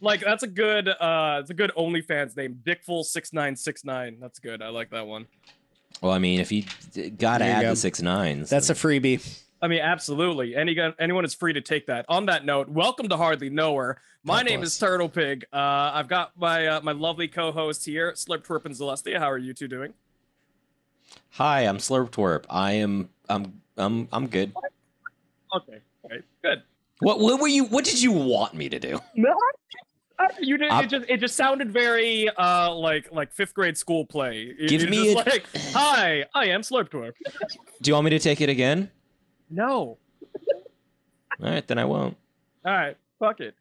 Like 0.00 0.20
that's 0.20 0.42
a 0.42 0.46
good 0.48 0.88
uh 0.88 1.38
it's 1.40 1.50
a 1.50 1.54
good 1.54 1.72
OnlyFans 1.76 2.36
name. 2.36 2.60
Dickful6969. 2.64 4.20
That's 4.20 4.38
good. 4.38 4.62
I 4.62 4.68
like 4.68 4.90
that 4.90 5.06
one. 5.06 5.26
Well, 6.00 6.12
I 6.12 6.18
mean, 6.18 6.38
if 6.40 6.52
you 6.52 6.62
got 7.16 7.38
to 7.38 7.44
There 7.44 7.48
you 7.48 7.54
add 7.56 7.62
go. 7.62 7.70
the 7.70 7.76
six 7.76 8.00
nines, 8.00 8.48
That's 8.50 8.70
a 8.70 8.74
freebie. 8.74 9.42
I 9.60 9.66
mean, 9.66 9.80
absolutely. 9.80 10.54
Any 10.54 10.76
anyone 11.00 11.24
is 11.24 11.34
free 11.34 11.52
to 11.52 11.60
take 11.60 11.86
that. 11.86 12.04
On 12.08 12.26
that 12.26 12.44
note, 12.44 12.68
welcome 12.68 13.08
to 13.08 13.16
Hardly 13.16 13.50
Know 13.50 13.74
Her. 13.74 14.00
My 14.22 14.38
God 14.40 14.46
name 14.46 14.60
bless. 14.60 14.72
is 14.74 14.78
Turtle 14.78 15.08
Pig. 15.08 15.44
Uh, 15.52 15.56
I've 15.94 16.06
got 16.06 16.30
my 16.38 16.66
uh, 16.66 16.80
my 16.82 16.92
lovely 16.92 17.26
co-host 17.26 17.84
here, 17.84 18.12
Slurp 18.12 18.46
Twerp 18.46 18.64
and 18.66 18.74
Celestia. 18.74 19.18
How 19.18 19.28
are 19.30 19.38
you 19.38 19.52
two 19.54 19.66
doing? 19.66 19.94
Hi, 21.30 21.62
I'm 21.62 21.78
Slurp 21.78 22.10
Twerp. 22.10 22.44
I 22.48 22.72
am. 22.74 23.08
I'm. 23.28 23.60
I'm. 23.76 24.06
I'm 24.12 24.28
good. 24.28 24.52
Okay, 25.56 25.80
okay, 26.04 26.20
good. 26.42 26.62
What? 27.00 27.18
What 27.18 27.40
were 27.40 27.48
you? 27.48 27.64
What 27.64 27.84
did 27.84 28.00
you 28.00 28.12
want 28.12 28.54
me 28.54 28.68
to 28.68 28.78
do? 28.78 29.00
You 30.40 30.58
did. 30.58 30.72
It 30.72 30.88
just 30.90 31.04
it 31.08 31.16
just 31.18 31.36
sounded 31.36 31.72
very 31.72 32.28
uh 32.28 32.72
like 32.74 33.10
like 33.12 33.32
fifth 33.32 33.54
grade 33.54 33.76
school 33.76 34.04
play. 34.04 34.54
You- 34.58 34.68
Give 34.68 34.88
me 34.90 35.12
a- 35.12 35.16
like, 35.16 35.46
hi, 35.72 36.24
I 36.34 36.46
am 36.46 36.62
Slurp 36.62 36.88
Twerp. 36.90 37.12
Do 37.82 37.88
you 37.90 37.94
want 37.94 38.04
me 38.04 38.10
to 38.10 38.18
take 38.18 38.40
it 38.40 38.48
again? 38.48 38.90
No. 39.50 39.98
All 41.40 41.50
right, 41.50 41.66
then 41.66 41.78
I 41.78 41.84
won't. 41.84 42.16
All 42.64 42.72
right, 42.72 42.96
fuck 43.20 43.40
it. 43.40 43.54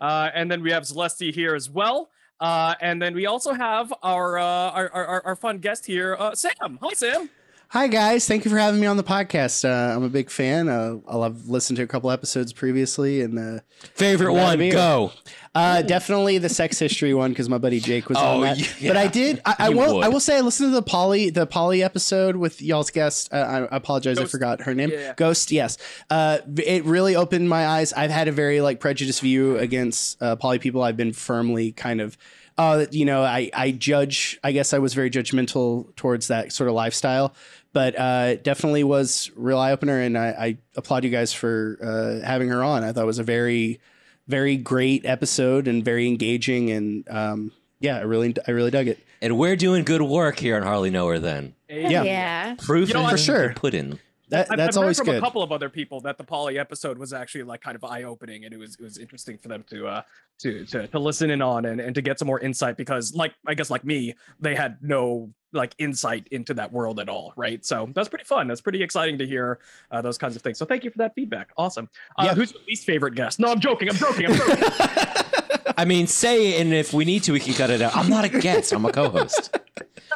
Uh, 0.00 0.28
and 0.34 0.50
then 0.50 0.62
we 0.62 0.70
have 0.70 0.82
Celestia 0.82 1.32
here 1.34 1.54
as 1.54 1.70
well. 1.70 2.10
Uh, 2.40 2.74
and 2.80 3.00
then 3.00 3.14
we 3.14 3.24
also 3.26 3.52
have 3.52 3.92
our, 4.02 4.38
uh, 4.38 4.44
our, 4.44 4.90
our 4.90 5.26
our 5.26 5.36
fun 5.36 5.58
guest 5.58 5.86
here, 5.86 6.16
uh, 6.18 6.34
Sam. 6.34 6.78
Hi, 6.82 6.92
Sam. 6.92 7.30
Hi 7.72 7.86
guys, 7.88 8.28
thank 8.28 8.44
you 8.44 8.50
for 8.50 8.58
having 8.58 8.82
me 8.82 8.86
on 8.86 8.98
the 8.98 9.02
podcast. 9.02 9.64
Uh, 9.66 9.96
I'm 9.96 10.02
a 10.02 10.10
big 10.10 10.28
fan. 10.28 10.68
Uh, 10.68 10.98
I've 11.08 11.46
listened 11.48 11.78
to 11.78 11.82
a 11.82 11.86
couple 11.86 12.10
episodes 12.10 12.52
previously, 12.52 13.22
and 13.22 13.38
uh, 13.38 13.60
Favorite 13.94 14.34
one, 14.34 14.58
be 14.58 14.64
here. 14.66 14.74
go. 14.74 15.10
uh, 15.54 15.80
definitely 15.80 16.36
the 16.36 16.50
sex 16.50 16.78
history 16.78 17.14
one 17.14 17.30
because 17.30 17.48
my 17.48 17.56
buddy 17.56 17.80
Jake 17.80 18.10
was 18.10 18.18
Oh, 18.18 18.20
on 18.20 18.40
that. 18.42 18.58
yeah. 18.82 18.90
But 18.90 18.98
I 18.98 19.06
did. 19.06 19.40
I, 19.46 19.56
I 19.58 19.68
will. 19.70 19.96
would. 19.96 20.04
I 20.04 20.08
will 20.10 20.20
say 20.20 20.36
I 20.36 20.42
listened 20.42 20.68
to 20.68 20.74
the 20.74 20.82
Polly 20.82 21.30
the 21.30 21.46
Polly 21.46 21.82
episode 21.82 22.36
with 22.36 22.60
y'all's 22.60 22.90
guest. 22.90 23.32
Uh, 23.32 23.36
I, 23.36 23.58
I 23.74 23.76
apologize, 23.78 24.18
I 24.18 24.26
forgot 24.26 24.60
her 24.60 24.74
name. 24.74 24.90
Yeah. 24.90 25.14
Ghost. 25.16 25.50
Yes. 25.50 25.78
Uh, 26.10 26.40
it 26.58 26.84
really 26.84 27.16
opened 27.16 27.48
my 27.48 27.66
eyes. 27.66 27.94
I've 27.94 28.10
had 28.10 28.28
a 28.28 28.32
very 28.32 28.60
like 28.60 28.80
prejudiced 28.80 29.22
view 29.22 29.56
against 29.56 30.22
uh, 30.22 30.36
Polly 30.36 30.58
people. 30.58 30.82
I've 30.82 30.98
been 30.98 31.14
firmly 31.14 31.72
kind 31.72 32.02
of. 32.02 32.18
Uh, 32.58 32.84
you 32.90 33.06
know, 33.06 33.22
I, 33.24 33.50
I 33.54 33.70
judge. 33.70 34.38
I 34.44 34.52
guess 34.52 34.74
I 34.74 34.78
was 34.78 34.92
very 34.92 35.08
judgmental 35.08 35.96
towards 35.96 36.28
that 36.28 36.52
sort 36.52 36.68
of 36.68 36.74
lifestyle, 36.74 37.34
but 37.72 37.98
uh, 37.98 38.26
it 38.32 38.44
definitely 38.44 38.84
was 38.84 39.30
real 39.34 39.58
eye 39.58 39.72
opener, 39.72 40.00
and 40.00 40.16
I, 40.16 40.26
I 40.28 40.58
applaud 40.76 41.04
you 41.04 41.10
guys 41.10 41.32
for 41.32 41.78
uh, 41.82 42.26
having 42.26 42.48
her 42.48 42.62
on. 42.62 42.84
I 42.84 42.92
thought 42.92 43.02
it 43.02 43.06
was 43.06 43.18
a 43.18 43.24
very, 43.24 43.80
very 44.28 44.56
great 44.56 45.04
episode 45.06 45.68
and 45.68 45.84
very 45.84 46.06
engaging, 46.06 46.70
and 46.70 47.08
um, 47.08 47.52
yeah, 47.80 47.96
I 47.96 48.02
really, 48.02 48.34
I 48.46 48.50
really 48.50 48.70
dug 48.70 48.88
it. 48.88 48.98
And 49.20 49.38
we're 49.38 49.56
doing 49.56 49.84
good 49.84 50.02
work 50.02 50.38
here 50.38 50.56
on 50.56 50.62
Harley 50.62 50.90
Knower. 50.90 51.18
Then 51.18 51.54
Yeah. 51.68 52.02
Yeah. 52.02 52.54
proof 52.58 52.88
You 52.88 52.94
know, 52.94 53.08
for 53.08 53.16
sure. 53.16 53.54
put 53.54 53.72
in. 53.74 53.98
That, 54.28 54.50
I've, 54.50 54.56
that's 54.56 54.76
I've 54.76 54.82
always 54.82 54.98
heard 54.98 55.04
from 55.04 55.12
good. 55.14 55.18
a 55.18 55.20
couple 55.20 55.42
of 55.42 55.52
other 55.52 55.68
people 55.68 56.00
that 56.00 56.16
the 56.16 56.24
Polly 56.24 56.58
episode 56.58 56.96
was 56.96 57.12
actually 57.12 57.44
like 57.44 57.60
kind 57.60 57.76
of 57.76 57.84
eye 57.84 58.04
opening, 58.04 58.46
and 58.46 58.54
it 58.54 58.56
was 58.56 58.76
it 58.76 58.80
was 58.80 58.96
interesting 58.96 59.36
for 59.36 59.48
them 59.48 59.62
to 59.68 59.86
uh 59.86 60.02
to 60.40 60.64
to, 60.66 60.88
to 60.88 60.98
listen 60.98 61.30
in 61.30 61.42
on 61.42 61.66
and, 61.66 61.80
and 61.80 61.94
to 61.94 62.02
get 62.02 62.18
some 62.18 62.26
more 62.26 62.40
insight 62.40 62.76
because 62.78 63.14
like 63.14 63.34
I 63.46 63.52
guess 63.54 63.68
like 63.68 63.84
me, 63.84 64.14
they 64.40 64.54
had 64.54 64.78
no 64.80 65.30
like 65.52 65.74
insight 65.78 66.26
into 66.30 66.54
that 66.54 66.72
world 66.72 66.98
at 67.00 67.08
all, 67.08 67.32
right? 67.36 67.64
So 67.64 67.88
that's 67.94 68.08
pretty 68.08 68.24
fun. 68.24 68.48
That's 68.48 68.60
pretty 68.60 68.82
exciting 68.82 69.18
to 69.18 69.26
hear 69.26 69.58
uh, 69.90 70.00
those 70.02 70.16
kinds 70.18 70.34
of 70.36 70.42
things. 70.42 70.58
So 70.58 70.64
thank 70.64 70.82
you 70.84 70.90
for 70.90 70.98
that 70.98 71.14
feedback. 71.14 71.50
Awesome. 71.56 71.88
Uh, 72.18 72.24
Yeah. 72.26 72.34
Who's 72.34 72.52
your 72.52 72.62
least 72.66 72.84
favorite 72.86 73.14
guest? 73.14 73.38
No, 73.38 73.48
I'm 73.52 73.60
joking. 73.60 73.88
I'm 73.90 73.96
joking. 73.96 74.26
I'm 74.26 74.34
joking. 74.34 74.64
I 75.76 75.84
mean, 75.84 76.06
say, 76.06 76.60
and 76.60 76.72
if 76.72 76.92
we 76.92 77.04
need 77.04 77.22
to, 77.24 77.32
we 77.32 77.40
can 77.40 77.54
cut 77.54 77.70
it 77.70 77.80
out. 77.82 77.96
I'm 77.96 78.08
not 78.08 78.24
a 78.24 78.28
guest. 78.28 78.72
I'm 78.72 78.84
a 78.84 78.92
co-host. 78.92 79.58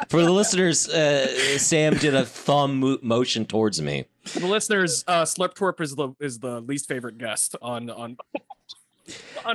For 0.09 0.21
the 0.21 0.31
listeners, 0.31 0.87
uh, 0.87 1.57
Sam 1.57 1.95
did 1.97 2.13
a 2.13 2.23
thumb 2.25 2.79
mo- 2.79 2.97
motion 3.01 3.45
towards 3.45 3.81
me. 3.81 4.05
For 4.25 4.39
the 4.39 4.47
listeners, 4.47 5.03
uh, 5.07 5.23
Slurp 5.23 5.55
Twerp 5.55 5.81
is 5.81 5.95
the 5.95 6.09
is 6.19 6.39
the 6.39 6.61
least 6.61 6.87
favorite 6.87 7.17
guest 7.17 7.55
on 7.61 7.89
on. 7.89 8.17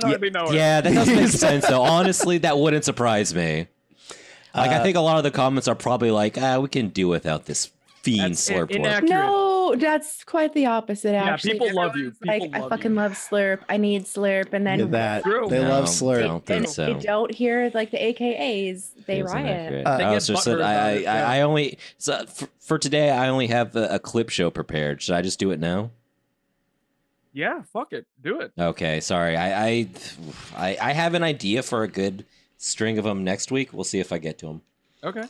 Know 0.01 0.51
Yeah, 0.51 0.81
that 0.81 0.91
does 0.93 1.07
make 1.07 1.27
sense, 1.29 1.67
though. 1.67 1.83
Honestly, 1.83 2.39
that 2.39 2.57
wouldn't 2.57 2.83
surprise 2.85 3.35
me. 3.35 3.67
Like, 4.55 4.71
I 4.71 4.75
Uh, 4.79 4.83
think 4.83 4.97
a 4.97 5.01
lot 5.01 5.17
of 5.17 5.23
the 5.23 5.31
comments 5.31 5.67
are 5.67 5.75
probably 5.75 6.11
like, 6.11 6.37
ah, 6.39 6.59
we 6.59 6.69
can 6.69 6.89
do 6.89 7.07
without 7.07 7.45
this 7.45 7.71
fiend 8.03 8.33
That's 8.33 8.49
slurp 8.49 8.69
in- 8.69 8.81
twerp. 8.81 8.85
inaccurate. 8.85 9.09
No, 9.09 9.75
that's 9.77 10.23
quite 10.25 10.53
the 10.53 10.65
opposite. 10.65 11.13
Yeah, 11.13 11.23
Actually, 11.23 11.53
people 11.53 11.73
love 11.73 11.95
you. 11.95 12.07
Everyone's 12.07 12.21
like 12.25 12.41
People 12.43 12.55
I 12.55 12.59
love 12.59 12.69
fucking 12.69 12.91
you. 12.91 12.97
love 12.97 13.11
Slurp. 13.13 13.59
I 13.69 13.77
need 13.77 14.03
Slurp, 14.03 14.51
and 14.53 14.67
then 14.67 14.91
that. 14.91 15.23
True. 15.23 15.47
They 15.49 15.61
No, 15.63 15.69
love 15.69 15.85
I 15.85 15.87
Slurp. 15.87 16.19
don't 16.23 16.45
think 16.45 16.67
so. 16.67 16.93
they 16.93 16.99
don't 16.99 17.31
hear 17.33 17.71
like 17.73 17.91
the 17.91 17.97
AKAs. 17.97 18.89
They 19.07 19.21
Isn't 19.21 19.33
riot. 19.33 19.69
great? 19.69 19.83
Uh, 19.85 19.97
They 19.97 20.03
I 20.03 20.07
get 20.09 20.13
also 20.15 20.35
said 20.35 20.57
butthurt 20.57 20.61
I, 20.63 20.71
about 20.73 20.83
I, 20.83 20.91
it, 20.91 21.01
yeah. 21.03 21.29
I 21.29 21.41
only 21.41 21.77
so 21.97 22.25
for, 22.25 22.47
for 22.59 22.77
today 22.77 23.09
I 23.09 23.29
only 23.29 23.47
have 23.47 23.75
a, 23.75 23.87
a 23.95 23.99
clip 23.99 24.29
show 24.29 24.49
prepared. 24.51 25.01
Should 25.01 25.15
I 25.15 25.21
just 25.21 25.39
do 25.39 25.51
it 25.51 25.59
now? 25.61 25.89
Yeah, 27.31 27.61
fuck 27.71 27.93
it. 27.93 28.05
Do 28.21 28.41
it. 28.41 28.51
Okay, 28.59 28.99
sorry. 28.99 29.35
I 29.35 29.65
I 29.67 29.87
I, 30.55 30.77
I 30.79 30.91
have 30.93 31.13
an 31.15 31.23
idea 31.23 31.63
for 31.63 31.83
a 31.83 31.87
good 31.87 32.25
string 32.63 32.97
of 32.97 33.03
them 33.03 33.23
next 33.23 33.51
week. 33.51 33.73
We'll 33.73 33.83
see 33.83 33.99
if 33.99 34.11
I 34.11 34.17
get 34.17 34.37
to 34.39 34.47
them. 34.47 34.61
Okay. 35.03 35.25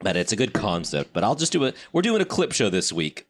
But 0.00 0.16
it's 0.16 0.32
a 0.32 0.36
good 0.36 0.52
concept. 0.52 1.12
But 1.12 1.24
I'll 1.24 1.34
just 1.34 1.52
do 1.52 1.64
it. 1.64 1.76
We're 1.92 2.02
doing 2.02 2.22
a 2.22 2.26
clip 2.26 2.52
show 2.52 2.70
this 2.70 2.92
week. 2.92 3.26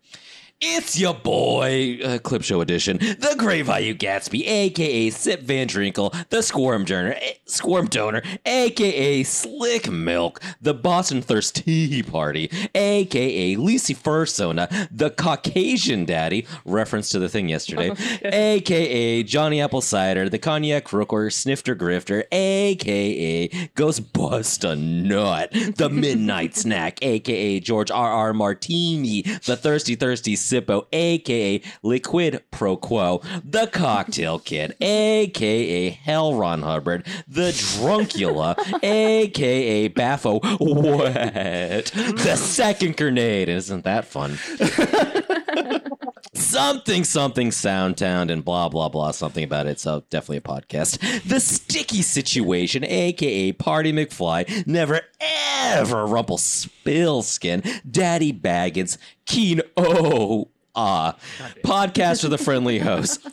It's 0.65 0.97
your 0.97 1.15
boy, 1.15 1.99
uh, 2.05 2.19
Clip 2.19 2.41
Show 2.45 2.61
Edition, 2.61 2.99
the 2.99 3.34
Great 3.37 3.62
Value 3.67 3.95
Gatsby, 3.95 4.47
aka 4.47 5.11
Sip 5.11 5.41
Van 5.41 5.67
Drinkle, 5.67 6.15
the 6.28 6.41
Squirm 6.41 6.84
Donor, 6.84 7.15
eh, 7.21 7.33
Squirm 7.47 7.89
Donor, 7.89 8.23
aka 8.47 9.25
Slick 9.25 9.91
Milk, 9.91 10.41
the 10.61 10.73
Boston 10.73 11.21
Thirst 11.21 11.56
Tea 11.56 12.05
Party, 12.05 12.49
aka 12.77 13.56
Lucy 13.56 13.93
Fursona, 13.93 14.89
the 14.93 15.11
Caucasian 15.11 16.05
Daddy, 16.05 16.47
reference 16.65 17.09
to 17.09 17.19
the 17.19 17.29
thing 17.29 17.49
yesterday, 17.49 17.91
aka 18.25 19.25
Johnny 19.25 19.61
Apple 19.61 19.81
Cider, 19.81 20.29
the 20.29 20.39
Cognac 20.39 20.84
Rooker, 20.91 21.33
Snifter 21.33 21.75
Grifter, 21.75 22.23
aka 22.31 23.49
Ghost 23.75 24.12
Bust 24.12 24.62
a 24.62 24.77
Nut, 24.77 25.50
the 25.75 25.91
Midnight 25.91 26.55
Snack, 26.55 27.03
aka 27.03 27.59
George 27.59 27.91
R. 27.91 28.12
R. 28.12 28.33
Martini, 28.33 29.23
the 29.23 29.56
Thirsty 29.56 29.97
Thirsty 29.97 30.37
Sippo, 30.52 30.86
aka 30.92 31.62
Liquid 31.82 32.42
Pro 32.50 32.76
Quo, 32.76 33.22
the 33.42 33.66
Cocktail 33.68 34.38
Kid, 34.38 34.76
aka 34.82 35.88
Hell 35.90 36.34
Ron 36.34 36.60
Hubbard, 36.60 37.06
the 37.26 37.52
Drunkula, 37.52 38.56
aka 38.82 39.88
Baffo 39.88 40.42
what? 40.60 41.84
the 42.16 42.36
second 42.36 42.98
grenade. 42.98 43.48
Isn't 43.48 43.84
that 43.84 44.04
fun? 44.04 44.38
something 46.34 47.05
something 47.05 47.50
soundtown 47.50 48.31
and 48.31 48.44
blah 48.44 48.69
blah 48.69 48.88
blah 48.88 49.10
something 49.10 49.44
about 49.44 49.66
it 49.66 49.78
so 49.78 50.03
definitely 50.10 50.38
a 50.38 50.41
podcast 50.41 50.99
the 51.28 51.41
sticky 51.41 52.03
situation 52.03 52.84
aka 52.84 53.53
party 53.53 53.93
mcfly 53.93 54.66
never 54.66 55.00
ever 55.21 56.06
rumple 56.06 56.38
spillskin 56.38 57.81
daddy 57.91 58.32
baggins 58.32 58.99
keen 59.27 59.61
oh 59.77 60.49
ah 60.75 61.16
podcast 61.65 62.22
for 62.22 62.28
the 62.28 62.38
friendly 62.38 62.78
host 62.78 63.27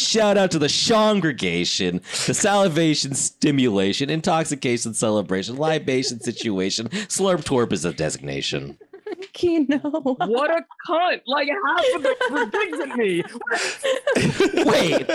Shout 0.00 0.38
out 0.38 0.50
to 0.52 0.58
the 0.58 0.84
congregation, 0.88 2.00
the 2.26 2.32
salivation 2.32 3.14
stimulation, 3.14 4.08
intoxication 4.08 4.94
celebration, 4.94 5.56
libation 5.56 6.20
situation. 6.20 6.88
Slurp 6.88 7.44
twerp 7.44 7.70
is 7.70 7.84
a 7.84 7.92
designation. 7.92 8.78
Kino. 9.32 9.78
What 9.78 10.50
a 10.50 10.64
cunt! 10.88 11.20
Like 11.26 11.48
half 11.48 11.84
of 11.96 12.02
the 12.02 12.48
digs 12.52 12.80
at 12.80 12.96
me. 12.96 13.22
Wait, 14.64 15.10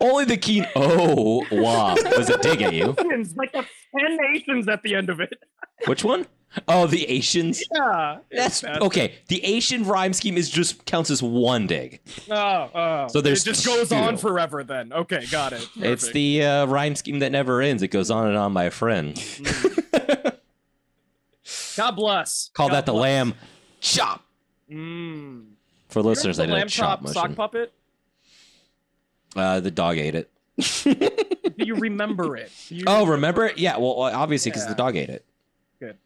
only 0.00 0.24
the 0.24 0.36
keen. 0.36 0.66
Oh, 0.76 1.44
wow. 1.50 1.94
Was 2.16 2.30
a 2.30 2.38
dig 2.38 2.62
at 2.62 2.72
you? 2.74 2.94
Asians, 2.98 3.34
Like 3.36 3.52
the 3.52 3.64
ten 3.98 4.16
nations 4.32 4.68
at 4.68 4.82
the 4.82 4.94
end 4.94 5.10
of 5.10 5.20
it. 5.20 5.32
Which 5.86 6.04
one? 6.04 6.26
Oh, 6.68 6.86
the 6.86 7.04
Asians. 7.10 7.64
Yeah. 7.74 8.18
That's 8.30 8.62
okay. 8.64 9.14
The 9.28 9.44
Asian 9.44 9.84
rhyme 9.84 10.12
scheme 10.12 10.36
is 10.36 10.48
just 10.48 10.84
counts 10.84 11.10
as 11.10 11.20
one 11.22 11.66
dig. 11.66 12.00
Oh, 12.30 12.70
oh. 12.74 13.08
So 13.08 13.20
there's 13.20 13.42
it 13.42 13.50
just 13.50 13.66
goes 13.66 13.88
two. 13.88 13.96
on 13.96 14.16
forever. 14.16 14.62
Then 14.62 14.92
okay, 14.92 15.26
got 15.30 15.52
it. 15.52 15.68
It's 15.76 16.10
the 16.12 16.44
uh, 16.44 16.66
rhyme 16.66 16.94
scheme 16.94 17.18
that 17.20 17.32
never 17.32 17.60
ends. 17.60 17.82
It 17.82 17.88
goes 17.88 18.10
on 18.10 18.28
and 18.28 18.36
on, 18.36 18.52
my 18.52 18.70
friend. 18.70 19.16
God 21.76 21.90
bless. 21.96 22.50
Call 22.54 22.68
God 22.68 22.74
that 22.76 22.86
the 22.86 22.92
bless. 22.92 23.02
lamb 23.02 23.34
chop. 23.84 24.24
Mm. 24.70 25.44
For 25.88 26.02
listeners, 26.02 26.38
I 26.38 26.42
the 26.42 26.46
did 26.48 26.52
a 26.52 26.58
lamb 26.58 26.68
chop 26.68 27.00
chop 27.02 27.08
sock 27.12 27.22
motion. 27.24 27.34
puppet. 27.36 27.72
Uh, 29.36 29.60
the 29.60 29.70
dog 29.70 29.98
ate 29.98 30.14
it. 30.14 30.30
Do 30.84 31.64
you 31.66 31.74
remember 31.76 32.36
it? 32.36 32.50
You 32.68 32.84
Oh, 32.86 33.06
remember 33.06 33.44
it? 33.46 33.58
Yeah. 33.58 33.76
Well, 33.76 34.00
obviously, 34.00 34.50
because 34.50 34.66
the 34.66 34.74
dog 34.74 34.96
ate 34.96 35.08
it. 35.10 35.24
Good. 35.80 35.98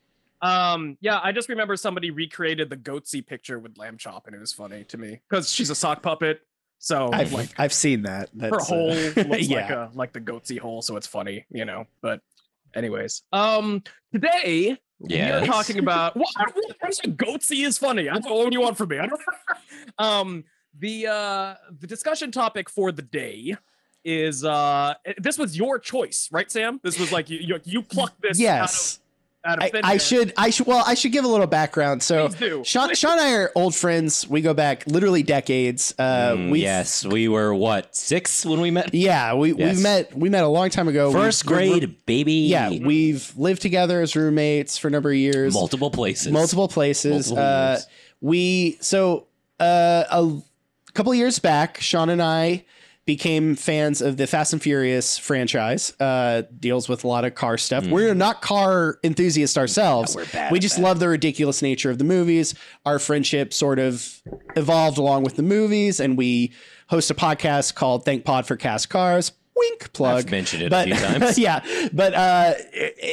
Um, 0.43 0.97
yeah, 1.01 1.21
I 1.23 1.33
just 1.33 1.49
remember 1.49 1.77
somebody 1.77 2.11
recreated 2.11 2.71
the 2.71 2.77
goatse 2.77 3.25
picture 3.27 3.59
with 3.59 3.77
lamb 3.79 3.97
chop, 3.99 4.27
and 4.27 4.35
it 4.35 4.41
was 4.41 4.53
funny 4.53 4.85
to 4.85 4.99
me 4.99 5.21
because 5.29 5.51
she's 5.51 5.71
a 5.71 5.75
sock 5.75 6.03
puppet. 6.03 6.41
So 6.79 7.11
I've 7.13 7.33
like 7.33 7.51
I've 7.59 7.73
seen 7.73 8.03
that. 8.03 8.31
her 8.41 8.51
That's, 8.51 8.71
uh, 8.71 8.75
hole 8.75 8.89
looks 9.17 9.49
like 9.49 9.71
a 9.71 9.91
like 9.95 10.13
the 10.13 10.21
goatse 10.21 10.59
hole, 10.59 10.81
so 10.83 10.97
it's 10.97 11.07
funny, 11.07 11.45
you 11.51 11.65
know. 11.65 11.87
But 12.01 12.21
anyways, 12.75 13.23
um, 13.33 13.83
today 14.13 14.79
we 15.01 15.21
are 15.21 15.47
talking 15.47 15.79
about 15.79 16.17
what 16.17 16.29
goatse 16.35 17.65
is 17.65 17.79
funny. 17.79 18.05
That's 18.05 18.27
don't 18.27 18.37
what 18.37 18.51
do 18.51 18.57
you 18.57 18.61
want 18.61 18.77
from 18.77 18.89
me? 18.89 18.99
I 18.99 19.07
don't, 19.07 19.21
um, 19.99 20.45
the 20.79 21.07
uh 21.07 21.55
the 21.81 21.87
discussion 21.87 22.31
topic 22.31 22.69
for 22.69 22.93
the 22.93 23.03
day 23.03 23.57
is 24.05 24.45
uh 24.45 24.95
this 25.19 25.39
was 25.39 25.57
your 25.57 25.79
choice, 25.79 26.29
right, 26.33 26.51
Sam? 26.51 26.81
This 26.83 26.99
was 26.99 27.13
like 27.13 27.31
you 27.31 27.39
you, 27.39 27.61
you 27.65 27.83
plucked 27.83 28.21
this 28.23 28.39
yes. 28.39 29.01
Out 29.45 29.59
of, 29.59 29.65
out 29.65 29.75
of 29.77 29.85
I, 29.85 29.93
I 29.93 29.97
should 29.99 30.33
I 30.37 30.51
should 30.51 30.67
well 30.67 30.83
I 30.87 30.95
should 30.95 31.13
give 31.13 31.25
a 31.25 31.29
little 31.29 31.47
background. 31.47 32.03
So 32.03 32.29
Sean, 32.65 32.95
Sean 32.95 33.13
and 33.13 33.21
I 33.21 33.35
are 33.35 33.53
old 33.55 33.75
friends. 33.75 34.29
We 34.29 34.41
go 34.41 34.53
back 34.55 34.85
literally 34.87 35.23
decades. 35.23 35.95
Uh, 35.99 36.33
Mm, 36.35 36.51
we 36.51 36.61
yes, 36.63 37.05
we 37.07 37.29
were 37.29 37.55
what 37.55 37.95
six 37.97 38.45
when 38.45 38.61
we 38.61 38.71
met. 38.71 38.93
yeah 38.95 39.35
we 39.35 39.55
Yes. 39.55 39.77
we 39.77 39.83
met 39.83 40.17
we 40.17 40.29
met 40.29 40.45
a 40.45 40.49
long 40.49 40.71
time 40.71 40.89
ago. 40.89 41.13
1st 41.13 41.47
we're- 41.47 41.69
we're- 41.69 41.79
grade, 41.81 42.07
baby. 42.07 42.33
Yeah, 42.33 42.71
we've 42.71 43.33
lived 43.37 43.63
together 43.63 44.01
as 44.03 44.15
roommates 44.17 44.77
for 44.77 44.89
a 44.89 44.91
number 44.91 45.11
of 45.11 45.17
years. 45.17 45.55
multiple 45.55 45.91
places. 45.91 46.33
multiple 46.33 46.69
places. 46.69 47.31
Multiple 47.31 47.39
uh, 47.39 47.79
we 48.21 48.77
so 48.81 49.27
uh, 49.61 50.05
a 50.11 50.43
couple 50.95 51.15
years 51.15 51.39
back, 51.39 51.81
Sean 51.81 52.11
and 52.11 52.21
I 52.23 52.65
became 53.09 53.55
fans 53.55 54.03
of 54.03 54.19
the 54.19 54.27
Fast 54.27 54.53
and 54.53 54.61
Furious 54.61 55.17
franchise. 55.17 55.99
Uh, 55.99 56.43
deals 56.61 56.91
with 56.91 57.05
a 57.05 57.09
lot 57.09 57.25
of 57.25 57.35
car 57.35 57.57
stuff. 57.57 57.87
We're 57.87 58.15
not 58.15 58.43
car 58.43 58.99
enthusiasts 59.03 59.57
ourselves. 59.57 60.15
We're 60.15 60.27
bad 60.27 60.53
we 60.53 60.59
just 60.59 60.77
that. 60.77 60.83
love 60.83 61.01
the 61.01 61.09
ridiculous 61.09 61.63
nature 61.63 61.91
of 61.91 61.97
the 61.97 62.05
movies. 62.05 62.55
Our 62.85 62.99
friendship 62.99 63.55
sort 63.55 63.79
of 63.79 64.21
evolved 64.57 64.99
along 64.99 65.23
with 65.23 65.37
the 65.37 65.43
movies, 65.43 66.01
and 66.01 66.19
we 66.19 66.53
host 66.89 67.11
a 67.11 67.15
podcast 67.15 67.75
called 67.75 68.05
Thank 68.05 68.27
Pod 68.27 68.47
for 68.47 68.57
Cast 68.57 68.91
Cars. 68.91 69.33
Wink 69.59 69.93
plug. 69.93 70.19
I've 70.25 70.31
mentioned 70.31 70.63
it 70.63 70.71
but, 70.71 70.89
a 70.89 70.95
few 70.95 71.07
times. 71.21 71.39
yeah, 71.39 71.61
but 71.93 72.15
uh, 72.15 72.55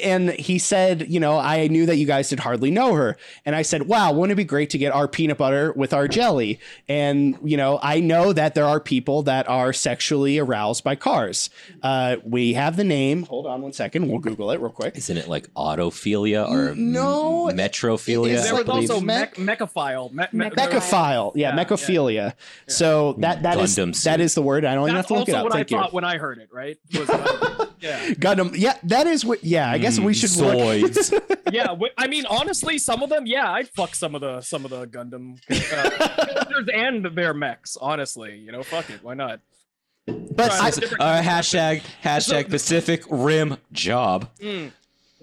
and 0.04 0.30
he 0.32 0.60
said, 0.60 1.08
you 1.10 1.20
know, 1.20 1.38
I 1.38 1.68
knew 1.68 1.86
that 1.88 1.96
you 1.98 2.06
guys 2.06 2.30
did 2.30 2.40
hardly 2.40 2.72
know 2.72 2.94
her, 2.94 3.18
and 3.46 3.56
I 3.56 3.62
said, 3.64 3.84
wow, 3.88 4.12
wouldn't 4.12 4.32
it 4.34 4.36
be 4.36 4.44
great 4.44 4.70
to 4.72 4.78
get 4.78 4.94
our 4.94 5.08
peanut 5.08 5.38
butter 5.38 5.74
with 5.76 5.94
our 5.94 6.08
jelly? 6.08 6.60
And 6.88 7.38
you 7.44 7.58
know, 7.58 7.80
I 7.82 8.00
know 8.00 8.34
that 8.34 8.56
there 8.56 8.66
are 8.66 8.80
people 8.80 9.24
that 9.24 9.48
are 9.50 9.74
sexually 9.74 10.38
aroused 10.40 10.84
by 10.84 10.96
cars. 10.96 11.50
Uh, 11.82 12.18
we 12.24 12.54
have 12.54 12.76
the 12.78 12.84
name. 12.84 13.24
Hold 13.24 13.46
on 13.48 13.62
one 13.62 13.74
second. 13.74 14.08
We'll 14.10 14.20
Google 14.20 14.52
it 14.52 14.60
real 14.60 14.72
quick. 14.72 14.98
Isn't 14.98 15.18
it 15.18 15.28
like 15.28 15.48
autophilia 15.54 16.48
or 16.50 16.76
No, 16.76 17.48
m- 17.50 17.58
metrophilia? 17.58 18.44
there 18.44 18.56
was 18.56 18.68
also 18.70 19.00
Mech- 19.02 19.38
mech, 19.38 19.60
mechaphile. 19.60 20.10
Me, 20.14 20.26
me- 20.32 20.46
Mecha- 20.46 20.56
Mechophile, 20.56 21.32
yeah, 21.36 21.56
Yeah, 21.56 21.64
mechaphilia. 21.64 22.34
So 22.68 23.14
that 23.20 23.44
that 23.44 23.60
is 23.60 23.76
Gundam 23.76 23.88
that 24.04 24.16
suit. 24.18 24.20
is 24.22 24.36
the 24.36 24.42
word. 24.42 24.66
I 24.66 24.76
don't 24.76 24.86
even 24.88 24.96
have 24.96 25.08
to 25.08 25.14
look 25.14 25.30
it 25.30 25.34
also 25.36 25.40
up. 25.40 25.44
what 25.52 25.56
I 25.56 25.60
you. 25.60 25.66
thought 25.66 25.94
when 25.94 26.04
I 26.04 26.18
heard 26.18 26.35
it. 26.40 26.50
Right? 26.52 26.78
Was, 26.94 27.10
uh, 27.10 27.66
yeah. 27.80 28.10
Gundam. 28.12 28.54
Yeah, 28.56 28.78
that 28.84 29.08
is 29.08 29.24
what. 29.26 29.44
Yeah, 29.44 29.70
I 29.72 29.78
guess 29.78 30.00
we 30.00 30.14
should 30.14 30.32
look. 30.38 30.56
Zoids. 30.56 31.12
yeah, 31.52 31.68
wi- 31.68 31.92
I 31.98 32.08
mean, 32.08 32.26
honestly, 32.28 32.78
some 32.78 33.04
of 33.04 33.10
them, 33.10 33.26
yeah, 33.26 33.52
I'd 33.52 33.70
fuck 33.70 33.96
some 33.96 34.16
of 34.16 34.22
the 34.22 34.42
some 34.42 34.66
of 34.66 34.72
the 34.72 34.88
Gundam 34.88 35.40
uh, 35.50 35.90
characters 35.90 36.68
and 36.74 37.06
their 37.16 37.34
mechs. 37.34 37.78
Honestly, 37.78 38.38
you 38.38 38.52
know, 38.52 38.64
fuck 38.64 38.90
it, 38.90 39.04
why 39.04 39.14
not? 39.14 39.40
But 40.08 40.50
Right. 40.52 40.84
I, 41.00 41.20
uh, 41.20 41.24
hashtag 41.24 41.82
hashtag 42.04 42.50
Pacific 42.50 43.04
Rim 43.10 43.58
job. 43.72 44.30
Mm. 44.40 44.72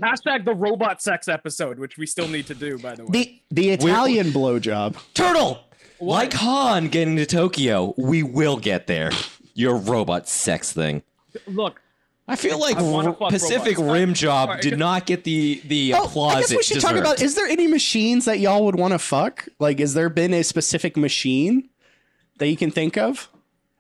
Hashtag 0.03 0.44
the 0.44 0.55
robot 0.55 1.00
sex 1.03 1.29
episode, 1.29 1.79
which 1.79 1.97
we 1.97 2.06
still 2.06 2.26
need 2.26 2.47
to 2.49 2.55
do, 2.55 2.79
by 2.79 2.94
the 2.97 3.05
way. 3.05 3.11
the 3.12 3.41
the 3.50 3.70
Italian 3.70 4.29
blowjob. 4.29 4.97
Turtle. 5.15 5.61
Like 6.00 6.32
Han 6.32 6.88
getting 6.88 7.15
to 7.15 7.26
Tokyo, 7.26 7.94
we 7.97 8.25
will 8.25 8.56
get 8.56 8.88
there. 8.88 9.12
Your 9.55 9.77
robot 9.77 10.29
sex 10.29 10.73
thing. 10.73 11.03
Look, 11.47 11.81
I 12.29 12.37
feel 12.37 12.59
like 12.59 12.77
I 12.77 12.83
wanna 12.83 13.11
R- 13.11 13.15
fuck 13.17 13.31
Pacific 13.31 13.77
robots. 13.79 13.93
Rim 13.93 14.15
Job 14.15 14.49
Alright, 14.49 14.63
did 14.63 14.79
not 14.79 15.07
get 15.07 15.25
the 15.25 15.61
the 15.67 15.95
Oh, 15.95 16.05
applause 16.05 16.37
I 16.37 16.41
guess 16.41 16.51
we 16.57 16.63
should 16.63 16.75
deserved. 16.75 16.95
talk 16.95 17.01
about. 17.01 17.23
Is 17.23 17.35
there 17.35 17.47
any 17.47 17.67
machines 17.67 18.25
that 18.27 18.39
y'all 18.39 18.65
would 18.65 18.77
want 18.77 18.93
to 18.93 18.99
fuck? 18.99 19.49
Like, 19.59 19.79
has 19.81 19.95
there 19.95 20.09
been 20.09 20.33
a 20.35 20.43
specific 20.43 20.97
machine 20.97 21.69
that 22.39 22.49
you 22.49 22.57
can 22.57 22.71
think 22.71 22.97
of? 22.97 23.29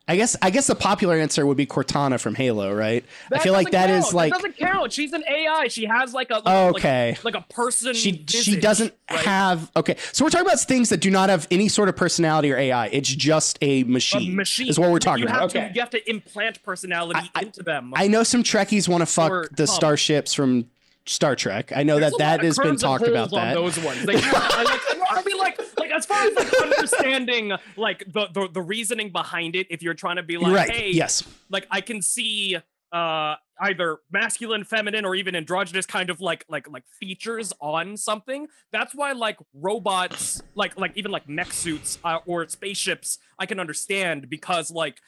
I 0.08 0.16
guess. 0.16 0.36
I 0.42 0.50
guess 0.50 0.66
the 0.66 0.74
popular 0.74 1.16
answer 1.16 1.46
would 1.46 1.56
be 1.56 1.66
Cortana 1.66 2.18
from 2.20 2.34
Halo, 2.34 2.74
right? 2.74 3.04
I 3.32 3.38
feel 3.38 3.52
like 3.52 3.70
doesn't 3.70 3.88
that 3.88 3.98
is 3.98 4.12
like. 4.12 4.32
that 4.32 4.38
doesn't 4.42 4.56
count. 4.56 4.92
She's 4.92 5.12
an 5.12 5.22
AI. 5.28 5.68
She 5.68 5.84
has 5.84 6.12
like 6.12 6.30
a 6.30 6.40
like, 6.44 6.74
Okay. 6.76 7.16
like, 7.22 7.34
a 7.36 7.42
person. 7.48 7.94
She 7.94 8.24
she 8.28 8.58
doesn't 8.58 8.92
right? 9.10 9.20
have 9.20 9.70
okay. 9.76 9.96
So 10.12 10.24
we're 10.24 10.30
talking 10.30 10.46
about 10.46 10.60
things 10.60 10.88
that 10.88 10.98
do 10.98 11.10
not 11.10 11.28
have 11.28 11.46
any 11.50 11.68
sort 11.68 11.88
of 11.88 11.96
personality 11.96 12.52
or 12.52 12.56
AI. 12.56 12.86
It's 12.88 13.08
just 13.08 13.58
a 13.62 13.72
a 13.82 13.84
machine. 13.84 14.34
machine. 14.36 14.68
is 14.68 14.78
what 14.78 14.90
we're 14.90 14.98
talking 14.98 15.22
you 15.22 15.28
about. 15.28 15.40
Have 15.40 15.50
okay. 15.50 15.68
to, 15.68 15.74
you 15.74 15.80
have 15.80 15.90
to 15.90 16.10
implant 16.10 16.62
personality 16.62 17.20
I- 17.34 17.42
into 17.42 17.62
them. 17.62 17.92
I 17.96 18.08
know 18.08 18.22
some 18.22 18.42
Trekkies 18.42 18.88
want 18.88 19.02
to 19.02 19.06
fuck 19.06 19.30
Or 19.30 19.48
the 19.52 19.66
Tom. 19.66 19.74
starships 19.74 20.34
from 20.34 20.66
Star 21.06 21.34
Trek. 21.34 21.72
I 21.74 21.82
know 21.82 21.98
There's 21.98 22.12
that 22.12 22.40
that 22.40 22.44
has 22.44 22.58
been 22.58 22.76
talked 22.76 23.06
about 23.06 23.30
that. 23.30 23.54
those 23.54 23.78
ones. 23.80 24.04
They, 24.04 24.14
I, 24.16 24.62
like, 24.62 25.00
I 25.10 25.22
mean, 25.24 25.38
like, 25.38 25.58
like 25.78 25.90
as 25.90 26.06
far 26.06 26.22
as 26.22 26.34
like 26.34 26.62
understanding, 26.62 27.52
like 27.76 28.04
the, 28.12 28.28
the 28.32 28.48
the 28.52 28.62
reasoning 28.62 29.10
behind 29.10 29.56
it. 29.56 29.66
If 29.70 29.82
you're 29.82 29.94
trying 29.94 30.16
to 30.16 30.22
be 30.22 30.38
like, 30.38 30.54
right. 30.54 30.70
hey, 30.70 30.90
yes. 30.90 31.24
like 31.50 31.66
I 31.70 31.80
can 31.80 32.02
see 32.02 32.56
uh 32.92 33.34
either 33.62 33.98
masculine, 34.10 34.64
feminine, 34.64 35.04
or 35.04 35.14
even 35.14 35.34
androgynous 35.34 35.86
kind 35.86 36.10
of 36.10 36.20
like 36.20 36.44
like 36.48 36.68
like 36.68 36.84
features 37.00 37.52
on 37.60 37.96
something. 37.96 38.48
That's 38.72 38.94
why 38.94 39.12
like 39.12 39.38
robots, 39.54 40.42
like 40.54 40.78
like 40.78 40.92
even 40.96 41.10
like 41.10 41.28
mech 41.28 41.52
suits 41.52 41.98
uh, 42.04 42.18
or 42.26 42.46
spaceships, 42.48 43.18
I 43.38 43.46
can 43.46 43.60
understand 43.60 44.28
because 44.28 44.70
like 44.70 45.00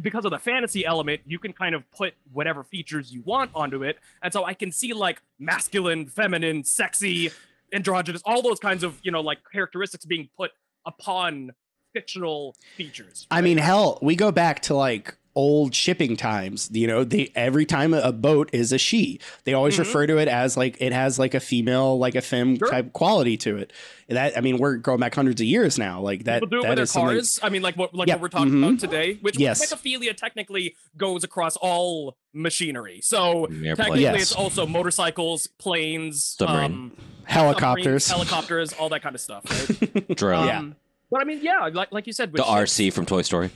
because 0.00 0.24
of 0.24 0.30
the 0.30 0.38
fantasy 0.38 0.84
element, 0.84 1.22
you 1.26 1.38
can 1.38 1.52
kind 1.52 1.74
of 1.74 1.88
put 1.90 2.14
whatever 2.32 2.62
features 2.62 3.12
you 3.12 3.22
want 3.24 3.50
onto 3.54 3.82
it. 3.82 3.98
And 4.22 4.32
so 4.32 4.44
I 4.44 4.54
can 4.54 4.72
see 4.72 4.92
like 4.92 5.22
masculine, 5.38 6.06
feminine, 6.06 6.64
sexy, 6.64 7.30
androgynous, 7.72 8.22
all 8.24 8.42
those 8.42 8.60
kinds 8.60 8.82
of, 8.84 8.98
you 9.02 9.10
know, 9.10 9.20
like 9.20 9.38
characteristics 9.52 10.04
being 10.04 10.28
put 10.36 10.52
upon 10.86 11.52
fictional 11.92 12.54
features. 12.76 13.26
I 13.30 13.40
mean, 13.40 13.58
hell, 13.58 13.98
we 14.02 14.16
go 14.16 14.32
back 14.32 14.60
to 14.62 14.74
like 14.74 15.16
old 15.36 15.74
shipping 15.74 16.16
times. 16.16 16.70
You 16.72 16.86
know, 16.86 17.02
they 17.04 17.30
every 17.34 17.66
time 17.66 17.92
a 17.92 18.12
boat 18.12 18.50
is 18.52 18.72
a 18.72 18.78
she, 18.78 19.18
they 19.44 19.52
always 19.52 19.74
Mhm. 19.74 19.80
refer 19.80 20.06
to 20.06 20.18
it 20.18 20.28
as 20.28 20.56
like 20.56 20.76
it 20.80 20.92
has 20.92 21.18
like 21.18 21.34
a 21.34 21.40
female, 21.40 21.98
like 21.98 22.14
a 22.14 22.20
femme 22.22 22.56
Sure. 22.58 22.68
type 22.70 22.92
quality 22.92 23.36
to 23.38 23.56
it. 23.56 23.72
And 24.08 24.16
that 24.16 24.36
I 24.38 24.40
mean, 24.42 24.58
we're 24.58 24.76
going 24.76 25.00
back 25.00 25.14
hundreds 25.14 25.40
of 25.40 25.46
years 25.46 25.78
now. 25.78 26.00
Like 26.00 26.24
that. 26.24 26.40
People 26.42 26.48
do 26.48 26.58
it 26.58 26.62
that 26.62 26.68
with 26.70 26.76
their 26.76 26.82
is 26.84 26.90
something- 26.92 27.16
cars. 27.16 27.40
I 27.42 27.48
mean, 27.48 27.62
like 27.62 27.76
what 27.76 27.94
like 27.94 28.06
Yeah, 28.08 28.14
what 28.14 28.22
we're 28.22 28.28
talking 28.28 28.52
mhm. 28.52 28.66
about 28.68 28.78
today, 28.80 29.18
which 29.22 29.38
Yes. 29.38 29.60
mechaphilia 29.64 30.16
technically 30.16 30.76
goes 30.96 31.24
across 31.24 31.56
all 31.56 32.16
machinery. 32.32 33.00
So 33.02 33.44
Airplane. 33.46 33.76
technically, 33.76 34.02
Yes. 34.02 34.22
it's 34.22 34.32
also 34.32 34.66
motorcycles, 34.66 35.46
planes, 35.58 36.24
Submarine. 36.38 36.64
um, 36.72 36.92
Helicopters. 37.24 38.04
submarines, 38.04 38.30
helicopters, 38.30 38.72
all 38.74 38.88
that 38.90 39.02
kind 39.02 39.14
of 39.14 39.20
stuff. 39.20 39.44
Right? 39.48 40.16
Drone. 40.16 40.46
Yeah. 40.46 40.58
Um, 40.58 40.76
But 41.10 41.20
I 41.20 41.24
mean, 41.24 41.40
yeah, 41.42 41.68
like 41.72 41.92
like 41.92 42.06
you 42.06 42.12
said, 42.12 42.32
with 42.32 42.38
The 42.38 42.44
ships, 42.44 42.72
RC 42.72 42.90
from 42.92 43.06
Toy 43.06 43.22
Story. 43.22 43.50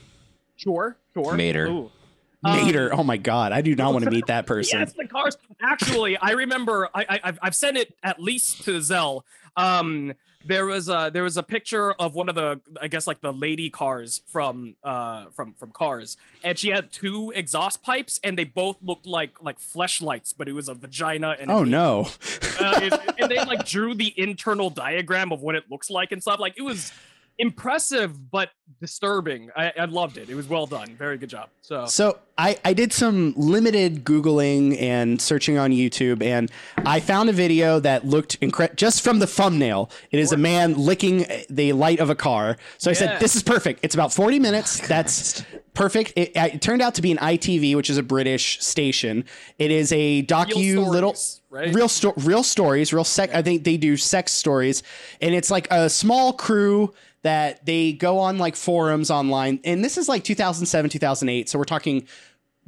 Sure, 0.58 0.96
sure. 1.14 1.34
Mater. 1.34 1.66
Ooh. 1.68 1.90
Um, 2.44 2.66
Mater. 2.66 2.90
oh 2.94 3.02
my 3.02 3.16
god, 3.16 3.50
I 3.52 3.62
do 3.62 3.74
not 3.74 3.92
want 3.94 4.04
to 4.04 4.10
meet 4.10 4.26
that 4.26 4.46
person. 4.46 4.78
Yes, 4.80 4.92
the 4.92 5.06
cars. 5.08 5.36
Actually, 5.62 6.16
I 6.18 6.32
remember. 6.32 6.88
I, 6.94 7.06
I 7.08 7.20
I've, 7.24 7.38
I've 7.42 7.54
sent 7.56 7.76
it 7.76 7.94
at 8.02 8.20
least 8.20 8.64
to 8.64 8.80
Zell. 8.80 9.24
Um, 9.56 10.12
there 10.44 10.66
was 10.66 10.88
a 10.88 11.10
there 11.12 11.24
was 11.24 11.36
a 11.36 11.42
picture 11.42 11.92
of 11.94 12.14
one 12.14 12.28
of 12.28 12.36
the 12.36 12.60
I 12.80 12.86
guess 12.86 13.08
like 13.08 13.20
the 13.20 13.32
lady 13.32 13.70
cars 13.70 14.20
from 14.28 14.76
uh 14.84 15.26
from 15.34 15.54
from 15.54 15.72
Cars, 15.72 16.16
and 16.44 16.56
she 16.56 16.68
had 16.68 16.92
two 16.92 17.32
exhaust 17.34 17.82
pipes, 17.82 18.20
and 18.22 18.38
they 18.38 18.44
both 18.44 18.76
looked 18.82 19.04
like 19.06 19.42
like 19.42 19.58
fleshlights, 19.58 20.32
but 20.38 20.46
it 20.48 20.52
was 20.52 20.68
a 20.68 20.74
vagina 20.74 21.36
and. 21.40 21.50
Oh 21.50 21.64
no. 21.64 22.02
uh, 22.60 22.80
it- 22.82 23.14
and 23.18 23.28
they 23.28 23.38
like 23.44 23.66
drew 23.66 23.94
the 23.94 24.14
internal 24.16 24.70
diagram 24.70 25.32
of 25.32 25.40
what 25.42 25.56
it 25.56 25.64
looks 25.70 25.90
like 25.90 26.12
and 26.12 26.22
stuff. 26.22 26.38
Like 26.38 26.54
it 26.56 26.62
was 26.62 26.92
impressive 27.38 28.30
but 28.30 28.50
disturbing. 28.80 29.50
I, 29.56 29.72
I 29.78 29.84
loved 29.86 30.18
it. 30.18 30.28
It 30.28 30.34
was 30.34 30.48
well 30.48 30.66
done. 30.66 30.88
Very 30.96 31.16
good 31.18 31.30
job. 31.30 31.48
So 31.62 31.86
So 31.86 32.18
I, 32.36 32.56
I 32.64 32.72
did 32.72 32.92
some 32.92 33.34
limited 33.36 34.04
Googling 34.04 34.80
and 34.80 35.20
searching 35.20 35.56
on 35.58 35.70
YouTube, 35.70 36.22
and 36.22 36.50
I 36.84 37.00
found 37.00 37.28
a 37.28 37.32
video 37.32 37.80
that 37.80 38.04
looked 38.06 38.36
incredible 38.40 38.76
just 38.76 39.02
from 39.02 39.18
the 39.18 39.26
thumbnail. 39.26 39.90
It 40.10 40.18
is 40.20 40.32
a 40.32 40.36
man 40.36 40.74
licking 40.74 41.26
the 41.48 41.72
light 41.72 42.00
of 42.00 42.10
a 42.10 42.14
car. 42.14 42.56
So 42.78 42.90
I 42.90 42.92
Yeah. 42.94 42.98
said, 42.98 43.20
This 43.20 43.34
is 43.36 43.42
perfect. 43.42 43.80
It's 43.82 43.94
about 43.94 44.12
40 44.12 44.38
minutes. 44.38 44.80
Oh, 44.82 44.86
That's 44.86 45.42
perfect. 45.74 46.12
It, 46.16 46.32
it 46.34 46.60
turned 46.62 46.82
out 46.82 46.94
to 46.96 47.02
be 47.02 47.10
an 47.12 47.18
ITV, 47.18 47.74
which 47.76 47.88
is 47.90 47.98
a 47.98 48.02
British 48.02 48.60
station. 48.62 49.24
It 49.58 49.70
is 49.70 49.92
a 49.92 50.22
docu 50.24 50.74
Real 50.74 50.88
little. 50.90 51.16
right? 51.50 51.72
Real 51.74 51.88
sto- 51.88 52.14
real 52.16 52.42
stories, 52.42 52.92
real 52.92 53.04
sex. 53.04 53.32
I 53.34 53.42
think 53.42 53.64
they 53.64 53.76
do 53.76 53.96
sex 53.96 54.32
stories, 54.32 54.82
and 55.20 55.34
it's 55.34 55.50
like 55.50 55.66
a 55.70 55.88
small 55.88 56.32
crew 56.32 56.92
that 57.22 57.64
they 57.66 57.92
go 57.92 58.18
on 58.18 58.38
like 58.38 58.56
forums 58.56 59.10
online. 59.10 59.60
And 59.64 59.84
this 59.84 59.98
is 59.98 60.08
like 60.08 60.24
2007, 60.24 60.90
2008. 60.90 61.48
So 61.48 61.58
we're 61.58 61.64
talking 61.64 62.06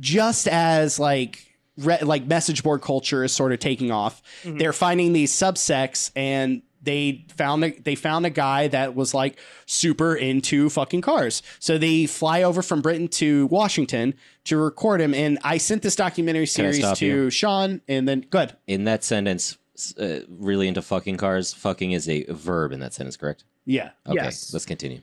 just 0.01 0.49
as 0.49 0.99
like 0.99 1.47
re- 1.77 2.03
like 2.03 2.27
message 2.27 2.63
board 2.63 2.83
culture 2.83 3.25
is 3.25 3.33
sort 3.33 3.53
of 3.53 3.59
taking 3.59 3.91
off. 3.91 4.23
Mm-hmm. 4.43 4.59
They're 4.59 4.73
finding 4.73 5.13
these 5.13 5.33
subsects 5.33 6.11
and 6.17 6.63
they 6.83 7.27
found 7.37 7.65
a 7.65 7.79
they 7.79 7.95
found 7.95 8.25
a 8.25 8.31
guy 8.31 8.69
that 8.69 8.95
was 8.95 9.13
like 9.13 9.39
super 9.67 10.15
into 10.15 10.71
fucking 10.71 11.03
cars. 11.03 11.43
So 11.59 11.79
they 11.79 12.07
fly 12.07 12.43
over 12.43 12.63
from 12.63 12.81
Britain 12.81 13.09
to 13.09 13.47
Washington 13.49 14.15
to 14.45 14.57
record 14.57 15.01
him. 15.01 15.13
And 15.15 15.39
I 15.45 15.59
sent 15.59 15.83
this 15.83 15.97
documentary 15.97 16.47
series 16.47 16.91
to 16.99 17.07
you? 17.07 17.31
Sean, 17.31 17.83
and 17.87 18.09
then 18.09 18.23
good. 18.31 18.57
In 18.67 18.85
that 18.85 19.05
sentence, 19.05 19.59
uh, 19.99 20.21
really 20.29 20.69
into 20.69 20.83
fucking 20.83 21.19
cars. 21.19 21.53
Fucking 21.53 21.93
is 21.93 22.09
a 22.09 22.25
verb 22.25 22.73
in 22.73 22.81
that 22.81 22.95
sentence, 22.95 23.17
correct? 23.17 23.45
Yeah, 23.71 23.91
Okay, 24.07 24.17
Yes. 24.25 24.53
let's 24.53 24.67
continue. 24.67 25.01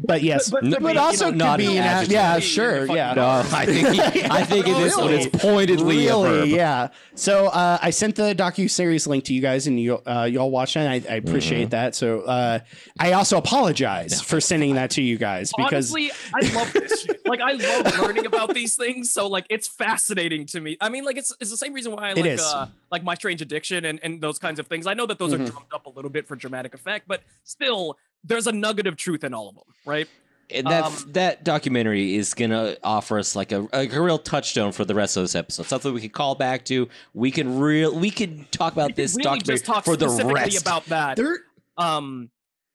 but 0.00 0.22
yes, 0.22 0.48
But- 0.50 0.62
but, 0.62 0.70
but- 0.70 0.82
but, 0.82 0.96
also 0.96 1.24
know, 1.26 1.30
could 1.32 1.38
not 1.38 1.58
be 1.58 1.66
an 1.66 1.78
an 1.78 1.78
adjective. 1.82 2.12
yeah, 2.12 2.38
sure, 2.38 2.86
yeah. 2.86 3.14
car. 3.14 3.44
I 3.52 3.66
think 3.66 3.88
he, 3.88 4.00
I 4.30 4.44
think 4.44 4.68
in 4.68 4.74
this 4.74 4.96
one 4.96 5.12
it's 5.12 5.26
pointedly 5.42 6.06
a 6.06 6.16
verb. 6.16 6.48
Yeah. 6.48 6.88
So 7.16 7.46
uh, 7.48 7.78
I 7.82 7.90
sent 7.90 8.14
the 8.14 8.32
docu 8.32 8.70
series 8.70 9.08
link 9.08 9.24
to 9.24 9.34
you 9.34 9.40
guys, 9.40 9.66
and 9.66 9.80
you 9.80 9.96
uh, 10.06 10.28
y'all 10.30 10.52
watched 10.52 10.76
it. 10.76 10.80
And 10.80 10.88
I, 10.88 11.12
I 11.12 11.16
appreciate 11.16 11.62
Mm-hmm. 11.62 11.70
that. 11.70 11.96
So 11.96 12.20
uh, 12.20 12.60
I 13.00 13.12
also 13.14 13.38
apologize 13.38 14.20
for 14.22 14.40
sending 14.40 14.76
that 14.76 14.90
to 14.92 15.02
you 15.02 15.18
guys 15.18 15.50
because 15.56 15.92
Honestly, 15.92 16.12
I 16.32 16.54
love 16.54 16.72
this 16.72 17.02
shit. 17.02 17.20
Like 17.26 17.40
I 17.40 17.52
love 17.54 17.98
learning 17.98 18.26
about 18.26 18.54
these 18.54 18.76
things. 18.76 19.10
So 19.10 19.26
like 19.26 19.46
it's 19.50 19.66
fascinating 19.66 20.46
to 20.46 20.60
me. 20.60 20.76
I 20.80 20.90
mean, 20.90 21.04
like 21.04 21.16
it's 21.16 21.34
it's 21.40 21.50
the 21.50 21.56
same 21.56 21.72
reason 21.72 21.90
why 21.92 22.08
I 22.08 22.10
It 22.12 22.16
like 22.18 22.26
is. 22.26 22.40
uh 22.40 22.68
like 22.92 23.02
my 23.02 23.14
strange 23.16 23.42
addiction 23.42 23.84
and, 23.84 23.98
and 24.04 24.20
those 24.20 24.38
kinds 24.38 24.60
of 24.60 24.68
things. 24.68 24.86
I 24.86 24.94
know 24.94 25.06
that 25.06 25.18
those 25.18 25.32
Mhm. 25.32 25.40
are 25.46 25.50
drummed 25.50 25.72
up 25.74 25.86
a 25.86 25.90
little 25.90 26.10
bit 26.10 26.28
for 26.28 26.36
dramatic 26.36 26.72
effect, 26.72 27.06
but 27.08 27.22
still 27.42 27.98
there's 28.24 28.46
a 28.46 28.52
nugget 28.52 28.86
of 28.86 28.96
truth 28.96 29.24
in 29.24 29.34
all 29.34 29.48
of 29.48 29.54
them, 29.54 29.64
right? 29.84 30.08
And 30.50 30.66
that 30.66 30.84
Um, 30.84 30.94
that 31.12 31.44
documentary 31.44 32.14
is 32.14 32.32
gonna 32.32 32.76
offer 32.82 33.18
us 33.18 33.36
like 33.36 33.52
a, 33.52 33.68
a 33.72 33.86
real 34.00 34.18
touchstone 34.18 34.72
for 34.72 34.84
the 34.84 34.94
rest 34.94 35.16
of 35.16 35.24
this 35.24 35.34
episode. 35.34 35.66
Something 35.66 35.92
we 35.92 36.00
can 36.00 36.10
call 36.10 36.34
back 36.34 36.64
to. 36.66 36.88
We 37.12 37.30
can 37.30 37.58
real 37.58 37.94
we 37.94 38.10
can 38.10 38.46
talk 38.50 38.72
about 38.72 38.96
this 38.96 39.14
really 39.14 39.24
documentary 39.24 39.54
just 39.54 39.64
talk 39.66 39.84
for 39.84 39.96
the 39.96 40.08
specifically 40.08 40.40
rest. 40.40 40.62
about 40.62 40.86
that. 40.86 41.16
there. 41.16 41.38
um 41.76 42.30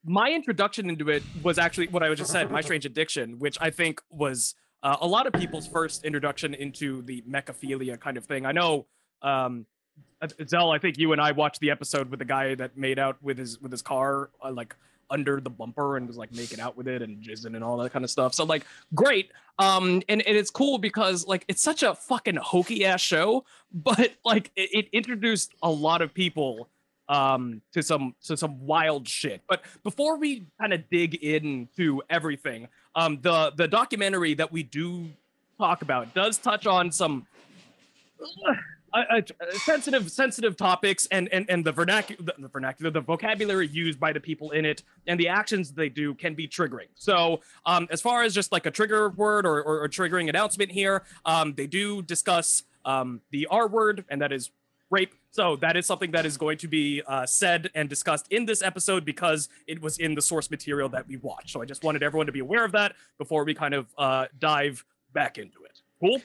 my 0.06 0.32
introduction 0.32 0.90
into 0.90 1.10
it 1.10 1.24
was 1.42 1.58
actually 1.58 1.88
what 1.88 2.04
I 2.04 2.14
just 2.14 2.32
said, 2.32 2.52
my 2.52 2.62
strange 2.62 2.86
addiction, 2.86 3.40
which 3.40 3.58
I 3.62 3.70
think 3.70 4.02
was 4.12 4.54
uh, 4.84 4.98
a 5.00 5.08
lot 5.08 5.26
of 5.28 5.34
people's 5.34 5.66
first 5.66 6.04
introduction 6.04 6.54
into 6.54 7.02
the 7.04 7.24
mechaphilia 7.28 8.00
kind 8.00 8.18
of 8.18 8.26
thing. 8.26 8.46
I 8.46 8.52
know, 8.52 8.86
um, 9.22 9.66
uh, 10.22 10.28
Zell, 10.46 10.72
I 10.72 10.78
think 10.78 10.98
you 10.98 11.14
and 11.14 11.22
I 11.22 11.32
watched 11.32 11.62
the 11.62 11.72
episode 11.72 12.10
with 12.10 12.20
the 12.20 12.26
guy 12.26 12.54
that 12.56 12.78
made 12.78 13.00
out 13.00 13.18
with 13.24 13.38
his 13.38 13.60
with 13.62 13.72
his 13.72 13.82
car, 13.82 14.30
uh, 14.44 14.52
like 14.52 14.76
under 15.10 15.40
the 15.40 15.50
bumper 15.50 15.98
and 15.98 16.08
was 16.08 16.18
like 16.18 16.34
making 16.34 16.60
out 16.60 16.76
with 16.76 16.88
it 16.88 17.02
and 17.02 17.22
jizzing 17.22 17.56
and 17.56 17.64
all 17.64 17.78
that 17.78 17.92
kind 17.92 18.04
of 18.04 18.12
stuff. 18.12 18.34
So 18.34 18.44
like, 18.44 18.66
great. 18.94 19.32
Um, 19.60 20.02
and, 20.10 20.22
and 20.22 20.38
it's 20.38 20.50
cool 20.50 20.78
because 20.78 21.28
like 21.28 21.46
it's 21.48 21.62
such 21.62 21.84
a 21.84 21.94
fucking 21.94 22.36
hokey 22.36 22.86
ass 22.86 23.02
show, 23.02 23.46
but 23.74 24.14
like 24.26 24.52
it, 24.56 24.70
it 24.74 24.90
introduced 24.92 25.54
a 25.62 25.70
lot 25.70 26.02
of 26.02 26.14
people 26.14 26.70
um 27.10 27.62
to 27.74 27.84
some 27.84 28.16
to 28.24 28.38
some 28.38 28.66
wild 28.66 29.06
shit 29.06 29.42
but 29.50 29.62
before 29.84 30.18
we 30.18 30.46
kind 30.58 30.72
of 30.72 30.90
dig 30.90 31.16
into 31.16 32.02
everything 32.10 32.66
um 32.96 33.20
the 33.24 33.52
the 33.58 33.68
documentary 33.68 34.34
that 34.34 34.50
we 34.50 34.64
do 34.64 35.10
talk 35.60 35.82
about 35.82 36.14
does 36.14 36.38
touch 36.38 36.66
on 36.66 36.90
some 36.90 37.28
uh, 38.94 39.22
sensitive 39.66 40.12
sensitive 40.12 40.56
topics 40.56 41.08
and 41.12 41.28
and 41.32 41.46
and 41.50 41.66
the 41.66 41.72
vernacular 41.72 42.34
the 42.38 42.48
vernacular 42.48 42.92
the 42.92 43.02
vocabulary 43.02 43.68
used 43.68 44.00
by 44.00 44.14
the 44.14 44.20
people 44.20 44.52
in 44.52 44.66
it 44.66 44.84
and 45.08 45.20
the 45.20 45.28
actions 45.28 45.72
they 45.72 45.90
do 45.90 46.14
can 46.14 46.34
be 46.36 46.48
triggering 46.48 46.88
so 46.96 47.40
um 47.66 47.88
as 47.92 48.02
far 48.02 48.24
as 48.24 48.34
just 48.34 48.52
like 48.52 48.66
a 48.66 48.72
trigger 48.72 49.10
word 49.10 49.46
or 49.46 49.62
or, 49.64 49.84
or 49.84 49.90
triggering 49.90 50.30
announcement 50.30 50.72
here 50.72 51.04
um 51.26 51.54
they 51.56 51.68
do 51.68 52.02
discuss 52.02 52.64
um 52.86 53.22
the 53.32 53.48
r 53.50 53.68
word 53.68 54.06
and 54.10 54.22
that 54.22 54.32
is 54.32 54.52
rape. 54.94 55.14
So 55.32 55.56
that 55.58 55.76
is 55.76 55.86
something 55.86 56.12
that 56.12 56.26
is 56.26 56.38
going 56.38 56.60
to 56.60 56.68
be 56.68 57.02
uh, 57.06 57.26
said 57.26 57.72
and 57.74 57.90
discussed 57.90 58.28
in 58.30 58.46
this 58.46 58.62
episode 58.62 59.04
because 59.04 59.50
it 59.68 59.82
was 59.82 59.98
in 59.98 60.14
the 60.14 60.22
source 60.22 60.50
material 60.52 60.88
that 60.90 61.08
we 61.08 61.18
watched. 61.18 61.50
So 61.50 61.62
I 61.62 61.66
just 61.66 61.84
wanted 61.84 62.04
everyone 62.04 62.28
to 62.28 62.32
be 62.32 62.40
aware 62.40 62.64
of 62.64 62.72
that 62.74 62.94
before 63.18 63.44
we 63.44 63.56
kind 63.56 63.74
of 63.74 63.88
uh, 63.98 64.28
dive 64.40 64.86
back 65.12 65.38
into 65.40 65.64
it. 65.64 65.82
Cool. 66.00 66.22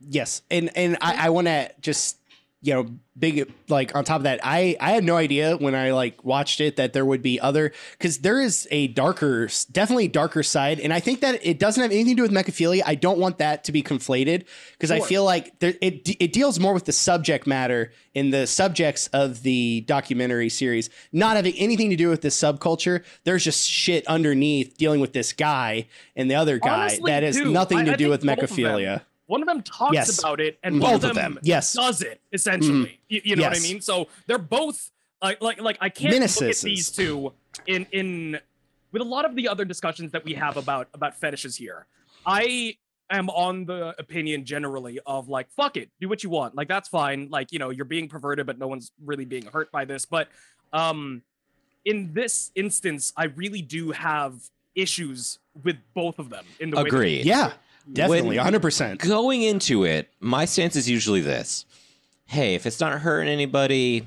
Yes, 0.00 0.42
and 0.50 0.70
and 0.76 0.96
I, 1.00 1.26
I 1.26 1.30
want 1.30 1.46
to 1.46 1.70
just 1.80 2.18
you 2.62 2.74
know 2.74 2.86
big 3.18 3.50
like 3.68 3.94
on 3.94 4.02
top 4.02 4.18
of 4.18 4.22
that 4.24 4.40
i 4.42 4.76
i 4.80 4.90
had 4.90 5.04
no 5.04 5.16
idea 5.16 5.56
when 5.56 5.74
i 5.74 5.92
like 5.92 6.24
watched 6.24 6.60
it 6.60 6.76
that 6.76 6.92
there 6.92 7.04
would 7.04 7.22
be 7.22 7.38
other 7.38 7.72
because 7.92 8.18
there 8.18 8.40
is 8.40 8.66
a 8.70 8.88
darker 8.88 9.48
definitely 9.70 10.08
darker 10.08 10.42
side 10.42 10.80
and 10.80 10.92
i 10.92 10.98
think 10.98 11.20
that 11.20 11.38
it 11.46 11.58
doesn't 11.58 11.82
have 11.82 11.92
anything 11.92 12.16
to 12.16 12.16
do 12.16 12.22
with 12.22 12.32
mechaphilia 12.32 12.82
i 12.86 12.94
don't 12.94 13.18
want 13.18 13.38
that 13.38 13.64
to 13.64 13.72
be 13.72 13.82
conflated 13.82 14.46
because 14.72 14.90
i 14.90 15.00
feel 15.00 15.22
like 15.22 15.58
there, 15.60 15.74
it 15.80 16.08
it 16.18 16.32
deals 16.32 16.58
more 16.58 16.72
with 16.74 16.86
the 16.86 16.92
subject 16.92 17.46
matter 17.46 17.92
in 18.14 18.30
the 18.30 18.46
subjects 18.46 19.08
of 19.08 19.42
the 19.42 19.82
documentary 19.82 20.48
series 20.48 20.88
not 21.12 21.36
having 21.36 21.54
anything 21.56 21.90
to 21.90 21.96
do 21.96 22.08
with 22.08 22.22
this 22.22 22.34
subculture. 22.34 23.04
There's 23.24 23.44
just 23.44 23.68
shit 23.68 24.06
underneath 24.06 24.78
dealing 24.78 25.00
with 25.00 25.12
this 25.12 25.34
guy 25.34 25.86
and 26.16 26.30
the 26.30 26.34
other 26.34 26.58
guy 26.58 26.84
Honestly, 26.84 27.12
that 27.12 27.22
has 27.22 27.36
too, 27.36 27.52
nothing 27.52 27.84
to 27.84 27.92
I 27.92 27.96
do 27.96 28.08
with 28.08 28.24
both 28.24 28.38
of 28.38 28.48
them- 28.48 28.58
mechaphilia 28.58 29.02
One 29.26 29.42
of 29.42 29.48
them 29.48 29.62
talks 29.62 29.94
Yes. 29.94 30.18
about 30.18 30.40
it, 30.40 30.58
and 30.62 30.78
Both 30.80 31.02
one 31.02 31.10
of 31.10 31.16
them, 31.16 31.38
yes. 31.42 31.72
does 31.72 32.00
it 32.02 32.20
essentially. 32.32 33.00
You, 33.08 33.20
you 33.24 33.36
know 33.36 33.42
what 33.48 33.56
I 33.56 33.60
mean? 33.60 33.80
So 33.80 34.08
they're 34.26 34.38
both 34.38 34.90
like 35.22 35.40
like 35.42 35.60
like 35.60 35.78
I 35.80 35.88
can't 35.88 36.12
look 36.14 36.42
at 36.50 36.56
these 36.58 36.90
two 36.90 37.32
in 37.66 37.86
in 37.92 38.38
with 38.92 39.02
a 39.02 39.04
lot 39.04 39.24
of 39.24 39.34
the 39.34 39.48
other 39.48 39.64
discussions 39.64 40.12
that 40.12 40.24
we 40.24 40.34
have 40.34 40.56
about 40.56 40.88
about 40.94 41.16
fetishes 41.16 41.56
here. 41.56 41.86
I 42.24 42.76
am 43.10 43.28
on 43.30 43.64
the 43.64 43.94
opinion 43.98 44.44
generally 44.44 45.00
of 45.06 45.28
like 45.28 45.50
fuck 45.50 45.76
it, 45.76 45.90
do 46.00 46.08
what 46.08 46.22
you 46.22 46.30
want. 46.30 46.54
Like 46.54 46.68
that's 46.68 46.88
fine. 46.88 47.28
Like 47.30 47.50
you 47.50 47.58
know 47.58 47.70
you're 47.70 47.84
being 47.84 48.08
perverted, 48.08 48.46
but 48.46 48.58
no 48.58 48.68
one's 48.68 48.92
really 49.04 49.24
being 49.24 49.46
hurt 49.46 49.72
by 49.72 49.84
this. 49.84 50.04
But 50.06 50.28
um, 50.72 51.22
in 51.84 52.12
this 52.12 52.50
instance, 52.54 53.12
I 53.16 53.24
really 53.24 53.62
do 53.62 53.90
have 53.92 54.34
issues 54.74 55.38
with 55.64 55.76
both 55.94 56.18
of 56.18 56.28
them. 56.30 56.44
In 56.60 56.70
the 56.70 56.76
way 56.76 56.82
that- 56.84 56.88
Agreed. 56.88 57.24
yeah 57.26 57.52
definitely 57.92 58.36
When- 58.38 58.46
100% 58.54 58.98
Going 58.98 59.42
into 59.42 59.84
it, 59.84 60.08
my 60.20 60.44
stance 60.44 60.76
is 60.76 60.88
usually 60.88 61.20
this: 61.20 61.64
Hey, 62.26 62.54
if 62.54 62.66
it's 62.66 62.80
not 62.80 63.00
hurting 63.00 63.28
anybody, 63.32 64.06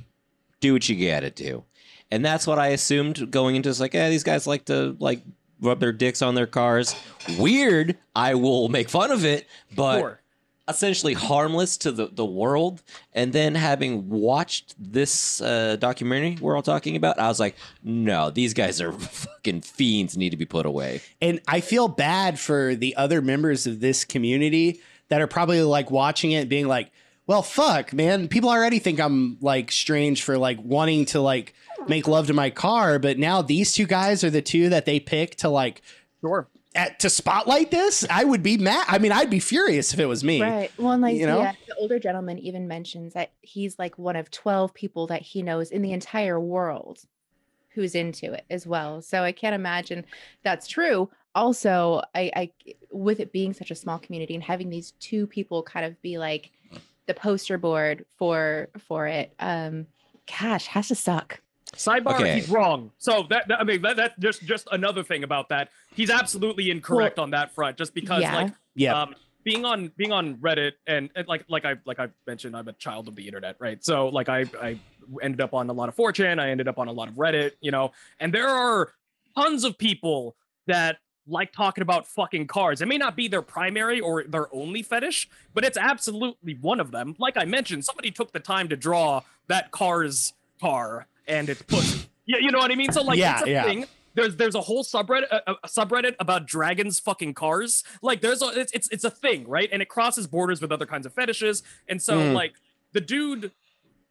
do 0.60 0.74
what 0.74 0.88
you 0.90 1.08
gotta 1.10 1.30
do. 1.30 1.64
And 2.12 2.26
that's 2.26 2.48
what 2.48 2.58
I 2.60 2.68
assumed 2.70 3.30
going 3.32 3.56
into. 3.56 3.70
It's 3.70 3.80
like, 3.80 3.94
yeah, 3.94 4.10
these 4.10 4.24
guys 4.24 4.48
like 4.48 4.66
to 4.66 4.96
like 5.00 5.22
rub 5.62 5.80
their 5.80 5.92
dicks 5.92 6.22
on 6.22 6.36
their 6.36 6.48
cars. 6.48 6.96
Weird. 7.38 7.98
I 8.16 8.34
will 8.36 8.68
make 8.70 8.90
fun 8.90 9.12
of 9.12 9.26
it, 9.26 9.48
but 9.76 10.00
Sure. 10.00 10.22
Essentially 10.70 11.14
harmless 11.14 11.78
to 11.78 11.92
the, 11.92 12.08
the 12.08 12.26
world. 12.26 12.82
And 13.14 13.34
then 13.34 13.56
having 13.56 14.10
watched 14.10 14.76
this 14.78 15.42
uh, 15.42 15.78
documentary 15.78 16.38
we're 16.40 16.56
all 16.56 16.62
talking 16.62 16.96
about, 16.96 17.20
I 17.20 17.28
was 17.28 17.40
like, 17.40 17.56
no, 17.84 18.30
these 18.30 18.54
guys 18.54 18.80
are 18.80 18.92
fucking 18.94 19.62
fiends, 19.62 20.18
need 20.18 20.30
to 20.30 20.38
be 20.38 20.46
put 20.46 20.66
away. 20.66 21.02
And 21.22 21.42
I 21.48 21.62
feel 21.62 21.88
bad 21.88 22.40
for 22.40 22.76
the 22.76 22.96
other 22.96 23.22
members 23.22 23.68
of 23.68 23.80
this 23.80 24.06
community 24.06 24.82
that 25.10 25.22
are 25.22 25.28
probably 25.28 25.62
like 25.64 25.92
watching 25.92 26.32
it 26.32 26.50
being 26.50 26.68
like, 26.68 26.92
well, 27.26 27.42
fuck, 27.44 27.94
man. 27.94 28.28
People 28.28 28.50
already 28.50 28.80
think 28.80 29.00
I'm 29.00 29.38
like 29.42 29.72
strange 29.72 30.24
for 30.24 30.38
like 30.38 30.60
wanting 30.64 31.06
to 31.06 31.22
like 31.22 31.54
make 31.88 32.08
love 32.08 32.28
to 32.28 32.34
my 32.34 32.50
car, 32.50 32.98
but 32.98 33.20
now 33.20 33.42
these 33.42 33.72
two 33.72 33.86
guys 33.86 34.24
are 34.24 34.32
the 34.32 34.42
two 34.42 34.70
that 34.70 34.86
they 34.86 35.00
pick 35.00 35.36
to 35.38 35.50
like 35.50 35.82
Sure. 36.22 36.48
At, 36.80 37.00
to 37.00 37.10
spotlight 37.10 37.72
this. 37.72 38.06
I 38.10 38.24
would 38.24 38.42
be 38.42 38.58
mad. 38.58 38.86
I 38.88 39.00
mean, 39.00 39.12
I'd 39.12 39.30
be 39.30 39.40
furious 39.40 39.94
if 39.94 40.00
it 40.00 40.06
was 40.06 40.24
me. 40.24 40.42
Right. 40.42 40.72
Well, 40.78 40.94
and 40.94 41.02
like 41.02 41.18
You 41.18 41.28
know? 41.28 41.42
yeah, 41.42 41.54
the 41.68 41.76
older 41.76 42.00
gentleman 42.00 42.40
even 42.40 42.68
mentions 42.68 43.14
that 43.14 43.32
he's 43.42 43.78
like 43.78 43.98
one 43.98 44.16
of 44.16 44.32
12 44.32 44.74
people 44.74 45.08
that 45.08 45.22
he 45.22 45.42
knows 45.42 45.72
in 45.72 45.82
the 45.82 45.92
entire 45.92 46.40
world 46.40 47.06
who's 47.72 47.96
into 47.96 48.32
it 48.34 48.46
as 48.50 48.66
well. 48.66 49.02
So 49.02 49.24
I 49.24 49.34
can't 49.34 49.54
imagine 49.54 50.06
that's 50.44 50.68
true. 50.68 51.10
Also, 51.36 52.02
I, 52.16 52.32
I 52.36 52.52
with 52.92 53.20
it 53.20 53.32
being 53.32 53.54
such 53.54 53.72
a 53.72 53.76
small 53.76 54.00
community 54.00 54.34
and 54.34 54.44
having 54.44 54.70
these 54.70 54.92
two 55.00 55.28
people 55.28 55.62
kind 55.62 55.86
of 55.86 56.02
be 56.02 56.18
like 56.18 56.52
the 57.06 57.14
poster 57.14 57.58
board 57.58 58.06
for 58.18 58.70
for 58.88 59.06
it, 59.06 59.34
um, 59.40 59.86
gosh, 60.40 60.68
has 60.68 60.88
to 60.88 60.96
suck. 60.96 61.42
Sidebar, 61.76 62.16
Okay. 62.16 62.36
he's 62.36 62.50
wrong. 62.50 62.92
So 62.98 63.24
that, 63.30 63.48
that- 63.48 63.60
I 63.60 63.64
mean 63.64 63.82
that, 63.84 63.96
that's 63.98 64.18
just 64.20 64.44
just 64.46 64.68
another 64.72 65.04
thing 65.04 65.24
about 65.24 65.50
that. 65.50 65.70
He's 65.96 66.10
absolutely 66.10 66.72
incorrect 66.72 67.20
on 67.20 67.32
that 67.32 67.54
front. 67.54 67.78
Just 67.78 67.94
because 67.94 68.22
Yeah. 68.22 68.36
like 68.36 68.54
Yeah. 68.76 69.02
um 69.02 69.16
being 69.44 69.64
on 69.66 69.92
being 69.96 70.12
on 70.12 70.36
Reddit 70.38 70.74
and, 70.88 71.10
and 71.16 71.28
like 71.28 71.46
like 71.48 71.66
I 71.66 71.76
like 71.86 72.00
I 72.00 72.10
mentioned, 72.28 72.56
I'm 72.56 72.68
a 72.68 72.74
child 72.74 73.08
of 73.08 73.16
the 73.16 73.26
internet, 73.26 73.56
right? 73.60 73.84
So 73.84 74.10
like 74.10 74.30
I 74.30 74.46
I 74.62 74.80
ended 75.22 75.42
up 75.42 75.54
on 75.54 75.70
a 75.70 75.74
lot 75.74 75.90
of 75.90 75.96
4chan, 75.96 76.40
I 76.40 76.50
ended 76.50 76.68
up 76.68 76.78
on 76.80 76.88
a 76.88 76.92
lot 76.92 77.08
of 77.08 77.14
Reddit, 77.16 77.52
you 77.62 77.72
know, 77.72 77.92
and 78.20 78.34
there 78.34 78.50
are 78.50 78.94
tons 79.38 79.64
of 79.64 79.78
people 79.78 80.36
that 80.68 80.98
like 81.28 81.52
talking 81.54 81.84
about 81.84 82.08
fucking 82.08 82.48
cars. 82.48 82.82
It 82.82 82.88
may 82.88 82.98
not 82.98 83.16
be 83.16 83.28
their 83.28 83.44
primary 83.44 84.00
or 84.00 84.24
their 84.24 84.54
only 84.54 84.82
fetish, 84.82 85.30
but 85.54 85.64
it's 85.64 85.78
absolutely 85.78 86.56
one 86.56 86.80
of 86.80 86.90
them. 86.92 87.16
Like 87.20 87.38
I 87.38 87.46
mentioned, 87.46 87.86
somebody 87.86 88.10
took 88.10 88.32
the 88.32 88.40
time 88.40 88.68
to 88.70 88.76
draw 88.76 89.22
that 89.48 89.70
car's 89.72 90.34
car 90.60 91.06
and 91.30 91.48
its 91.50 91.62
pussy. 91.62 92.08
Yeah, 92.26 92.38
you 92.40 92.52
know 92.52 92.60
what 92.60 92.72
I 92.72 92.76
mean? 92.76 92.92
So 92.92 93.02
like 93.04 93.18
Yeah, 93.20 93.40
it's 93.40 93.48
a 93.48 93.50
yeah. 93.52 93.64
thing. 93.64 93.86
There's 94.16 94.36
there's 94.36 94.56
a 94.56 94.62
whole 94.62 94.84
subreddit 94.84 95.30
a, 95.32 95.52
a 95.64 95.68
subreddit 95.68 96.16
about 96.20 96.46
dragons 96.48 97.00
fucking 97.00 97.36
cars. 97.36 97.84
Like 98.02 98.22
there's 98.22 98.42
a 98.42 98.48
it's, 98.60 98.72
it's 98.74 98.90
it's 98.90 99.04
a 99.04 99.10
thing, 99.12 99.48
right? 99.48 99.70
And 99.72 99.82
it 99.82 99.88
crosses 99.88 100.28
borders 100.28 100.62
with 100.62 100.72
other 100.72 100.86
kinds 100.86 101.06
of 101.06 101.14
fetishes. 101.14 101.64
And 101.88 102.02
so 102.02 102.18
Mm. 102.18 102.34
like 102.34 102.54
the 102.94 103.02
dude 103.02 103.52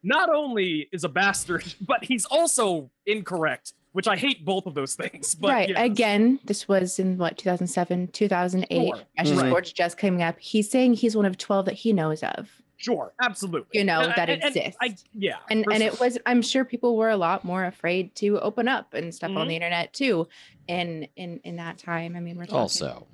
not 0.01 0.29
only 0.33 0.87
is 0.93 1.03
a 1.03 1.09
bastard, 1.09 1.73
but 1.81 2.05
he's 2.05 2.25
also 2.25 2.89
incorrect, 3.05 3.73
which 3.91 4.07
I 4.07 4.15
hate 4.15 4.45
both 4.45 4.65
of 4.65 4.73
those 4.73 4.95
things. 4.95 5.35
But 5.35 5.49
right. 5.51 5.69
yeah. 5.69 5.83
Again, 5.83 6.39
this 6.45 6.67
was 6.67 6.97
in 6.99 7.17
what 7.17 7.37
2007, 7.37 8.07
2008. 8.07 8.87
Sure. 8.87 9.01
Ashes 9.17 9.33
Right. 9.41 9.49
Forge 9.49 9.73
just 9.73 9.97
coming 9.97 10.21
up. 10.21 10.39
He's 10.39 10.69
saying 10.71 10.93
he's 10.93 11.15
one 11.15 11.25
of 11.25 11.37
12 11.37 11.65
that 11.65 11.73
he 11.75 11.91
knows 11.93 12.23
of. 12.23 12.49
Sure, 12.81 13.13
absolutely. 13.21 13.77
You 13.79 13.83
know, 13.85 13.99
And- 13.99 14.13
that 14.15 14.29
and- 14.29 14.41
and 14.41 14.55
exists. 14.55 14.77
I, 14.81 14.95
yeah, 15.13 15.35
And 15.51 15.65
and 15.71 15.83
sure. 15.83 15.87
it 15.93 15.99
was 15.99 16.17
I'm 16.25 16.41
sure 16.41 16.63
people 16.65 16.95
were 16.95 17.09
a 17.09 17.17
lot 17.17 17.43
more 17.43 17.65
afraid 17.65 18.15
to 18.15 18.39
open 18.39 18.67
up 18.69 18.93
and 18.93 19.13
stuff 19.13 19.31
on 19.31 19.45
Mhm. 19.45 19.49
the 19.49 19.55
internet 19.55 19.93
too 19.93 20.27
in 20.67 21.07
in 21.17 21.41
in 21.43 21.57
that 21.57 21.77
time. 21.77 22.15
I 22.15 22.21
mean, 22.21 22.37
we're 22.37 22.45
talking 22.45 22.57
Also, 22.59 23.05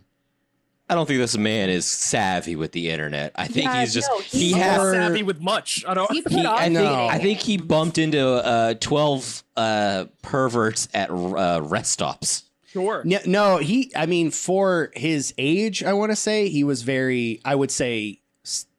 I 0.88 0.94
don't 0.94 1.08
think 1.08 1.18
this 1.20 1.36
man 1.36 1.72
is 1.72 1.84
savvy 1.88 2.56
with 2.56 2.74
the 2.74 2.92
internet. 2.92 3.32
I 3.36 3.48
think 3.48 3.66
Yeah, 3.66 3.80
he's 3.82 3.92
just 3.96 4.08
no, 4.12 4.20
he 4.20 4.38
he's 4.38 4.54
I'm 4.54 4.60
not 4.60 4.70
has. 4.70 4.92
Savvy 4.92 5.24
with 5.24 5.42
much. 5.42 5.84
I 5.88 5.96
don't. 5.96 6.12
He 6.12 6.22
He, 6.30 6.46
I, 6.46 6.60
think, 6.66 6.74
No. 6.74 7.08
I 7.08 7.18
think 7.18 7.40
he 7.40 7.58
bumped 7.58 7.98
into 7.98 8.24
uh, 8.24 8.76
12 8.80 9.44
uh, 9.58 10.06
perverts 10.22 10.88
at 10.94 11.10
uh, 11.10 11.62
rest 11.64 11.92
stops. 11.92 12.44
sure. 12.68 13.02
No, 13.04 13.18
no, 13.26 13.58
he. 13.58 13.92
I 13.96 14.06
mean, 14.06 14.30
for 14.30 14.92
his 14.96 15.34
age, 15.40 15.84
I 15.84 15.94
want 15.94 16.12
to 16.12 16.16
say 16.16 16.50
he 16.50 16.64
was 16.64 16.84
very. 16.84 17.42
I 17.44 17.56
would 17.56 17.72
say 17.72 18.10
s- 18.12 18.18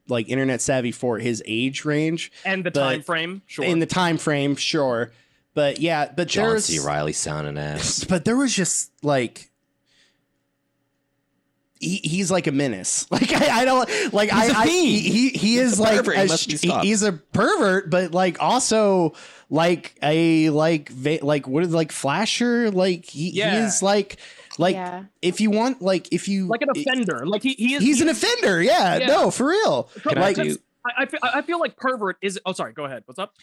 like 0.09 0.29
internet 0.29 0.61
savvy 0.61 0.93
for 0.93 1.19
his 1.19 1.43
age 1.47 1.85
range 1.85 2.31
And 2.45 2.65
the 2.65 2.71
but 2.71 2.81
time 2.81 3.03
frame, 3.03 3.43
sure. 3.47 3.65
in 3.65 3.79
the 3.81 3.87
time 3.87 4.19
frame, 4.19 4.57
sure. 4.57 5.13
But 5.55 5.81
yeah, 5.81 6.13
but 6.15 6.29
John 6.29 6.51
there's 6.51 6.67
C. 6.67 6.79
Riley 6.79 7.13
sounding 7.15 7.57
ass. 7.59 8.05
but 8.09 8.25
there 8.25 8.37
was 8.37 8.55
just 8.55 8.91
like 9.03 9.51
he, 11.79 11.97
he's 11.97 12.31
like 12.31 12.47
a 12.47 12.53
menace. 12.53 13.07
Like 13.17 13.33
I, 13.33 13.61
I 13.63 13.65
don't 13.65 13.89
like 14.13 14.31
He's 14.31 14.39
I, 14.39 14.47
a 14.47 14.59
I 14.59 14.67
fiend. 14.67 14.87
he 14.87 15.01
he, 15.01 15.29
he 15.31 15.59
is 15.59 15.79
a 15.79 15.83
like 15.83 15.97
pervert. 15.99 16.17
He 16.17 16.23
a 16.23 16.27
must 16.29 16.49
be 16.49 16.57
sh- 16.57 16.61
he- 16.63 16.79
he's 16.89 17.03
a 17.03 17.13
pervert, 17.13 17.91
but 17.91 18.13
like 18.13 18.41
also 18.43 19.15
like 19.51 19.97
a 20.03 20.51
like 20.51 20.89
va- 20.91 21.19
like 21.23 21.47
what 21.49 21.63
is 21.65 21.73
like 21.75 21.93
flasher 21.93 22.71
like 22.71 23.05
he, 23.07 23.31
he 23.31 23.41
is 23.41 23.83
like 23.83 24.17
like 24.59 24.75
yeah. 24.75 25.05
if 25.23 25.41
you 25.41 25.51
want 25.51 25.83
like 25.83 26.13
if 26.13 26.29
you 26.29 26.47
like 26.47 26.63
an 26.63 26.71
offender. 26.71 27.27
Like 27.27 27.43
he, 27.43 27.55
he 27.55 27.75
is. 27.75 27.83
he's 27.83 27.97
he 27.99 28.03
an 28.03 28.09
is- 28.09 28.23
offender 28.23 28.63
yeah, 28.63 28.97
Yeah. 28.99 29.07
no 29.07 29.31
for 29.31 29.49
real 29.49 29.85
Can 30.03 30.19
I 30.19 30.21
like 30.21 30.37
do- 30.37 30.57
I, 30.85 31.03
I, 31.03 31.07
feel, 31.07 31.21
I 31.23 31.43
feel 31.43 31.59
like 31.59 31.77
pervert 31.77 32.17
is. 32.23 32.39
Oh, 32.47 32.53
sorry. 32.53 32.73
Go 32.73 32.85
ahead. 32.85 33.03
What's 33.07 33.19
up? 33.19 33.35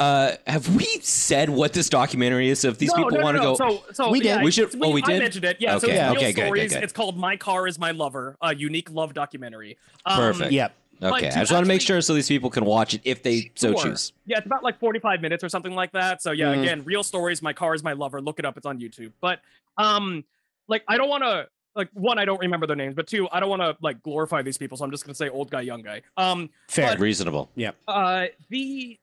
Uh, 0.00 0.32
have 0.46 0.74
we 0.76 0.84
said 1.00 1.48
what 1.50 1.72
this 1.72 1.88
documentary 1.88 2.48
is? 2.48 2.60
So 2.60 2.68
if 2.68 2.78
these 2.78 2.90
No, 2.90 2.96
people 2.96 3.10
no, 3.12 3.16
no, 3.18 3.24
want 3.24 3.36
to 3.36 3.42
no. 3.42 3.56
go, 3.56 3.82
So, 3.88 3.92
so 3.92 4.10
We 4.10 4.20
yeah, 4.22 4.36
did. 4.36 4.44
We 4.44 4.50
should- 4.50 4.74
oh, 4.82 4.90
we 4.90 5.02
did. 5.02 5.10
I 5.10 5.12
did? 5.14 5.22
mentioned 5.22 5.44
it. 5.44 5.56
Yeah. 5.60 5.78
so 5.78 5.86
Okay, 5.88 5.96
it's 5.96 6.02
Real 6.02 6.10
okay, 6.12 6.20
good, 6.32 6.34
good, 6.36 6.44
stories. 6.46 6.72
good. 6.74 6.82
It's 6.84 6.92
called 6.92 7.16
"My 7.18 7.36
Car 7.36 7.66
Is 7.66 7.78
My 7.78 7.90
Lover," 7.92 8.36
a 8.42 8.54
unique 8.54 8.90
love 8.90 9.14
documentary. 9.14 9.76
Um, 10.04 10.16
Perfect. 10.18 10.52
yeah 10.52 10.68
but 10.98 11.12
okay, 11.12 11.28
I 11.28 11.40
just 11.40 11.52
want 11.52 11.62
to 11.64 11.68
make 11.68 11.82
sure 11.82 12.00
so 12.00 12.14
these 12.14 12.28
people 12.28 12.48
can 12.48 12.64
watch 12.64 12.94
it 12.94 13.02
if 13.04 13.22
they 13.22 13.50
so 13.54 13.74
choose. 13.74 14.14
Yeah, 14.24 14.38
it's 14.38 14.46
about 14.46 14.62
like 14.62 14.78
45 14.78 15.20
minutes 15.20 15.44
or 15.44 15.50
something 15.50 15.74
like 15.74 15.92
that. 15.92 16.22
So 16.22 16.32
yeah, 16.32 16.54
Mhm. 16.54 16.62
again, 16.62 16.82
real 16.84 17.02
stories. 17.02 17.42
My 17.42 17.52
car 17.52 17.74
is 17.74 17.82
my 17.84 17.92
lover. 17.92 18.22
Look 18.22 18.38
it 18.38 18.46
up. 18.46 18.56
It's 18.56 18.64
on 18.64 18.80
YouTube. 18.80 19.12
But 19.20 19.40
um, 19.76 20.24
like 20.68 20.82
I 20.88 20.96
don't 20.96 21.08
want 21.08 21.22
to 21.24 21.48
like 21.74 21.88
one, 21.92 22.18
I 22.18 22.24
don't 22.24 22.40
remember 22.40 22.66
their 22.66 22.76
names, 22.76 22.94
but 22.94 23.06
two, 23.06 23.28
I 23.30 23.38
don't 23.40 23.50
want 23.50 23.60
to 23.62 23.76
like 23.82 24.02
glorify 24.02 24.42
these 24.42 24.56
people. 24.58 24.76
So 24.78 24.84
I'm 24.84 24.90
just 24.90 25.04
gonna 25.04 25.14
say 25.14 25.28
old 25.28 25.50
guy, 25.50 25.60
young 25.62 25.82
guy. 25.82 26.02
Um, 26.16 26.50
fair 26.68 26.92
But- 26.92 27.00
Reasonable. 27.00 27.50
Yeah. 27.54 27.72
Uh, 27.86 28.26
the 28.48 28.98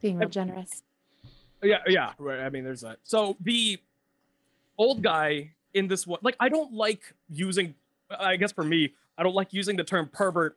Being 0.00 0.18
real 0.18 0.28
generous. 0.28 0.82
yeah, 1.62 1.78
yeah. 1.86 2.12
right, 2.18 2.40
I 2.40 2.48
mean, 2.48 2.64
there's 2.64 2.80
that. 2.80 2.98
So 3.04 3.36
the 3.40 3.78
old 4.78 5.02
guy 5.02 5.50
in 5.74 5.88
this 5.88 6.06
one, 6.06 6.18
like, 6.22 6.36
I 6.40 6.48
don't 6.48 6.72
like 6.72 7.02
using. 7.28 7.74
I 8.18 8.36
guess 8.36 8.50
for 8.52 8.64
me, 8.64 8.94
I 9.18 9.22
don't 9.22 9.34
like 9.34 9.52
using 9.52 9.76
the 9.76 9.84
term 9.84 10.08
pervert 10.12 10.56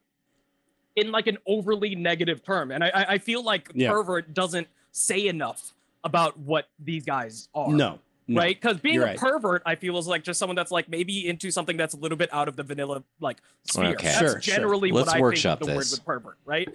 in 0.96 1.12
like 1.12 1.28
an 1.28 1.38
overly 1.46 1.94
negative 1.96 2.44
term, 2.44 2.72
and 2.72 2.84
I 2.84 2.88
I, 2.90 3.06
I 3.14 3.18
feel 3.18 3.44
like 3.44 3.70
Yeah. 3.74 3.92
pervert 3.92 4.34
doesn't 4.34 4.68
say 4.92 5.28
enough 5.28 5.74
about 6.04 6.38
what 6.40 6.68
these 6.80 7.04
guys 7.06 7.48
are. 7.54 7.70
no, 7.72 8.00
no. 8.28 8.40
Right, 8.40 8.60
because 8.60 8.80
being 8.80 9.00
a 9.00 9.06
right. 9.06 9.18
pervert, 9.18 9.64
I 9.66 9.76
feel 9.76 9.98
is 9.98 10.08
like 10.08 10.24
just 10.24 10.40
someone 10.40 10.56
that's 10.56 10.72
like 10.72 10.88
maybe 10.88 11.28
into 11.28 11.52
something 11.52 11.76
that's 11.76 11.94
a 11.94 11.98
little 11.98 12.18
bit 12.18 12.30
out 12.34 12.48
of 12.48 12.56
the 12.56 12.64
vanilla 12.64 13.04
like 13.20 13.38
sphere. 13.66 13.94
Okay. 13.94 14.08
That's 14.08 14.20
Sure, 14.20 14.30
sure. 14.30 14.40
generally 14.40 14.92
Let's 14.92 15.08
what 15.08 15.18
I 15.18 15.22
workshop 15.22 15.60
think 15.60 15.72
of 15.72 15.76
the 15.76 15.80
this. 15.80 15.92
word 15.92 15.98
with 15.98 16.06
pervert, 16.06 16.38
right? 16.46 16.70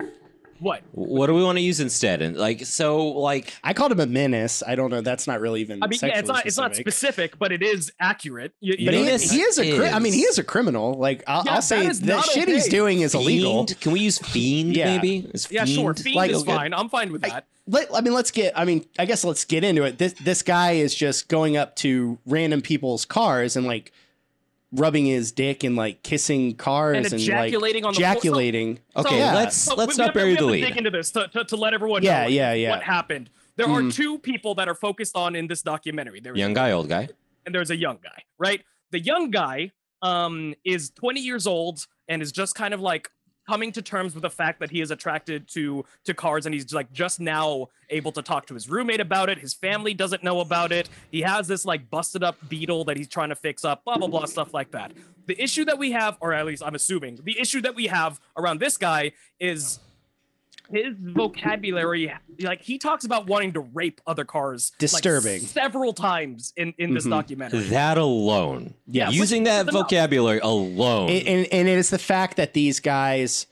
What? 0.60 0.82
What 0.92 1.26
do 1.28 1.34
we 1.34 1.42
want 1.42 1.58
to 1.58 1.62
use 1.62 1.80
instead? 1.80 2.20
And 2.22 2.36
like, 2.36 2.64
so 2.66 3.06
like, 3.08 3.52
I 3.62 3.72
called 3.74 3.92
him 3.92 4.00
a 4.00 4.06
menace 4.06 4.62
I 4.66 4.74
don't 4.74 4.90
know 4.90 5.00
that's 5.00 5.26
not 5.26 5.40
really 5.40 5.60
even 5.60 5.82
I 5.82 5.86
mean, 5.86 5.98
yeah, 6.02 6.08
it's 6.18 6.28
sexually 6.28 6.32
not 6.36 6.46
it's 6.46 6.56
not 6.56 6.74
specific. 6.74 6.92
specific, 6.92 7.38
but 7.38 7.52
it 7.52 7.62
is 7.62 7.92
accurate. 8.00 8.52
You, 8.60 8.74
you 8.78 8.86
But 8.86 8.92
know 8.92 8.98
he 8.98 9.04
what 9.04 9.10
I 9.12 9.14
is, 9.14 9.30
mean? 9.30 9.38
he 9.40 9.44
is 9.46 9.58
a 9.58 9.76
cri- 9.76 9.88
I 9.90 9.98
mean 9.98 10.12
he 10.12 10.22
is. 10.22 10.30
is 10.32 10.38
a 10.38 10.44
criminal. 10.44 10.94
Like 10.94 11.22
I'll, 11.26 11.44
Yeah, 11.44 11.54
I'll 11.54 11.62
say 11.62 11.86
is 11.86 12.00
the 12.00 12.06
not 12.14 12.24
shit 12.24 12.48
he's 12.48 12.68
doing 12.68 13.00
is 13.00 13.14
illegal. 13.14 13.66
fiend? 13.66 13.80
Can 13.80 13.92
we 13.92 14.00
use 14.00 14.18
fiend? 14.32 14.76
Yeah. 14.76 14.96
Maybe. 14.96 15.28
Is 15.32 15.48
Yeah, 15.50 15.64
sure. 15.64 15.94
fiend- 15.94 16.04
Fiend 16.04 16.16
like- 16.16 16.30
is 16.32 16.42
fine. 16.44 16.74
I'm 16.74 16.88
fine 16.88 17.12
with 17.12 17.24
I- 17.24 17.28
that. 17.28 17.46
Let, 17.70 17.94
I 17.94 18.00
mean, 18.00 18.14
let's 18.14 18.30
get. 18.30 18.58
I 18.58 18.64
mean, 18.64 18.86
I 18.98 19.04
guess 19.04 19.24
let's 19.24 19.44
get 19.44 19.62
into 19.62 19.82
it. 19.82 19.98
This 19.98 20.14
this 20.14 20.40
guy 20.42 20.72
is 20.72 20.94
just 20.94 21.28
going 21.28 21.58
up 21.58 21.76
to 21.76 22.16
random 22.24 22.62
people's 22.62 23.04
cars 23.04 23.56
and 23.56 23.66
like 23.66 23.92
rubbing 24.72 25.06
his 25.06 25.32
dick 25.32 25.64
and 25.64 25.76
like 25.76 26.02
kissing 26.02 26.54
cars 26.54 26.96
And 26.96 27.06
and, 27.06 27.14
ejaculating 27.14 27.84
like 27.84 27.88
on 27.88 27.94
the 27.94 28.00
floor. 28.00 28.12
So- 28.12 28.18
ejaculating. 28.18 28.78
Okay, 28.96 29.18
Yeah. 29.18 29.34
let's 29.34 29.56
So 29.56 29.74
let's 29.74 29.88
we- 29.90 29.94
we 29.94 29.98
not 29.98 30.04
have 30.06 30.12
to- 30.14 30.18
bury 30.18 30.28
we 30.30 30.34
the 30.34 30.40
have 30.40 30.46
to 30.48 30.52
lead. 30.52 30.60
dig 30.68 30.76
into 30.76 30.90
this 30.90 31.10
to, 31.12 31.28
to, 31.28 31.44
to 31.44 31.56
let 31.56 31.72
everyone 31.74 32.02
Yeah, 32.02 32.22
know 32.22 32.28
yeah, 32.28 32.52
yeah. 32.52 32.70
what 32.70 32.82
happened. 32.82 33.30
There 33.56 33.66
are 33.66 33.80
Mhm. 33.82 33.94
two 33.94 34.18
people 34.18 34.54
that 34.56 34.68
are 34.68 34.74
focused 34.74 35.16
on 35.16 35.34
in 35.34 35.46
this 35.48 35.62
documentary. 35.62 36.20
There's 36.20 36.38
Young 36.38 36.54
guy, 36.54 36.70
old 36.72 36.88
guy. 36.88 37.08
and 37.46 37.54
there's 37.54 37.70
a 37.70 37.76
young 37.76 37.98
guy, 38.02 38.22
right? 38.38 38.62
The 38.90 39.00
young 39.00 39.30
guy 39.30 39.72
um 40.02 40.54
is 40.64 40.90
20 40.90 41.20
years 41.20 41.44
old 41.46 41.84
and 42.06 42.22
is 42.22 42.30
just 42.30 42.54
kind 42.54 42.72
of 42.72 42.80
like 42.80 43.08
coming 43.48 43.72
to 43.72 43.80
terms 43.80 44.12
with 44.14 44.20
the 44.20 44.30
fact 44.30 44.60
that 44.60 44.70
he 44.70 44.82
is 44.82 44.90
attracted 44.90 45.48
to 45.48 45.82
to 46.04 46.12
cars 46.12 46.44
and 46.44 46.54
he's 46.54 46.70
like 46.74 46.92
just 46.92 47.18
now 47.18 47.66
able 47.88 48.12
to 48.12 48.20
talk 48.20 48.46
to 48.46 48.52
his 48.52 48.68
roommate 48.68 49.00
about 49.00 49.30
it. 49.30 49.38
His 49.38 49.54
family 49.54 49.94
doesn't 49.94 50.22
know 50.22 50.40
about 50.40 50.70
it. 50.70 50.90
He 51.10 51.22
has 51.22 51.48
this 51.48 51.64
like 51.64 51.88
busted 51.88 52.22
up 52.22 52.36
beetle 52.50 52.84
that 52.84 52.98
he's 52.98 53.08
trying 53.08 53.30
to 53.30 53.34
fix 53.34 53.64
up 53.64 53.84
blah 53.84 53.96
blah 53.96 54.08
blah 54.08 54.26
stuff 54.26 54.52
like 54.52 54.70
that. 54.72 54.92
The 55.26 55.42
issue 55.42 55.64
that 55.64 55.78
we 55.78 55.92
have 55.92 56.18
or 56.20 56.32
at 56.32 56.46
least 56.46 56.62
i'm 56.64 56.74
assuming 56.74 57.18
the 57.22 57.38
issue 57.38 57.60
that 57.60 57.74
we 57.74 57.86
have 57.86 58.20
around 58.36 58.60
this 58.60 58.76
guy 58.76 59.12
is 59.38 59.78
his 60.70 60.94
vocabulary 60.98 62.12
like 62.40 62.60
he 62.62 62.76
talks 62.78 63.04
about 63.04 63.26
wanting 63.26 63.52
to 63.54 63.60
rape 63.60 64.00
other 64.06 64.24
cars 64.24 64.70
like, 64.72 64.78
Disturbing. 64.78 65.40
several 65.40 65.92
times 65.92 66.52
in 66.56 66.74
in 66.78 66.92
this 66.94 67.06
Mhm. 67.06 67.10
documentary 67.10 67.60
That 67.64 67.96
alone. 67.98 68.74
Yeah. 68.86 69.10
Using 69.10 69.44
that 69.44 69.66
which 69.66 69.68
is 69.70 69.74
enough. 69.76 69.88
vocabulary 69.90 70.40
alone. 70.40 71.08
and, 71.10 71.26
and, 71.26 71.46
and 71.52 71.68
it 71.68 71.78
is 71.78 71.90
the 71.90 71.98
fact 71.98 72.36
that 72.36 72.52
these 72.54 72.80
guys 72.80 73.46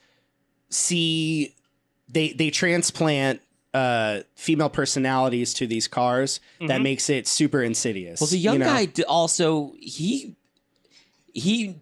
see 0.71 1.55
they 2.09 2.33
they 2.33 2.51
transplant 2.51 3.41
uh 3.75 4.21
female 4.35 4.69
personalities 4.71 5.53
to 5.55 5.67
these 5.67 5.87
cars 5.89 6.41
that 6.61 6.81
Mhm. 6.81 6.83
makes 6.83 7.11
it 7.11 7.27
super 7.27 7.63
insidious. 7.63 8.21
well, 8.21 8.29
the 8.29 8.37
you 8.39 8.45
young 8.45 8.59
know? 8.61 8.67
guy 8.67 8.89
also 9.09 9.75
he 9.81 10.35
he 11.33 11.77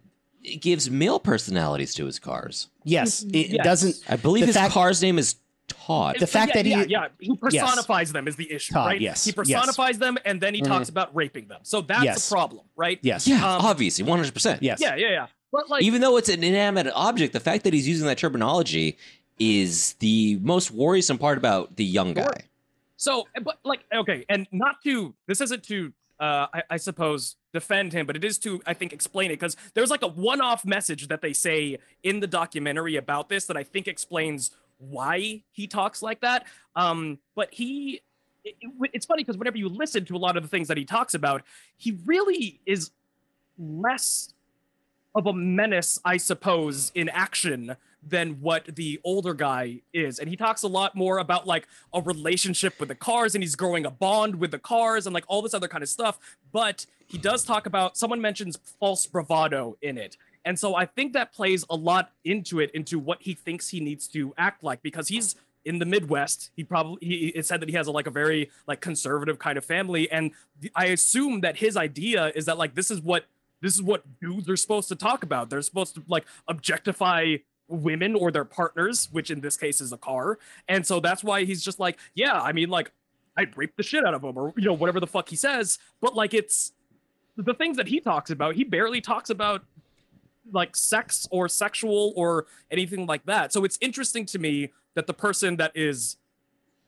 gives 0.60 0.90
male 0.90 1.18
personalities 1.18 1.94
to 1.94 2.06
his 2.06 2.18
cars. 2.18 2.68
yes, 2.84 3.22
it 3.32 3.50
Yes. 3.50 3.64
doesn't. 3.64 3.96
I 4.08 4.16
believe 4.16 4.46
his 4.46 4.56
fact- 4.56 4.72
car's 4.74 5.00
name 5.02 5.18
is 5.18 5.36
Todd. 5.68 6.16
The 6.20 6.26
fact 6.26 6.50
yeah, 6.54 6.62
that 6.62 6.66
he- 6.66 6.70
yeah, 6.72 6.84
yeah 6.88 7.08
he 7.18 7.34
personifies 7.36 8.12
them 8.12 8.28
is 8.28 8.36
the 8.36 8.50
issue 8.52 8.74
Todd, 8.74 8.86
right 8.88 9.00
yes, 9.00 9.24
he 9.24 9.30
yes. 9.30 9.34
personifies 9.34 9.98
them 9.98 10.18
and 10.26 10.40
then 10.40 10.54
he 10.54 10.60
Mhm. 10.60 10.66
talks 10.66 10.88
about 10.90 11.14
raping 11.14 11.48
them 11.48 11.60
so 11.62 11.80
that's 11.80 12.04
Yes. 12.04 12.28
the 12.28 12.34
problem 12.34 12.64
right 12.76 12.98
Yes. 13.02 13.26
yeah, 13.26 13.36
um, 13.36 13.64
obviously, 13.64 14.04
one 14.04 14.18
hundred 14.18 14.34
percent. 14.34 14.62
Yes. 14.62 14.78
yeah 14.80 14.94
yeah 14.96 15.08
yeah 15.10 15.26
but 15.50 15.70
like 15.70 15.82
Even 15.82 16.00
though 16.02 16.16
it's 16.18 16.28
an 16.28 16.42
inanimate 16.44 16.92
object, 16.94 17.32
the 17.32 17.40
fact 17.40 17.64
that 17.64 17.72
he's 17.72 17.86
using 17.88 18.06
that 18.08 18.18
terminology 18.18 18.98
is 19.38 19.94
the 20.00 20.36
most 20.42 20.70
worrisome 20.72 21.16
part 21.16 21.38
about 21.38 21.76
the 21.76 21.84
young 21.84 22.12
guy. 22.12 22.42
So, 22.96 23.26
but 23.42 23.58
like, 23.64 23.80
okay, 23.94 24.24
and 24.28 24.46
not 24.52 24.82
to, 24.84 25.14
this 25.26 25.40
isn't 25.40 25.62
to, 25.64 25.92
uh, 26.24 26.46
I, 26.54 26.62
I 26.70 26.76
suppose, 26.78 27.36
defend 27.52 27.92
him, 27.92 28.06
but 28.06 28.16
it 28.16 28.24
is 28.24 28.38
to, 28.40 28.62
I 28.66 28.74
think, 28.74 28.92
explain 28.92 29.30
it 29.30 29.34
because 29.38 29.56
there's 29.74 29.90
like 29.90 30.02
a 30.02 30.08
one 30.08 30.40
off 30.40 30.64
message 30.64 31.08
that 31.08 31.20
they 31.20 31.32
say 31.34 31.78
in 32.02 32.20
the 32.20 32.26
documentary 32.26 32.96
about 32.96 33.28
this 33.28 33.44
that 33.46 33.56
I 33.56 33.62
think 33.62 33.86
explains 33.88 34.50
why 34.78 35.42
he 35.52 35.66
talks 35.66 36.00
like 36.02 36.20
that. 36.22 36.46
Um, 36.76 37.18
but 37.34 37.48
he, 37.52 38.00
it, 38.44 38.54
it- 38.62 38.90
it's 38.94 39.06
funny 39.06 39.22
because 39.22 39.36
whenever 39.36 39.58
you 39.58 39.68
listen 39.68 40.04
to 40.06 40.16
a 40.16 40.22
lot 40.26 40.36
of 40.38 40.42
the 40.42 40.48
things 40.48 40.68
that 40.68 40.78
he 40.78 40.84
talks 40.86 41.12
about, 41.14 41.42
he 41.76 41.98
really 42.06 42.60
is 42.64 42.90
less 43.58 44.32
of 45.14 45.26
a 45.26 45.32
menace, 45.32 46.00
I 46.04 46.16
suppose, 46.16 46.90
in 46.94 47.08
action 47.10 47.76
than 48.06 48.40
what 48.40 48.76
the 48.76 49.00
older 49.04 49.34
guy 49.34 49.80
is. 49.92 50.18
And 50.18 50.28
he 50.28 50.36
talks 50.36 50.62
a 50.62 50.68
lot 50.68 50.94
more 50.94 51.18
about 51.18 51.46
like 51.46 51.66
a 51.92 52.00
relationship 52.00 52.78
with 52.78 52.88
the 52.88 52.94
cars 52.94 53.34
and 53.34 53.42
he's 53.42 53.56
growing 53.56 53.86
a 53.86 53.90
bond 53.90 54.36
with 54.36 54.50
the 54.50 54.58
cars 54.58 55.06
and 55.06 55.14
like 55.14 55.24
all 55.28 55.42
this 55.42 55.54
other 55.54 55.68
kind 55.68 55.82
of 55.82 55.88
stuff. 55.88 56.18
But 56.52 56.86
he 57.06 57.18
does 57.18 57.44
talk 57.44 57.66
about 57.66 57.96
someone 57.96 58.20
mentions 58.20 58.58
false 58.80 59.06
bravado 59.06 59.76
in 59.82 59.98
it. 59.98 60.16
And 60.44 60.58
so 60.58 60.74
I 60.74 60.86
think 60.86 61.14
that 61.14 61.32
plays 61.32 61.64
a 61.70 61.76
lot 61.76 62.12
into 62.24 62.60
it, 62.60 62.70
into 62.72 62.98
what 62.98 63.22
he 63.22 63.34
thinks 63.34 63.70
he 63.70 63.80
needs 63.80 64.06
to 64.08 64.34
act 64.36 64.62
like 64.62 64.82
because 64.82 65.08
he's 65.08 65.36
in 65.64 65.78
the 65.78 65.86
Midwest. 65.86 66.50
He 66.54 66.64
probably 66.64 66.98
he 67.06 67.26
it 67.28 67.46
said 67.46 67.60
that 67.60 67.68
he 67.68 67.74
has 67.76 67.86
a, 67.86 67.92
like 67.92 68.06
a 68.06 68.10
very 68.10 68.50
like 68.66 68.80
conservative 68.80 69.38
kind 69.38 69.56
of 69.56 69.64
family, 69.64 70.10
and 70.10 70.32
I 70.74 70.86
assume 70.86 71.40
that 71.40 71.56
his 71.56 71.76
idea 71.76 72.32
is 72.34 72.44
that 72.46 72.58
like 72.58 72.74
this 72.74 72.90
is 72.90 73.00
what 73.00 73.24
this 73.62 73.74
is 73.74 73.82
what 73.82 74.04
dudes 74.20 74.48
are 74.48 74.56
supposed 74.56 74.88
to 74.88 74.96
talk 74.96 75.22
about. 75.22 75.48
They're 75.48 75.62
supposed 75.62 75.94
to 75.94 76.02
like 76.06 76.26
objectify 76.48 77.36
women 77.68 78.14
or 78.14 78.30
their 78.30 78.44
partners, 78.44 79.08
which 79.12 79.30
in 79.30 79.40
this 79.40 79.56
case 79.56 79.80
is 79.80 79.92
a 79.92 79.96
car. 79.96 80.38
And 80.68 80.86
so 80.86 81.00
that's 81.00 81.24
why 81.24 81.44
he's 81.44 81.62
just 81.62 81.80
like, 81.80 81.98
yeah, 82.14 82.40
I 82.40 82.52
mean, 82.52 82.68
like, 82.68 82.92
I'd 83.36 83.56
rape 83.56 83.76
the 83.76 83.82
shit 83.82 84.06
out 84.06 84.14
of 84.14 84.22
him, 84.22 84.36
or 84.36 84.52
you 84.56 84.66
know, 84.66 84.74
whatever 84.74 85.00
the 85.00 85.06
fuck 85.06 85.28
he 85.28 85.36
says. 85.36 85.78
But 86.00 86.14
like, 86.14 86.34
it's 86.34 86.72
the 87.36 87.54
things 87.54 87.76
that 87.76 87.88
he 87.88 88.00
talks 88.00 88.30
about. 88.30 88.54
He 88.54 88.64
barely 88.64 89.00
talks 89.00 89.30
about 89.30 89.64
like 90.52 90.76
sex 90.76 91.26
or 91.30 91.48
sexual 91.48 92.12
or 92.16 92.46
anything 92.70 93.06
like 93.06 93.24
that. 93.26 93.52
So 93.52 93.64
it's 93.64 93.78
interesting 93.80 94.26
to 94.26 94.38
me 94.38 94.72
that 94.94 95.06
the 95.06 95.14
person 95.14 95.56
that 95.56 95.72
is 95.74 96.16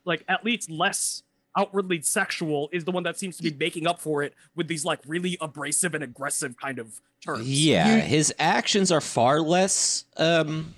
like 0.05 0.23
at 0.29 0.45
least 0.45 0.69
less 0.69 1.23
outwardly 1.57 2.01
sexual 2.01 2.69
is 2.71 2.85
the 2.85 2.91
one 2.91 3.03
that 3.03 3.17
seems 3.17 3.35
to 3.37 3.43
be 3.43 3.51
making 3.51 3.87
up 3.87 3.99
for 3.99 4.21
it 4.23 4.33
with 4.55 4.67
these 4.67 4.85
like 4.85 4.99
really 5.07 5.37
abrasive 5.41 5.95
and 5.95 6.03
aggressive 6.03 6.55
kind 6.57 6.77
of 6.79 7.01
terms. 7.19 7.47
Yeah, 7.49 7.95
You- 7.95 8.01
his 8.03 8.33
actions 8.39 8.91
are 8.91 9.01
far 9.01 9.41
less 9.41 10.05
um 10.17 10.73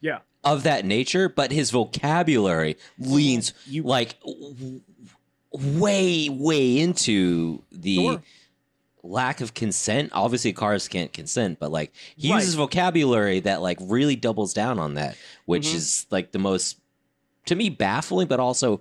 Yeah. 0.00 0.18
of 0.42 0.64
that 0.64 0.84
nature, 0.84 1.28
but 1.28 1.52
his 1.52 1.70
vocabulary 1.70 2.76
leans 2.98 3.54
You- 3.66 3.84
like 3.84 4.20
w- 4.20 4.80
way 5.52 6.28
way 6.28 6.78
into 6.80 7.62
the 7.70 7.94
Sure. 7.96 8.22
lack 9.04 9.40
of 9.40 9.54
consent. 9.54 10.10
Obviously 10.12 10.52
cars 10.52 10.88
can't 10.88 11.12
consent, 11.12 11.58
but 11.60 11.70
like 11.70 11.92
he 12.16 12.30
Right. 12.30 12.38
uses 12.40 12.54
vocabulary 12.54 13.40
that 13.40 13.62
like 13.62 13.78
really 13.80 14.16
doubles 14.16 14.52
down 14.52 14.78
on 14.80 14.94
that, 14.94 15.16
which 15.46 15.68
Mhm. 15.68 15.74
is 15.76 16.06
like 16.10 16.32
the 16.32 16.38
most 16.40 16.78
to 17.46 17.54
me 17.54 17.68
baffling 17.68 18.26
but 18.26 18.40
also 18.40 18.80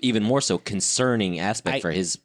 even 0.00 0.22
more 0.22 0.40
so 0.40 0.58
concerning 0.58 1.38
aspect 1.40 1.76
I- 1.76 1.80
for 1.80 1.90
his 1.90 2.18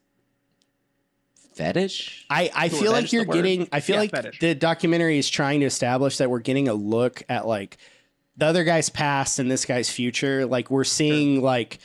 fetish. 1.56 2.26
I, 2.30 2.50
I 2.56 2.68
Sure, 2.70 2.80
feel 2.80 2.92
that 2.94 3.04
like 3.04 3.14
you're 3.14 3.26
getting 3.26 3.68
I 3.72 3.80
feel 3.80 3.96
Yeah, 3.96 4.00
like 4.02 4.12
fetish. 4.12 4.40
the 4.40 4.56
documentary 4.56 5.18
is 5.18 5.30
trying 5.30 5.60
to 5.60 5.66
establish 5.68 6.18
that 6.18 6.30
we're 6.30 6.40
getting 6.40 6.68
a 6.68 6.74
look 6.74 7.22
at 7.30 7.46
like 7.48 7.78
the 8.38 8.46
other 8.48 8.64
guy's 8.64 8.90
past 8.90 9.38
and 9.40 9.52
this 9.52 9.66
guy's 9.66 9.90
future. 9.90 10.46
Like 10.46 10.72
we're 10.72 10.84
seeing 10.84 11.42
like 11.42 11.78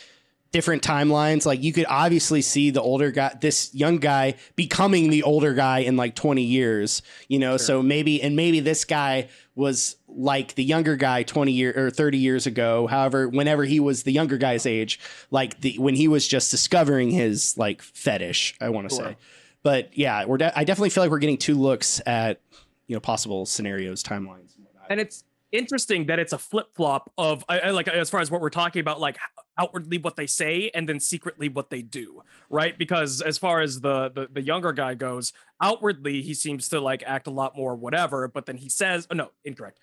different 0.50 0.82
timelines. 0.82 1.44
Like 1.46 1.62
you 1.62 1.72
could 1.72 1.86
obviously 1.88 2.42
see 2.42 2.70
the 2.70 2.80
older 2.82 3.10
guy 3.10 3.36
this 3.40 3.74
young 3.74 3.98
guy 3.98 4.34
becoming 4.56 5.10
the 5.10 5.22
older 5.22 5.54
guy 5.54 5.80
in 5.80 5.96
like 5.96 6.14
20 6.14 6.42
years, 6.42 7.02
you 7.28 7.38
know. 7.38 7.56
So 7.56 7.82
maybe 7.82 8.22
and 8.22 8.36
maybe 8.36 8.60
this 8.60 8.84
guy 8.84 9.28
was 9.54 9.96
like 10.06 10.54
the 10.54 10.64
younger 10.64 10.96
guy 10.96 11.22
20 11.22 11.52
year 11.52 11.72
or 11.76 11.90
30 11.90 12.16
years 12.16 12.46
ago 12.46 12.86
however 12.86 13.28
whenever 13.28 13.64
he 13.64 13.78
was 13.80 14.04
the 14.04 14.12
younger 14.12 14.38
guy's 14.38 14.64
age 14.66 14.98
like 15.30 15.60
the 15.60 15.76
when 15.78 15.94
he 15.96 16.06
was 16.08 16.26
just 16.26 16.50
discovering 16.50 17.10
his 17.10 17.58
like 17.58 17.82
fetish 17.82 18.54
i 18.60 18.68
want 18.70 18.88
to 18.88 18.94
Sure. 18.94 19.04
say 19.04 19.16
but 19.64 19.90
yeah, 19.98 20.24
we're 20.24 20.38
de- 20.38 20.56
I 20.56 20.62
definitely 20.62 20.90
feel 20.90 21.02
like 21.02 21.10
we're 21.10 21.18
getting 21.18 21.36
two 21.36 21.56
looks 21.56 22.00
at 22.06 22.40
you 22.86 22.94
know 22.96 23.00
possible 23.00 23.44
scenarios, 23.44 24.02
timelines. 24.04 24.56
and 24.56 24.66
and 24.88 25.00
it's 25.00 25.24
interesting 25.50 26.06
that 26.06 26.18
it's 26.20 26.32
a 26.32 26.38
flip 26.38 26.68
flop 26.74 27.12
of 27.18 27.44
I, 27.48 27.58
I 27.58 27.70
like 27.70 27.88
as 27.88 28.08
far 28.08 28.20
as 28.20 28.30
what 28.30 28.40
we're 28.40 28.50
talking 28.50 28.80
about, 28.80 29.00
like 29.00 29.18
outwardly 29.58 29.98
what 29.98 30.16
they 30.16 30.26
say 30.26 30.70
and 30.74 30.88
then 30.88 31.00
secretly 31.00 31.48
what 31.48 31.68
they 31.70 31.82
do, 31.82 32.22
right? 32.48 32.78
Because 32.78 33.20
as 33.20 33.36
far 33.36 33.60
as 33.60 33.80
the 33.80 34.10
the, 34.10 34.28
the 34.32 34.42
younger 34.42 34.72
guy 34.72 34.94
goes, 34.94 35.32
outwardly 35.60 36.22
he 36.22 36.34
seems 36.34 36.68
to 36.68 36.80
like 36.80 37.02
act 37.06 37.26
a 37.26 37.30
lot 37.30 37.56
more 37.56 37.74
whatever, 37.74 38.28
but 38.28 38.46
then 38.46 38.56
he 38.56 38.68
says, 38.68 39.06
oh 39.10 39.14
no, 39.14 39.30
incorrect. 39.44 39.78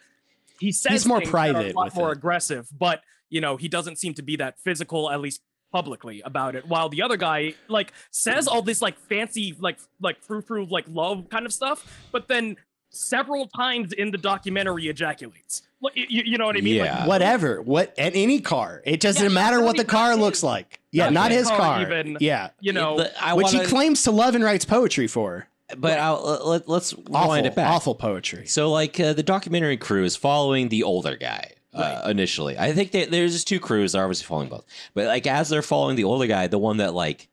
He 0.60 0.72
says 0.72 0.92
he's 0.92 1.06
more 1.06 1.20
things 1.20 1.32
that 1.32 1.38
are 1.38 1.54
private 1.54 1.76
a 1.76 1.78
lot 1.78 1.96
more 1.96 2.12
it. 2.12 2.18
aggressive, 2.18 2.68
but 2.78 3.02
you 3.30 3.42
know 3.42 3.58
he 3.58 3.68
doesn't 3.68 3.98
seem 3.98 4.14
to 4.16 4.24
be 4.24 4.38
that 4.38 4.60
physical, 4.60 5.12
at 5.12 5.20
least 5.20 5.42
publicly 5.72 6.22
about 6.22 6.56
it 6.56 6.66
while 6.70 6.88
the 6.88 7.02
other 7.02 7.18
guy 7.18 7.54
like 7.68 7.92
says 8.10 8.48
all 8.48 8.62
this 8.62 8.82
like 8.82 8.98
fancy 8.98 9.54
like 9.60 9.78
like 10.00 10.22
frou 10.24 10.42
frou 10.42 10.66
like 10.70 10.86
love 10.88 11.28
kind 11.30 11.46
of 11.46 11.52
stuff 11.52 12.08
but 12.14 12.30
then 12.30 12.56
several 12.96 13.48
times 13.48 13.92
in 13.94 14.12
the 14.12 14.18
documentary 14.18 14.88
ejaculates 14.88 15.62
you, 15.94 16.24
you 16.26 16.38
know 16.38 16.46
what 16.48 16.58
i 16.58 16.62
mean 16.62 16.76
Yeah. 16.78 17.00
like, 17.00 17.08
Whatever, 17.08 17.62
what 17.62 17.94
at 18.00 18.16
any 18.16 18.40
car, 18.42 18.82
it 18.86 19.00
doesn't 19.00 19.22
Yeah, 19.22 19.30
matter 19.30 19.62
what 19.62 19.78
the 19.78 19.84
car 19.86 20.12
not 20.12 20.20
looks 20.20 20.38
his- 20.40 20.44
like. 20.46 20.80
Yeah, 20.92 21.06
not 21.06 21.14
not 21.14 21.32
his 21.32 21.42
his 21.42 21.50
car 21.50 21.58
car. 21.60 21.82
even. 21.84 22.18
Yeah, 22.20 22.50
you 22.60 22.74
know 22.74 22.98
The- 22.98 23.24
I 23.24 23.34
which 23.36 23.46
wanna, 23.46 23.60
he 23.60 23.66
claims 23.66 24.02
to 24.04 24.12
love 24.12 24.34
and 24.34 24.44
writes 24.44 24.66
poetry 24.66 25.06
for. 25.08 25.48
but 25.78 26.00
I'll, 26.00 26.42
let, 26.46 26.68
let's 26.68 26.94
Awful, 27.12 27.30
wind 27.30 27.46
it 27.46 27.54
back. 27.56 27.70
awful 27.70 27.94
poetry. 27.96 28.48
So, 28.48 28.72
like, 28.72 29.00
uh, 29.00 29.14
the 29.14 29.22
documentary 29.24 29.78
crew 29.78 30.04
is 30.06 30.16
following 30.16 30.70
the 30.70 30.82
older 30.84 31.16
guy 31.18 31.52
uh, 31.74 32.08
initially. 32.10 32.58
I 32.58 32.72
think 32.72 32.92
that 32.92 33.12
there's 33.12 33.34
just 33.34 33.48
two 33.48 33.60
crews. 33.60 33.92
They're 33.92 34.04
obviously 34.04 34.26
following 34.26 34.48
both. 34.50 34.64
But, 34.96 35.06
like, 35.08 35.28
as 35.28 35.50
they're 35.50 35.62
following 35.62 35.96
the 35.98 36.04
older 36.06 36.26
guy, 36.28 36.48
the 36.48 36.58
one 36.60 36.78
that, 36.78 36.94
like, 36.94 37.28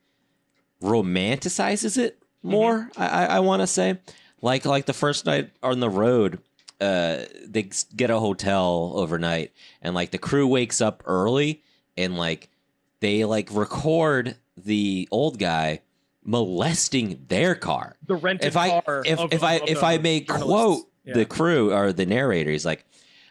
romanticizes 0.83 1.97
it 1.99 2.19
more, 2.43 2.91
I, 2.97 3.07
I, 3.07 3.25
I 3.37 3.41
want 3.41 3.61
to 3.63 3.67
say. 3.67 3.99
Like, 4.43 4.65
like 4.67 4.87
the 4.87 4.93
first 4.93 5.25
night 5.25 5.51
on 5.63 5.81
the 5.81 5.89
road, 5.89 6.41
uh, 6.81 7.19
they 7.47 7.71
get 7.97 8.11
a 8.11 8.19
hotel 8.19 8.93
overnight, 8.97 9.53
and, 9.81 9.95
like, 9.95 10.11
the 10.11 10.19
crew 10.19 10.47
wakes 10.49 10.81
up 10.81 11.03
early 11.07 11.63
and, 11.97 12.17
like, 12.19 12.51
they, 13.01 13.25
like, 13.25 13.49
record 13.53 14.37
the 14.57 15.09
old 15.11 15.39
guy 15.39 15.81
molesting 16.25 17.25
their 17.29 17.55
car 17.55 17.97
the 18.07 18.15
rented 18.15 18.47
if 18.47 18.57
I 18.57 18.81
car 18.81 19.03
if, 19.05 19.19
of- 19.19 19.33
if 19.33 19.43
I 19.43 19.55
if 19.67 19.83
I 19.83 19.99
may 19.99 20.21
quote 20.21 20.87
Yeah. 21.05 21.15
the 21.15 21.25
crew 21.25 21.73
or 21.73 21.93
the 21.93 22.07
narrator, 22.07 22.51
he's 22.51 22.65
like, 22.67 22.85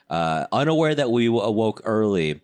uh, 0.10 0.48
unaware 0.52 0.94
that 0.96 1.10
we 1.10 1.28
awoke 1.28 1.82
early. 1.86 2.42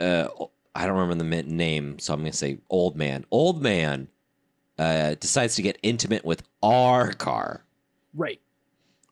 Uh, 0.00 0.28
I 0.74 0.86
don't 0.86 0.96
remember 0.96 1.22
the 1.22 1.42
name, 1.42 1.98
so 1.98 2.14
I'm 2.14 2.20
gonna 2.20 2.32
say 2.32 2.58
old 2.70 2.96
man. 2.96 3.26
Old 3.30 3.62
man 3.62 4.08
uh, 4.78 5.14
decides 5.14 5.54
to 5.56 5.62
get 5.62 5.78
intimate 5.82 6.24
with 6.24 6.42
our 6.62 7.12
car. 7.12 7.64
right 8.14 8.40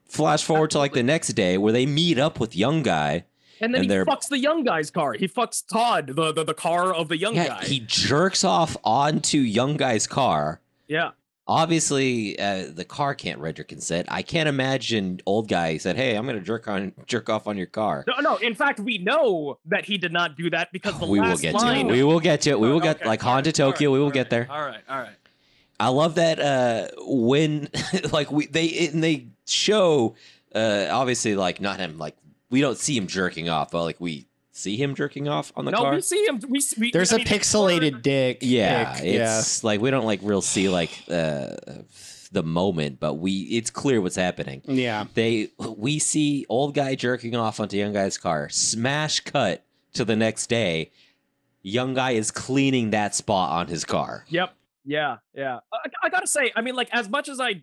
Flash 0.06 0.42
forward 0.42 0.70
to 0.72 0.78
like 0.78 0.92
the 0.92 1.02
next 1.04 1.28
day 1.34 1.56
where 1.56 1.72
they 1.72 1.86
meet 1.86 2.18
up 2.18 2.40
with 2.40 2.56
young 2.56 2.82
guy. 2.82 3.24
and 3.60 3.72
then 3.74 3.82
And 3.82 3.90
he 3.92 3.96
fucks 3.98 4.28
the 4.28 4.38
young 4.38 4.64
guy's 4.64 4.90
car 4.90 5.12
he 5.12 5.28
fucks 5.28 5.62
todd 5.64 6.08
the 6.08 6.32
the, 6.32 6.42
the 6.44 6.54
car 6.54 6.92
of 6.92 7.08
the 7.08 7.16
young 7.16 7.34
Yeah, 7.36 7.46
guy 7.48 7.64
he 7.64 7.80
jerks 7.80 8.42
off 8.42 8.76
onto 8.84 9.38
young 9.38 9.76
guy's 9.76 10.06
car. 10.06 10.60
yeah 10.88 11.10
Obviously, 11.48 12.38
uh, 12.38 12.66
the 12.72 12.84
car 12.84 13.12
can't 13.12 13.40
render 13.40 13.64
consent. 13.64 14.06
I 14.08 14.22
can't 14.22 14.48
imagine 14.48 15.20
old 15.26 15.48
guy 15.48 15.78
said, 15.78 15.96
"Hey, 15.96 16.14
I'm 16.14 16.24
gonna 16.24 16.38
jerk 16.40 16.68
on 16.68 16.92
jerk 17.06 17.28
off 17.28 17.48
on 17.48 17.56
your 17.56 17.66
car." 17.66 18.04
no 18.06 18.14
no 18.20 18.36
in 18.36 18.54
fact 18.54 18.78
we 18.78 18.98
know 18.98 19.58
that 19.66 19.84
he 19.84 19.98
did 19.98 20.12
not 20.12 20.36
do 20.36 20.48
that 20.50 20.70
because 20.72 20.96
the 21.00 21.06
we 21.06 21.18
will 21.18 21.26
last 21.26 21.42
get 21.42 21.50
to 21.52 21.56
line 21.58 21.88
it. 21.88 21.92
We 21.92 22.04
will 22.04 22.20
get 22.20 22.42
to 22.42 22.50
it. 22.50 22.60
We 22.60 22.68
will 22.68 22.76
Okay, 22.76 22.92
get 22.92 23.04
like 23.04 23.20
Honda 23.20 23.50
Tokyo. 23.50 23.88
right, 23.90 23.92
we 23.94 23.98
will 23.98 24.04
all 24.06 24.10
get 24.12 24.30
there. 24.30 24.46
all 24.48 24.64
right 24.64 24.82
all 24.88 25.00
right 25.00 25.16
I 25.80 25.88
love 25.88 26.16
that 26.16 26.38
uh 26.38 26.88
when 26.98 27.68
like 28.12 28.30
we 28.30 28.46
they 28.46 28.88
and 28.92 29.02
they 29.02 29.28
show 29.46 30.14
uh 30.54 30.86
obviously 30.90 31.34
like 31.34 31.60
not 31.60 31.78
him 31.80 31.98
like 31.98 32.16
we 32.50 32.60
don't 32.60 32.78
see 32.78 32.96
him 32.96 33.06
jerking 33.06 33.48
off, 33.48 33.70
but 33.70 33.84
like 33.84 34.00
we 34.00 34.26
see 34.52 34.76
him 34.76 34.94
jerking 34.94 35.26
off 35.26 35.52
on 35.56 35.64
the 35.64 35.70
no 35.70 35.78
car. 35.78 35.94
we 35.94 36.02
see 36.02 36.24
him 36.26 36.40
we, 36.48 36.60
we 36.78 36.90
There's 36.90 37.12
I 37.12 37.16
a 37.16 37.18
mean, 37.18 37.26
pixelated 37.26 38.02
dick. 38.02 38.38
yeah, 38.42 38.94
pic, 38.94 39.04
yeah. 39.14 39.38
it's 39.38 39.64
like 39.64 39.80
we 39.80 39.90
don't 39.90 40.04
like 40.04 40.20
real 40.22 40.42
see 40.42 40.68
like 40.68 40.90
uh 41.10 41.56
the 42.32 42.42
moment, 42.42 43.00
but 43.00 43.14
we 43.14 43.32
it's 43.42 43.70
clear 43.70 44.00
what's 44.00 44.16
happening. 44.16 44.62
Yeah. 44.66 45.06
They 45.14 45.48
we 45.58 45.98
see 45.98 46.46
old 46.48 46.74
guy 46.74 46.94
jerking 46.94 47.34
off 47.34 47.58
onto 47.58 47.76
young 47.76 47.92
guy's 47.92 48.18
car. 48.18 48.48
Smash 48.50 49.20
cut 49.20 49.64
to 49.94 50.04
the 50.04 50.16
next 50.16 50.48
day. 50.48 50.90
Young 51.62 51.94
guy 51.94 52.12
is 52.12 52.30
cleaning 52.30 52.90
that 52.90 53.14
spot 53.14 53.50
on 53.50 53.66
his 53.66 53.84
car. 53.84 54.24
Yep. 54.28 54.54
Yeah. 54.84 55.16
Yeah. 55.34 55.60
I, 55.72 55.90
I 56.04 56.08
gotta 56.08 56.26
say, 56.26 56.52
I 56.56 56.60
mean, 56.62 56.74
like, 56.74 56.88
as 56.92 57.08
much 57.08 57.28
as 57.28 57.40
I, 57.40 57.62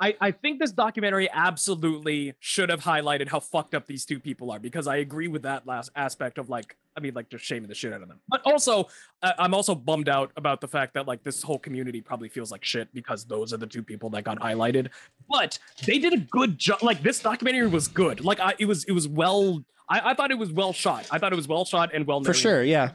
I, 0.00 0.16
I 0.20 0.30
think 0.32 0.58
this 0.58 0.72
documentary 0.72 1.28
absolutely 1.32 2.34
should 2.40 2.68
have 2.68 2.82
highlighted 2.82 3.28
how 3.28 3.38
fucked 3.38 3.74
up 3.74 3.86
these 3.86 4.04
two 4.04 4.18
people 4.18 4.50
are 4.50 4.58
because 4.58 4.88
I 4.88 4.96
agree 4.96 5.28
with 5.28 5.42
that 5.42 5.66
last 5.66 5.90
aspect 5.94 6.38
of 6.38 6.48
like, 6.50 6.76
I 6.96 7.00
mean, 7.00 7.14
like, 7.14 7.28
just 7.28 7.44
shaming 7.44 7.68
the 7.68 7.74
shit 7.74 7.92
out 7.92 8.02
of 8.02 8.08
them. 8.08 8.20
But 8.28 8.42
also, 8.44 8.88
I 9.22 9.34
I'm 9.38 9.54
also 9.54 9.74
bummed 9.74 10.08
out 10.08 10.32
about 10.36 10.60
the 10.60 10.68
fact 10.68 10.94
that 10.94 11.06
like 11.06 11.22
this 11.22 11.42
whole 11.42 11.58
community 11.58 12.00
probably 12.00 12.28
feels 12.28 12.50
like 12.50 12.64
shit 12.64 12.92
because 12.92 13.24
those 13.24 13.52
are 13.52 13.56
the 13.56 13.66
two 13.66 13.82
people 13.82 14.10
that 14.10 14.24
got 14.24 14.38
highlighted. 14.40 14.88
But 15.30 15.58
they 15.86 15.98
did 15.98 16.12
a 16.12 16.18
good 16.18 16.58
job. 16.58 16.82
Like, 16.82 17.02
this 17.02 17.20
documentary 17.20 17.68
was 17.68 17.86
good. 17.88 18.24
Like, 18.24 18.40
I 18.40 18.54
it 18.58 18.66
was 18.66 18.84
it 18.84 18.92
was 18.92 19.06
well. 19.08 19.64
I, 19.88 20.10
I 20.10 20.14
thought 20.14 20.30
it 20.30 20.38
was 20.38 20.50
well 20.50 20.72
shot. 20.72 21.06
I 21.10 21.18
thought 21.18 21.32
it 21.32 21.36
was 21.36 21.46
well 21.48 21.64
shot 21.64 21.90
and 21.92 22.06
well 22.06 22.20
For 22.20 22.28
narrated. 22.28 22.40
sure, 22.40 22.62
yeah. 22.62 22.92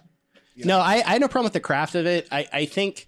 Yeah. 0.59 0.65
No, 0.67 0.79
I, 0.79 0.95
I 0.95 1.11
had 1.13 1.21
no 1.21 1.27
problem 1.27 1.45
with 1.45 1.53
the 1.53 1.59
craft 1.59 1.95
of 1.95 2.05
it. 2.05 2.27
I, 2.31 2.47
I 2.51 2.65
think 2.65 3.07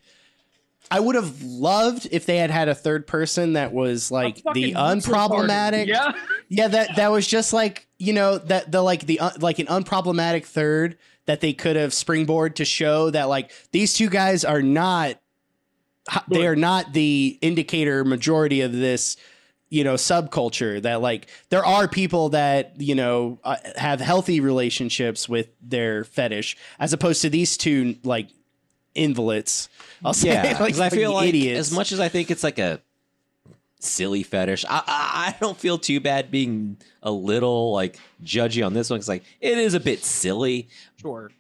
I 0.89 0.99
would 0.99 1.15
have 1.15 1.41
loved 1.41 2.07
if 2.11 2.25
they 2.25 2.37
had 2.37 2.51
had 2.51 2.67
a 2.67 2.75
third 2.75 3.07
person 3.07 3.53
that 3.53 3.71
was 3.73 4.11
like 4.11 4.35
the 4.35 4.41
fucking 4.41 4.61
neutral 4.73 4.83
party. 5.29 5.47
unproblematic. 5.47 5.87
Yeah. 5.87 6.13
Yeah, 6.53 6.67
that 6.67 6.97
that 6.97 7.11
was 7.11 7.25
just 7.25 7.53
like 7.53 7.87
you 7.97 8.11
know 8.11 8.37
that 8.37 8.73
the 8.73 8.81
like 8.81 9.05
the 9.05 9.21
un, 9.21 9.31
like 9.39 9.59
an 9.59 9.67
unproblematic 9.67 10.43
third 10.45 10.97
that 11.27 11.39
they 11.39 11.53
could 11.53 11.77
have 11.77 11.93
springboard 11.93 12.57
to 12.57 12.65
show 12.65 13.09
that 13.09 13.29
like 13.29 13.51
these 13.71 13.93
two 13.93 14.09
guys 14.09 14.43
are 14.43 14.61
not 14.61 15.15
they 16.27 16.45
are 16.45 16.57
not 16.57 16.91
the 16.91 17.39
indicator 17.41 18.03
majority 18.03 18.59
of 18.59 18.73
this 18.73 19.15
you 19.71 19.84
know 19.84 19.95
subculture 19.95 20.79
that 20.81 21.01
like 21.01 21.27
there 21.49 21.65
are 21.65 21.88
people 21.88 22.29
that 22.29 22.79
you 22.79 22.93
know 22.93 23.39
uh, 23.43 23.55
have 23.75 23.99
healthy 23.99 24.39
relationships 24.39 25.27
with 25.27 25.47
their 25.62 26.03
fetish 26.03 26.55
as 26.77 26.93
opposed 26.93 27.21
to 27.23 27.29
these 27.29 27.57
two 27.57 27.95
like 28.03 28.27
invalids 28.93 29.69
I'll 30.05 30.13
say 30.13 30.34
Yeah, 30.34 30.43
like, 30.60 30.67
because 30.67 30.79
I 30.81 30.89
feel 30.89 31.13
like 31.13 31.29
idiots 31.29 31.60
as 31.60 31.71
much 31.71 31.91
as 31.91 31.99
I 31.99 32.10
think 32.10 32.29
it's 32.29 32.43
like 32.43 32.60
a 32.60 32.81
silly 33.79 34.21
fetish. 34.21 34.63
I, 34.69 34.84
I 34.86 35.34
I 35.34 35.36
don't 35.39 35.57
feel 35.57 35.77
too 35.79 35.99
bad 35.99 36.29
being 36.29 36.77
a 37.01 37.12
little 37.12 37.71
like 37.71 37.97
judgy 38.23 38.65
on 38.65 38.73
this 38.73 38.89
one 38.89 38.97
because 38.97 39.07
like 39.10 39.23
it 39.39 39.57
is 39.57 39.73
a 39.73 39.79
bit 39.79 40.03
silly, 40.03 40.67
Sure. 41.01 41.31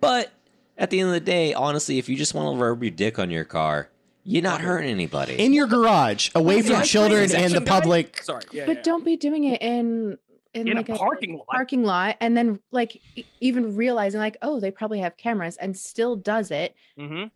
but 0.00 0.30
at 0.78 0.90
the 0.90 1.00
end 1.00 1.08
of 1.08 1.14
the 1.14 1.20
day, 1.20 1.52
honestly, 1.52 1.98
if 1.98 2.08
you 2.08 2.16
just 2.16 2.34
want 2.34 2.56
to 2.56 2.62
rub 2.64 2.82
your 2.82 2.90
dick 2.90 3.18
on 3.18 3.30
your 3.30 3.44
car, 3.44 3.89
you're 4.24 4.42
not 4.42 4.60
hurting 4.60 4.90
anybody. 4.90 5.34
in 5.34 5.52
your 5.52 5.66
garage, 5.66 6.30
away 6.34 6.56
Yeah, 6.56 6.62
from 6.62 6.72
yeah, 6.72 6.82
children 6.82 7.28
section 7.28 7.44
and 7.46 7.54
the 7.54 7.60
guy? 7.60 7.80
public. 7.80 8.22
Sorry. 8.22 8.44
Yeah. 8.52 8.66
but 8.66 8.76
yeah. 8.76 8.82
don't 8.82 9.04
be 9.04 9.16
doing 9.16 9.44
it 9.44 9.60
in 9.62 10.18
in, 10.52 10.66
in 10.68 10.76
like 10.76 10.88
a 10.88 10.96
parking 10.96 11.36
lot. 11.38 11.46
parking 11.46 11.84
lot 11.84 12.16
and 12.20 12.36
then 12.36 12.58
like 12.72 13.00
e- 13.14 13.24
even 13.40 13.76
realizing 13.76 14.18
like 14.20 14.36
oh 14.42 14.58
they 14.58 14.72
probably 14.72 14.98
have 14.98 15.16
cameras 15.16 15.56
and 15.56 15.76
still 15.76 16.16
does 16.16 16.50
it 16.50 16.74
Mm-hmm. 16.98 17.28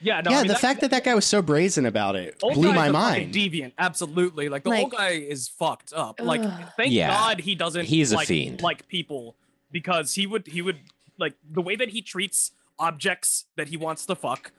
Yeah. 0.00 0.20
No, 0.20 0.30
yeah, 0.30 0.36
I 0.38 0.42
mean, 0.42 0.48
the 0.48 0.56
fact 0.56 0.82
that 0.82 0.90
that 0.90 1.04
guy 1.04 1.14
was 1.14 1.24
so 1.24 1.40
brazen 1.40 1.86
about 1.86 2.16
it 2.16 2.36
old 2.42 2.54
blew 2.54 2.68
guy's 2.68 2.74
my 2.76 2.86
a 2.88 2.92
fucking 2.92 3.22
mind. 3.30 3.34
Deviant, 3.34 3.72
absolutely. 3.78 4.48
Like 4.50 4.64
the 4.64 4.70
old 4.70 4.92
Like- 4.92 4.98
guy 4.98 5.08
is 5.12 5.48
fucked 5.48 5.92
up. 5.94 6.20
Like, 6.20 6.42
Ugh. 6.42 6.64
thank 6.76 6.92
Yeah. 6.92 7.08
God 7.08 7.40
he 7.40 7.54
doesn't. 7.54 7.86
He's 7.86 8.12
a 8.12 8.16
like, 8.16 8.28
fiend. 8.28 8.60
Like 8.60 8.88
people, 8.88 9.36
because 9.70 10.14
he 10.14 10.26
would 10.26 10.48
he 10.48 10.60
would 10.60 10.80
like 11.18 11.34
the 11.50 11.62
way 11.62 11.76
that 11.76 11.90
he 11.90 12.02
treats 12.02 12.50
objects 12.78 13.46
that 13.56 13.68
he 13.68 13.76
wants 13.78 14.04
to 14.06 14.14
fuck. 14.14 14.52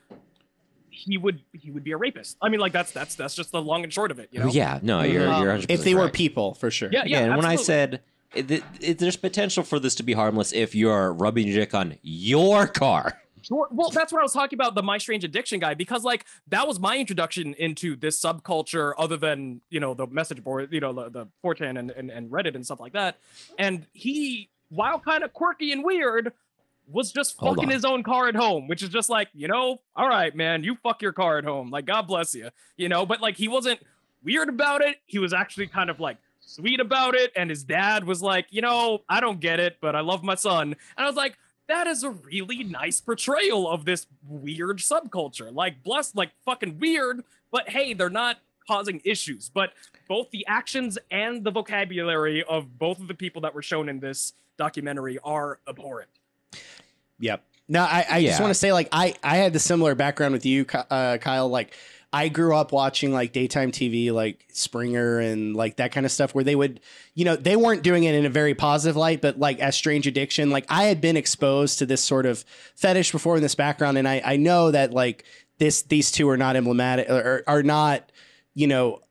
He 0.98 1.18
would 1.18 1.42
he 1.54 1.70
would 1.72 1.84
be 1.84 1.92
a 1.92 1.98
rapist. 1.98 2.38
I 2.42 2.50
mean, 2.50 2.60
like 2.60 2.74
that's 2.74 2.92
that's 2.92 3.16
that's 3.16 3.36
just 3.36 3.52
the 3.52 3.62
long 3.62 3.84
and 3.84 3.94
short 3.94 4.12
of 4.12 4.20
it. 4.20 4.30
You 4.32 4.40
know. 4.40 4.48
Yeah, 4.48 4.80
no, 4.82 5.02
you're 5.04 5.28
Um, 5.30 5.42
you're 5.44 5.52
100 5.54 5.72
if 5.72 5.84
they 5.84 5.94
were 5.96 6.10
people, 6.10 6.54
for 6.56 6.72
sure. 6.72 6.90
Yeah. 6.92 7.04
Yeah. 7.06 7.20
Again, 7.20 7.38
when 7.38 7.46
I 7.46 7.56
said 7.56 8.02
it, 8.34 8.50
it, 8.52 8.64
it- 8.82 8.98
there's 9.00 9.16
potential 9.18 9.64
for 9.64 9.80
this 9.80 9.96
to 9.96 10.04
be 10.04 10.14
harmless 10.14 10.52
if 10.54 10.74
you're 10.76 11.14
rubbing 11.14 11.48
your 11.48 11.56
dick 11.58 11.74
on 11.76 11.98
your 12.02 12.68
car. 12.68 13.22
Sure. 13.44 13.68
Well, 13.72 13.92
that's 13.92 14.12
what 14.12 14.20
I 14.20 14.24
was 14.24 14.34
talking 14.34 14.58
about 14.58 14.76
the 14.76 14.84
My 14.84 14.98
Strange 14.98 15.24
Addiction 15.24 15.60
guy 15.60 15.74
because 15.76 16.04
like 16.04 16.26
that 16.48 16.68
was 16.68 16.80
my 16.80 16.98
introduction 16.98 17.54
into 17.54 17.96
this 17.96 18.20
subculture 18.20 18.94
other 18.98 19.16
than, 19.16 19.62
you 19.70 19.80
know, 19.80 19.94
the 19.94 20.08
message 20.08 20.44
board, 20.44 20.74
you 20.74 20.82
know, 20.82 20.92
the, 20.92 21.10
the 21.10 21.28
4chan 21.46 21.80
and, 21.80 21.92
and, 21.92 22.10
and 22.12 22.30
Reddit 22.30 22.56
and 22.56 22.66
stuff 22.66 22.80
like 22.82 22.94
that. 22.94 23.20
And 23.58 23.86
he, 23.94 24.50
while 24.70 25.00
kind 25.00 25.24
of 25.24 25.32
quirky 25.32 25.72
and 25.72 25.82
weird, 25.84 26.34
was 26.90 27.12
just 27.12 27.38
Hold 27.38 27.56
fucking 27.58 27.70
on. 27.70 27.74
his 27.74 27.86
own 27.86 28.04
car 28.04 28.28
at 28.28 28.36
home, 28.36 28.68
which 28.68 28.82
is 28.82 28.90
just 28.90 29.10
like, 29.10 29.30
you 29.34 29.48
know, 29.48 29.82
all 29.96 30.08
right, 30.08 30.36
man, 30.36 30.64
you 30.64 30.76
fuck 30.82 31.02
your 31.02 31.12
car 31.12 31.38
at 31.38 31.44
home. 31.44 31.70
Like, 31.70 31.86
God 31.86 32.04
bless 32.04 32.34
you, 32.34 32.50
you 32.78 32.90
know, 32.90 33.06
but 33.06 33.22
like 33.22 33.36
he 33.36 33.48
wasn't 33.48 33.80
weird 34.24 34.50
about 34.50 34.82
it. 34.82 34.98
He 35.06 35.20
was 35.20 35.34
actually 35.34 35.68
kind 35.68 35.90
of 35.90 36.00
like 36.00 36.18
sweet 36.40 36.80
about 36.80 37.16
it. 37.16 37.32
And 37.36 37.50
his 37.50 37.64
dad 37.64 38.06
was 38.06 38.22
like, 38.22 38.48
you 38.50 38.62
know, 38.62 39.02
I 39.10 39.20
don't 39.20 39.40
get 39.40 39.60
it, 39.60 39.78
but 39.82 39.96
I 39.96 40.00
love 40.00 40.24
my 40.24 40.36
son. 40.36 40.76
And 40.98 41.06
I 41.06 41.06
was 41.06 41.16
like, 41.16 41.38
that 41.68 41.88
is 41.88 42.04
a 42.04 42.12
really 42.12 42.64
nice 42.64 43.02
portrayal 43.02 43.70
of 43.70 43.84
this 43.84 44.08
weird 44.28 44.78
subculture. 44.78 45.54
Like, 45.54 45.84
bless, 45.84 46.16
like 46.16 46.32
fucking 46.46 46.80
weird, 46.80 47.24
but 47.52 47.70
hey, 47.70 47.94
they're 47.94 48.10
not 48.10 48.38
causing 48.66 49.02
issues. 49.04 49.50
But 49.54 49.74
both 50.08 50.32
the 50.32 50.46
actions 50.48 50.98
and 51.12 51.44
the 51.44 51.52
vocabulary 51.52 52.44
of 52.44 52.80
both 52.80 53.00
of 53.00 53.10
the 53.10 53.14
people 53.14 53.42
that 53.42 53.54
were 53.54 53.62
shown 53.62 53.90
in 53.90 54.00
this 54.00 54.34
documentary 54.58 55.20
are 55.24 55.60
abhorrent. 55.68 56.10
Yep. 57.20 57.44
No, 57.70 57.82
I, 57.82 58.06
I 58.10 58.24
just 58.24 58.40
want 58.40 58.52
to 58.52 58.56
say, 58.56 58.72
like, 58.72 58.88
I, 58.92 59.14
I 59.22 59.38
had 59.38 59.52
the 59.52 59.60
similar 59.60 59.94
background 59.94 60.34
with 60.34 60.46
you, 60.46 60.66
uh, 60.90 61.18
Kyle. 61.18 61.50
Like, 61.50 61.74
I 62.14 62.30
grew 62.30 62.56
up 62.56 62.72
watching 62.72 63.12
like 63.12 63.34
daytime 63.34 63.72
TV, 63.72 64.12
like 64.14 64.46
Springer 64.54 65.20
and 65.20 65.56
like 65.56 65.76
that 65.76 65.92
kind 65.92 66.06
of 66.06 66.12
stuff, 66.12 66.34
where 66.34 66.44
they 66.44 66.56
would, 66.56 66.80
you 67.16 67.26
know, 67.26 67.36
they 67.36 67.58
weren't 67.58 67.84
doing 67.84 68.06
it 68.06 68.16
in 68.16 68.26
a 68.26 68.30
very 68.30 68.56
positive 68.56 68.96
light, 68.96 69.22
but 69.22 69.38
like 69.38 69.60
as 69.60 69.76
Strange 69.76 70.08
Addiction, 70.08 70.50
like 70.50 70.66
I 70.70 70.86
had 70.86 71.02
been 71.02 71.18
exposed 71.18 71.80
to 71.80 71.86
this 71.86 72.02
sort 72.02 72.26
of 72.26 72.46
fetish 72.76 73.12
before 73.12 73.36
in 73.36 73.42
this 73.42 73.56
background, 73.56 73.98
and 73.98 74.08
I, 74.08 74.22
I 74.24 74.38
know 74.38 74.72
that 74.72 74.94
like 74.94 75.26
this, 75.58 75.82
these 75.82 76.10
two 76.10 76.30
are 76.30 76.38
not 76.38 76.56
emblematic 76.56 77.10
or 77.10 77.44
are 77.46 77.64
not, 77.64 78.10
you 78.54 78.68
know, 78.68 79.02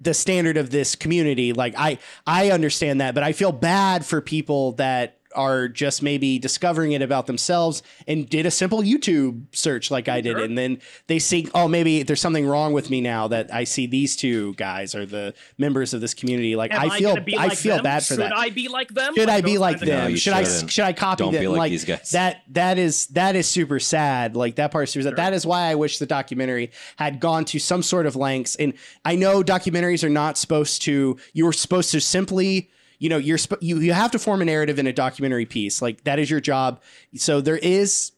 the 0.00 0.14
standard 0.14 0.56
of 0.56 0.70
this 0.70 0.96
community. 0.96 1.52
Like 1.52 1.74
I, 1.76 1.98
I 2.26 2.50
understand 2.50 3.02
that, 3.02 3.14
but 3.14 3.22
I 3.22 3.32
feel 3.32 3.52
bad 3.52 4.06
for 4.06 4.22
people 4.22 4.72
that 4.72 5.19
are 5.34 5.68
just 5.68 6.02
maybe 6.02 6.38
discovering 6.38 6.92
it 6.92 7.02
about 7.02 7.26
themselves 7.26 7.82
and 8.08 8.28
did 8.28 8.46
a 8.46 8.50
simple 8.50 8.82
YouTube 8.82 9.44
search 9.52 9.90
like 9.90 10.08
I 10.08 10.20
did. 10.20 10.32
Sure. 10.36 10.44
And 10.44 10.58
then 10.58 10.80
they 11.06 11.18
see, 11.18 11.48
oh, 11.54 11.68
maybe 11.68 12.02
there's 12.02 12.20
something 12.20 12.46
wrong 12.46 12.72
with 12.72 12.90
me 12.90 13.00
now 13.00 13.28
that 13.28 13.52
I 13.54 13.64
see 13.64 13.86
these 13.86 14.16
two 14.16 14.54
guys 14.54 14.94
are 14.94 15.06
the 15.06 15.34
members 15.58 15.94
of 15.94 16.00
this 16.00 16.14
community. 16.14 16.56
Like 16.56 16.72
Am 16.72 16.90
I 16.90 16.98
feel, 16.98 17.14
gonna 17.14 17.24
I 17.38 17.46
like 17.46 17.58
feel 17.58 17.76
them? 17.76 17.84
bad 17.84 18.00
for 18.02 18.14
Should 18.14 18.18
that. 18.20 18.30
Should 18.30 18.38
I 18.38 18.50
be 18.50 18.68
like 18.68 18.88
them? 18.88 19.14
should 19.14 19.28
I 19.28 19.40
be 19.40 19.58
like 19.58 19.76
kinds 19.78 19.82
of 19.82 19.88
No, 19.88 20.04
them? 20.04 20.16
should 20.16 20.32
I 20.32 20.42
shouldn't. 20.44 20.70
should 20.72 20.84
I 20.84 20.92
copy 20.92 21.22
Don't 21.24 21.32
them? 21.32 21.42
be 21.42 21.48
like 21.48 21.70
these 21.70 21.84
guys. 21.84 22.10
That 22.10 22.42
that 22.48 22.78
is 22.78 23.06
that 23.08 23.36
is 23.36 23.46
super 23.46 23.78
sad. 23.78 24.34
Like 24.36 24.56
that 24.56 24.72
part 24.72 24.84
is 24.84 24.90
super 24.90 25.04
sad. 25.04 25.16
That 25.16 25.32
is 25.32 25.46
why 25.46 25.62
I 25.70 25.74
wish 25.76 25.98
the 25.98 26.06
documentary 26.06 26.72
had 26.96 27.20
gone 27.20 27.44
to 27.46 27.58
some 27.58 27.82
sort 27.82 28.06
of 28.06 28.16
lengths. 28.16 28.56
And 28.56 28.74
I 29.04 29.16
know 29.16 29.42
documentaries 29.42 30.02
are 30.02 30.08
not 30.08 30.38
supposed 30.38 30.82
to. 30.82 31.18
You 31.32 31.44
were 31.44 31.52
supposed 31.52 31.92
to 31.92 32.00
simply. 32.00 32.70
You 33.00 33.08
know, 33.08 33.16
you're 33.16 33.38
sp- 33.42 33.58
you 33.60 33.80
you 33.80 33.92
have 33.92 34.12
to 34.12 34.18
form 34.20 34.40
a 34.40 34.44
narrative 34.44 34.78
in 34.78 34.86
a 34.86 34.92
documentary 34.92 35.46
piece. 35.46 35.82
Like 35.82 36.04
that 36.04 36.20
is 36.20 36.30
your 36.30 36.40
job. 36.40 36.80
So 37.16 37.40
there 37.40 37.58
is 37.58 38.12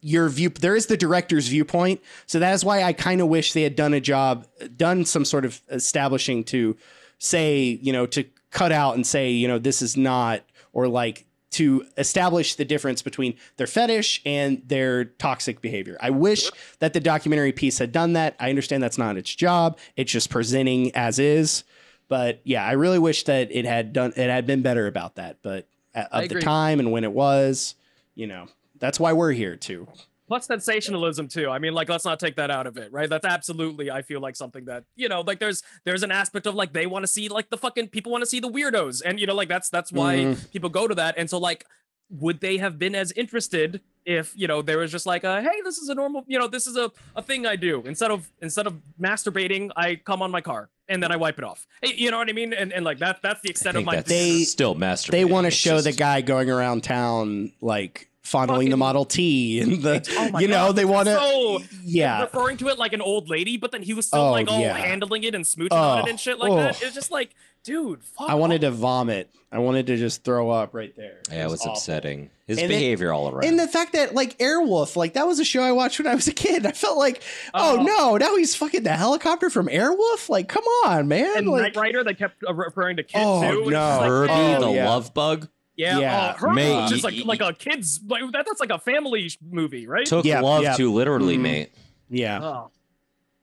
your 0.00 0.28
view 0.28 0.48
there 0.48 0.74
is 0.74 0.86
the 0.86 0.96
director's 0.96 1.46
viewpoint. 1.46 2.00
So 2.26 2.40
that 2.40 2.52
is 2.54 2.64
why 2.64 2.82
i 2.82 2.92
kind 2.92 3.20
of 3.20 3.28
wish 3.28 3.52
they 3.52 3.62
had 3.62 3.76
done 3.76 3.94
a 3.94 4.00
job 4.00 4.46
done 4.76 5.04
some 5.04 5.24
sort 5.24 5.44
of 5.44 5.62
establishing 5.70 6.44
to 6.44 6.76
say 7.18 7.78
you 7.80 7.92
know 7.92 8.06
to 8.06 8.24
cut 8.50 8.72
out 8.72 8.94
and 8.94 9.06
say 9.06 9.30
you 9.30 9.46
know 9.46 9.58
this 9.58 9.82
is 9.82 9.96
not 9.96 10.42
or 10.72 10.88
like 10.88 11.26
to 11.56 11.86
establish 11.96 12.56
the 12.56 12.64
difference 12.66 13.00
between 13.00 13.34
their 13.56 13.66
fetish 13.66 14.20
and 14.26 14.60
their 14.66 15.06
toxic 15.06 15.62
behavior. 15.62 15.96
I 16.00 16.10
wish 16.10 16.50
that 16.80 16.92
the 16.92 17.00
documentary 17.00 17.52
piece 17.52 17.78
had 17.78 17.92
done 17.92 18.12
that. 18.12 18.36
I 18.38 18.50
understand 18.50 18.82
that's 18.82 18.98
not 18.98 19.16
its 19.16 19.34
job. 19.34 19.78
It's 19.96 20.12
just 20.12 20.28
presenting 20.28 20.94
as 20.94 21.18
is 21.18 21.64
but 22.08 22.40
yeah 22.44 22.64
i 22.64 22.72
really 22.72 22.98
wish 22.98 23.24
that 23.24 23.48
it 23.50 23.64
had 23.64 23.92
done 23.92 24.12
it 24.16 24.30
had 24.30 24.46
been 24.46 24.62
better 24.62 24.86
about 24.86 25.16
that. 25.16 25.38
But 25.42 25.66
at, 25.94 26.08
of 26.12 26.28
the 26.28 26.40
time 26.40 26.78
and 26.80 26.92
when 26.92 27.04
it 27.04 27.12
was 27.12 27.74
you 28.14 28.26
know 28.26 28.46
that's 28.78 29.00
why 29.00 29.12
we're 29.14 29.32
here 29.32 29.56
too. 29.56 29.88
Plus 30.28 30.46
sensationalism 30.46 31.28
too. 31.28 31.48
I 31.50 31.58
mean 31.58 31.72
like 31.72 31.88
let's 31.88 32.04
not 32.04 32.18
take 32.20 32.36
that 32.36 32.50
out 32.50 32.66
of 32.66 32.76
it 32.76 32.92
right? 32.92 33.08
That's 33.08 33.24
absolutely 33.24 33.90
i 33.90 34.02
feel 34.02 34.20
like 34.20 34.36
something 34.36 34.64
that 34.66 34.84
you 34.96 35.08
know 35.08 35.20
like 35.22 35.38
there's 35.38 35.62
there's 35.84 36.02
an 36.02 36.10
aspect 36.12 36.46
of 36.46 36.54
like 36.54 36.72
they 36.72 36.86
want 36.86 37.04
to 37.04 37.06
see 37.06 37.28
like 37.28 37.48
the 37.50 37.56
fucking 37.56 37.88
people 37.88 38.10
want 38.12 38.22
to 38.22 38.26
see 38.26 38.40
the 38.40 38.50
weirdos. 38.50 39.02
And 39.04 39.18
you 39.20 39.26
know 39.26 39.34
like 39.34 39.48
that's 39.48 39.68
that's 39.70 39.92
why 39.92 40.16
Mhm. 40.16 40.50
people 40.52 40.68
go 40.68 40.86
to 40.88 40.94
that. 40.96 41.14
And 41.16 41.30
so 41.30 41.38
like 41.38 41.64
would 42.10 42.40
they 42.40 42.58
have 42.58 42.78
been 42.78 42.94
as 42.94 43.10
interested 43.12 43.80
if 44.04 44.32
you 44.36 44.46
know 44.46 44.62
there 44.62 44.78
was 44.78 44.92
just 44.92 45.06
like 45.06 45.24
a 45.24 45.42
hey 45.42 45.60
this 45.64 45.78
is 45.78 45.88
a 45.88 45.94
normal 45.94 46.24
you 46.28 46.38
know 46.38 46.46
this 46.46 46.66
is 46.66 46.76
a, 46.76 46.90
a 47.16 47.22
thing 47.22 47.46
i 47.46 47.56
do. 47.56 47.82
Instead 47.86 48.10
of 48.10 48.30
instead 48.42 48.66
of 48.66 48.74
masturbating 49.00 49.70
i 49.76 49.96
come 49.96 50.22
on 50.22 50.30
my 50.30 50.40
car 50.40 50.68
and 50.88 51.02
then 51.02 51.10
i 51.12 51.16
wipe 51.16 51.38
it 51.38 51.44
off 51.44 51.66
you 51.82 52.10
know 52.10 52.18
what 52.18 52.28
i 52.28 52.32
mean 52.32 52.52
and, 52.52 52.72
and 52.72 52.84
like 52.84 52.98
that 52.98 53.20
that's 53.22 53.40
the 53.42 53.50
extent 53.50 53.76
of 53.76 53.84
my 53.84 54.00
They- 54.00 54.44
still 54.44 54.74
master. 54.74 55.12
they 55.12 55.24
want 55.24 55.44
to 55.44 55.48
It's 55.48 55.56
show 55.56 55.80
the 55.80 55.92
guy 55.92 56.20
going 56.20 56.50
around 56.50 56.84
town 56.84 57.52
like 57.60 58.08
fondling 58.22 58.70
the 58.70 58.76
Model 58.76 59.04
T 59.04 59.60
and 59.60 59.82
the 59.84 60.04
Oh 60.18 60.30
my 60.30 60.40
you 60.40 60.48
know 60.48 60.66
God, 60.66 60.76
they 60.76 60.84
want 60.84 61.06
to 61.06 61.14
so 61.14 61.58
yeah 61.84 62.22
referring 62.22 62.56
to 62.56 62.66
it 62.68 62.76
like 62.76 62.92
an 62.92 63.00
old 63.00 63.28
lady, 63.30 63.56
but 63.56 63.70
then 63.70 63.82
he 63.82 63.94
was 63.94 64.06
still 64.08 64.20
Oh, 64.20 64.30
like 64.32 64.48
all 64.50 64.60
yeah. 64.60 64.76
handling 64.76 65.22
it 65.22 65.32
and 65.36 65.44
smooching 65.44 65.70
on 65.70 65.98
it 66.00 66.02
Oh, 66.06 66.10
and 66.10 66.18
shit 66.18 66.36
like 66.40 66.50
that. 66.52 66.76
oh. 66.82 66.84
It's 66.86 66.94
just 66.94 67.12
like, 67.12 67.30
dude, 67.66 68.02
fuck 68.04 68.30
I 68.30 68.34
wanted 68.34 68.64
off. 68.64 68.72
to 68.72 68.76
vomit 68.76 69.30
I 69.52 69.58
wanted 69.58 69.86
to 69.88 69.96
just 69.96 70.24
throw 70.24 70.50
up 70.50 70.74
right 70.74 70.94
there 70.96 71.20
Yeah, 71.30 71.46
it 71.46 71.50
was 71.50 71.60
awful. 71.60 71.72
upsetting. 71.74 72.30
His 72.46 72.58
And 72.58 72.66
it- 72.66 72.74
behavior 72.74 73.12
all 73.12 73.28
around. 73.28 73.44
and 73.44 73.58
the 73.58 73.66
fact 73.68 73.92
that 73.94 74.14
like 74.14 74.38
Airwolf 74.38 74.96
like 74.96 75.14
that 75.14 75.26
was 75.26 75.38
a 75.40 75.44
show 75.44 75.62
I 75.62 75.72
watched 75.72 75.98
when 75.98 76.06
I 76.06 76.14
was 76.14 76.28
a 76.28 76.32
kid 76.32 76.64
I 76.66 76.72
felt 76.72 76.96
like 76.98 77.22
oh, 77.54 77.78
Oh. 77.78 77.82
no 77.82 78.16
now 78.16 78.36
he's 78.36 78.54
fucking 78.54 78.82
the 78.84 78.92
helicopter 78.92 79.50
from 79.50 79.66
Airwolf 79.68 80.28
like 80.28 80.48
come 80.48 80.64
on 80.84 81.08
man 81.08 81.38
And 81.38 81.48
like 81.48 81.74
Knight 81.74 81.76
Rider, 81.76 82.04
they 82.04 82.14
kept 82.14 82.42
uh, 82.48 82.54
referring 82.54 82.96
to 82.98 83.02
kids 83.02 83.24
Oh, 83.24 83.40
too. 83.42 83.46
and 83.62 83.66
no. 83.66 83.70
just 83.70 84.00
like, 84.00 84.08
Herbie 84.08 84.32
Oh, 84.32 84.60
the 84.60 84.70
yeah. 84.72 84.88
love 84.88 85.12
bug 85.14 85.48
yeah, 85.78 85.98
Yeah. 85.98 86.16
uh, 86.18 86.32
Herbie, 86.36 86.54
Mate, 86.54 86.88
just 86.88 87.04
like 87.04 87.14
y- 87.14 87.22
like 87.26 87.40
a 87.42 87.52
kid's 87.52 88.00
like 88.08 88.22
that, 88.32 88.46
that's 88.46 88.60
like 88.60 88.70
a 88.70 88.78
family 88.78 89.30
movie, 89.50 89.86
right? 89.86 90.06
took 90.06 90.24
Yeah, 90.24 90.40
love 90.40 90.62
yeah. 90.62 90.74
too 90.74 90.90
literally, 90.92 91.36
Mhm. 91.36 91.42
mate. 91.42 91.70
yeah 92.08 92.40
Oh, 92.42 92.70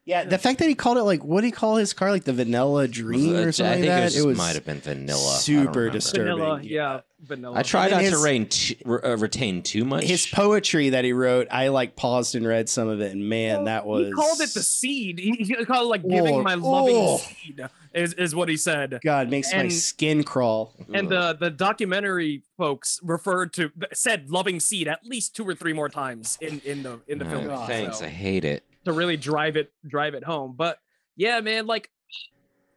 yeah 0.06 0.24
the 0.26 0.38
fact 0.38 0.60
that 0.60 0.68
he 0.68 0.76
called 0.76 0.98
it 0.98 1.04
like 1.04 1.24
what 1.24 1.42
did 1.42 1.48
he 1.48 1.52
call 1.52 1.76
his 1.78 1.94
car 1.94 2.12
like 2.12 2.24
the 2.24 2.34
Vanilla 2.34 2.88
Dream 2.88 3.36
or 3.36 3.48
I 3.48 3.52
something 3.52 3.82
think 3.82 3.90
like 3.90 4.02
that 4.02 4.16
it, 4.16 4.20
it 4.20 4.26
was 4.26 4.38
might 4.38 4.56
have 4.56 4.66
been 4.66 4.80
vanilla. 4.82 5.36
Super 5.38 5.90
disturbing. 5.90 6.38
vanilla, 6.38 6.60
yeah, 6.62 7.00
vanilla. 7.22 7.58
I 7.58 7.64
tried 7.64 7.92
not 7.92 8.02
his- 8.02 8.12
to 8.12 8.18
rein 8.20 8.48
t- 8.48 8.78
re- 8.86 9.00
uh, 9.04 9.18
retain 9.18 9.62
too 9.62 9.86
much. 9.86 10.04
his 10.04 10.28
poetry 10.28 10.90
that 10.90 11.06
he 11.06 11.14
wrote 11.14 11.48
i 11.52 11.70
like 11.70 11.96
paused 11.96 12.36
and 12.36 12.46
read 12.46 12.68
some 12.70 12.88
of 12.90 13.00
it 13.02 13.12
and 13.14 13.30
man 13.30 13.64
that 13.66 13.86
was 13.86 14.08
He 14.08 14.12
called 14.14 14.42
it 14.42 14.54
the 14.54 14.62
seed. 14.64 15.20
He, 15.20 15.32
he 15.44 15.66
called 15.66 15.86
it 15.86 15.90
like 15.90 16.04
giving 16.08 16.36
Oh, 16.36 16.44
my 16.44 16.56
loving 16.56 16.96
oh. 16.98 17.18
seed. 17.18 17.62
Is 17.94 18.14
is 18.14 18.34
what 18.36 18.50
he 18.50 18.58
said. 18.58 19.00
god 19.04 19.30
makes 19.30 19.54
my 19.54 19.68
skin 19.70 20.24
crawl 20.24 20.74
And 20.94 21.08
the 21.10 21.34
the 21.40 21.50
documentary 21.52 22.42
folks 22.58 23.00
referred 23.04 23.54
to 23.54 23.72
said 23.94 24.30
loving 24.32 24.60
seed 24.60 24.88
at 24.88 25.06
least 25.06 25.36
two 25.36 25.48
or 25.48 25.54
three 25.56 25.74
more 25.74 25.90
times 25.90 26.38
in 26.42 26.60
in 26.66 26.84
the 26.84 27.00
in 27.08 27.20
the 27.20 27.26
Uh, 27.26 27.30
film. 27.30 27.68
thanks, 27.68 28.00
so- 28.00 28.06
I 28.06 28.10
hate 28.10 28.44
it. 28.46 28.64
To 28.86 28.94
really 28.94 29.18
drive 29.18 29.56
it 29.58 29.72
drive 29.88 30.14
it 30.14 30.24
home. 30.24 30.54
But 30.58 30.80
yeah, 31.16 31.40
man, 31.42 31.66
like 31.68 31.90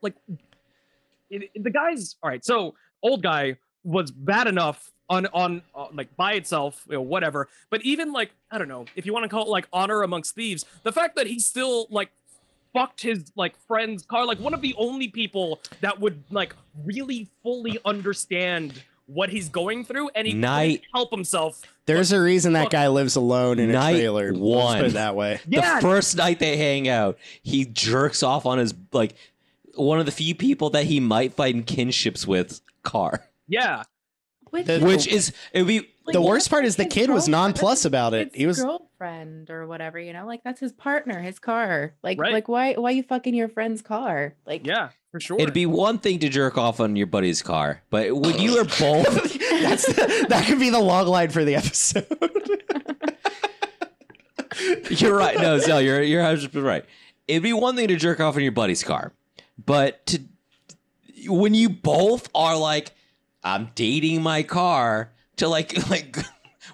like 0.02 0.14
it, 1.30 1.50
it- 1.54 1.64
the 1.64 1.70
guys. 1.70 2.16
All 2.22 2.30
right, 2.30 2.44
so 2.44 2.74
old 3.02 3.22
guy 3.22 3.56
was 3.84 4.10
bad 4.10 4.46
enough 4.46 4.90
on 5.08 5.26
on 5.26 5.62
uh, 5.74 5.86
like 5.92 6.14
by 6.16 6.32
itself, 6.34 6.84
you 6.88 6.94
know, 6.94 7.02
whatever. 7.02 7.48
But 7.70 7.82
even 7.82 8.12
like 8.12 8.30
I 8.50 8.58
don't 8.58 8.68
know 8.68 8.84
if 8.96 9.06
you 9.06 9.12
want 9.12 9.24
to 9.24 9.28
call 9.28 9.44
it 9.44 9.48
like 9.50 9.68
honor 9.72 10.02
amongst 10.02 10.34
thieves, 10.34 10.64
the 10.82 10.92
fact 10.92 11.16
that 11.16 11.26
he 11.26 11.38
still 11.38 11.86
like 11.90 12.10
fucked 12.72 13.02
his 13.02 13.32
like 13.36 13.56
friend's 13.66 14.04
car. 14.04 14.26
Like 14.26 14.38
one 14.40 14.52
of 14.54 14.60
the 14.60 14.74
only 14.76 15.08
people 15.08 15.60
that 15.80 15.98
would 16.00 16.22
like 16.30 16.54
really 16.84 17.28
fully 17.42 17.78
understand 17.84 18.82
what 19.06 19.30
he's 19.30 19.48
going 19.48 19.84
through, 19.84 20.10
and 20.14 20.26
he 20.26 20.32
Night- 20.34 20.80
couldn't 20.82 20.90
help 20.94 21.10
himself. 21.12 21.62
There's 21.86 22.10
a 22.12 22.20
reason 22.20 22.54
that 22.54 22.70
guy 22.70 22.88
lives 22.88 23.14
alone 23.16 23.58
in 23.60 23.70
a 23.70 23.74
Night 23.74 23.92
trailer. 23.94 24.32
Let's 24.32 24.38
one. 24.40 24.78
put 24.78 24.86
it 24.88 24.92
that 24.94 25.14
way. 25.14 25.40
Yeah, 25.48 25.76
The 25.76 25.80
first 25.82 26.16
night 26.16 26.40
they 26.40 26.56
hang 26.56 26.88
out, 26.88 27.16
he 27.42 27.64
jerks 27.64 28.22
off 28.24 28.44
on 28.46 28.58
his 28.58 28.74
like 28.92 29.14
one 29.76 30.00
of 30.00 30.06
the 30.06 30.12
few 30.12 30.34
people 30.34 30.70
that 30.70 30.84
he 30.86 30.98
might 31.00 31.34
find 31.34 31.64
kinships 31.66 32.26
with 32.26 32.60
car. 32.82 33.24
yeah. 33.46 33.84
Which, 34.50 34.68
is, 34.68 34.82
Which 34.82 35.06
is 35.06 35.32
it 35.52 35.60
would 35.62 35.68
be 35.68 35.88
like, 36.06 36.14
the 36.14 36.22
worst 36.22 36.50
part 36.50 36.64
is 36.64 36.76
the 36.76 36.84
kid 36.86 37.10
was 37.10 37.28
girlfriend- 37.28 37.32
nonplussed 37.32 37.84
about 37.84 38.14
it. 38.14 38.34
He 38.34 38.46
was 38.46 38.62
girlfriend 38.62 39.50
or 39.50 39.66
whatever, 39.66 39.98
you 39.98 40.12
know, 40.12 40.26
like 40.26 40.42
that's 40.44 40.60
his 40.60 40.72
partner, 40.72 41.20
his 41.20 41.38
car. 41.38 41.94
Like, 42.02 42.18
Right. 42.20 42.32
like 42.32 42.48
why, 42.48 42.74
why 42.74 42.90
you 42.90 43.02
fucking 43.02 43.34
your 43.34 43.48
friend's 43.48 43.82
car? 43.82 44.34
Like, 44.46 44.66
Yeah, 44.66 44.90
for 45.10 45.20
sure. 45.20 45.38
it'd 45.40 45.54
be 45.54 45.66
one 45.66 45.98
thing 45.98 46.18
to 46.20 46.28
jerk 46.28 46.56
off 46.56 46.80
on 46.80 46.96
your 46.96 47.06
buddy's 47.08 47.42
car, 47.42 47.82
but 47.90 48.14
when 48.16 48.38
you 48.38 48.56
are 48.58 48.64
both 48.64 49.38
That's 49.62 49.86
that 49.86 50.44
could 50.46 50.60
be 50.60 50.70
the 50.70 50.80
log 50.80 51.08
line 51.08 51.30
for 51.30 51.44
the 51.44 51.56
episode. 51.56 52.06
You're 54.90 55.16
right. 55.16 55.36
No, 55.38 55.58
Zell, 55.58 55.80
you're 55.82 56.02
you're 56.02 56.22
100 56.22 56.54
right. 56.62 56.84
It'd 57.28 57.42
be 57.42 57.52
one 57.52 57.76
thing 57.76 57.88
to 57.88 57.96
jerk 57.96 58.20
off 58.20 58.36
in 58.36 58.42
your 58.42 58.52
buddy's 58.52 58.82
car, 58.82 59.12
but 59.64 60.04
to 60.06 60.20
when 61.28 61.54
you 61.54 61.68
both 61.68 62.28
are 62.34 62.56
like, 62.56 62.92
I'm 63.42 63.70
dating 63.74 64.22
my 64.22 64.42
car, 64.42 65.12
to 65.36 65.48
like 65.48 65.90
like 65.90 66.16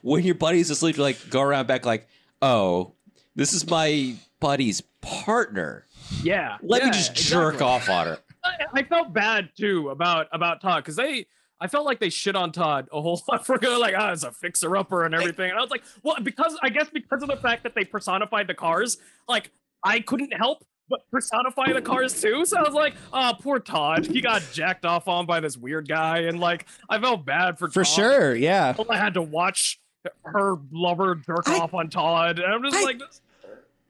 when 0.03 0.25
your 0.25 0.35
buddy's 0.35 0.71
asleep, 0.71 0.97
to 0.97 1.03
like 1.03 1.31
go 1.31 1.41
around 1.41 1.67
back 1.67 1.87
like, 1.87 2.09
oh, 2.41 2.95
this 3.35 3.53
is 3.53 3.69
my 3.69 4.15
buddy's 4.41 4.81
partner. 5.01 5.87
yeah. 6.23 6.57
Let 6.63 6.83
me 6.83 6.89
yeah, 6.89 6.93
just 6.93 7.15
jerk 7.15 7.55
exactly. 7.55 7.67
off 7.67 7.89
on 7.89 8.07
her. 8.07 8.19
I, 8.45 8.81
I 8.81 8.83
felt 8.83 9.13
bad 9.13 9.51
too 9.57 9.91
about 9.91 10.29
about 10.33 10.61
Todd 10.61 10.83
because 10.85 10.97
they. 10.97 11.27
I 11.61 11.69
felt 11.69 11.87
like 11.87 12.01
they 12.01 12.11
shit 12.11 12.35
on 12.35 12.51
Todd 12.51 12.89
a 12.93 13.01
whole 13.01 13.23
lot 13.31 13.47
for 13.47 13.57
going 13.57 13.79
like, 13.79 13.95
ah, 13.97 14.11
it's 14.11 14.25
a 14.25 14.33
fixer 14.33 14.77
upper 14.77 15.05
and 15.05 15.15
everything. 15.15 15.49
And 15.49 15.57
I 15.57 15.63
was 15.63 15.71
like, 15.71 15.85
well, 16.03 16.17
because 16.21 16.59
I 16.61 16.71
guess 16.71 16.89
because 16.93 17.23
of 17.23 17.29
the 17.29 17.37
fact 17.37 17.63
that 17.63 17.77
they 17.77 17.85
personified 17.85 18.49
the 18.49 18.55
cars, 18.55 18.97
like 19.29 19.53
I 19.85 20.01
couldn't 20.01 20.33
help 20.33 20.65
personify 21.11 21.73
the 21.73 21.83
cars 21.83 22.21
too. 22.21 22.45
So 22.45 22.59
I 22.59 22.63
was 22.63 22.75
like, 22.75 22.95
oh, 23.13 23.33
poor 23.41 23.59
Todd. 23.59 24.07
He 24.07 24.21
got 24.21 24.43
jacked 24.53 24.85
off 24.85 25.09
on 25.09 25.27
by 25.27 25.41
this 25.41 25.57
weird 25.57 25.89
guy, 25.89 26.21
and 26.21 26.39
like 26.41 26.67
I 26.89 26.99
felt 26.99 27.25
bad 27.25 27.59
for 27.59 27.69
For 27.69 27.85
Todd. 27.85 27.87
sure, 27.95 28.35
yeah. 28.35 28.75
I 28.91 28.97
had 28.97 29.15
to 29.15 29.23
watch 29.23 29.79
her 30.25 30.57
lover 30.73 31.15
jerk 31.15 31.49
I- 31.49 31.59
off 31.61 31.75
on 31.75 31.89
Todd, 31.91 32.39
and 32.39 32.53
I'm 32.53 32.63
just 32.63 32.77
I- 32.77 32.83
like, 32.83 33.01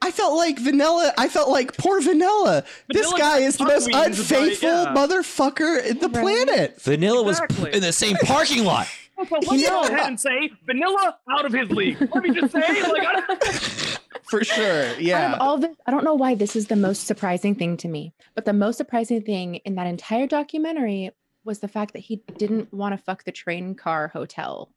I 0.04 0.10
felt 0.10 0.36
like 0.36 0.58
Vanilla. 0.58 1.12
I 1.16 1.28
felt 1.28 1.48
like 1.48 1.76
poor 1.76 2.00
Vanilla. 2.00 2.64
this 2.88 3.12
guy 3.12 3.38
is 3.38 3.56
the 3.56 3.64
most 3.64 3.86
tuckweeds 3.86 3.90
about 3.90 4.06
it, 4.06 4.18
unfaithful 4.18 4.68
yeah. 4.68 4.94
motherfucker 4.96 5.86
in 5.86 5.98
the 6.00 6.08
Right. 6.08 6.22
planet. 6.46 6.82
Vanilla 6.82 7.22
was 7.22 7.40
in 7.72 7.82
the 7.82 7.92
same 7.92 8.16
parking 8.24 8.64
lot. 8.64 8.88
So 9.28 9.36
let 9.38 9.52
me 9.52 9.64
go 9.64 9.82
ahead 9.84 10.00
and 10.08 10.18
say, 10.18 10.50
Vanilla 10.66 11.16
out 11.30 11.44
of 11.44 11.52
his 11.52 11.70
league. 11.70 11.96
Let 12.12 12.24
me 12.24 12.30
just 12.30 12.52
say, 12.52 12.82
like, 12.82 13.06
I, 13.06 13.96
For 14.32 14.44
sure, 14.44 14.86
Out 14.90 15.02
yeah. 15.02 15.34
of 15.34 15.40
all 15.40 15.58
this, 15.58 15.76
I 15.86 15.90
don't 15.90 16.04
know 16.04 16.14
why 16.14 16.34
this 16.34 16.56
is 16.56 16.68
the 16.68 16.76
most 16.76 17.06
surprising 17.06 17.54
thing 17.54 17.76
to 17.78 17.88
me, 17.88 18.14
but 18.34 18.46
the 18.46 18.52
most 18.54 18.78
surprising 18.78 19.20
thing 19.22 19.56
in 19.56 19.74
that 19.74 19.86
entire 19.86 20.26
documentary 20.26 21.10
was 21.44 21.58
the 21.58 21.68
fact 21.68 21.92
that 21.92 21.98
he 22.00 22.22
didn't 22.38 22.72
want 22.72 22.92
to 22.96 22.96
fuck 23.04 23.24
the 23.24 23.32
train 23.32 23.74
car 23.74 24.08
hotel. 24.08 24.70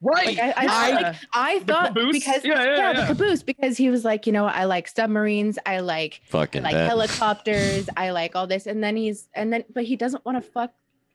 right? 0.00 0.26
Like 0.26 0.38
I, 0.40 0.52
I, 0.56 0.88
yeah. 0.88 0.94
like, 0.96 1.16
I 1.32 1.58
thought 1.60 1.94
caboose? 1.94 2.12
because 2.12 2.44
Yeah, 2.44 2.64
yeah, 2.64 2.76
yeah. 2.76 3.00
the 3.02 3.06
caboose 3.06 3.42
because 3.44 3.76
he 3.76 3.88
was 3.90 4.04
like, 4.04 4.26
you 4.26 4.32
know, 4.32 4.46
I 4.46 4.64
like 4.64 4.88
submarines, 4.88 5.58
I 5.64 5.78
like 5.80 6.22
I 6.26 6.30
Fucking 6.30 6.62
like 6.64 6.72
bet. 6.74 6.88
helicopters, 6.88 7.88
I 7.96 8.10
like 8.10 8.34
all 8.34 8.46
this, 8.46 8.66
and 8.66 8.82
then 8.82 8.96
he's 8.96 9.28
and 9.34 9.52
then 9.52 9.64
but 9.72 9.84
he 9.84 9.96
doesn't 9.96 10.24
want 10.24 10.42
to 10.42 10.50
fuck 10.50 10.72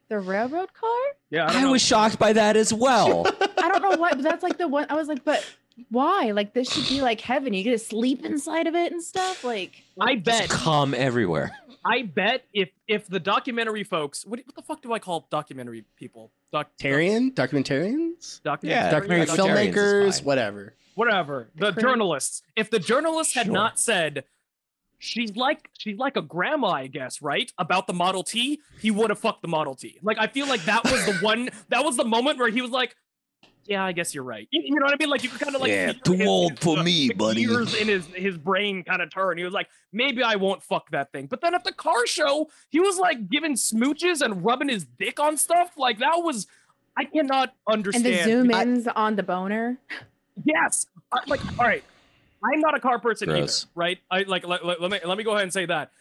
the 0.08 0.19
railroad 0.19 0.71
car. 0.74 1.00
yeah, 1.32 1.48
don't 1.52 1.65
I 1.65 1.71
was 1.71 1.82
shocked 1.82 2.19
by 2.19 2.32
that 2.34 2.56
as 2.56 2.71
well. 2.71 3.26
I 3.58 3.69
don't 3.69 3.82
know 3.82 3.98
why, 3.98 4.12
but 4.12 4.21
that's 4.21 4.43
like 4.43 4.58
the 4.58 4.67
one 4.67 4.86
I 4.89 4.93
was 4.93 5.08
like, 5.08 5.24
but 5.26 5.43
why? 5.90 6.32
Like 6.32 6.54
this 6.54 6.72
should 6.72 6.88
be 6.88 7.02
like 7.02 7.22
heaven. 7.22 7.54
You 7.54 7.64
get 7.64 7.72
to 7.72 7.80
sleep 7.80 8.26
inside 8.26 8.68
of 8.68 8.76
it 8.76 8.92
and 8.92 9.04
stuff. 9.04 9.44
Like 9.44 9.84
I 10.00 10.16
bet. 10.16 10.50
calm 10.50 10.94
everywhere. 10.94 11.52
I 11.86 12.04
bet 12.04 12.44
if 12.54 12.70
if 12.88 13.08
the 13.08 13.20
documentary 13.20 13.84
folks, 13.84 14.26
what, 14.26 14.40
what 14.46 14.56
the 14.56 14.62
fuck 14.62 14.82
do 14.82 14.94
I 14.94 15.00
call 15.00 15.28
documentary 15.30 15.86
people? 15.98 16.32
Documentarian, 16.54 17.34
Tarian, 17.34 17.34
documentarians, 17.34 18.42
Yeah, 18.64 18.90
documentary 18.90 19.26
documentarians 19.28 19.74
filmmakers, 19.74 20.24
whatever. 20.24 20.74
whatever. 20.96 21.50
The 21.56 21.74
Crit- 21.74 21.84
journalists. 21.84 22.42
If 22.56 22.70
the 22.70 22.80
journalists 22.80 23.34
had 23.34 23.46
Sure. 23.48 23.54
not 23.54 23.80
said. 23.80 24.24
She's 24.98 25.36
like 25.36 25.70
she's 25.78 25.98
like 25.98 26.16
a 26.16 26.22
grandma, 26.22 26.68
I 26.70 26.88
guess, 26.88 27.22
right? 27.22 27.52
About 27.58 27.86
the 27.86 27.94
Model 27.94 28.24
T, 28.24 28.62
he 28.82 28.92
would 28.92 29.10
have 29.10 29.20
fucked 29.20 29.42
the 29.42 29.48
Model 29.50 29.76
T. 29.76 30.00
Like 30.02 30.18
I 30.18 30.28
feel 30.28 30.48
like 30.48 30.64
that 30.66 30.84
was 30.86 31.06
the 31.06 31.14
one 31.22 31.50
that 31.70 31.84
was 31.84 31.98
the 31.98 32.06
moment 32.06 32.40
where 32.40 32.50
he 32.50 32.62
was 32.62 32.72
like, 32.72 32.96
"Yeah, 33.65 33.84
I 33.84 33.91
guess 33.91 34.13
you're 34.15 34.23
right." 34.23 34.47
You, 34.51 34.62
you 34.65 34.75
know 34.80 34.86
what 34.86 34.93
I 34.93 34.97
mean? 34.97 35.10
Like 35.10 35.23
you 35.23 35.30
could 35.30 35.39
kind 35.41 35.56
of 35.56 35.62
like 35.62 35.69
Yeah, 35.71 35.93
too 35.93 36.13
his- 36.13 36.28
old 36.28 36.51
his, 36.51 36.60
for 36.60 36.80
uh, 36.80 36.84
me, 36.84 37.08
the 37.10 37.13
buddy. 37.15 37.45
Gears 37.45 37.73
in 37.75 37.88
his 37.88 38.06
his 38.08 38.38
brain 38.38 38.84
kind 38.84 39.01
of 39.01 39.10
turn. 39.10 39.38
He 39.38 39.43
was 39.43 39.54
like, 39.54 39.67
"Maybe 39.91 40.23
I 40.23 40.36
won't 40.36 40.63
fuck 40.63 40.89
that 40.91 41.12
thing." 41.12 41.28
But 41.28 41.41
then 41.41 41.54
at 41.56 41.63
the 41.63 41.71
car 41.73 42.06
show, 42.08 42.49
he 42.69 42.80
was 42.80 42.97
like 42.97 43.30
giving 43.30 43.54
smooches 43.56 44.21
and 44.21 44.43
rubbing 44.45 44.69
his 44.69 44.86
dick 44.86 45.19
on 45.19 45.38
stuff. 45.38 45.71
Like 45.78 45.99
that 45.99 46.17
was, 46.17 46.47
I 46.97 47.06
cannot 47.06 47.54
and 47.67 47.78
understand. 47.78 48.06
the 48.06 48.23
zoom 48.23 48.54
I- 48.54 48.62
ins 48.63 48.88
on 48.88 49.15
the 49.15 49.23
boner. 49.23 49.78
Yes. 50.43 50.86
I- 51.12 51.19
like, 51.28 51.41
all 51.60 51.65
right. 51.65 51.84
I'm 52.43 52.60
not 52.60 52.75
a 52.75 52.80
car 52.80 52.99
person 52.99 53.28
Gross. 53.28 53.63
either, 53.63 53.71
right? 53.75 53.97
I 54.12 54.21
like 54.23 54.45
let, 54.47 54.63
let, 54.63 54.80
let 54.80 54.91
me 54.91 54.99
let 55.04 55.17
me 55.17 55.23
go 55.23 55.32
ahead 55.32 55.43
and 55.43 55.54
say 55.54 55.65
that. 55.65 55.91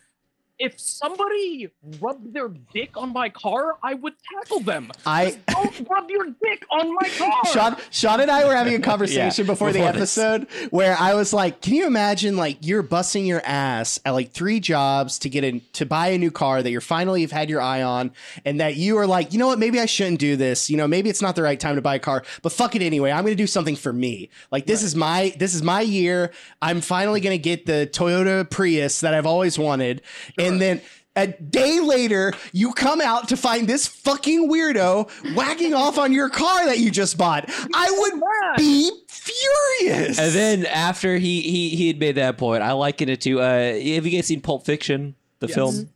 If 0.58 0.78
somebody 0.78 1.68
rubbed 2.00 2.32
their 2.32 2.48
dick 2.72 2.96
on 2.96 3.12
my 3.12 3.28
car, 3.28 3.76
I 3.82 3.94
would 3.94 4.14
tackle 4.32 4.60
them. 4.60 4.92
I 5.04 5.36
Don't 5.48 5.88
rub 5.90 6.08
your 6.08 6.26
dick 6.26 6.64
on 6.70 6.94
my 6.94 7.08
car. 7.18 7.32
Sean, 7.52 7.76
Sean 7.90 8.20
and 8.20 8.30
I 8.30 8.44
were 8.46 8.54
having 8.54 8.74
a 8.74 8.78
conversation 8.80 9.46
Yeah, 9.46 9.52
before, 9.52 9.72
the 9.72 9.80
before 9.80 9.92
this. 9.92 10.16
episode 10.16 10.46
where 10.70 10.96
I 10.98 11.14
was 11.14 11.32
like, 11.32 11.60
"Can 11.60 11.74
you 11.74 11.86
imagine 11.86 12.36
like 12.36 12.58
you're 12.60 12.82
busting 12.82 13.26
your 13.26 13.42
ass 13.44 13.98
at 14.04 14.12
like 14.12 14.30
three 14.32 14.60
jobs 14.60 15.18
to 15.20 15.28
get 15.28 15.42
in 15.42 15.60
to 15.72 15.84
buy 15.86 16.08
a 16.08 16.18
new 16.18 16.30
car 16.30 16.62
that 16.62 16.70
you're 16.70 16.80
finally 16.80 17.22
have 17.22 17.32
had 17.32 17.50
your 17.50 17.60
eye 17.60 17.82
on, 17.82 18.12
and 18.44 18.60
that 18.60 18.76
you 18.76 18.96
are 18.98 19.06
like, 19.06 19.32
you 19.32 19.38
know 19.40 19.48
what, 19.48 19.58
maybe 19.58 19.80
I 19.80 19.86
shouldn't 19.86 20.20
do 20.20 20.36
this. 20.36 20.70
You 20.70 20.76
know, 20.76 20.86
maybe 20.86 21.10
it's 21.10 21.22
not 21.22 21.34
the 21.34 21.42
right 21.42 21.58
time 21.58 21.74
to 21.74 21.82
buy 21.82 21.96
a 21.96 21.98
car, 21.98 22.22
but 22.42 22.52
fuck 22.52 22.76
it 22.76 22.82
anyway. 22.82 23.10
I'm 23.10 23.24
going 23.24 23.36
to 23.36 23.42
do 23.42 23.46
something 23.48 23.74
for 23.76 23.92
me. 23.92 24.30
Like 24.52 24.66
this 24.66 24.82
is 24.84 24.94
my 24.94 25.34
this 25.38 25.54
is 25.54 25.62
my 25.64 25.80
year. 25.80 26.30
I'm 26.62 26.80
finally 26.80 27.20
going 27.20 27.36
to 27.36 27.42
get 27.42 27.66
the 27.66 27.88
Toyota 27.92 28.48
Prius 28.48 29.00
that 29.00 29.14
I've 29.14 29.26
always 29.26 29.58
wanted, 29.58 30.02
and 30.44 30.60
then." 30.60 30.80
A 31.16 31.28
day 31.28 31.78
later, 31.78 32.32
you 32.52 32.72
come 32.72 33.00
out 33.00 33.28
to 33.28 33.36
find 33.36 33.68
this 33.68 33.86
fucking 33.86 34.50
weirdo 34.50 35.08
whacking 35.36 35.72
off 35.82 35.96
on 35.96 36.12
your 36.12 36.28
car 36.28 36.66
that 36.66 36.80
you 36.80 36.90
just 36.90 37.16
bought. 37.16 37.44
I 37.72 37.88
would 38.00 38.20
be 38.56 38.90
furious. 39.06 40.18
And 40.18 40.32
then 40.34 40.66
after 40.66 41.16
he 41.16 41.40
he 41.42 41.68
he 41.70 41.86
had 41.86 42.00
made 42.00 42.16
that 42.16 42.36
point, 42.36 42.64
I 42.64 42.72
liken 42.72 43.08
it 43.08 43.20
to 43.20 43.40
uh 43.40 43.44
have 43.74 44.06
you 44.06 44.10
guys 44.10 44.26
seen 44.26 44.40
Pulp 44.40 44.64
Fiction, 44.66 45.14
the 45.38 45.46
Yes. 45.46 45.54
film? 45.54 45.90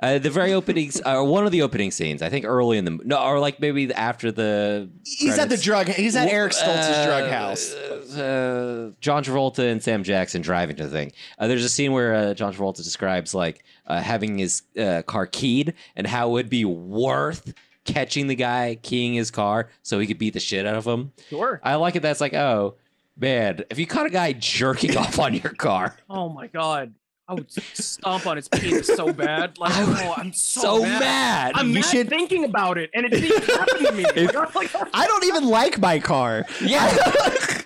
Uh, 0.00 0.18
the 0.18 0.30
very 0.30 0.52
openings, 0.52 1.00
uh, 1.04 1.20
one 1.22 1.44
of 1.44 1.50
the 1.50 1.60
opening 1.62 1.90
scenes, 1.90 2.22
I 2.22 2.28
think 2.28 2.44
early 2.44 2.78
in 2.78 2.84
the 2.84 3.00
no, 3.04 3.20
or 3.20 3.40
like 3.40 3.58
maybe 3.58 3.92
after 3.92 4.30
the 4.30 4.88
he's 5.04 5.38
at 5.38 5.48
the 5.48 5.56
drug. 5.56 5.88
He's 5.88 6.14
at 6.14 6.28
Eric 6.28 6.52
Stoltz's 6.52 6.96
Uh, 6.98 7.04
drug 7.06 7.30
house. 7.30 7.74
Uh, 7.74 8.92
John 9.00 9.24
Travolta 9.24 9.70
and 9.70 9.82
Sam 9.82 10.02
Jackson 10.04 10.40
driving 10.40 10.76
to 10.76 10.84
the 10.84 10.90
thing. 10.90 11.12
Uh, 11.38 11.48
there's 11.48 11.64
a 11.64 11.68
scene 11.68 11.92
where 11.92 12.14
uh, 12.14 12.34
John 12.34 12.54
Travolta 12.54 12.76
describes 12.76 13.34
like 13.34 13.64
uh, 13.86 14.00
having 14.00 14.38
his 14.38 14.62
uh, 14.78 15.02
car 15.02 15.26
keyed 15.26 15.74
and 15.96 16.06
how 16.06 16.28
it 16.28 16.32
would 16.32 16.50
be 16.50 16.64
worth 16.64 17.52
catching 17.84 18.26
the 18.28 18.34
guy 18.36 18.78
keying 18.82 19.14
his 19.14 19.30
car 19.30 19.68
so 19.82 19.98
he 19.98 20.06
could 20.06 20.18
beat 20.18 20.34
the 20.34 20.40
shit 20.40 20.64
out 20.66 20.76
of 20.76 20.86
him. 20.86 21.12
Sure. 21.28 21.60
I 21.64 21.74
like 21.76 21.96
it. 21.96 22.02
That's 22.02 22.20
like, 22.20 22.34
oh 22.34 22.76
man, 23.16 23.64
if 23.70 23.78
you 23.78 23.86
caught 23.86 24.06
a 24.06 24.10
guy 24.10 24.32
jerking 24.32 24.96
off 24.96 25.18
on 25.18 25.34
your 25.34 25.54
car, 25.54 25.96
Oh 26.08 26.28
my 26.28 26.46
god. 26.46 26.94
I 27.28 27.34
would 27.34 27.50
stomp 27.76 28.26
on 28.26 28.36
his 28.36 28.48
penis 28.48 28.86
so 28.86 29.12
bad. 29.12 29.58
Like, 29.58 29.76
I 29.76 29.84
would- 29.84 29.96
oh, 30.00 30.14
I'm 30.16 30.32
so, 30.32 30.60
so 30.62 30.82
mad. 30.82 31.00
mad. 31.00 31.52
I'm 31.56 31.68
You 31.68 31.74
mad 31.74 31.84
should- 31.84 32.08
thinking 32.08 32.44
about 32.44 32.78
it, 32.78 32.88
and 32.94 33.04
it 33.04 33.10
didn't 33.10 33.44
happen 33.44 33.84
to 33.84 33.92
me. 33.92 34.04
Like, 34.54 34.74
I'm 34.74 34.88
I 34.94 35.06
don't 35.06 35.24
even 35.24 35.46
like 35.48 35.78
my 35.78 35.98
car. 35.98 36.46
yeah. 36.64 36.86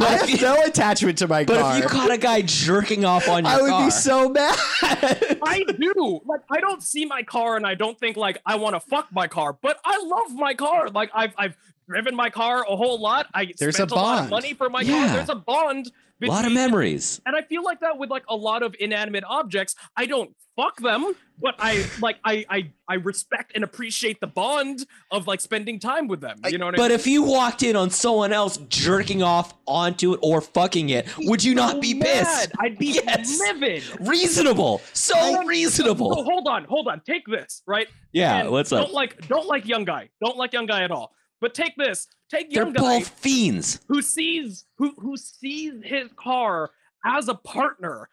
I 0.00 0.26
have 0.26 0.40
no 0.42 0.62
attachment 0.64 1.18
to 1.18 1.28
my 1.28 1.44
But 1.44 1.60
car. 1.60 1.72
But 1.72 1.76
if 1.78 1.82
you 1.84 1.88
caught 1.88 2.10
a 2.10 2.18
guy 2.18 2.42
jerking 2.42 3.04
off 3.04 3.28
on 3.28 3.44
your 3.44 3.52
I 3.54 3.62
would 3.62 3.70
car, 3.70 3.84
be 3.86 3.90
so 3.90 4.28
mad. 4.28 4.56
I 4.82 5.64
do. 5.78 6.20
Like 6.26 6.40
I 6.50 6.60
don't 6.60 6.82
see 6.82 7.06
my 7.06 7.22
car 7.22 7.56
and 7.56 7.64
I 7.66 7.74
don't 7.74 7.98
think 7.98 8.16
like 8.16 8.42
I 8.44 8.56
want 8.56 8.74
to 8.74 8.80
fuck 8.80 9.08
my 9.12 9.28
car, 9.28 9.56
but 9.62 9.78
I 9.84 10.02
love 10.04 10.34
my 10.34 10.54
car. 10.54 10.88
Like 10.90 11.10
I've 11.14 11.32
I've 11.38 11.56
driven 11.88 12.14
my 12.16 12.28
car 12.28 12.64
a 12.68 12.76
whole 12.76 13.00
lot. 13.00 13.28
I 13.34 13.52
There's 13.56 13.76
spent 13.76 13.92
a 13.92 13.94
a, 13.94 13.96
lot 13.96 14.14
of 14.14 14.18
bond. 14.22 14.30
money 14.30 14.52
for 14.54 14.68
my 14.68 14.80
Yeah. 14.82 15.06
car. 15.06 15.16
There's 15.16 15.28
a 15.28 15.36
bond. 15.36 15.92
A 16.28 16.32
lot 16.32 16.44
of 16.44 16.52
memories. 16.52 17.20
And 17.26 17.34
I 17.36 17.42
feel 17.42 17.62
like 17.64 17.80
that 17.80 17.98
with 17.98 18.10
like 18.10 18.24
a 18.28 18.36
lot 18.36 18.62
of 18.62 18.74
inanimate 18.78 19.24
objects. 19.26 19.74
I 19.96 20.06
don't 20.06 20.34
fuck 20.56 20.76
them, 20.80 21.12
but 21.40 21.54
I 21.58 21.86
like 22.00 22.18
I 22.24 22.44
I 22.50 22.70
I 22.88 22.94
respect 22.96 23.52
and 23.54 23.64
appreciate 23.64 24.20
the 24.20 24.26
bond 24.26 24.84
of 25.10 25.26
like 25.26 25.40
spending 25.40 25.78
time 25.78 26.08
with 26.08 26.20
them. 26.20 26.38
You 26.46 26.58
know 26.58 26.66
what 26.66 26.74
I 26.74 26.76
But 26.78 26.90
mean? 26.90 27.00
if 27.00 27.06
you 27.06 27.22
walked 27.22 27.62
in 27.62 27.74
on 27.76 27.90
someone 27.90 28.32
else 28.32 28.58
jerking 28.68 29.22
off 29.22 29.54
onto 29.66 30.12
it 30.14 30.20
or 30.22 30.40
fucking 30.40 30.90
it, 30.90 31.06
would 31.20 31.42
you 31.42 31.54
not 31.54 31.72
So 31.72 31.80
be 31.80 31.94
mad. 31.94 32.06
pissed? 32.24 32.52
I'd 32.60 32.78
be 32.78 33.00
Yes. 33.04 33.38
livid. 33.40 33.82
Reasonable. 34.00 34.80
So 34.92 35.14
So 35.14 35.44
reasonable. 35.44 36.22
hold 36.24 36.46
on, 36.48 36.64
hold 36.64 36.88
on. 36.88 37.00
Take 37.06 37.26
this, 37.26 37.62
right? 37.66 37.88
Yeah, 38.12 38.40
And 38.40 38.50
what's 38.50 38.70
don't 38.70 38.82
up? 38.84 38.92
like 38.92 39.26
don't 39.28 39.46
like 39.46 39.66
young 39.66 39.84
guy. 39.84 40.10
Don't 40.22 40.36
like 40.36 40.52
young 40.52 40.66
guy 40.66 40.82
at 40.84 40.90
all. 40.90 41.12
But 41.42 41.54
take 41.54 41.74
this. 41.76 42.06
Take 42.30 42.50
They're 42.52 42.62
young 42.62 42.72
guy 42.72 43.00
both 43.00 43.08
fiends. 43.08 43.80
who 43.88 44.00
sees 44.00 44.64
who 44.78 44.94
who 44.96 45.16
sees 45.18 45.74
his 45.84 46.08
car 46.16 46.70
as 47.04 47.28
a 47.28 47.34
partner. 47.34 48.08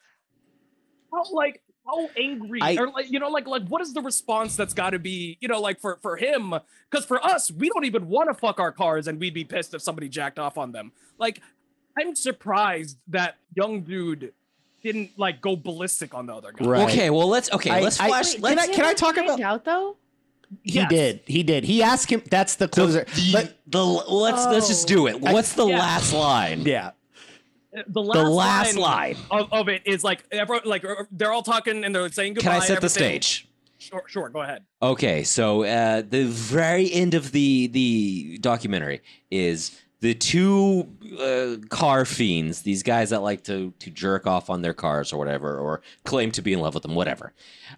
How 1.13 1.23
like 1.32 1.61
how 1.86 2.09
angry 2.17 2.59
I- 2.61 2.75
or 2.77 2.89
like 2.89 3.09
you 3.11 3.19
know 3.19 3.30
like 3.30 3.47
like 3.47 3.67
what 3.67 3.82
is 3.82 3.93
the 3.93 4.01
response 4.01 4.55
that's 4.55 4.73
got 4.73 4.89
to 4.89 4.99
be 4.99 5.38
you 5.41 5.47
know 5.47 5.61
like 5.61 5.80
for 5.80 5.99
for 6.01 6.17
him 6.17 6.53
because 6.89 7.05
for 7.05 7.23
us 7.23 7.51
we 7.51 7.69
don't 7.69 7.86
even 7.86 8.07
want 8.09 8.30
to 8.30 8.34
fuck 8.34 8.59
our 8.59 8.71
cars 8.71 9.07
and 9.07 9.19
we'd 9.19 9.34
be 9.36 9.43
pissed 9.45 9.73
if 9.75 9.82
somebody 9.84 10.09
jacked 10.09 10.39
off 10.39 10.57
on 10.57 10.71
them. 10.71 10.91
Like 11.19 11.39
I'm 11.97 12.15
surprised 12.15 12.97
that 13.09 13.36
young 13.55 13.82
dude 13.82 14.34
didn't 14.82 15.11
like 15.17 15.39
go 15.39 15.55
ballistic 15.55 16.15
on 16.15 16.25
the 16.25 16.34
other 16.34 16.51
guy. 16.51 16.65
Right. 16.65 16.89
Okay, 16.89 17.09
well 17.11 17.27
let's 17.27 17.51
okay, 17.51 17.69
I- 17.69 17.82
let's 17.82 17.99
I- 17.99 18.07
flash. 18.07 18.34
Wait, 18.34 18.41
let's, 18.55 18.65
can 18.65 18.71
I- 18.71 18.75
can 18.75 18.86
I 18.86 18.93
talk 18.95 19.17
about- 19.17 19.39
out 19.39 19.65
though? 19.65 19.97
He 20.63 20.85
did. 20.85 21.21
He 21.25 21.43
did. 21.43 21.63
He 21.63 21.83
asked 21.83 22.09
him. 22.09 22.23
That's 22.29 22.55
the 22.55 22.67
closer. 22.67 23.05
the, 23.15 23.31
but 23.31 23.57
the 23.67 23.83
let's 23.83 24.45
let's 24.45 24.67
just 24.67 24.87
do 24.87 25.07
it. 25.07 25.19
What's 25.21 25.53
the 25.53 25.67
yeah. 25.67 25.79
last 25.79 26.13
line? 26.13 26.61
yeah, 26.61 26.91
The 27.87 28.01
last, 28.01 28.17
The 28.17 28.29
last 28.29 28.75
line, 28.75 29.15
line. 29.29 29.41
Of, 29.41 29.53
of 29.53 29.69
it 29.69 29.83
is 29.85 30.03
like 30.03 30.23
everyone, 30.31 30.63
like 30.65 30.83
uh, 30.83 31.03
they're 31.11 31.31
all 31.31 31.43
talking 31.43 31.83
and 31.83 31.93
they're 31.93 32.09
saying 32.09 32.33
goodbye. 32.33 32.53
Can 32.53 32.61
I 32.61 32.65
set 32.65 32.81
the 32.81 32.89
stage? 32.89 33.47
Sure, 33.77 34.03
sure. 34.07 34.29
Go 34.29 34.41
ahead. 34.41 34.63
Okay, 34.81 35.23
so 35.23 35.63
uh, 35.63 36.01
the 36.07 36.25
very 36.25 36.91
end 36.91 37.13
of 37.13 37.31
the 37.31 37.67
the 37.67 38.37
documentary 38.39 39.01
is 39.31 39.79
the 40.01 40.13
two 40.13 40.87
uh, 41.19 41.57
car 41.67 42.05
fiends, 42.05 42.61
these 42.61 42.83
guys 42.83 43.09
that 43.09 43.21
like 43.21 43.43
to 43.43 43.73
to 43.79 43.89
jerk 43.91 44.25
off 44.25 44.49
on 44.49 44.61
their 44.61 44.73
cars 44.73 45.11
or 45.11 45.17
whatever, 45.17 45.57
or 45.57 45.81
claim 46.05 46.31
to 46.31 46.41
be 46.41 46.53
in 46.53 46.59
love 46.59 46.73
with 46.73 46.83
them, 46.83 46.95
whatever. 46.95 47.33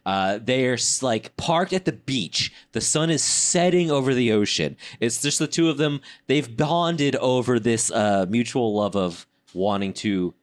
Uh, 0.05 0.39
they're 0.41 0.78
like 1.01 1.36
parked 1.38 1.74
at 1.74 1.86
the 1.86 1.91
beach. 1.93 2.53
The 2.74 2.82
sun 2.82 3.09
is 3.09 3.24
setting 3.24 3.89
over 3.89 4.13
the 4.13 4.32
ocean. 4.32 4.78
It's 4.99 5.22
just 5.22 5.39
the 5.39 5.47
two 5.47 5.69
of 5.69 5.78
them. 5.78 6.01
They've 6.28 6.55
bonded 6.55 7.15
over 7.15 7.59
this 7.59 7.89
uh, 7.91 8.28
mutual 8.30 8.74
love 8.76 8.95
of 8.95 9.26
wanting 9.53 9.93
to 9.93 10.36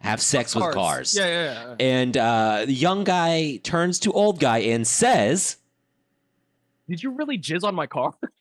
have 0.00 0.20
sex 0.20 0.54
with 0.54 0.72
cars. 0.74 1.16
Yeah, 1.16 1.26
yeah, 1.26 1.52
yeah. 1.52 1.74
And 1.78 2.16
uh, 2.16 2.64
the 2.66 2.74
young 2.74 3.04
guy 3.04 3.60
turns 3.62 3.98
to 4.00 4.12
old 4.12 4.40
guy 4.40 4.58
and 4.58 4.86
says, 4.86 5.56
Did 6.88 7.02
you 7.02 7.10
really 7.12 7.38
jizz 7.38 7.64
on 7.64 7.74
my 7.74 7.86
car? 7.86 8.14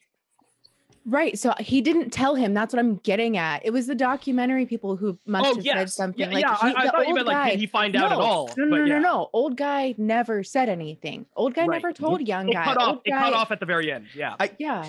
Right. 1.09 1.37
So 1.39 1.53
he 1.59 1.81
didn't 1.81 2.11
tell 2.11 2.35
him. 2.35 2.53
That's 2.53 2.73
what 2.73 2.79
I'm 2.79 2.97
getting 2.97 3.35
at. 3.37 3.65
It 3.65 3.71
was 3.71 3.87
the 3.87 3.95
documentary 3.95 4.65
people 4.65 4.95
who 4.95 5.17
must 5.25 5.45
oh 5.47 5.55
have 5.55 5.63
said 5.63 5.91
something. 5.91 6.21
Yeah, 6.31 6.33
like 6.33 6.43
yeah. 6.43 6.55
he, 6.57 6.75
I, 6.75 6.81
I 6.81 6.85
the 6.85 6.91
thought 6.91 6.99
you 7.01 7.05
old 7.07 7.15
meant 7.15 7.27
like 7.27 7.35
guy. 7.35 7.49
did 7.51 7.59
he 7.59 7.67
find 7.67 7.95
out 7.95 8.11
at 8.11 8.17
all? 8.19 8.49
No, 8.57 8.65
no, 8.65 8.69
But 8.71 8.77
no, 8.77 8.85
yeah. 8.85 8.99
no, 8.99 8.99
no. 8.99 9.29
Old 9.33 9.57
guy 9.57 9.95
never 9.97 10.43
said 10.43 10.69
anything. 10.69 11.25
Old 11.35 11.53
guy 11.55 11.65
Right. 11.65 11.81
never 11.81 11.91
told 11.93 12.21
young 12.27 12.47
It 12.49 12.53
guy. 12.53 12.63
cut 12.63 12.79
Old 12.81 12.97
off. 12.97 13.01
It 13.05 13.11
cut 13.11 13.33
off 13.33 13.51
at 13.51 13.59
the 13.59 13.65
very 13.65 13.91
end. 13.91 14.05
Yeah. 14.15 14.35
Yeah. 14.59 14.85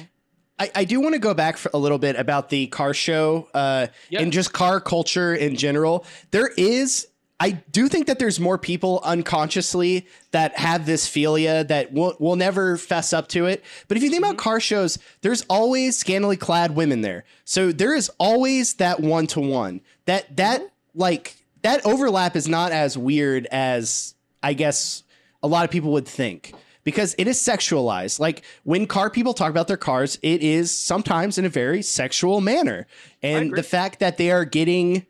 I, 0.59 0.71
I 0.75 0.85
do 0.85 1.01
want 1.01 1.15
to 1.15 1.19
go 1.19 1.33
back 1.33 1.57
for 1.57 1.71
a 1.73 1.79
little 1.79 1.97
bit 1.99 2.17
about 2.17 2.51
the 2.51 2.67
car 2.67 2.93
show 2.93 3.49
uh, 3.55 3.87
Yeah. 4.11 4.21
and 4.21 4.31
just 4.31 4.53
car 4.53 4.79
culture 4.79 5.35
in 5.35 5.57
general. 5.57 6.05
There 6.33 6.49
is, 6.59 7.07
I 7.43 7.53
do 7.73 7.89
think 7.89 8.07
that 8.07 8.19
there's 8.19 8.39
more 8.39 8.59
people 8.59 9.01
unconsciously 9.03 10.07
that 10.33 10.59
have 10.59 10.85
this 10.85 11.09
philia 11.09 11.67
that 11.69 11.91
will, 11.91 12.15
will 12.19 12.37
never 12.37 12.77
fess 12.77 13.15
up 13.15 13.29
to 13.29 13.47
it. 13.47 13.65
But 13.89 13.97
if 13.97 14.03
you 14.03 14.11
think 14.11 14.21
about 14.21 14.37
mm-hmm. 14.37 14.51
car 14.51 14.61
shows, 14.61 14.99
there's 15.23 15.43
always 15.49 15.97
scantily 15.97 16.37
clad 16.37 16.77
women 16.77 17.01
there. 17.01 17.25
So 17.47 17.73
there 17.73 17.95
is 17.95 18.11
always 18.19 18.75
that 18.75 19.01
one 19.01 19.27
to 19.29 19.41
one. 19.41 19.81
That 20.05 20.37
that 20.37 20.61
mm-hmm. 20.61 21.01
like 21.01 21.37
that 21.63 21.85
overlap 21.87 22.37
is 22.37 22.47
not 22.47 22.73
as 22.73 22.99
weird 22.99 23.47
as 23.51 24.15
I 24.43 24.53
guess 24.53 25.03
a 25.43 25.49
lot 25.49 25.65
of 25.65 25.71
people 25.71 25.93
would 25.93 26.07
think 26.07 26.53
because 26.85 27.15
it 27.17 27.27
is 27.27 27.39
sexualized. 27.39 28.21
Like 28.21 28.43
when 28.65 28.87
car 28.87 29.09
people 29.09 29.33
talk 29.33 29.51
about 29.51 29.67
their 29.67 29.79
cars, 29.79 30.19
it 30.23 30.43
is 30.43 30.71
sometimes 30.71 31.39
in 31.39 31.47
a 31.47 31.51
very 31.51 31.81
sexual 31.81 32.43
manner. 32.43 32.87
And 33.23 33.55
the 33.55 33.63
fact 33.63 34.01
that 34.01 34.19
they 34.19 34.31
are 34.31 34.45
getting 34.45 35.07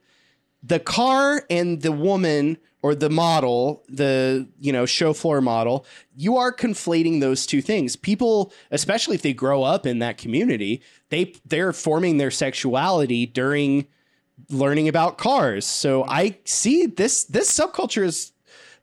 the 0.63 0.79
car 0.79 1.45
and 1.49 1.83
the 1.83 1.93
woman 1.93 2.59
or 2.83 2.95
the 2.95 3.11
model, 3.11 3.83
the 3.89 4.49
you 4.59 4.73
know 4.73 4.87
show 4.87 5.13
floor 5.13 5.41
model, 5.41 5.85
you 6.17 6.37
are 6.37 6.53
conflating 6.53 7.21
those 7.21 7.47
two 7.47 7.61
things. 7.61 7.97
People, 7.97 8.53
especially 8.71 9.15
if 9.15 9.23
they 9.23 9.33
grow 9.33 9.63
up 9.63 9.87
in 9.87 9.99
that 9.99 10.19
community, 10.19 10.83
they 11.11 11.35
they're 11.47 11.73
forming 11.73 12.17
their 12.17 12.31
sexuality 12.31 13.27
during 13.27 13.87
learning 14.49 14.89
about 14.89 15.19
cars. 15.19 15.67
So 15.67 16.05
I 16.05 16.39
see 16.45 16.87
this 16.87 17.25
this 17.25 17.53
subculture 17.53 18.05
is 18.05 18.33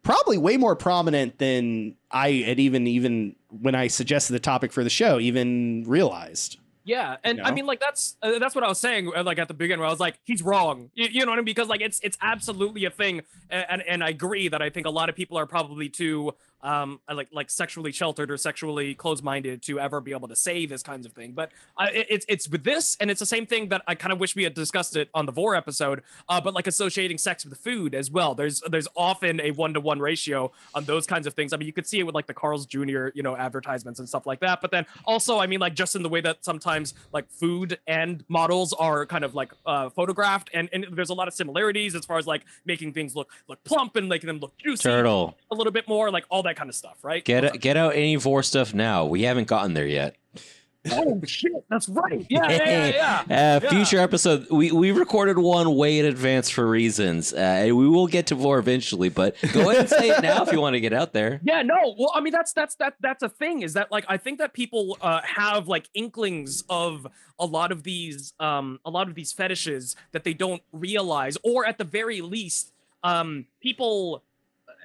probably 0.04 0.38
way 0.38 0.58
more 0.58 0.76
prominent 0.76 1.40
than 1.40 1.96
I 2.12 2.32
had 2.32 2.60
even 2.60 2.88
even 2.88 3.36
when 3.50 3.76
I 3.76 3.88
suggested 3.88 4.34
the 4.34 4.40
topic 4.40 4.72
for 4.72 4.84
the 4.84 4.90
show 4.90 5.20
even 5.20 5.84
realized. 5.88 6.58
Yeah, 6.88 7.18
and 7.26 7.42
I 7.42 7.50
know? 7.50 7.56
mean, 7.56 7.66
like 7.66 7.82
that's 7.82 8.16
uh, 8.22 8.40
that's 8.40 8.56
what 8.56 8.64
I 8.64 8.70
was 8.70 8.80
saying, 8.80 9.12
uh, 9.14 9.22
like 9.22 9.40
at 9.40 9.50
the 9.50 9.54
beginning, 9.54 9.82
where 9.82 9.90
I 9.90 9.92
was 9.92 10.00
like, 10.00 10.20
he's 10.24 10.42
wrong. 10.42 10.90
You, 10.96 11.08
you 11.12 11.26
know 11.26 11.32
what 11.32 11.38
I 11.38 11.42
mean? 11.42 11.46
Because 11.46 11.68
like 11.68 11.82
it's 11.82 12.00
it's 12.00 12.18
absolutely 12.22 12.86
a 12.86 12.90
thing, 12.90 13.24
and 13.50 13.84
and 13.86 14.02
I 14.02 14.08
agree 14.08 14.48
that 14.48 14.62
I 14.62 14.70
think 14.70 14.88
a 14.88 14.90
lot 14.90 15.10
of 15.10 15.16
people 15.16 15.38
are 15.38 15.46
probably 15.46 15.90
too 15.90 16.34
um 16.62 17.00
like 17.14 17.30
like 17.32 17.50
sexually 17.50 17.92
sheltered 17.92 18.32
or 18.32 18.38
sexually 18.38 18.96
closed-minded 18.96 19.62
to 19.64 19.80
ever 19.80 20.02
be 20.02 20.12
able 20.12 20.28
to 20.28 20.36
say 20.36 20.66
this 20.66 20.84
kinds 20.84 21.06
of 21.06 21.14
thing. 21.14 21.34
But 21.34 21.52
uh, 21.78 21.88
it, 21.94 22.08
it's 22.10 22.26
it's 22.28 22.50
with 22.50 22.64
this, 22.64 22.98
and 23.00 23.12
it's 23.12 23.20
the 23.20 23.26
same 23.26 23.46
thing 23.46 23.70
that 23.70 23.84
I 23.88 23.96
kind 23.96 24.12
of 24.12 24.20
wish 24.20 24.36
we 24.36 24.44
had 24.44 24.54
discussed 24.54 24.96
it 24.96 25.10
on 25.14 25.26
the 25.26 25.32
vore 25.32 25.56
episode. 25.56 26.02
Uh, 26.30 26.42
but 26.42 26.54
like 26.54 26.68
associating 26.68 27.18
sex 27.18 27.46
with 27.46 27.58
food 27.60 27.94
as 27.94 28.10
well. 28.10 28.36
There's 28.36 28.62
there's 28.70 28.88
often 28.96 29.40
a 29.42 29.52
one-to-one 29.52 30.00
ratio 30.00 30.52
on 30.74 30.86
those 30.86 31.06
kinds 31.06 31.28
of 31.28 31.34
things. 31.34 31.54
I 31.54 31.58
mean, 31.58 31.68
you 31.68 31.74
could 31.74 31.88
see 31.88 32.00
it 32.00 32.04
with 32.04 32.16
like 32.16 32.28
the 32.28 32.34
Carl's 32.34 32.66
Jr. 32.66 33.10
you 33.14 33.24
know 33.24 33.36
advertisements 33.36 34.00
and 34.00 34.08
stuff 34.08 34.26
like 34.26 34.40
that. 34.40 34.62
But 34.62 34.72
then 34.72 34.86
also, 35.06 35.40
I 35.40 35.48
mean, 35.48 35.60
like 35.60 35.76
just 35.76 35.96
in 35.96 36.04
the 36.04 36.10
way 36.10 36.22
that 36.22 36.44
sometimes 36.44 36.94
like 37.14 37.30
food 37.30 37.80
and 37.88 38.24
models 38.28 38.74
are 38.74 39.06
kind 39.06 39.24
of 39.24 39.36
like 39.36 39.52
uh, 39.66 39.90
photographed, 39.90 40.50
and 40.54 40.70
and 40.74 40.86
there's 40.94 41.10
a 41.10 41.14
lot 41.14 41.28
of 41.28 41.34
similarities 41.34 41.96
as 41.96 42.06
far 42.06 42.18
as 42.18 42.28
like 42.28 42.44
making 42.66 42.94
things 42.94 43.16
look 43.16 43.30
look 43.48 43.64
plump 43.64 43.96
and 43.96 44.10
making 44.10 44.28
them 44.28 44.40
look 44.40 44.58
juicy 44.58 44.84
Turtle, 44.84 45.36
a 45.52 45.56
little 45.56 45.72
bit 45.72 45.88
more, 45.88 46.10
like 46.12 46.26
all 46.30 46.44
that 46.48 46.56
kind 46.56 46.70
of 46.70 46.76
stuff, 46.76 46.98
right? 47.04 47.24
get 47.24 47.60
get 47.62 47.78
out 47.78 47.96
any 47.96 48.16
vore 48.16 48.44
stuff 48.44 48.74
now. 48.74 49.06
We 49.06 49.24
haven't 49.24 49.48
gotten 49.48 49.74
there 49.74 49.88
yet. 49.88 50.16
Oh 50.90 51.20
shit, 51.26 51.52
that's 51.70 51.90
right. 51.90 52.26
Yeah, 52.30 52.50
yeah, 52.50 52.58
yeah. 52.58 53.24
yeah. 53.30 53.58
Uh, 53.58 53.60
Yeah. 53.62 53.70
Future 53.70 54.00
episode, 54.00 54.48
we, 54.50 54.72
we 54.72 54.92
recorded 54.92 55.38
one 55.38 55.76
way 55.76 56.00
in 56.00 56.06
advance 56.06 56.50
for 56.50 56.66
reasons. 56.66 57.34
Uh, 57.34 57.38
and 57.38 57.76
we 57.76 57.90
will 57.90 58.08
get 58.08 58.28
to 58.28 58.36
vore 58.36 58.58
eventually, 58.58 59.10
but 59.10 59.36
go 59.52 59.70
ahead 59.70 59.82
and 59.82 59.90
say 59.90 60.10
it 60.10 60.22
now 60.22 60.44
if 60.44 60.52
you 60.54 60.62
want 60.62 60.76
to 60.76 60.80
get 60.80 60.94
out 60.94 61.12
there. 61.12 61.42
Yeah, 61.44 61.62
no. 61.62 61.96
Well, 61.98 62.12
I 62.16 62.22
mean, 62.22 62.32
that's 62.32 62.54
that's 62.54 62.76
that 62.76 62.94
that's 63.02 63.22
a 63.22 63.28
thing. 63.30 63.64
Is 63.64 63.74
that 63.74 63.92
like 63.92 64.06
I 64.08 64.16
think 64.16 64.40
that 64.40 64.54
people 64.54 64.98
uh, 65.02 65.20
have 65.24 65.68
like 65.68 65.90
inklings 65.94 66.64
of 66.70 67.06
a 67.38 67.46
lot 67.46 67.72
of 67.74 67.84
these 67.84 68.34
um 68.40 68.80
a 68.86 68.90
lot 68.90 69.10
of 69.10 69.16
these 69.16 69.34
fetishes 69.34 69.96
that 70.14 70.24
they 70.24 70.34
don't 70.34 70.62
realize, 70.72 71.38
or 71.44 71.66
at 71.66 71.78
the 71.80 71.84
very 71.84 72.22
least, 72.22 72.72
um 73.04 73.46
people. 73.62 74.24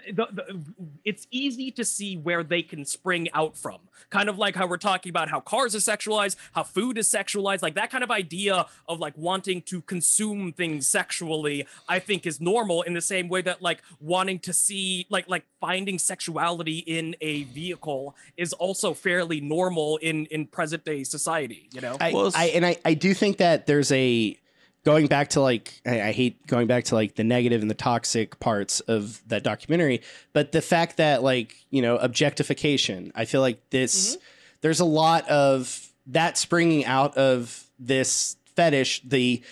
The, 0.06 0.26
the, 0.32 0.60
it's 1.04 1.26
easy 1.30 1.70
to 1.72 1.84
see 1.84 2.16
where 2.16 2.42
they 2.42 2.62
can 2.62 2.84
spring 2.84 3.28
out 3.32 3.56
from. 3.56 3.78
Kind 4.10 4.28
of 4.28 4.36
like 4.38 4.56
how 4.56 4.66
we're 4.66 4.76
talking 4.76 5.10
about 5.10 5.30
how 5.30 5.40
cars 5.40 5.74
are 5.74 5.78
sexualized, 5.78 6.36
how 6.52 6.64
food 6.64 6.98
is 6.98 7.08
sexualized, 7.08 7.62
like 7.62 7.74
that 7.74 7.90
kind 7.90 8.02
of 8.04 8.10
idea 8.10 8.66
of 8.88 8.98
like 8.98 9.16
wanting 9.16 9.62
to 9.62 9.80
consume 9.82 10.52
things 10.52 10.86
sexually, 10.86 11.66
I 11.88 11.98
think 11.98 12.26
is 12.26 12.40
normal 12.40 12.82
in 12.82 12.94
the 12.94 13.00
same 13.00 13.28
way 13.28 13.42
that 13.42 13.62
like 13.62 13.80
wanting 14.00 14.38
to 14.40 14.52
see 14.52 15.06
like 15.08 15.28
like 15.28 15.44
finding 15.60 15.98
sexuality 15.98 16.78
in 16.78 17.14
a 17.20 17.44
vehicle 17.44 18.14
is 18.36 18.52
also 18.52 18.92
fairly 18.94 19.40
normal 19.40 19.98
in 19.98 20.26
in 20.26 20.46
present 20.46 20.84
day 20.84 21.04
society, 21.04 21.68
you 21.72 21.80
know? 21.80 21.96
I, 22.00 22.12
Well, 22.12 22.26
s- 22.26 22.34
I 22.36 22.46
and 22.46 22.66
I, 22.66 22.76
I 22.84 22.94
do 22.94 23.14
think 23.14 23.36
that 23.38 23.66
there's 23.66 23.92
a 23.92 24.36
going 24.84 25.06
back 25.06 25.28
to 25.30 25.40
like 25.40 25.80
I, 25.86 26.02
I 26.02 26.12
hate 26.12 26.46
going 26.46 26.66
back 26.66 26.84
to 26.84 26.94
like 26.94 27.14
the 27.14 27.24
negative 27.24 27.62
and 27.62 27.70
the 27.70 27.74
toxic 27.74 28.38
parts 28.40 28.80
of 28.80 29.22
that 29.28 29.42
documentary, 29.42 30.02
but 30.32 30.52
the 30.52 30.62
fact 30.62 30.96
that 30.96 31.22
like 31.22 31.54
you 31.70 31.82
know 31.82 31.96
objectification, 31.96 33.12
I 33.14 33.24
feel 33.24 33.40
like 33.40 33.70
this 33.70 34.16
mm-hmm. 34.16 34.24
there's 34.60 34.80
a 34.80 34.84
lot 34.84 35.28
of 35.28 35.88
that 36.06 36.36
springing 36.36 36.84
out 36.84 37.16
of 37.16 37.64
this 37.78 38.36
fetish 38.56 39.02
the 39.04 39.42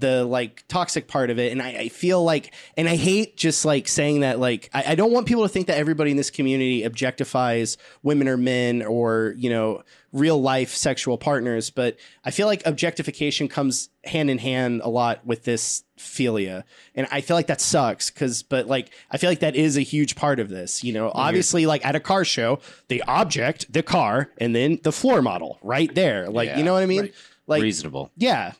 the 0.00 0.24
like 0.24 0.64
toxic 0.68 1.06
part 1.08 1.30
of 1.30 1.38
it 1.38 1.52
and 1.52 1.60
I, 1.62 1.68
I 1.68 1.88
feel 1.88 2.22
like 2.24 2.52
and 2.76 2.88
i 2.88 2.96
hate 2.96 3.36
just 3.36 3.64
like 3.64 3.86
saying 3.88 4.20
that 4.20 4.38
like 4.38 4.68
I, 4.72 4.92
I 4.92 4.94
don't 4.94 5.12
want 5.12 5.26
people 5.26 5.42
to 5.44 5.48
think 5.48 5.66
that 5.68 5.78
everybody 5.78 6.10
in 6.10 6.16
this 6.16 6.30
community 6.30 6.82
objectifies 6.82 7.76
women 8.02 8.28
or 8.28 8.36
men 8.36 8.82
or 8.82 9.34
you 9.36 9.50
know 9.50 9.82
real 10.12 10.40
life 10.42 10.70
sexual 10.74 11.16
partners 11.18 11.70
but 11.70 11.96
i 12.24 12.30
feel 12.30 12.46
like 12.46 12.66
objectification 12.66 13.46
comes 13.46 13.90
hand 14.04 14.28
in 14.30 14.38
hand 14.38 14.80
a 14.82 14.88
lot 14.88 15.24
with 15.24 15.44
this 15.44 15.84
philia 15.98 16.64
and 16.94 17.06
i 17.12 17.20
feel 17.20 17.36
like 17.36 17.46
that 17.46 17.60
sucks 17.60 18.10
because 18.10 18.42
but 18.42 18.66
like 18.66 18.90
i 19.12 19.16
feel 19.18 19.30
like 19.30 19.40
that 19.40 19.54
is 19.54 19.76
a 19.76 19.82
huge 19.82 20.16
part 20.16 20.40
of 20.40 20.48
this 20.48 20.82
you 20.82 20.92
know 20.92 21.08
mm-hmm. 21.08 21.18
obviously 21.18 21.64
like 21.66 21.84
at 21.86 21.94
a 21.94 22.00
car 22.00 22.24
show 22.24 22.58
the 22.88 23.02
object 23.06 23.72
the 23.72 23.82
car 23.82 24.30
and 24.38 24.56
then 24.56 24.80
the 24.82 24.90
floor 24.92 25.22
model 25.22 25.58
right 25.62 25.94
there 25.94 26.28
like 26.28 26.48
Yeah. 26.48 26.58
you 26.58 26.64
know 26.64 26.72
what 26.72 26.82
i 26.82 26.86
mean 26.86 27.02
Right. 27.02 27.14
like 27.46 27.62
Reasonable. 27.62 28.10
yeah 28.16 28.52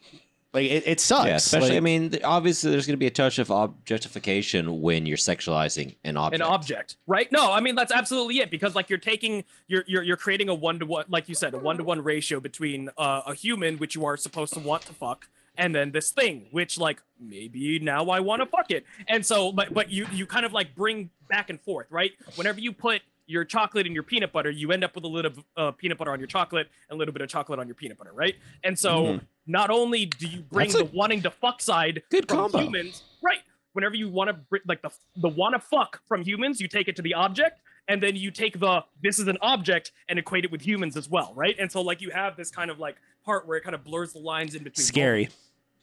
like 0.52 0.64
it, 0.70 0.82
it 0.86 1.00
sucks 1.00 1.26
Yeah, 1.26 1.36
especially. 1.36 1.68
Like, 1.70 1.76
I 1.76 1.80
mean, 1.80 2.18
obviously, 2.24 2.70
there's 2.70 2.86
going 2.86 2.94
to 2.94 2.98
be 2.98 3.06
a 3.06 3.10
touch 3.10 3.38
of 3.38 3.50
objectification 3.50 4.80
when 4.80 5.06
you're 5.06 5.16
sexualizing 5.16 5.96
an 6.04 6.16
object. 6.16 6.42
an 6.42 6.48
object 6.48 6.96
right 7.06 7.30
no 7.30 7.52
i 7.52 7.60
mean 7.60 7.74
that's 7.74 7.92
absolutely 7.92 8.38
it 8.38 8.50
because 8.50 8.74
like 8.74 8.88
you're 8.90 8.98
taking 8.98 9.44
you're 9.68 9.84
you're, 9.86 10.02
you're 10.02 10.16
creating 10.16 10.48
a 10.48 10.54
one-to-one 10.54 11.04
like 11.08 11.28
you 11.28 11.34
said 11.34 11.54
a 11.54 11.58
one-to-one 11.58 12.02
ratio 12.02 12.40
between 12.40 12.88
uh, 12.98 13.22
a 13.26 13.34
human 13.34 13.76
which 13.78 13.94
you 13.94 14.04
are 14.04 14.16
supposed 14.16 14.52
to 14.52 14.60
want 14.60 14.82
to 14.82 14.92
fuck 14.92 15.28
and 15.56 15.74
then 15.74 15.92
this 15.92 16.10
thing 16.10 16.46
which 16.50 16.78
like 16.78 17.02
maybe 17.20 17.78
now 17.78 18.06
i 18.06 18.20
want 18.20 18.40
to 18.40 18.46
fuck 18.46 18.70
it 18.70 18.84
and 19.08 19.24
so 19.24 19.52
but 19.52 19.72
but 19.72 19.90
you 19.90 20.06
you 20.12 20.26
kind 20.26 20.46
of 20.46 20.52
like 20.52 20.74
bring 20.74 21.10
back 21.28 21.50
and 21.50 21.60
forth 21.60 21.86
right 21.90 22.12
whenever 22.36 22.60
you 22.60 22.72
put 22.72 23.02
your 23.30 23.44
chocolate 23.44 23.86
and 23.86 23.94
your 23.94 24.02
peanut 24.02 24.32
butter 24.32 24.50
you 24.50 24.72
end 24.72 24.82
up 24.82 24.94
with 24.94 25.04
a 25.04 25.08
little 25.08 25.30
of 25.30 25.44
uh, 25.56 25.70
peanut 25.70 25.96
butter 25.96 26.10
on 26.10 26.18
your 26.18 26.26
chocolate 26.26 26.68
and 26.88 26.96
a 26.96 26.98
little 26.98 27.12
bit 27.12 27.22
of 27.22 27.28
chocolate 27.28 27.58
on 27.60 27.66
your 27.68 27.74
peanut 27.76 27.96
butter 27.96 28.12
right 28.12 28.34
and 28.64 28.76
so 28.78 29.04
Mhm. 29.04 29.20
not 29.46 29.70
only 29.70 30.04
do 30.06 30.26
you 30.26 30.40
bring 30.40 30.70
the 30.72 30.84
wanting 30.86 31.22
to 31.22 31.30
fuck 31.30 31.62
side 31.62 32.02
good 32.10 32.26
from 32.28 32.38
combo. 32.38 32.58
humans 32.58 33.04
right 33.22 33.38
whenever 33.72 33.94
you 33.94 34.08
want 34.08 34.28
to 34.30 34.60
like 34.66 34.82
the 34.82 34.90
the 35.16 35.28
want 35.28 35.54
to 35.54 35.60
fuck 35.60 36.02
from 36.08 36.22
humans 36.22 36.60
you 36.60 36.66
take 36.68 36.88
it 36.88 36.96
to 36.96 37.02
the 37.02 37.14
object 37.14 37.60
and 37.88 38.02
then 38.02 38.16
you 38.16 38.30
take 38.32 38.58
the 38.58 38.84
this 39.02 39.18
is 39.20 39.28
an 39.28 39.38
object 39.40 39.92
and 40.08 40.18
equate 40.18 40.44
it 40.44 40.50
with 40.50 40.60
humans 40.60 40.96
as 40.96 41.08
well 41.08 41.32
right 41.36 41.54
and 41.60 41.70
so 41.70 41.80
like 41.80 42.00
you 42.00 42.10
have 42.10 42.36
this 42.36 42.50
kind 42.50 42.70
of 42.70 42.78
like 42.80 42.96
part 43.24 43.46
where 43.46 43.56
it 43.56 43.62
kind 43.62 43.74
of 43.76 43.84
blurs 43.84 44.12
the 44.12 44.18
lines 44.18 44.54
in 44.56 44.64
between 44.64 44.82
both. 44.82 44.86
scary 44.86 45.28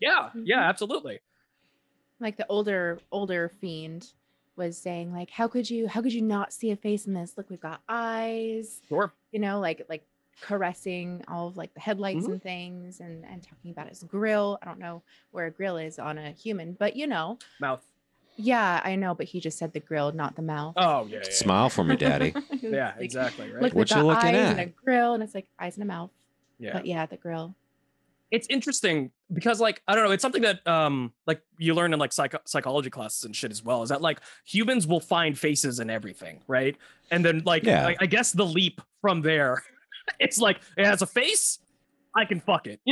yeah 0.01 0.29
yeah 0.43 0.57
Mhm. 0.59 0.65
absolutely 0.69 1.19
like 2.19 2.35
the 2.35 2.45
older 2.47 2.99
older 3.11 3.51
fiend 3.61 4.11
was 4.57 4.77
saying 4.77 5.13
like 5.13 5.29
how 5.29 5.47
could 5.47 5.69
you 5.69 5.87
how 5.87 6.01
could 6.01 6.13
you 6.13 6.21
not 6.21 6.51
see 6.51 6.71
a 6.71 6.75
face 6.75 7.05
in 7.05 7.13
this? 7.13 7.33
Look 7.37 7.49
we've 7.49 7.59
got 7.59 7.81
eyes 7.87 8.81
sure. 8.89 9.13
you 9.31 9.39
know 9.39 9.59
like 9.59 9.85
like 9.89 10.03
caressing 10.41 11.23
all 11.27 11.47
of 11.47 11.57
like 11.57 11.73
the 11.73 11.79
headlights 11.79 12.25
Mhm. 12.27 12.31
and 12.33 12.43
things 12.43 12.99
and 12.99 13.25
and 13.25 13.43
talking 13.43 13.71
about 13.71 13.89
his 13.89 14.03
grill. 14.03 14.57
I 14.61 14.65
don't 14.65 14.79
know 14.79 15.01
where 15.31 15.45
a 15.47 15.51
grill 15.51 15.77
is 15.77 15.97
on 15.99 16.17
a 16.17 16.31
human 16.31 16.73
but 16.73 16.95
you 16.95 17.07
know. 17.07 17.37
Mouth. 17.59 17.83
Yeah 18.39 18.81
i 18.83 18.95
know 18.95 19.15
but 19.15 19.25
he 19.25 19.39
just 19.39 19.57
said 19.57 19.73
the 19.73 19.79
grill 19.79 20.11
not 20.11 20.35
the 20.35 20.43
mouth. 20.43 20.73
Oh 20.77 21.07
yeah 21.07 21.21
yeah, 21.23 21.31
Smile 21.31 21.69
for 21.69 21.83
me, 21.83 21.95
Daddy. 21.95 22.33
Yeah 22.61 22.93
like, 22.95 23.03
exactly 23.05 23.51
right. 23.51 23.63
Look 23.63 23.73
What 23.73 23.89
you 23.89 23.95
got 23.95 24.05
looking 24.05 24.35
eyes 24.35 24.51
and 24.51 24.59
a 24.59 24.65
grill 24.67 25.13
and 25.13 25.23
it's 25.23 25.33
like 25.35 25.47
eyes 25.59 25.75
and 25.75 25.83
a 25.83 25.87
mouth. 25.87 26.11
Yeah. 26.59 26.73
But 26.73 26.85
yeah 26.85 27.05
the 27.07 27.17
grill 27.17 27.55
it's 28.31 28.47
interesting 28.49 29.11
because 29.33 29.59
like 29.61 29.81
i 29.87 29.95
don't 29.95 30.03
know 30.03 30.11
it's 30.11 30.21
something 30.21 30.41
that 30.41 30.65
um 30.67 31.13
like 31.25 31.41
you 31.57 31.73
learn 31.73 31.93
in 31.93 31.99
like 31.99 32.11
psych- 32.11 32.35
psychology 32.45 32.89
classes 32.89 33.23
and 33.23 33.35
shit 33.35 33.51
as 33.51 33.63
well 33.63 33.83
is 33.83 33.89
that 33.89 34.01
like 34.01 34.19
humans 34.45 34.85
will 34.85 34.99
find 34.99 35.37
faces 35.39 35.79
in 35.79 35.89
everything 35.89 36.39
right? 36.47 36.75
And 37.11 37.23
then 37.23 37.43
like 37.45 37.63
Yeah. 37.63 37.87
I, 37.87 37.95
I 38.01 38.05
guess 38.05 38.31
the 38.33 38.45
leap 38.45 38.81
from 39.01 39.21
there 39.21 39.63
it's 40.19 40.37
like 40.39 40.59
it 40.77 40.85
has 40.85 41.01
a 41.01 41.07
face 41.07 41.59
i 42.15 42.25
can 42.25 42.39
fuck 42.39 42.67
it. 42.67 42.79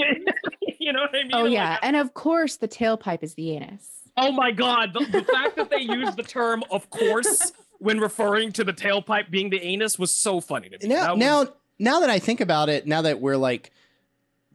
You 0.79 0.93
know 0.93 1.01
what 1.01 1.09
i 1.15 1.23
mean? 1.23 1.31
Oh 1.33 1.43
Like, 1.43 1.51
yeah 1.53 1.79
and 1.81 1.95
of 1.95 2.13
course 2.13 2.57
the 2.57 2.67
tailpipe 2.67 3.23
is 3.23 3.33
the 3.33 3.51
anus. 3.57 3.89
Oh 4.17 4.31
my 4.31 4.51
god 4.51 4.93
the, 4.93 4.99
the 5.05 5.23
fact 5.23 5.55
that 5.57 5.69
they 5.69 5.79
use 5.81 6.15
the 6.15 6.23
term 6.23 6.63
of 6.69 6.89
course 6.91 7.51
when 7.79 7.99
referring 7.99 8.51
to 8.53 8.63
the 8.63 8.71
tailpipe 8.73 9.29
being 9.31 9.49
the 9.49 9.61
anus 9.61 9.97
was 9.99 10.13
so 10.13 10.39
funny 10.39 10.69
to 10.69 10.77
me. 10.87 10.93
Now 10.93 11.01
That 11.01 11.11
was- 11.17 11.19
now 11.19 11.53
now 11.77 11.99
that 12.01 12.09
I 12.09 12.19
think 12.19 12.39
about 12.39 12.69
it, 12.69 12.87
now 12.87 13.01
that 13.01 13.19
we're 13.19 13.35
like 13.35 13.71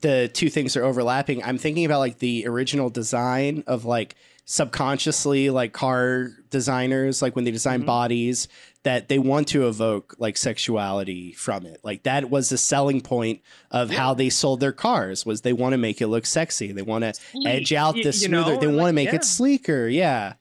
the 0.01 0.31
two 0.33 0.49
things 0.51 0.77
are 0.77 0.85
overlapping, 0.85 1.43
I'm 1.43 1.59
thinking 1.59 1.85
about 1.85 1.99
like 1.99 2.19
the 2.19 2.47
original 2.47 2.91
design 2.91 3.65
of 3.67 3.85
like 3.85 4.17
subconsciously 4.47 5.51
like 5.51 5.73
car 5.73 6.31
designers 6.51 7.23
like 7.23 7.35
when 7.37 7.45
they 7.45 7.51
design 7.51 7.83
Mhm. 7.83 7.87
bodies 7.87 8.49
that 8.83 9.09
they 9.09 9.19
want 9.19 9.49
to 9.49 9.67
evoke 9.69 10.15
like 10.19 10.37
sexuality 10.37 11.33
from 11.33 11.65
it 11.67 11.81
like 11.83 12.03
that 12.03 12.31
was 12.31 12.49
the 12.49 12.59
selling 12.59 13.01
point 13.01 13.41
of 13.71 13.91
how 13.91 14.13
they 14.15 14.29
sold 14.29 14.59
their 14.61 14.73
cars 14.73 15.25
was 15.25 15.43
they 15.43 15.53
want 15.53 15.73
to 15.73 15.79
make 15.79 16.01
it 16.01 16.09
look 16.09 16.27
sexy 16.27 16.73
they 16.73 16.83
want 16.83 17.03
to 17.05 17.13
edge 17.47 17.73
out 17.73 17.95
the 17.95 18.01
you 18.03 18.13
smoother. 18.13 18.55
know, 18.55 18.61
they 18.61 18.67
want 18.67 18.79
to 18.79 18.83
like, 18.85 18.95
make 18.95 19.09
yeah. 19.09 19.17
it 19.17 19.25
sleeker. 19.25 19.87
Yeah. 19.89 20.35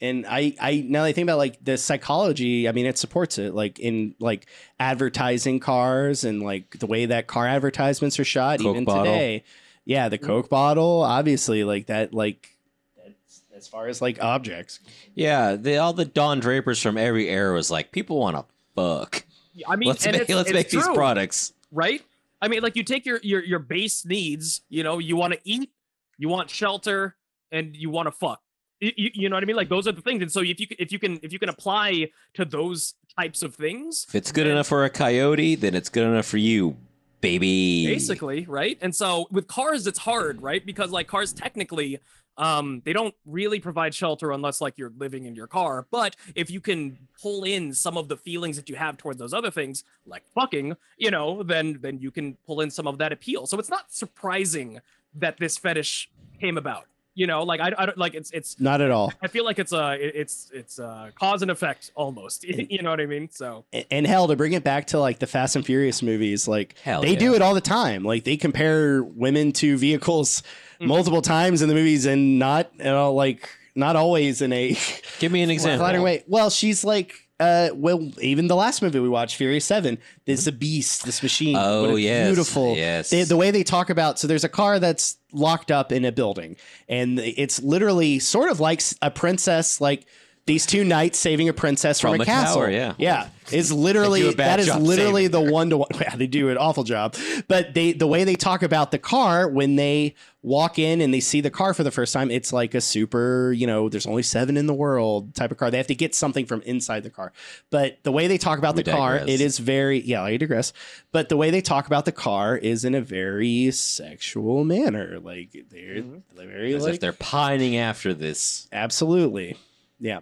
And 0.00 0.26
I, 0.26 0.54
I 0.60 0.84
now 0.86 1.02
that 1.02 1.08
I 1.08 1.12
think 1.12 1.26
about 1.26 1.38
like 1.38 1.64
the 1.64 1.78
psychology, 1.78 2.68
I 2.68 2.72
mean, 2.72 2.84
it 2.86 2.98
supports 2.98 3.38
it. 3.38 3.54
Like 3.54 3.78
in 3.78 4.14
like 4.18 4.46
advertising 4.78 5.60
cars 5.60 6.24
and 6.24 6.42
like 6.42 6.78
the 6.78 6.86
way 6.86 7.06
that 7.06 7.26
car 7.26 7.46
advertisements 7.46 8.18
are 8.18 8.24
shot, 8.24 8.58
Coke 8.60 8.70
even 8.70 8.84
bottle. 8.84 9.04
today. 9.04 9.44
Yeah, 9.86 10.08
the. 10.08 10.18
Coke 10.18 10.48
bottle, 10.48 11.02
obviously, 11.02 11.62
like 11.64 11.86
that, 11.86 12.12
like 12.14 12.56
that's, 13.02 13.42
as 13.54 13.68
far 13.68 13.86
as 13.86 14.00
like 14.02 14.22
objects. 14.22 14.80
Yeah, 15.14 15.56
the, 15.56 15.76
all 15.78 15.92
the 15.92 16.04
Don 16.06 16.40
Drapers 16.40 16.80
from 16.82 16.96
every 16.98 17.28
era 17.28 17.54
was 17.54 17.70
like, 17.70 17.92
people 17.92 18.18
want 18.18 18.36
to 18.36 18.44
fuck. 18.74 19.24
i 19.68 19.76
mean 19.76 19.88
let's 19.88 20.04
and 20.06 20.14
make, 20.14 20.22
it's- 20.22 20.36
let's 20.36 20.48
it's 20.50 20.54
make 20.54 20.70
these 20.70 20.88
products. 20.94 21.52
right? 21.70 22.02
I 22.42 22.48
mean, 22.48 22.62
like 22.62 22.76
you 22.76 22.82
take 22.82 23.06
your 23.06 23.20
your 23.22 23.42
your 23.42 23.58
base 23.58 24.04
needs. 24.04 24.60
You 24.68 24.82
know, 24.82 24.98
you 24.98 25.16
want 25.16 25.32
to 25.34 25.40
eat, 25.44 25.70
you 26.18 26.28
want 26.28 26.50
shelter, 26.50 27.16
and 27.50 27.74
you 27.76 27.88
want 27.88 28.06
to 28.06 28.12
fuck. 28.12 28.40
You, 28.80 29.10
you, 29.14 29.28
know 29.28 29.36
what 29.36 29.42
I 29.42 29.46
mean? 29.46 29.56
Like 29.56 29.68
those 29.68 29.86
are 29.86 29.92
the 29.92 30.02
things. 30.02 30.22
And 30.22 30.30
so 30.30 30.40
if 30.40 30.60
you 30.60 30.66
if 30.78 30.92
you 30.92 30.98
can 30.98 31.18
if 31.22 31.32
you 31.32 31.38
can 31.38 31.48
apply 31.48 32.10
to 32.34 32.44
those 32.44 32.94
types 33.18 33.42
of 33.42 33.54
things, 33.54 34.04
If 34.08 34.14
it's 34.14 34.32
good 34.32 34.46
then 34.46 34.52
enough 34.52 34.66
for 34.66 34.84
a 34.84 34.90
coyote, 34.90 35.54
then 35.54 35.74
it's 35.74 35.88
good 35.88 36.06
enough 36.06 36.26
for 36.26 36.38
you, 36.38 36.76
baby. 37.20 37.86
basically, 37.86 38.46
right? 38.46 38.78
And 38.80 38.94
so 38.94 39.26
with 39.30 39.46
cars, 39.46 39.86
it's 39.86 40.00
hard, 40.00 40.42
right? 40.42 40.64
Because 40.64 40.90
like 40.90 41.06
cars 41.06 41.32
technically. 41.32 42.00
Um, 42.36 42.82
they 42.84 42.92
don't 42.92 43.14
really 43.26 43.60
provide 43.60 43.94
shelter 43.94 44.32
unless 44.32 44.60
like 44.60 44.76
you're 44.76 44.92
living 44.98 45.24
in 45.24 45.36
your 45.36 45.46
car. 45.46 45.86
But 45.92 46.16
if 46.34 46.50
you 46.50 46.60
can 46.60 46.98
pull 47.22 47.44
in 47.44 47.72
some 47.72 47.96
of 47.96 48.08
the 48.08 48.16
feelings 48.16 48.56
that 48.56 48.68
you 48.68 48.74
have 48.74 48.96
towards 48.96 49.20
those 49.20 49.32
other 49.32 49.52
things, 49.52 49.84
like 50.04 50.24
fucking, 50.34 50.76
you 50.98 51.12
know, 51.12 51.44
then 51.44 51.78
then 51.80 52.00
you 52.00 52.10
can 52.10 52.36
pull 52.44 52.60
in 52.60 52.72
some 52.72 52.88
of 52.88 52.98
that 52.98 53.12
appeal. 53.12 53.46
So 53.46 53.60
it's 53.60 53.70
not 53.70 53.92
surprising 53.92 54.80
that 55.14 55.38
this 55.38 55.56
fetish 55.56 56.10
came 56.40 56.58
about. 56.58 56.86
You 57.16 57.26
know, 57.28 57.44
like 57.44 57.60
I, 57.60 57.72
I 57.78 57.86
don't 57.86 57.96
like 57.96 58.14
it's 58.14 58.30
it's 58.32 58.58
Not 58.60 58.80
at 58.80 58.90
all. 58.90 59.12
I 59.22 59.28
feel 59.28 59.44
like 59.44 59.58
it's 59.60 59.72
a 59.72 59.96
it's 60.00 60.50
it's 60.52 60.78
a 60.80 61.12
cause 61.18 61.42
and 61.42 61.50
effect 61.50 61.92
almost. 61.94 62.42
you 62.44 62.82
know 62.82 62.90
what 62.90 63.00
I 63.00 63.06
mean? 63.06 63.28
So 63.30 63.64
A- 63.72 63.86
And 63.92 64.04
hell, 64.06 64.26
to 64.26 64.34
bring 64.36 64.52
it 64.52 64.64
back 64.64 64.88
to 64.88 64.98
like 64.98 65.20
the 65.20 65.26
Fast 65.28 65.54
and 65.54 65.64
Furious 65.64 66.02
movies, 66.02 66.48
like 66.48 66.74
Hell 66.82 67.02
they 67.02 67.12
yeah. 67.12 67.18
do 67.18 67.34
it 67.34 67.42
all 67.42 67.54
the 67.54 67.60
time. 67.60 68.02
Like 68.04 68.24
they 68.24 68.36
compare 68.36 69.02
women 69.02 69.52
to 69.52 69.76
vehicles 69.76 70.42
Mhm. 70.80 70.86
multiple 70.88 71.22
times 71.22 71.62
in 71.62 71.68
the 71.68 71.74
movies, 71.74 72.04
and 72.04 72.40
not 72.40 72.70
you 72.78 72.84
know, 72.84 73.14
like 73.14 73.48
not 73.76 73.94
always 73.94 74.42
in 74.42 74.52
a 74.52 74.76
Give 75.20 75.30
me 75.30 75.42
an 75.42 75.50
example. 75.56 75.78
flattering 75.84 76.02
way. 76.02 76.24
Well, 76.26 76.50
she's 76.50 76.84
like, 76.84 77.23
uh, 77.40 77.70
well, 77.74 78.10
even 78.20 78.46
the 78.46 78.54
last 78.54 78.80
movie 78.80 79.00
we 79.00 79.08
watched, 79.08 79.36
Furious 79.36 79.64
Seven, 79.64 79.98
there's 80.24 80.46
a 80.46 80.52
beast, 80.52 81.04
this 81.04 81.22
machine. 81.22 81.56
Oh 81.58 81.96
yes, 81.96 82.28
beautiful. 82.28 82.76
Yes. 82.76 83.10
They, 83.10 83.24
the 83.24 83.36
way 83.36 83.50
they 83.50 83.64
talk 83.64 83.90
about 83.90 84.18
so 84.18 84.26
there's 84.28 84.44
a 84.44 84.48
car 84.48 84.78
that's 84.78 85.16
locked 85.32 85.70
up 85.70 85.90
in 85.90 86.04
a 86.04 86.12
building, 86.12 86.56
and 86.88 87.18
it's 87.18 87.60
literally 87.62 88.20
sort 88.20 88.50
of 88.50 88.60
like 88.60 88.82
a 89.02 89.10
princess, 89.10 89.80
like 89.80 90.06
these 90.46 90.66
two 90.66 90.84
knights 90.84 91.18
saving 91.18 91.48
a 91.48 91.52
princess 91.54 92.00
from, 92.00 92.12
From 92.12 92.20
a 92.20 92.22
a 92.22 92.26
castle. 92.26 92.60
tower, 92.62 92.70
yeah. 92.70 92.94
yeah, 92.98 93.28
it's 93.50 93.72
literally 93.72 94.20
They 94.20 94.28
do 94.28 94.34
a 94.34 94.36
bad 94.36 94.60
that 94.60 94.68
is 94.68 94.76
literally 94.76 95.26
the 95.26 95.40
one 95.40 95.70
to 95.70 95.78
one. 95.78 95.88
Yeah, 96.00 96.16
they 96.16 96.26
do 96.26 96.50
an 96.50 96.58
awful 96.58 96.84
job, 96.84 97.14
but 97.48 97.72
they 97.72 97.92
the 97.92 98.06
way 98.06 98.24
they 98.24 98.34
talk 98.34 98.62
about 98.62 98.90
the 98.90 98.98
car 98.98 99.48
when 99.48 99.76
they 99.76 100.14
walk 100.42 100.78
in 100.78 101.00
and 101.00 101.14
they 101.14 101.20
see 101.20 101.40
the 101.40 101.48
car 101.50 101.72
for 101.72 101.82
the 101.82 101.90
first 101.90 102.12
time, 102.12 102.30
it's 102.30 102.52
like 102.52 102.74
a 102.74 102.80
super, 102.82 103.52
you 103.56 103.66
know, 103.66 103.88
there's 103.88 104.04
only 104.06 104.22
seven 104.22 104.58
in 104.58 104.66
the 104.66 104.74
world 104.74 105.34
type 105.34 105.50
of 105.50 105.56
car. 105.56 105.70
They 105.70 105.78
have 105.78 105.86
to 105.86 105.94
get 105.94 106.14
something 106.14 106.44
from 106.44 106.60
inside 106.62 107.02
the 107.04 107.08
car. 107.08 107.32
But 107.70 108.00
the 108.02 108.12
way 108.12 108.26
they 108.26 108.36
talk 108.36 108.58
about 108.58 108.76
We 108.76 108.82
the 108.82 108.90
car, 108.92 109.16
it 109.16 109.40
is 109.40 109.58
very, 109.58 110.00
yeah, 110.02 110.22
I 110.22 110.36
digress. 110.36 110.74
But 111.12 111.30
the 111.30 111.38
way 111.38 111.50
they 111.50 111.62
talk 111.62 111.86
about 111.86 112.04
the 112.04 112.12
car 112.12 112.58
is 112.58 112.84
in 112.84 112.94
a 112.94 113.00
very 113.00 113.70
sexual 113.70 114.64
manner. 114.64 115.18
Like 115.18 115.52
they're, 115.70 116.02
Mhm. 116.02 116.20
they're 116.36 116.46
very 116.46 116.74
As 116.74 116.82
like, 116.82 116.94
if 116.94 117.00
they're 117.00 117.14
pining 117.14 117.78
after 117.78 118.12
this. 118.12 118.68
absolutely. 118.70 119.56
Yeah. 119.98 120.20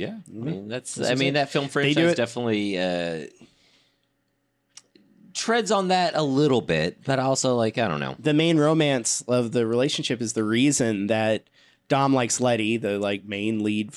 Yeah. 0.00 0.08
I 0.08 0.30
mm-hmm. 0.30 0.44
mean 0.44 0.68
that's. 0.68 0.98
I 0.98 1.14
mean 1.14 1.28
it. 1.28 1.32
that 1.32 1.50
film 1.50 1.68
franchise 1.68 2.12
it- 2.12 2.16
definitely 2.16 2.78
uh, 2.78 3.26
treads 5.34 5.70
on 5.70 5.88
that 5.88 6.14
a 6.14 6.22
little 6.22 6.62
bit, 6.62 7.04
but 7.04 7.18
also 7.18 7.54
like 7.54 7.76
I 7.76 7.86
don't 7.86 8.00
know. 8.00 8.16
The 8.18 8.32
main 8.32 8.58
romance 8.58 9.22
of 9.28 9.52
the 9.52 9.66
relationship 9.66 10.22
is 10.22 10.32
the 10.32 10.42
reason 10.42 11.08
that 11.08 11.50
Dom 11.88 12.14
likes 12.14 12.40
Letty, 12.40 12.78
the 12.78 12.98
like 12.98 13.26
main 13.26 13.62
lead 13.62 13.92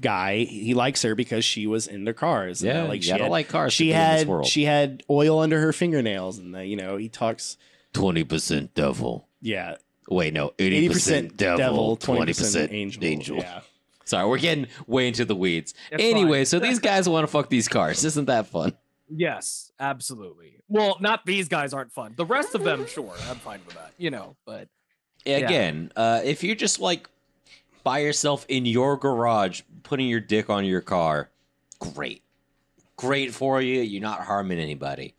guy. 0.00 0.44
He 0.44 0.72
likes 0.72 1.02
her 1.02 1.14
because 1.14 1.44
she 1.44 1.66
was 1.66 1.86
into 1.86 2.14
cars. 2.14 2.62
and 2.62 2.70
uh, 2.70 2.74
Yeah, 2.74 2.80
that, 2.80 2.88
like 2.88 2.96
you 2.96 3.02
she 3.02 3.10
gotta 3.10 3.24
had, 3.24 3.30
like 3.32 3.48
cars. 3.50 3.72
to 3.72 3.76
she 3.76 3.84
be 3.84 3.92
in 3.92 3.98
this 3.98 4.18
had 4.20 4.28
world. 4.28 4.46
she 4.46 4.64
had 4.64 5.02
oil 5.10 5.40
under 5.40 5.60
her 5.60 5.74
fingernails, 5.74 6.38
and 6.38 6.54
the, 6.54 6.64
you 6.64 6.76
know 6.76 6.96
he 6.96 7.10
talks. 7.10 7.58
twenty 7.92 8.24
percent 8.24 8.74
devil. 8.74 9.28
Yeah, 9.42 9.76
Wait, 10.08 10.32
no, 10.32 10.54
eighty 10.58 10.88
percent 10.88 11.32
percent 11.32 11.58
devil, 11.58 11.96
twenty 11.96 12.18
twenty 12.18 12.32
percent 12.32 12.72
angel. 12.72 13.04
angel. 13.04 13.36
Yeah. 13.36 13.60
Sorry, 14.06 14.26
we're 14.26 14.38
getting 14.38 14.68
way 14.86 15.08
into 15.08 15.24
the 15.24 15.36
weeds. 15.36 15.74
It's 15.90 16.02
anyway, 16.02 16.38
fine. 16.38 16.46
so 16.46 16.58
these 16.58 16.78
guys 16.80 17.08
want 17.08 17.24
to 17.24 17.28
fuck 17.28 17.50
these 17.50 17.68
cars. 17.68 18.04
Isn't 18.04 18.26
that 18.26 18.46
fun? 18.46 18.72
Yes, 19.08 19.70
absolutely. 19.78 20.60
Well, 20.68 20.96
not 21.00 21.26
these 21.26 21.48
guys 21.48 21.72
aren't 21.72 21.92
fun. 21.92 22.14
The 22.16 22.24
rest 22.24 22.54
of 22.54 22.64
them, 22.64 22.86
sure, 22.86 23.12
I'm 23.28 23.36
fine 23.36 23.60
with 23.66 23.74
that. 23.74 23.92
You 23.98 24.10
know, 24.10 24.36
but 24.46 24.68
Again, 25.26 25.92
uh, 25.96 26.20
if 26.24 26.44
you're 26.44 26.54
just 26.54 26.80
like 26.80 27.08
by 27.82 27.98
yourself 27.98 28.46
in 28.48 28.64
your 28.66 28.96
garage, 28.96 29.62
putting 29.82 30.08
your 30.08 30.20
dick 30.20 30.50
on 30.50 30.64
your 30.64 30.80
car, 30.80 31.30
great, 31.78 32.22
great 32.96 33.34
for 33.34 33.60
you. 33.60 33.80
You're 33.80 34.02
not 34.02 34.20
harming 34.22 34.58
anybody. 34.58 35.14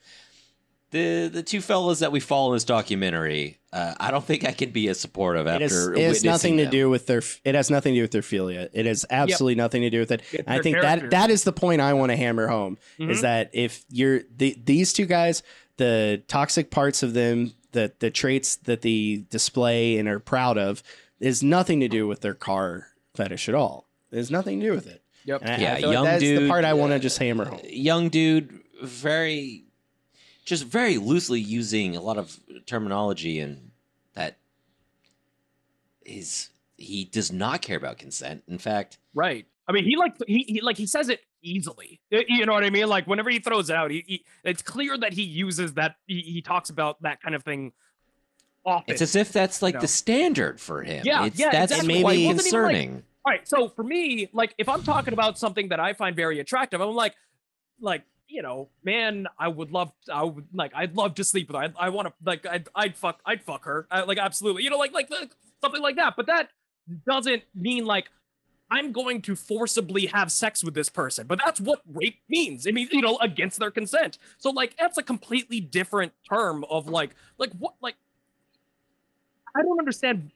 The 0.92 1.28
the 1.28 1.44
two 1.44 1.60
fellas 1.62 2.00
that 2.00 2.12
we 2.14 2.20
follow 2.22 2.52
in 2.52 2.56
this 2.56 2.64
documentary, 2.64 3.58
uh, 3.74 3.94
I 4.00 4.10
don't 4.10 4.24
think 4.24 4.46
I 4.48 4.54
can 4.54 4.70
be 4.70 4.88
as 4.88 4.98
supportive 5.00 5.46
It 5.46 5.50
after. 5.50 5.64
has, 5.64 5.88
it 5.88 5.98
has 6.00 6.14
witnessing 6.24 6.26
nothing 6.26 6.58
to 6.58 6.66
do 6.72 6.90
with 6.90 7.08
their. 7.08 7.22
It 7.44 7.56
has 7.56 7.70
nothing 7.70 7.94
to 7.94 7.98
do 8.00 8.04
with 8.04 8.12
their 8.12 8.22
philia. 8.22 8.70
It 8.72 8.86
has 8.86 9.06
absolutely 9.10 9.56
nothing 9.56 9.82
to 9.82 9.90
do 9.90 10.00
with 10.00 10.12
it. 10.12 10.22
And 10.34 10.46
I 10.48 10.62
think 10.62 10.78
character. 10.78 11.10
that 11.10 11.12
that 11.12 11.30
is 11.30 11.44
the 11.44 11.52
point 11.52 11.82
I 11.82 11.92
want 11.94 12.12
to 12.12 12.16
hammer 12.16 12.48
home 12.48 12.78
is 13.00 13.18
Mhm. 13.20 13.22
that 13.22 13.50
if 13.52 13.84
you're 13.90 14.22
the, 14.36 14.56
these 14.64 14.94
two 14.94 15.06
guys, 15.06 15.44
the 15.76 16.22
toxic 16.30 16.72
parts 16.72 17.04
of 17.04 17.14
them, 17.14 17.54
the 17.74 17.92
the 18.00 18.10
traits 18.10 18.56
that 18.56 18.82
they 18.82 19.26
display 19.30 19.98
and 19.98 20.08
are 20.08 20.20
proud 20.20 20.58
of, 20.58 20.82
is 21.20 21.44
nothing 21.44 21.82
to 21.82 21.90
do 21.90 22.08
with 22.08 22.22
their 22.22 22.34
car 22.34 22.88
fetish 23.14 23.50
at 23.50 23.56
all. 23.56 23.90
There's 24.10 24.32
nothing 24.32 24.62
to 24.62 24.68
do 24.68 24.72
with 24.72 24.88
it. 24.88 25.02
Yep. 25.26 25.42
And 25.42 25.50
I- 25.52 25.54
I 25.56 25.58
Yeah, 25.60 25.76
feel 25.76 25.88
like 25.90 25.94
young 25.96 26.06
that's 26.06 26.22
the 26.22 26.36
dude, 26.38 26.50
part 26.50 26.64
I 26.64 26.74
want 26.76 26.94
uh, 26.94 26.96
to 26.96 27.00
just 27.02 27.18
hammer 27.18 27.44
home. 27.44 27.60
young 27.66 28.08
dude, 28.08 28.62
very, 28.82 29.66
just 30.48 30.64
very 30.64 30.98
loosely 30.98 31.42
using 31.42 31.98
a 31.98 32.02
lot 32.02 32.18
of 32.18 32.40
terminology 32.66 33.42
and 33.42 33.70
that 34.14 34.38
is 36.06 36.50
he 36.78 37.04
does 37.04 37.34
not 37.34 37.62
care 37.62 37.76
about 37.76 37.98
consent. 37.98 38.44
In 38.48 38.58
fact, 38.58 38.98
right. 39.14 39.46
I 39.68 39.74
mean, 39.74 39.84
he 39.84 39.98
like 39.98 40.16
he, 40.26 40.46
he 40.48 40.62
like 40.62 40.78
he 40.78 40.86
says 40.88 41.10
it 41.10 41.20
easily. 41.42 42.00
You 42.10 42.46
know 42.46 42.54
what 42.54 42.64
I 42.64 42.70
mean? 42.70 42.88
Like 42.88 43.08
whenever 43.08 43.30
he 43.30 43.40
throws 43.40 43.70
it 43.70 43.76
out, 43.76 43.92
he, 43.92 44.06
he 44.08 44.26
it's 44.46 44.62
clear 44.62 44.98
that 44.98 45.12
he 45.12 45.24
uses 45.24 45.74
that. 45.74 45.96
He, 46.08 46.22
he 46.22 46.42
talks 46.42 46.70
about 46.70 47.02
that 47.02 47.22
kind 47.22 47.36
of 47.36 47.44
thing 47.44 47.74
often. 48.66 48.94
it's 48.94 49.02
as 49.02 49.18
if 49.18 49.34
that's 49.34 49.62
like 49.62 49.74
know. 49.74 49.82
the 49.82 49.88
standard 49.88 50.62
for 50.62 50.82
him. 50.82 51.04
Yeah, 51.06 51.26
it's, 51.26 51.38
yeah, 51.38 51.52
that's 51.52 51.74
exactly. 51.74 52.04
Maybe- 52.04 52.22
even 52.22 52.38
like- 52.38 52.46
concerning. 52.46 53.04
All 53.26 53.34
right, 53.34 53.46
so 53.46 53.68
for 53.68 53.84
me, 53.84 54.30
like 54.32 54.56
if 54.58 54.70
I'm 54.70 54.84
talking 54.84 55.12
about 55.12 55.38
something 55.38 55.68
that 55.68 55.82
I 55.82 55.92
find 55.92 56.16
very 56.16 56.40
attractive, 56.40 56.80
I'm 56.80 56.96
like, 56.96 57.14
like 57.82 58.04
you 58.28 58.42
know, 58.42 58.70
man, 58.84 59.28
I 59.40 59.48
would 59.48 59.72
love, 59.72 59.92
I 60.12 60.24
would 60.24 60.48
like, 60.54 60.72
I'd 60.76 60.96
love 60.96 61.16
to 61.16 61.24
sleep 61.24 61.48
with 61.48 61.56
her. 61.56 61.74
I, 61.80 61.88
I 61.88 61.90
want 61.90 62.08
to, 62.08 62.14
like, 62.26 62.46
I'd, 62.46 62.68
I'd 62.76 62.96
fuck, 62.96 63.20
I'd 63.26 63.42
fuck 63.42 63.66
her, 63.66 63.88
I, 63.90 64.02
like 64.02 64.18
absolutely, 64.18 64.64
you 64.64 64.70
know, 64.70 64.78
like, 64.78 64.94
like 64.94 65.10
the, 65.10 65.30
something 65.62 65.82
like 65.82 65.96
that. 65.96 66.16
But 66.16 66.28
that 66.28 66.50
doesn't 67.08 67.44
mean 67.56 67.86
like 67.86 68.10
I'm 68.70 68.92
going 68.92 69.22
to 69.24 69.36
forcibly 69.36 70.08
have 70.08 70.32
sex 70.32 70.64
with 70.64 70.74
this 70.74 70.90
person. 70.90 71.26
But 71.28 71.40
that's 71.44 71.62
what 71.62 71.82
rape 71.94 72.20
means. 72.28 72.68
I 72.68 72.72
mean, 72.72 72.90
you 72.92 73.02
know, 73.02 73.18
against 73.22 73.60
their 73.60 73.72
consent. 73.72 74.18
So 74.38 74.50
like, 74.50 74.76
that's 74.78 74.98
a 74.98 75.04
completely 75.04 75.62
different 75.62 76.12
term 76.30 76.66
of 76.70 76.88
like, 76.88 77.12
like 77.38 77.52
what, 77.54 77.76
like. 77.82 77.96
I 79.56 79.64
don't 79.64 79.80
understand 79.80 80.32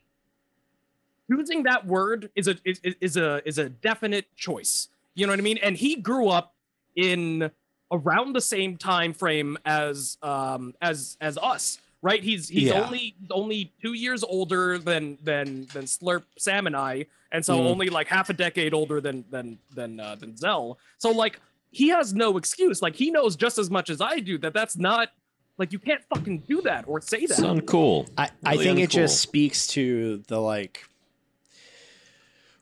using 1.27 1.63
that 1.63 1.85
word 1.85 2.29
is 2.35 2.47
a 2.47 2.55
is- 2.65 2.79
is 2.83 3.17
a 3.17 3.41
is 3.45 3.57
a 3.57 3.69
definite 3.69 4.25
choice. 4.35 4.89
You 5.13 5.27
know 5.27 5.33
what 5.33 5.39
I 5.39 5.43
mean? 5.43 5.59
And 5.61 5.77
he 5.77 5.95
grew 5.97 6.27
up 6.29 6.55
in 6.95 7.51
around 7.91 8.33
the 8.33 8.41
same 8.41 8.77
time 8.77 9.13
frame 9.13 9.57
as 9.65 10.17
um 10.23 10.73
as 10.81 11.17
as 11.21 11.37
us, 11.37 11.79
right? 12.01 12.23
He's 12.23 12.47
he's 12.47 12.69
Yeah. 12.69 12.83
only 12.85 13.15
he's 13.19 13.31
only 13.31 13.71
two 13.81 13.93
years 13.93 14.23
older 14.23 14.77
than 14.77 15.17
than 15.23 15.67
than 15.73 15.83
Slurp 15.85 16.23
Sam 16.37 16.67
and 16.67 16.75
I, 16.75 17.05
and 17.31 17.45
so 17.45 17.57
Mhm. 17.59 17.65
only 17.65 17.89
like 17.89 18.07
half 18.07 18.29
a 18.29 18.33
decade 18.33 18.73
older 18.73 19.01
than 19.01 19.25
than 19.29 19.59
than 19.73 19.99
uh, 19.99 20.15
than 20.15 20.37
Zell. 20.37 20.77
So 20.97 21.11
like 21.11 21.39
he 21.71 21.89
has 21.89 22.13
no 22.13 22.37
excuse. 22.37 22.81
Like 22.81 22.95
he 22.95 23.11
knows 23.11 23.35
just 23.35 23.57
as 23.57 23.69
much 23.69 23.89
as 23.89 24.01
I 24.01 24.19
do 24.19 24.37
that 24.39 24.53
that's 24.53 24.77
not 24.77 25.09
like 25.57 25.71
you 25.71 25.79
can't 25.79 26.01
fucking 26.13 26.39
do 26.47 26.61
that 26.61 26.85
or 26.87 27.01
say 27.01 27.19
that. 27.27 27.31
It's 27.31 27.39
uncool. 27.39 28.09
I, 28.17 28.29
I 28.43 28.53
Really 28.53 28.63
think 28.65 28.79
it 28.79 28.89
just 28.89 29.21
speaks 29.21 29.67
to 29.67 30.23
the 30.27 30.39
like 30.41 30.85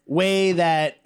way 0.05 0.53
that 0.53 0.97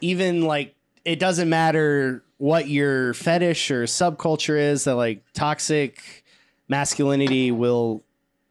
even 0.00 0.42
like 0.42 0.74
it 1.04 1.18
doesn't 1.18 1.48
matter 1.48 2.22
what 2.38 2.68
your 2.68 3.14
fetish 3.14 3.70
or 3.70 3.84
subculture 3.84 4.58
is 4.58 4.84
that 4.84 4.94
like 4.96 5.22
toxic 5.32 6.24
masculinity 6.68 7.50
will 7.52 8.02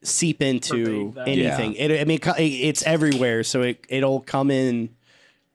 seep 0.03 0.41
into 0.41 1.11
Pervade 1.11 1.15
that. 1.15 1.27
anything. 1.27 1.73
It, 1.75 2.01
I 2.01 2.05
mean, 2.05 2.19
it- 2.37 2.39
it's 2.41 2.83
everywhere, 2.83 3.43
so 3.43 3.61
it 3.61 3.85
it'll 3.89 4.21
come 4.21 4.49
in 4.51 4.89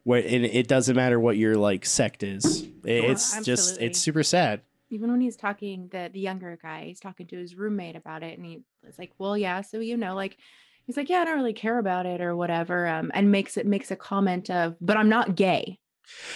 where 0.05 0.20
and 0.20 0.44
it 0.44 0.68
doesn't 0.68 0.94
matter 0.97 1.18
what 1.18 1.36
your 1.36 1.57
like 1.57 1.84
sect 1.86 2.22
is. 2.22 2.62
It- 2.84 3.05
It's 3.05 3.42
just 3.44 3.80
it's 3.80 3.99
super 3.99 4.22
sad. 4.22 4.61
even 4.90 5.11
when 5.11 5.20
he's 5.20 5.36
talking 5.36 5.88
the 5.90 6.09
the 6.12 6.20
younger 6.20 6.57
guy 6.62 6.84
he's 6.84 7.01
talking 7.01 7.26
to 7.26 7.36
his 7.36 7.57
roommate 7.57 7.97
about 7.97 8.22
it 8.22 8.38
and 8.38 8.47
he 8.47 8.61
was 8.84 8.97
like 9.01 9.11
well 9.18 9.36
yeah 9.36 9.61
so 9.61 9.80
you 9.80 9.97
know 9.97 10.14
like 10.14 10.36
he's 10.86 10.97
like 10.97 11.09
yeah 11.09 11.18
i 11.22 11.24
don't 11.24 11.34
really 11.36 11.53
care 11.53 11.78
about 11.80 12.07
it 12.07 12.20
or 12.20 12.36
whatever 12.36 12.86
um 12.86 13.11
and 13.12 13.32
makes 13.32 13.57
it 13.57 13.66
makes 13.66 13.90
a 13.90 13.97
comment 13.97 14.49
of 14.49 14.76
but 14.80 14.97
i'm 14.97 15.09
not 15.09 15.34
gay 15.34 15.76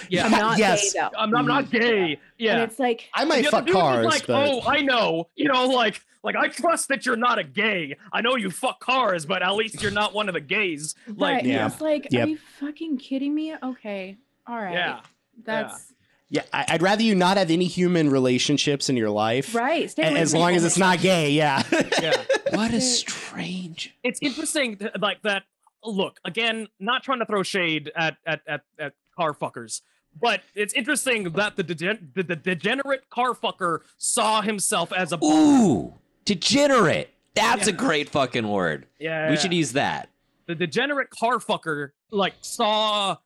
yeah. 0.09 0.25
i'm 0.27 0.31
not 0.31 0.59
Yes. 0.59 0.93
gay 0.93 1.01
though 1.01 1.11
I'm, 1.17 1.35
I'm 1.35 1.47
not 1.47 1.67
mm. 1.67 1.71
gay. 1.73 2.03
and 2.13 2.19
Yeah. 2.39 2.63
it's 2.63 2.79
like 2.79 3.09
I 3.15 3.25
might 3.25 3.45
The 3.45 3.51
fuck 3.51 3.67
cars, 3.69 4.07
like, 4.07 4.27
but 4.27 4.49
oh, 4.49 4.63
I 4.67 4.83
know. 4.83 5.29
You 5.37 5.49
know, 5.49 5.67
like, 5.67 6.01
like 6.23 6.37
I 6.37 6.49
trust 6.49 6.89
that 6.89 7.07
you're 7.07 7.17
not 7.17 7.39
a 7.39 7.45
gay. 7.45 7.97
I 8.13 8.21
know 8.21 8.37
you 8.37 8.51
fuck 8.51 8.81
cars, 8.81 9.27
but 9.27 9.43
at 9.43 9.55
least 9.55 9.83
you're 9.83 9.91
not 9.91 10.15
one 10.15 10.29
of 10.29 10.35
the 10.35 10.41
gays. 10.41 10.95
Like, 11.07 11.37
right, 11.37 11.45
yeah. 11.45 11.67
it's 11.67 11.81
like 11.81 12.09
Yep. 12.11 12.27
are 12.27 12.31
you 12.31 12.39
fucking 12.59 12.99
kidding 12.99 13.35
me 13.35 13.55
okay 13.63 14.17
all 14.47 14.57
right 14.57 14.75
Yeah. 14.75 15.01
that's 15.45 15.93
yeah, 16.33 16.43
I, 16.53 16.65
I'd 16.69 16.83
rather 16.83 17.03
you 17.03 17.17
not 17.17 17.37
have 17.39 17.51
any 17.51 17.65
human 17.67 18.09
relationships 18.09 18.89
in 18.89 18.97
your 18.97 19.11
life. 19.11 19.53
right 19.55 19.91
Stay 19.91 20.09
away 20.09 20.21
as 20.21 20.33
long 20.33 20.55
as 20.55 20.65
it's 20.65 20.79
not 20.79 21.01
gay, 21.01 21.31
yeah. 21.31 21.63
yeah. 22.01 22.23
What 22.53 22.73
a 22.73 22.81
strange. 22.81 23.95
it's 24.03 24.19
interesting, 24.23 24.79
like 24.99 25.23
that. 25.23 25.43
Look, 25.85 26.19
again, 26.25 26.67
not 26.79 27.03
trying 27.03 27.21
to 27.21 27.27
throw 27.27 27.43
shade 27.43 27.91
at 27.97 28.17
at 28.27 28.41
at, 28.47 28.61
at 28.79 28.93
car 29.21 29.35
fuckers. 29.35 29.83
But 30.21 30.41
it's 30.55 30.73
interesting 30.75 31.25
that 31.33 31.57
the, 31.57 31.63
degen- 31.63 32.11
the, 32.15 32.23
the 32.23 32.35
degenerate 32.37 33.09
car 33.11 33.35
fucker 33.35 33.81
saw 33.99 34.41
himself 34.43 34.93
as 34.93 35.13
a 35.13 35.19
Ooh, 35.23 35.95
degenerate. 36.25 37.11
That's 37.35 37.69
a 37.69 37.73
great 37.73 38.09
fucking 38.09 38.49
word. 38.49 38.87
yeah. 38.99 39.31
We 39.31 39.37
should 39.37 39.53
use 39.53 39.73
that. 39.73 40.09
the 40.47 40.55
degenerate 40.57 41.11
car 41.11 41.39
fucker 41.39 41.91
like 42.11 42.35
saw 42.41 43.19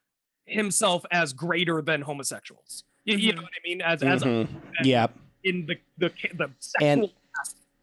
himself 0.45 1.07
as 1.11 1.32
greater 1.32 1.80
than 1.80 2.03
homosexuals. 2.03 2.84
You, 3.05 3.16
you 3.16 3.32
know 3.32 3.42
what 3.42 3.51
I 3.53 3.66
mean? 3.68 3.80
As 3.80 4.03
as 4.03 4.22
a, 4.22 4.26
Mhm. 4.26 4.49
Yeah. 4.82 5.07
in 5.42 5.66
the 5.66 5.76
the 5.97 6.12
the 6.34 6.51
sexual. 6.59 6.88
And- 7.05 7.11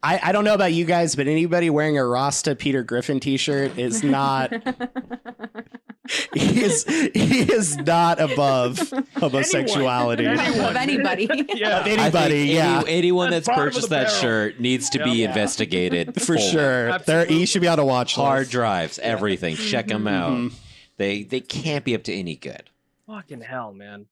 I, 0.04 0.18
I 0.22 0.32
don't 0.32 0.44
know 0.44 0.54
about 0.54 0.72
you 0.72 0.84
guys, 0.84 1.14
but 1.14 1.28
anybody 1.28 1.70
wearing 1.70 1.96
a 1.96 2.04
Rasta 2.04 2.56
Peter 2.56 2.82
Griffin 2.82 3.20
t-shirt 3.20 3.78
is 3.78 4.02
not 4.02 4.50
he 6.34 6.62
is 6.64 6.84
he 6.84 7.40
is 7.52 7.76
not 7.76 8.20
above 8.20 8.78
homosexuality. 9.16 10.26
Anyone. 10.26 10.70
of 10.70 10.76
anybody 10.76 11.28
yeah, 11.54 11.80
Of 11.80 11.86
anybody, 11.86 12.02
I 12.06 12.28
think 12.28 12.52
yeah. 12.52 12.80
any- 12.80 12.90
anyone 12.98 13.28
At 13.28 13.44
that's 13.44 13.48
purchased 13.56 13.90
that 13.90 14.06
barrel. 14.08 14.20
shirt 14.20 14.60
needs 14.60 14.90
to 14.90 15.04
be 15.04 15.10
Yeah. 15.12 15.28
investigated 15.28 16.14
For 16.20 16.36
fully. 16.36 16.50
sure. 16.50 16.84
There 16.86 16.90
Absolutely. 16.94 17.38
he 17.38 17.46
should 17.46 17.62
be 17.62 17.68
on 17.68 17.78
a 17.78 17.84
watch 17.84 18.14
Hard 18.16 18.48
drives, 18.48 18.98
everything. 18.98 19.54
Check 19.56 19.86
them 19.86 20.08
out. 20.08 20.32
Mhm. 20.32 20.52
They 20.96 21.22
they 21.22 21.40
can't 21.40 21.84
be 21.84 21.94
up 21.94 22.02
to 22.04 22.12
any 22.12 22.34
good. 22.36 22.70
fucking 23.06 23.40
hell, 23.42 23.72
man. 23.72 24.06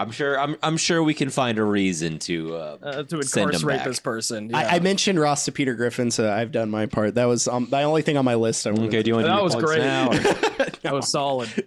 I'm 0.00 0.10
sure. 0.10 0.38
I'm 0.38 0.56
I'm 0.62 0.76
sure 0.76 1.02
we 1.02 1.14
can 1.14 1.30
find 1.30 1.58
a 1.58 1.64
reason 1.64 2.18
to. 2.20 2.54
Uh, 2.56 2.76
Uh, 2.82 3.02
to 3.04 3.22
Send 3.22 3.42
'em 3.42 3.48
incarcerate 3.54 3.78
back. 3.78 3.86
this 3.86 4.00
person. 4.00 4.50
Yeah. 4.50 4.58
I, 4.58 4.76
I 4.76 4.78
mentioned 4.80 5.18
to 5.18 5.52
Peter 5.52 5.74
Griffin, 5.74 6.10
so 6.10 6.32
I've 6.32 6.52
done 6.52 6.70
my 6.70 6.86
part. 6.86 7.14
That 7.16 7.26
was 7.26 7.46
um, 7.48 7.66
the 7.70 7.82
only 7.82 8.02
thing 8.02 8.16
on 8.16 8.24
my 8.24 8.34
list. 8.34 8.66
I 8.66 8.70
wanted 8.70 8.88
okay, 8.88 9.02
do 9.02 9.10
you 9.10 9.14
want 9.14 9.26
to 9.26 9.30
That 9.30 9.38
do 9.38 9.44
was 9.44 9.54
great. 9.56 9.80
now? 9.80 10.08
or- 10.08 10.14
that 10.82 10.92
was 10.92 11.08
solid. 11.08 11.66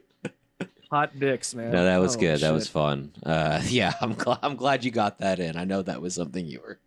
Hot 0.89 1.17
dicks, 1.19 1.55
man. 1.55 1.71
No, 1.71 1.85
that 1.85 1.97
was 1.97 2.15
Oh, 2.15 2.19
good. 2.19 2.39
That 2.41 2.51
was 2.53 2.67
fun. 2.67 3.11
Uh, 3.25 3.61
yeah, 3.67 3.93
I'm 3.99 4.13
glad. 4.13 4.39
I'm 4.43 4.55
glad 4.55 4.83
you 4.83 4.91
got 4.91 5.19
that 5.19 5.39
in. 5.39 5.57
I 5.57 5.63
know 5.65 5.81
that 5.81 6.01
was 6.01 6.13
something 6.13 6.45
you 6.45 6.59
were 6.61 6.77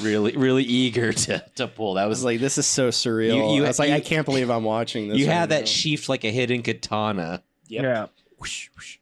really, 0.00 0.36
really 0.36 0.62
eager 0.64 1.12
to 1.12 1.44
to 1.56 1.66
pull. 1.68 1.94
That 1.94 2.06
was 2.08 2.18
was 2.18 2.24
like, 2.24 2.40
this 2.40 2.56
is 2.58 2.66
so 2.66 2.88
surreal. 2.90 3.34
You- 3.50 3.56
you- 3.56 3.64
I 3.64 3.68
was 3.68 3.78
like, 3.78 3.88
you- 3.90 3.94
I 3.96 4.00
can't 4.00 4.24
believe 4.26 4.50
I'm 4.50 4.64
watching 4.64 5.08
this. 5.08 5.18
you 5.18 5.26
right 5.26 5.32
had 5.34 5.48
that 5.50 5.60
now. 5.60 5.66
sheathed 5.66 6.08
like 6.08 6.24
a 6.24 6.30
hidden 6.30 6.62
katana. 6.62 7.42
Yep. 7.68 7.82
Yeah. 7.82 8.06
Whoosh, 8.38 8.68
whoosh. 8.76 8.98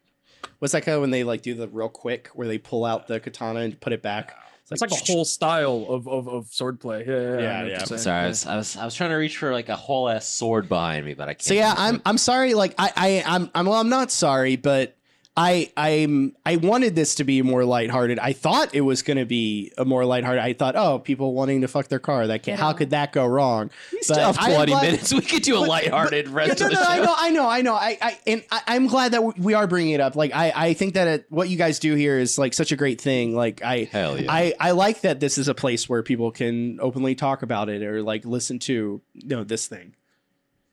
What's 0.65 0.73
that 0.73 0.87
kind 0.87 0.95
of 0.95 1.03
when 1.03 1.11
they 1.11 1.25
like 1.25 1.43
do 1.43 1.53
the 1.53 1.69
real 1.69 1.91
quick 1.91 2.29
where 2.29 2.49
they 2.49 2.57
pull 2.57 2.87
out 2.87 3.07
the 3.07 3.21
katana 3.21 3.61
and 3.61 3.79
put 3.79 3.93
it 3.93 4.01
back? 4.01 4.35
It's 4.63 4.81
like 4.81 4.91
a 4.91 4.95
whole 4.95 5.27
style 5.27 5.85
of 5.91 6.09
of, 6.09 6.27
of 6.27 6.47
swordplay. 6.47 7.07
Yeah, 7.07 7.13
yeah, 7.13 7.43
Yeah, 7.43 7.59
I 7.59 7.63
know 7.65 7.69
yeah. 7.69 7.85
Sorry, 7.85 8.21
I 8.21 8.29
was, 8.29 8.47
I 8.47 8.57
was 8.57 8.75
I 8.79 8.85
was 8.87 8.95
trying 8.95 9.11
to 9.11 9.17
reach 9.17 9.37
for 9.37 9.53
like 9.53 9.69
a 9.69 9.77
whole 9.77 10.09
ass 10.09 10.27
sword 10.27 10.71
behind 10.71 11.05
me, 11.05 11.13
but 11.13 11.29
I 11.29 11.35
can't. 11.35 11.43
So 11.43 11.53
yeah, 11.53 11.75
I'm 11.77 12.01
I'm 12.07 12.17
sorry. 12.17 12.55
Like 12.55 12.77
I 12.79 12.93
I 12.97 13.25
I'm 13.27 13.51
I'm 13.55 13.67
well, 13.67 13.79
I'm 13.79 13.91
not 13.91 14.11
sorry, 14.11 14.57
but 14.57 14.97
I 15.37 15.73
I'm 15.77 16.37
I 16.47 16.57
wanted 16.57 16.95
this 16.95 17.17
to 17.17 17.25
be 17.25 17.43
more 17.43 17.65
lighthearted. 17.65 18.21
I 18.21 18.33
thought 18.35 18.73
it 18.73 18.83
was 18.83 19.03
going 19.03 19.17
to 19.17 19.25
be 19.25 19.73
a 19.77 19.85
more 19.85 20.05
lighthearted. 20.05 20.41
I 20.41 20.53
thought, 20.53 20.77
oh, 20.77 21.01
people 21.01 21.35
wanting 21.35 21.63
to 21.63 21.69
fuck 21.69 21.89
their 21.89 21.99
car. 21.99 22.29
That 22.29 22.45
can't. 22.45 22.61
how 22.61 22.73
could 22.73 22.91
that 22.91 23.13
go 23.13 23.27
wrong? 23.27 23.71
We 23.93 24.03
still 24.03 24.33
have 24.33 24.39
20 24.39 24.67
glad- 24.67 24.83
minutes. 24.83 25.13
We 25.15 25.23
could 25.23 25.43
do 25.43 25.57
a 25.57 25.61
but- 25.61 25.69
lighthearted 25.69 26.29
rest 26.29 26.61
no, 26.61 26.67
of 26.67 26.73
the 26.73 26.79
no, 26.79 26.85
show. 26.85 26.89
I 26.89 27.01
know, 27.01 27.15
I 27.17 27.31
know, 27.31 27.49
I 27.49 27.63
know. 27.63 27.75
I, 27.75 27.99
I, 28.01 28.19
and 28.29 28.45
I, 28.51 28.63
I'm 28.69 28.87
glad 28.87 29.13
that 29.13 29.39
we 29.39 29.55
are 29.55 29.67
bringing 29.67 29.95
it 29.95 30.01
up. 30.01 30.15
Like, 30.15 30.33
I, 30.35 30.53
I 30.55 30.75
think 30.75 30.95
that 30.95 31.09
it, 31.09 31.27
what 31.31 31.49
you 31.49 31.57
guys 31.57 31.81
do 31.81 31.95
here 31.95 32.19
is 32.19 32.39
like 32.39 32.55
such 32.55 32.71
a 32.71 32.77
great 32.77 33.01
thing. 33.01 33.35
Like, 33.35 33.63
I, 33.63 33.89
Hell 33.91 34.21
yeah. 34.21 34.31
I, 34.33 34.55
I 34.61 34.71
like 34.71 35.01
that 35.01 35.19
this 35.19 35.37
is 35.39 35.49
a 35.49 35.55
place 35.55 35.89
where 35.89 36.03
people 36.05 36.31
can 36.31 36.79
openly 36.81 37.15
talk 37.17 37.43
about 37.43 37.69
it 37.69 37.83
or 37.83 38.03
like 38.03 38.25
listen 38.25 38.61
to, 38.61 39.01
you 39.15 39.29
know, 39.29 39.43
this 39.43 39.67
thing. 39.67 39.95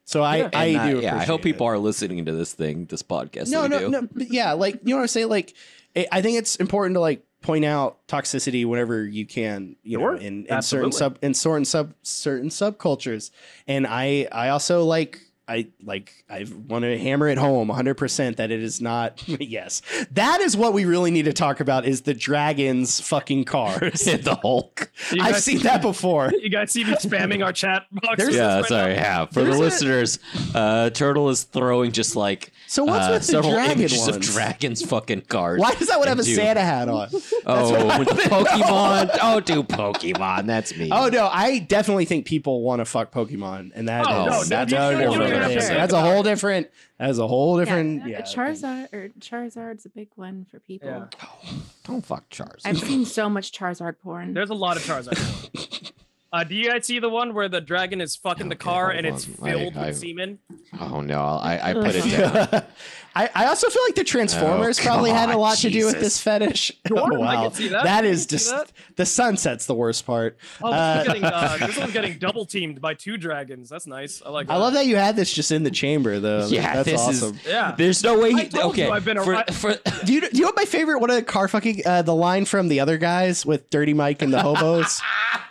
So 0.06 0.24
I, 0.24 0.38
And 0.38 0.56
I 0.56 0.64
I- 0.84 0.92
do. 0.92 1.00
yeah, 1.02 1.16
I 1.16 1.20
hope 1.20 1.40
appreciate 1.40 1.44
people 1.44 1.68
it. 1.68 1.70
are 1.72 1.78
listening 1.80 2.26
to 2.26 2.32
this 2.34 2.54
thing, 2.54 2.86
this 2.86 3.04
podcast. 3.04 3.50
No, 3.50 3.68
no, 3.68 3.80
do. 3.80 3.90
no. 3.90 4.08
But 4.12 4.32
yeah, 4.34 4.54
like 4.54 4.76
you 4.84 4.90
know 4.90 4.98
what 4.98 5.02
I'm 5.04 5.08
saying. 5.08 5.30
Like, 5.30 5.54
it, 5.96 6.08
I 6.12 6.22
think 6.22 6.38
it's 6.38 6.56
important 6.58 6.96
to 6.96 7.00
like 7.00 7.24
point 7.42 7.66
out 7.66 8.06
toxicity 8.08 8.66
whenever 8.66 9.06
you 9.06 9.26
can. 9.26 9.76
You 9.84 10.00
Sure, 10.00 10.14
know, 10.14 10.20
in, 10.20 10.46
in 10.48 10.62
certain 10.62 10.92
sub 10.92 11.18
in 11.22 11.34
certain 11.34 11.66
sub 11.66 11.94
certain 12.02 12.50
subcultures. 12.50 13.32
And 13.68 13.86
I, 13.88 14.28
I 14.32 14.50
also 14.50 14.84
like. 14.86 15.20
I 15.52 15.68
like 15.84 16.24
I 16.30 16.46
want 16.68 16.84
to 16.84 16.98
hammer 16.98 17.28
it 17.28 17.38
home 17.38 17.68
100% 17.68 18.38
that 18.38 18.52
it 18.52 18.64
is 18.64 18.80
not 18.80 19.22
yes. 19.28 19.82
That 20.12 20.40
is 20.42 20.56
what 20.56 20.72
we 20.74 20.86
really 20.86 21.12
need 21.12 21.26
to 21.26 21.34
talk 21.34 21.60
about 21.60 21.86
is 21.86 22.02
the 22.02 22.14
dragons 22.14 23.00
fucking 23.02 23.44
cars. 23.46 24.02
the 24.06 24.38
Hulk. 24.42 24.90
You 25.12 25.22
I've 25.22 25.34
guys- 25.34 25.44
seen 25.44 25.60
that 25.60 25.82
before. 25.82 26.32
You 26.42 26.50
guys 26.50 26.72
see 26.72 26.84
me 26.84 26.94
spamming 26.94 27.44
our 27.46 27.54
chat 27.54 27.84
box? 27.92 28.16
There's- 28.18 28.34
Yeah, 28.36 28.56
right 28.62 28.66
sorry. 28.66 28.94
now? 28.96 29.02
Yeah, 29.02 29.26
for 29.26 29.42
the 29.42 29.46
There's 29.46 29.56
a- 29.58 29.60
listeners, 29.60 30.20
uh, 30.56 30.90
Turtle 30.92 31.30
is 31.30 31.44
throwing 31.44 31.92
just 31.92 32.16
like 32.16 32.52
So 32.68 32.84
what's 32.86 33.06
uh, 33.08 33.12
with 33.14 33.22
the 33.22 33.28
several 33.28 33.52
dragon 33.54 33.80
images 33.80 34.08
of 34.08 34.20
dragons 34.22 34.84
fucking 34.84 35.22
cars. 35.22 35.60
Why 35.60 35.74
does 35.76 35.88
that 35.90 36.00
one 36.00 36.08
have 36.08 36.20
a 36.20 36.24
Dude. 36.24 36.36
Santa 36.36 36.62
hat 36.62 36.88
on? 36.90 37.10
Oh, 37.46 37.86
what 37.86 38.00
with 38.00 38.08
the 38.10 38.16
know. 38.16 38.44
Pokemon. 38.44 39.18
Oh, 39.22 39.40
do 39.40 39.64
Pokemon. 39.64 40.46
That's 40.48 40.76
me. 40.78 40.90
Oh 40.92 41.10
no, 41.10 41.28
I 41.28 41.60
definitely 41.60 42.06
think 42.06 42.26
people 42.26 42.62
want 42.62 42.80
to 42.80 42.86
fuck 42.86 43.12
Pokemon, 43.12 43.72
and 43.76 43.88
that 43.90 44.02
is 44.02 44.08
Oh, 44.10 44.26
no, 44.26 44.44
that's 44.46 44.72
you- 44.72 44.78
a 44.78 44.92
you- 44.92 44.98
whole 45.08 45.14
you 45.14 45.20
don't 45.20 45.41
different 45.42 45.54
have 45.54 45.54
to 45.54 45.60
thing. 45.60 45.68
say 45.68 45.76
That's 45.76 45.94
a 45.94 46.02
whole 46.02 46.24
different. 46.24 46.68
That's 47.00 47.18
a 47.18 47.28
whole 47.28 47.58
different. 47.58 48.08
yeah, 48.08 48.20
Yeah, 48.20 48.22
Charizard 48.22 48.94
or 48.94 49.10
Charizard's 49.20 49.86
a 49.86 49.90
big 49.90 50.10
one 50.16 50.46
for 50.50 50.60
people. 50.60 50.90
Yeah. 50.90 51.08
don't 51.86 52.06
fuck 52.06 52.30
Charizard. 52.30 52.62
I've 52.66 52.80
seen 52.80 53.06
so 53.06 53.30
much 53.30 53.52
Charizard 53.52 53.96
porn. 54.04 54.34
There's 54.34 54.50
a 54.50 54.54
lot 54.56 54.78
of 54.78 54.84
Charizard. 54.84 55.92
uh, 56.34 56.44
do 56.44 56.56
you 56.56 56.70
guys 56.72 56.86
see 56.86 57.00
the 57.00 57.10
one 57.10 57.34
where 57.34 57.50
the 57.50 57.62
dragon 57.62 58.00
is 58.02 58.16
fucking 58.16 58.50
the 58.50 58.56
car 58.56 58.86
hold 58.92 58.98
and 58.98 59.08
it's 59.08 59.26
on. 59.42 59.48
I- 59.48 59.52
filled 59.52 59.78
I- 59.78 59.86
with 59.88 59.98
semen? 59.98 60.40
oh 60.80 61.02
no, 61.02 61.20
I, 61.22 61.70
I 61.72 61.74
put 61.74 61.96
it 61.96 62.12
down. 62.52 62.64
I, 63.14 63.30
I 63.36 63.46
also 63.48 63.70
feel 63.70 63.82
like 63.88 63.96
the 63.96 64.04
Transformers 64.06 64.80
Oh, 64.80 64.84
probably 64.84 65.12
had 65.12 65.30
a 65.30 65.34
God, 65.34 65.40
lot 65.40 65.58
to 65.60 65.70
do 65.70 65.86
with 65.86 66.00
this 66.00 66.20
fetish. 66.22 66.72
Sure, 66.88 67.00
oh, 67.14 67.20
wow, 67.20 67.50
see 67.50 67.68
that. 67.70 67.84
that 67.84 68.04
I 68.04 68.08
can 68.08 68.18
see 68.18 68.26
just 68.28 68.50
that. 68.52 68.72
the 68.96 69.06
sunset's 69.06 69.66
the 69.66 69.74
worst 69.76 70.06
part. 70.06 70.38
Oh, 70.62 70.72
Uh, 70.72 71.04
this, 71.04 71.08
one's 71.08 71.20
getting, 71.20 71.24
uh, 71.24 71.58
this 71.68 71.78
one's 71.78 71.94
getting 71.94 72.18
double 72.20 72.46
teamed 72.46 72.82
by 72.82 72.94
two 72.94 73.18
dragons. 73.18 73.70
That's 73.70 73.88
nice. 73.88 74.22
I 74.26 74.30
like. 74.30 74.48
That. 74.48 74.54
I 74.54 74.58
love 74.58 74.74
that 74.74 74.86
you 74.88 74.96
had 74.96 75.16
this 75.16 75.32
just 75.34 75.52
in 75.52 75.64
the 75.64 75.72
chamber 75.72 76.20
though. 76.20 76.48
Yeah, 76.48 76.76
that's 76.76 76.90
this 76.90 77.02
awesome. 77.02 77.36
is. 77.38 77.46
Yeah. 77.46 77.76
There's 77.78 78.04
no 78.04 78.20
way. 78.20 78.32
I 78.34 78.42
He, 78.44 78.50
told 78.50 78.78
you 78.78 78.86
okay, 78.86 78.92
I've 78.94 79.06
been 79.06 79.22
for, 79.24 79.36
I- 79.36 79.46
for, 79.46 79.76
Do 80.06 80.14
you, 80.14 80.22
do 80.22 80.30
you 80.34 80.42
know 80.42 80.48
what 80.48 80.56
my 80.58 80.66
favorite 80.66 81.00
one 81.00 81.10
of 81.10 81.16
the 81.18 81.24
car 81.24 81.48
fucking 81.48 81.82
uh, 81.86 82.02
the 82.02 82.16
line 82.16 82.46
from 82.46 82.68
the 82.68 82.80
other 82.80 82.98
guys 82.98 83.46
with 83.46 83.70
Dirty 83.70 83.94
Mike 83.94 84.22
and 84.22 84.34
the 84.34 84.42
hobos 84.42 85.02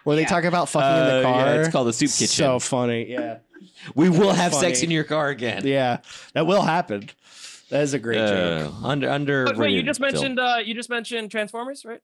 where 0.04 0.16
they 0.16 0.24
talk 0.24 0.44
about 0.44 0.68
fucking 0.68 0.88
in 0.88 1.16
the 1.18 1.22
car? 1.22 1.46
yeah, 1.46 1.60
it's 1.60 1.68
called 1.70 1.88
the 1.88 1.92
soup 1.92 2.10
kitchen. 2.10 2.26
So 2.28 2.58
funny, 2.58 3.10
yeah. 3.10 3.38
we 3.94 4.08
will 4.10 4.32
have 4.32 4.52
sex 4.54 4.82
in 4.82 4.90
your 4.90 5.04
car 5.04 5.28
again. 5.28 5.62
Yeah, 5.66 5.98
that 6.34 6.46
will 6.46 6.62
happen. 6.62 7.08
That 7.70 7.82
is 7.82 7.94
a 7.94 7.98
great 7.98 8.18
joke. 8.18 8.72
Uh, 8.82 8.86
under 8.86 9.08
under. 9.10 9.44
But 9.44 9.56
wait, 9.56 9.70
you 9.72 9.82
just 9.82 10.00
mentioned 10.00 10.38
uh, 10.40 10.56
you 10.64 10.74
just 10.74 10.90
mentioned 10.90 11.30
Transformers, 11.30 11.84
right? 11.84 12.00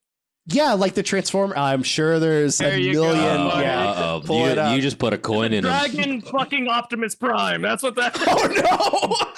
Yeah, 0.48 0.74
like 0.74 0.94
the 0.94 1.02
Transformer. 1.02 1.56
I'm 1.56 1.82
sure 1.82 2.20
there's 2.20 2.58
There 2.58 2.74
a 2.74 2.78
you 2.78 2.92
go. 2.94 3.02
million. 3.02 3.24
Uh, 3.40 3.58
yeah. 3.60 3.90
Uh-oh. 3.90 4.22
Pull 4.24 4.40
you, 4.40 4.46
it 4.52 4.58
up. 4.58 4.76
you 4.76 4.80
just 4.80 4.98
put 4.98 5.12
a 5.12 5.18
coin 5.18 5.46
in 5.52 5.64
him. 5.64 5.70
Dragon 5.70 6.20
fucking 6.22 6.68
Optimus 6.68 7.16
Prime. 7.16 7.62
That's 7.62 7.82
what 7.82 7.96
that. 7.96 8.16
Oh 8.28 9.16
no! 9.26 9.32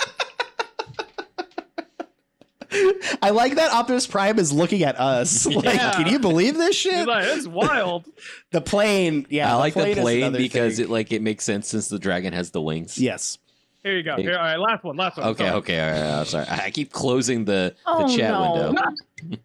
I 3.22 3.30
like 3.30 3.54
that 3.54 3.72
Optimus 3.72 4.06
Prime 4.06 4.38
is 4.38 4.52
looking 4.52 4.82
at 4.82 5.00
us. 5.00 5.46
Like, 5.58 5.64
Yeah. 5.64 5.92
can 5.94 6.06
you 6.08 6.18
believe 6.18 6.54
this 6.58 6.82
He's 6.82 6.92
shit? 6.92 7.08
like, 7.08 7.24
it's 7.26 7.46
wild. 7.46 8.04
the 8.52 8.60
plane. 8.60 9.26
Yeah, 9.30 9.50
I 9.52 9.56
like 9.56 9.72
the 9.74 9.88
is 9.88 9.98
plane 9.98 10.32
because 10.34 10.76
thing. 10.76 10.84
it 10.84 10.90
like 10.90 11.10
it 11.10 11.22
makes 11.22 11.44
sense 11.44 11.68
since 11.68 11.88
the 11.88 11.98
dragon 11.98 12.34
has 12.34 12.50
the 12.50 12.60
wings. 12.60 12.98
Yes. 12.98 13.38
Here 13.84 13.96
you 13.96 14.02
go. 14.02 14.16
Here, 14.16 14.32
all 14.36 14.42
right, 14.44 14.56
last 14.58 14.84
one. 14.84 14.96
Last 14.96 15.16
one. 15.18 15.28
Okay, 15.28 15.44
Sorry. 15.46 15.56
okay, 15.58 15.80
all 15.80 15.90
right. 15.90 16.18
I'm 16.20 16.24
sorry. 16.26 16.46
I 16.48 16.70
keep 16.70 16.92
closing 16.92 17.44
the, 17.44 17.74
the 17.86 17.90
Oh, 17.90 18.16
chat 18.16 18.30
no. 18.32 18.72
window. 18.72 19.38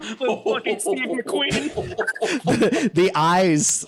The 0.00 0.40
fucking 0.44 0.78
Steve 0.80 1.08
McQueen. 1.08 1.74
the, 2.44 2.90
the 2.94 3.10
eyes. 3.16 3.84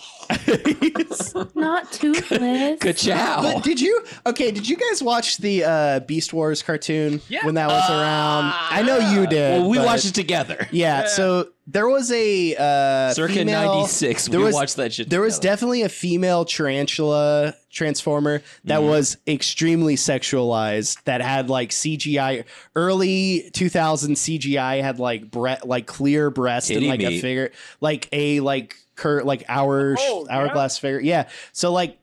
Not 1.54 1.90
toothless. 1.92 2.80
Ka-chow. 2.80 3.42
But 3.42 3.62
did 3.64 3.80
you? 3.80 4.04
Okay, 4.26 4.50
did 4.50 4.68
you 4.68 4.76
guys 4.76 5.02
watch 5.02 5.38
the 5.38 5.64
uh, 5.64 6.00
Beast 6.00 6.32
Wars 6.32 6.62
cartoon 6.62 7.20
Yeah. 7.28 7.46
when 7.46 7.54
that 7.54 7.68
was 7.68 7.88
around? 7.88 8.52
I 8.54 8.82
know 8.82 8.98
you 8.98 9.26
did. 9.28 9.60
Well, 9.60 9.70
we 9.70 9.78
but- 9.78 9.86
watched 9.86 10.06
it 10.06 10.14
together. 10.14 10.66
Yeah, 10.72 11.02
Yeah. 11.02 11.06
so 11.06 11.48
there 11.68 11.88
was 11.88 12.10
a 12.10 12.56
uh, 12.56 13.14
Circa 13.14 13.32
female- 13.34 13.74
'96. 13.76 14.26
there 14.28 14.40
We 14.40 14.46
was- 14.46 14.54
watched 14.54 14.76
that 14.76 14.92
shit. 14.92 15.08
There 15.10 15.20
was 15.22 15.38
definitely 15.38 15.82
a 15.82 15.88
female 15.88 16.44
tarantula 16.44 17.54
transformer 17.70 18.42
that 18.64 18.80
Mhm. 18.80 18.88
was 18.88 19.16
extremely 19.26 19.96
sexualized. 19.96 21.02
That 21.04 21.20
had 21.22 21.48
like 21.48 21.70
CGI, 21.70 22.44
early 22.76 23.50
2000 23.52 24.16
CGI 24.16 24.82
had 24.82 24.98
like 24.98 25.30
bre- 25.30 25.54
like 25.64 25.86
clear 25.86 26.30
breast 26.30 26.70
and 26.70 26.76
Titty 26.80 26.88
like 26.88 27.02
a 27.02 27.20
figure, 27.20 27.52
like 27.80 28.08
a 28.12 28.40
like 28.40 28.76
cur 28.96 29.22
like 29.22 29.44
hour 29.48 29.96
Oh, 29.98 30.26
yeah? 30.28 30.36
hourglass 30.36 30.78
figure. 30.78 31.00
Yeah, 31.00 31.28
so 31.52 31.72
like. 31.72 31.96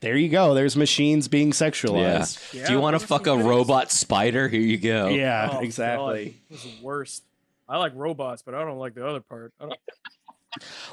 There 0.00 0.16
you 0.16 0.30
go. 0.30 0.54
There's 0.54 0.74
machines 0.74 1.28
being 1.28 1.50
sexualized. 1.52 2.54
Yeah, 2.54 2.66
Do 2.66 2.72
you 2.72 2.80
want 2.80 2.98
to 2.98 3.06
fuck 3.06 3.22
a 3.22 3.30
some 3.30 3.42
robot 3.44 3.92
spider? 3.92 4.48
Here 4.48 4.58
you 4.60 4.78
go. 4.78 5.08
Yeah, 5.08 5.50
Oh, 5.52 5.58
exactly. 5.60 6.24
God. 6.24 6.34
This 6.50 6.64
is 6.64 6.80
worst. 6.80 7.22
I 7.68 7.76
like 7.76 7.92
robots, 7.94 8.40
but 8.40 8.54
I 8.54 8.64
don't 8.64 8.78
like 8.78 8.94
the 8.94 9.06
other 9.06 9.20
part. 9.20 9.52
I 9.60 9.64
don't... 9.66 9.78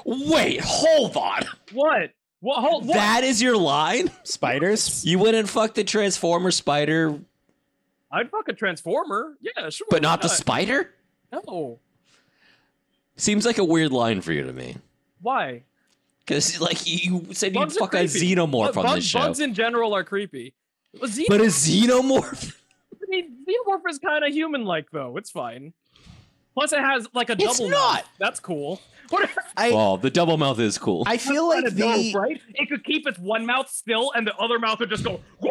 Wait, 0.04 0.60
hold 0.62 1.16
on. 1.16 1.42
What? 1.72 2.10
What? 2.40 2.60
Hold, 2.60 2.86
what? 2.86 2.94
That 2.94 3.24
is 3.24 3.42
your 3.42 3.56
line? 3.56 4.10
Spiders. 4.24 5.04
You 5.04 5.18
went 5.18 5.36
and 5.36 5.48
fucked 5.48 5.74
the 5.74 5.84
transformer 5.84 6.50
spider, 6.50 7.18
I'd 8.10 8.30
fuck 8.30 8.48
a 8.48 8.52
transformer. 8.52 9.36
Yeah, 9.40 9.68
sure. 9.70 9.86
but 9.90 10.00
not 10.02 10.22
the 10.22 10.28
spider? 10.28 10.94
No. 11.32 11.78
Seems 13.16 13.44
like 13.44 13.58
a 13.58 13.64
weird 13.64 13.92
line 13.92 14.20
for 14.20 14.32
you 14.32 14.44
to 14.44 14.52
me. 14.52 14.76
Why? 15.20 15.64
Because 16.20 16.60
like 16.60 16.86
you 16.86 17.26
said, 17.32 17.54
you'd 17.54 17.72
fuck 17.72 17.94
a 17.94 18.04
xenomorph 18.04 18.72
Bu- 18.74 18.80
on 18.80 18.86
bug- 18.86 18.96
this 18.96 19.04
show. 19.04 19.18
Bugs 19.18 19.40
in 19.40 19.52
general 19.54 19.94
are 19.94 20.04
creepy. 20.04 20.54
But, 20.98 21.10
Xen- 21.10 21.24
But 21.28 21.40
a 21.40 21.44
xenomorph? 21.44 22.54
I 22.94 23.06
mean, 23.08 23.44
xenomorph 23.46 23.82
is 23.90 23.98
kind 23.98 24.24
of 24.24 24.32
human-like, 24.32 24.90
though. 24.90 25.16
It's 25.16 25.30
fine. 25.30 25.72
Plus, 26.54 26.72
it 26.72 26.80
has 26.80 27.08
like 27.14 27.28
a 27.30 27.32
It's 27.34 27.58
double. 27.58 27.70
not. 27.70 27.94
mouth. 27.96 28.08
That's 28.18 28.40
cool. 28.40 28.80
What? 29.10 29.30
I 29.56 29.70
well, 29.70 29.96
the 29.96 30.10
double 30.10 30.36
mouth 30.36 30.58
is 30.60 30.78
cool. 30.78 31.04
I 31.06 31.16
feel 31.16 31.48
like 31.48 31.64
Kinda 31.64 31.70
the 32.10 32.12
right? 32.14 32.40
It 32.54 32.68
could 32.68 32.84
keep 32.84 33.06
its 33.06 33.18
one 33.18 33.46
mouth 33.46 33.68
still, 33.70 34.12
and 34.14 34.26
the 34.26 34.36
other 34.36 34.58
mouth 34.58 34.80
would 34.80 34.90
just 34.90 35.04
go. 35.04 35.20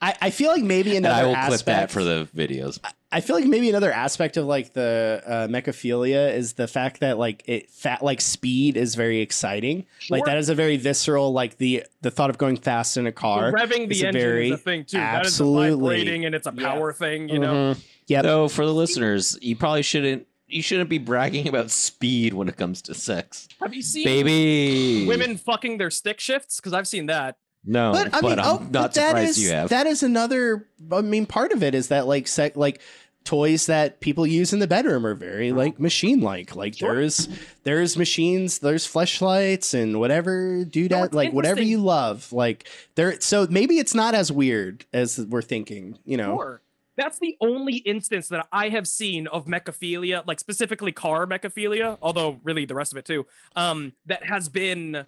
I, 0.00 0.14
I 0.22 0.30
feel 0.30 0.50
like 0.50 0.62
maybe 0.62 0.96
and 0.96 1.04
another 1.04 1.22
I 1.22 1.26
will 1.26 1.34
aspect, 1.36 1.64
clip 1.64 1.66
that 1.66 1.90
for 1.90 2.04
the 2.04 2.28
videos. 2.36 2.78
I 3.10 3.20
feel 3.20 3.36
like 3.36 3.46
maybe 3.46 3.68
another 3.68 3.90
aspect 3.90 4.36
of 4.36 4.44
like 4.44 4.74
the 4.74 5.22
uh, 5.26 5.32
mechaphilia 5.48 6.34
is 6.34 6.52
the 6.52 6.68
fact 6.68 7.00
that 7.00 7.18
like 7.18 7.42
it 7.46 7.70
fat 7.70 8.02
like 8.02 8.20
speed 8.20 8.76
is 8.76 8.94
very 8.94 9.20
exciting. 9.20 9.86
Like 10.10 10.24
that 10.26 10.36
is 10.38 10.48
a 10.48 10.54
very 10.54 10.76
visceral 10.76 11.32
like 11.32 11.56
the 11.56 11.84
the 12.02 12.10
thought 12.10 12.30
of 12.30 12.38
going 12.38 12.56
fast 12.56 12.96
in 12.96 13.06
a 13.06 13.12
car. 13.12 13.50
Revving 13.52 13.88
the 13.88 14.02
a 14.02 14.06
engine 14.08 14.12
very- 14.12 14.46
is 14.50 14.52
a 14.54 14.58
thing 14.58 14.84
too. 14.84 14.98
That 14.98 15.26
is 15.26 15.40
a 15.40 15.42
absolutely. 15.42 15.96
vibrating, 15.98 16.24
and 16.26 16.34
it's 16.34 16.46
a 16.46 16.52
power 16.52 16.92
thing. 16.92 17.28
You 17.28 17.38
know. 17.40 17.74
Mhm. 17.74 17.82
Yep. 18.06 18.24
So 18.24 18.48
for 18.48 18.64
the 18.64 18.72
listeners, 18.72 19.36
you 19.42 19.54
probably 19.56 19.82
shouldn't 19.82 20.26
you 20.48 20.62
shouldn't 20.62 20.90
be 20.90 20.98
bragging 20.98 21.46
about 21.48 21.70
speed 21.70 22.34
when 22.34 22.48
it 22.48 22.56
comes 22.56 22.82
to 22.82 22.94
sex. 22.94 23.48
Have 23.60 23.74
you 23.74 23.82
seen 23.82 24.04
Baby. 24.04 25.06
women 25.06 25.36
fucking 25.36 25.78
their 25.78 25.90
stick 25.90 26.20
shifts? 26.20 26.56
Because 26.56 26.72
I've 26.72 26.88
seen 26.88 27.06
that. 27.06 27.36
No, 27.64 27.92
But 27.92 28.14
I 28.14 28.20
mean, 28.22 28.38
I'm 28.38 28.46
oh, 28.46 28.58
not 28.58 28.72
but 28.72 28.94
that 28.94 29.08
surprised 29.08 29.30
is 29.30 29.42
you 29.44 29.50
have. 29.50 29.68
that 29.70 29.86
is 29.86 30.02
another. 30.02 30.68
I 30.92 31.00
mean, 31.02 31.26
part 31.26 31.52
of 31.52 31.62
it 31.62 31.74
is 31.74 31.88
that 31.88 32.06
like 32.06 32.26
sec 32.28 32.56
like 32.56 32.80
toys 33.24 33.66
that 33.66 34.00
people 34.00 34.26
use 34.26 34.54
in 34.54 34.58
the 34.58 34.66
bedroom 34.66 35.04
are 35.04 35.14
very 35.14 35.52
like 35.52 35.78
machine 35.78 36.20
like. 36.20 36.56
Like 36.56 36.76
Sure. 36.76 36.94
there's 36.94 37.28
there's 37.64 37.98
machines, 37.98 38.60
there's 38.60 38.86
fleshlights 38.86 39.74
and 39.74 40.00
whatever 40.00 40.64
do 40.64 40.88
that 40.88 41.06
it's 41.06 41.14
like 41.14 41.32
whatever 41.32 41.60
you 41.60 41.78
love. 41.78 42.32
Like 42.32 42.66
there, 42.94 43.20
so 43.20 43.46
maybe 43.50 43.78
it's 43.78 43.94
not 43.94 44.14
as 44.14 44.32
weird 44.32 44.86
as 44.94 45.18
we're 45.18 45.42
thinking. 45.42 45.98
You 46.06 46.16
know, 46.16 46.36
Sure. 46.38 46.62
That's 46.98 47.20
the 47.20 47.36
only 47.40 47.76
instance 47.76 48.26
that 48.28 48.48
I 48.52 48.70
have 48.70 48.88
seen 48.88 49.28
of 49.28 49.46
mechaphilia, 49.46 50.26
like 50.26 50.40
specifically 50.40 50.90
car 50.90 51.28
mechaphilia, 51.28 51.96
although 52.02 52.40
really 52.42 52.64
the 52.64 52.74
rest 52.74 52.92
of 52.92 52.98
it 52.98 53.04
too, 53.04 53.24
um, 53.54 53.92
that 54.06 54.24
has 54.24 54.48
been 54.48 55.06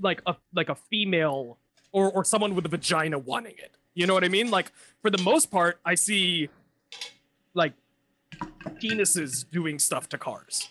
like 0.00 0.22
a 0.24 0.36
like 0.54 0.68
a 0.68 0.76
female 0.76 1.58
or 1.90 2.12
or 2.12 2.24
someone 2.24 2.54
with 2.54 2.64
a 2.64 2.68
vagina 2.68 3.18
wanting 3.18 3.54
it. 3.58 3.72
You 3.94 4.06
know 4.06 4.14
what 4.14 4.22
I 4.22 4.28
mean? 4.28 4.48
Like 4.48 4.70
for 5.02 5.10
the 5.10 5.20
most 5.20 5.50
part, 5.50 5.80
I 5.84 5.96
see 5.96 6.48
like 7.54 7.72
penises 8.80 9.44
doing 9.50 9.80
stuff 9.80 10.08
to 10.10 10.18
cars. 10.18 10.68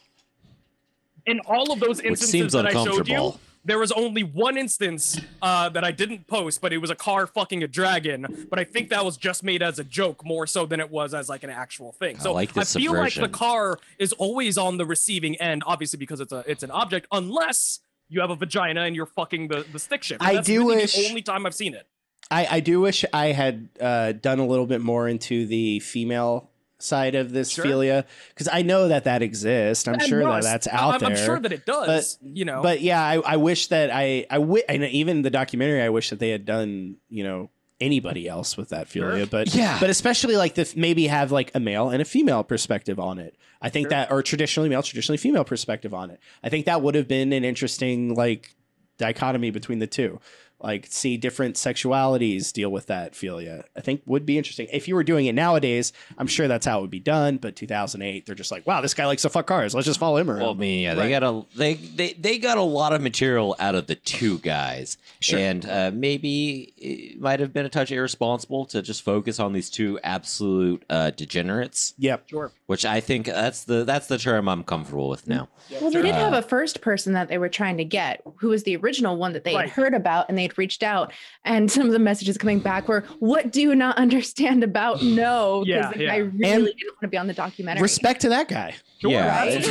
In 1.26 1.42
all 1.42 1.74
of 1.74 1.82
those 1.82 2.00
instances 2.00 2.54
that 2.54 2.66
I 2.66 2.72
showed 2.72 3.10
you, 3.10 3.16
uncomfortable. 3.16 3.40
There 3.66 3.80
was 3.80 3.92
only 3.92 4.24
one 4.24 4.58
instance 4.58 5.20
uh, 5.42 5.70
that 5.70 5.84
I 5.84 5.92
didn't 5.92 6.28
post, 6.28 6.62
but 6.62 6.72
it 6.72 6.78
was 6.78 6.90
a 6.92 6.96
car 6.96 7.28
fucking 7.28 7.64
a 7.64 7.68
dragon. 7.68 8.48
But 8.50 8.60
I 8.60 8.64
think 8.64 8.90
that 8.90 9.04
was 9.04 9.18
just 9.18 9.44
made 9.44 9.62
as 9.64 9.80
a 9.80 9.84
joke 9.84 10.24
more 10.24 10.46
so 10.48 10.66
than 10.66 10.80
it 10.80 10.90
was 10.90 11.14
as 11.14 11.28
like 11.28 11.44
an 11.44 11.50
actual 11.50 11.92
thing. 11.92 12.18
I 12.18 12.20
So 12.20 12.34
like 12.34 12.54
this 12.54 12.76
feel 12.76 12.94
like 12.94 13.16
the 13.16 13.28
car 13.28 13.80
is 13.98 14.14
always 14.14 14.58
on 14.58 14.78
the 14.78 14.86
receiving 14.86 15.36
end, 15.38 15.64
obviously 15.66 15.98
because 15.98 16.20
it's 16.20 16.32
a 16.32 16.44
it's 16.48 16.64
an 16.64 16.72
object, 16.72 17.08
unless 17.12 17.80
you 18.08 18.22
have 18.22 18.30
a 18.30 18.36
vagina 18.36 18.84
and 18.84 18.96
you're 18.96 19.08
fucking 19.08 19.48
the, 19.48 19.66
the 19.72 19.80
stick 19.80 20.04
shift. 20.04 20.22
I 20.24 20.42
do 20.42 20.60
really 20.60 20.84
wish- 20.84 20.96
the 20.96 21.10
only 21.10 21.22
time 21.24 21.46
I've 21.46 21.56
seen 21.56 21.74
it. 21.74 21.88
I, 22.32 22.48
I 22.50 22.60
do 22.60 22.82
wish 22.82 23.06
I 23.14 23.28
had 23.28 23.70
uh, 23.80 24.14
done 24.14 24.40
a 24.40 24.46
little 24.48 24.66
bit 24.66 24.82
more 24.82 25.08
into 25.08 25.46
the 25.46 25.80
female 25.80 26.50
side 26.80 27.16
of 27.16 27.32
this 27.32 27.50
Sure. 27.50 27.66
philia 27.66 28.06
because 28.30 28.50
I 28.52 28.62
know 28.62 28.88
that 28.90 29.06
that 29.06 29.22
exists. 29.22 29.88
I'm 29.88 29.94
And 29.96 30.04
sure 30.04 30.20
that 30.20 30.26
Rust, 30.26 30.44
that's 30.48 30.68
I- 30.68 30.72
out 30.76 30.94
I'm, 30.96 31.00
there. 31.00 31.10
I'm 31.12 31.16
sure 31.26 31.40
that 31.40 31.54
it 31.54 31.66
does. 31.66 32.18
you 32.22 32.46
know, 32.46 32.62
But 32.62 32.82
yeah, 32.82 33.02
I, 33.02 33.16
I 33.20 33.38
wish 33.38 33.68
that 33.68 33.90
I 33.94 34.26
I 34.30 34.38
and 34.70 34.84
even 34.84 35.22
the 35.22 35.30
documentary. 35.30 35.82
I 35.82 35.90
wish 35.90 36.10
that 36.10 36.20
they 36.20 36.30
had 36.30 36.46
done 36.46 36.98
you 37.10 37.24
know 37.24 37.50
anybody 37.82 38.28
else 38.28 38.56
with 38.58 38.70
that 38.70 38.88
philia. 38.88 39.18
Sure. 39.18 39.26
But 39.26 39.54
Yeah. 39.56 39.78
but 39.80 39.90
especially 39.90 40.36
like 40.38 40.56
the 40.56 40.72
maybe 40.76 41.08
have 41.08 41.32
like 41.32 41.52
a 41.56 41.60
male 41.60 41.90
and 41.90 42.02
a 42.02 42.06
female 42.06 42.44
perspective 42.44 43.00
on 43.00 43.20
it. 43.20 43.36
I 43.62 43.70
think 43.70 43.86
Sure. 43.86 43.90
that 43.92 44.12
or 44.12 44.22
traditionally 44.22 44.70
male, 44.70 44.84
traditionally 44.84 45.18
female 45.18 45.44
perspective 45.44 45.94
on 45.94 46.10
it. 46.12 46.20
I 46.44 46.50
think 46.50 46.66
that 46.68 46.82
would 46.82 46.96
have 46.96 47.08
been 47.08 47.34
an 47.34 47.44
interesting 47.44 48.14
like 48.16 48.54
dichotomy 48.98 49.50
between 49.52 49.80
the 49.80 49.88
two. 49.88 50.20
Like 50.62 50.88
see 50.90 51.18
different 51.18 51.56
sexualities 51.58 52.52
deal 52.54 52.72
with 52.72 52.88
that 52.88 53.14
philia. 53.14 53.64
I 53.76 53.82
think 53.82 54.02
would 54.06 54.26
be 54.26 54.38
interesting. 54.38 54.68
If 54.72 54.88
you 54.88 54.96
were 54.96 55.04
doing 55.04 55.26
it 55.26 55.34
nowadays, 55.36 55.94
I'm 56.18 56.28
sure 56.28 56.48
that's 56.48 56.66
how 56.66 56.80
it 56.80 56.82
would 56.82 56.90
be 56.90 57.00
done. 57.00 57.38
But 57.38 57.56
2008, 57.56 58.26
they're 58.26 58.36
just 58.36 58.52
like, 58.52 58.66
wow, 58.66 58.82
this 58.82 58.94
guy 58.94 59.06
likes 59.06 59.22
to 59.24 59.30
fuck 59.30 59.48
cars. 59.48 59.76
Let's 59.76 59.86
just 59.86 60.00
follow 60.00 60.18
him 60.18 60.30
around. 60.32 60.42
Well, 60.42 60.52
I 60.52 60.56
mean, 60.56 60.82
yeah, 60.82 60.96
they 60.96 61.10
got 61.10 61.24
a 61.24 61.44
they, 61.56 61.76
they 61.76 62.14
they 62.14 62.38
got 62.40 62.58
a 62.58 62.62
lot 62.64 62.94
of 62.94 63.02
material 63.02 63.56
out 63.60 63.76
of 63.76 63.88
the 63.88 63.96
two 63.96 64.40
guys, 64.40 64.98
Sure. 65.20 65.38
and 65.40 65.66
uh, 65.70 65.92
maybe 65.94 66.74
it 66.78 67.20
might 67.20 67.40
have 67.40 67.54
been 67.54 67.66
a 67.66 67.70
touch 67.70 67.92
irresponsible 67.92 68.66
to 68.68 68.82
just 68.82 69.02
focus 69.04 69.40
on 69.40 69.54
these 69.54 69.70
two 69.70 70.00
absolute 70.04 70.84
uh, 70.90 71.12
degenerates, 71.12 71.94
yep. 71.98 72.24
sure. 72.30 72.52
which 72.68 72.86
I 72.86 73.02
think 73.02 73.26
that's 73.28 73.66
the 73.66 73.84
that's 73.84 74.08
the 74.08 74.18
term 74.18 74.48
I'm 74.50 74.64
comfortable 74.64 75.10
with 75.10 75.28
now. 75.28 75.50
Well, 75.82 75.92
they 75.92 76.02
did 76.02 76.16
have 76.16 76.34
Uh, 76.34 76.38
a 76.38 76.42
first 76.42 76.82
person 76.82 77.14
that 77.14 77.28
they 77.28 77.38
were 77.38 77.50
trying 77.50 77.78
to 77.78 77.86
get, 77.86 78.22
who 78.38 78.50
was 78.50 78.64
the 78.64 78.76
original 78.78 79.18
one 79.18 79.34
that 79.34 79.44
they 79.44 79.56
Right. 79.56 79.70
had 79.70 79.72
heard 79.72 79.94
about 79.94 80.28
and 80.30 80.38
they'd 80.48 80.58
reached 80.58 80.84
out. 80.84 81.12
And 81.44 81.70
some 81.72 81.86
of 81.88 81.92
the 81.92 82.00
messages 82.00 82.38
coming 82.38 82.60
back 82.60 82.88
were, 82.88 83.02
What 83.20 83.52
do 83.52 83.62
you 83.62 83.76
not 83.76 83.98
understand 83.98 84.64
about 84.64 85.02
no? 85.04 85.64
Yeah, 85.66 85.92
the 85.92 86.00
yeah. 86.04 86.08
guy 86.10 86.18
really 86.18 86.52
And 86.52 86.66
didn't 86.66 86.94
want 86.94 87.02
to 87.02 87.08
be 87.08 87.18
on 87.18 87.28
the 87.28 87.34
documentary. 87.34 87.82
Respect 87.82 88.22
to 88.22 88.30
that 88.30 88.48
guy. 88.48 88.76
yeah, 89.02 89.40
right? 89.40 89.54
It's 89.54 89.68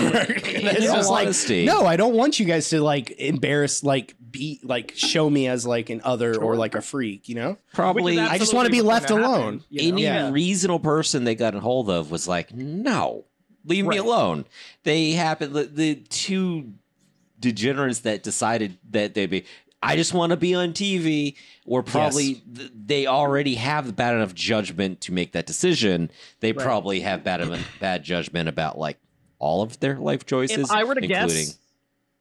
In 0.85 0.91
all 0.91 0.97
just 0.97 1.11
like, 1.11 1.25
honesty. 1.27 1.65
no, 1.65 1.87
I 1.87 1.97
don't 1.97 2.15
want 2.15 2.39
you 2.39 2.47
guys 2.47 2.69
to 2.71 2.81
like 2.83 3.11
embarrass, 3.13 3.83
like 3.83 4.15
be 4.31 4.61
like 4.63 4.93
show 4.97 5.29
me 5.31 5.47
as 5.49 5.65
like 5.67 5.91
an 5.91 6.01
other 6.05 6.37
or 6.41 6.57
like 6.57 6.75
a 6.75 6.83
freak, 6.83 7.29
you 7.29 7.35
know? 7.37 7.57
probably 7.73 8.19
I 8.19 8.37
just 8.39 8.53
wanna 8.55 8.71
be 8.71 8.83
left 8.83 9.11
alone. 9.11 9.25
happen, 9.61 9.65
you 9.71 9.83
know? 9.83 9.89
any 9.89 10.03
Yeah. 10.03 10.31
reasonable 10.31 10.81
person 10.81 11.25
they 11.25 11.35
got 11.37 11.55
a 11.55 11.61
hold 11.61 11.89
of 11.89 12.11
was 12.11 12.27
like, 12.29 12.53
no, 12.53 13.25
leave 13.65 13.87
me 13.87 13.97
alone. 13.97 14.45
They 14.83 15.13
happened 15.13 15.55
the, 15.55 15.65
the 15.65 15.95
two 15.95 16.73
degenerates 17.41 18.01
that 18.01 18.23
decided 18.23 18.79
that 18.91 19.15
they'd 19.15 19.31
be. 19.31 19.45
I 19.85 19.97
just 19.97 20.15
want 20.15 20.31
to 20.31 20.37
be 20.37 20.55
on 20.55 20.73
TV. 20.73 21.35
Or 21.67 21.83
probably 21.83 22.35
th- 22.55 22.73
they 22.75 23.07
already 23.07 23.55
have 23.55 23.95
bad 23.97 24.15
enough 24.15 24.35
judgment 24.35 25.01
to 25.03 25.13
make 25.13 25.33
that 25.33 25.47
decision. 25.47 26.11
They 26.41 26.53
Right. 26.53 26.65
probably 26.65 27.01
have 27.01 27.25
bad 27.25 27.41
enough 27.41 27.67
bad 27.81 28.03
judgment 28.03 28.49
about 28.49 28.79
like 28.79 28.99
all 29.39 29.63
of 29.63 29.81
their 29.81 29.99
life 29.99 30.27
choices. 30.27 30.59
If 30.59 30.71
I 30.71 30.85
were 30.85 30.95
to 30.95 31.01
including 31.05 31.29
guess, 31.47 31.59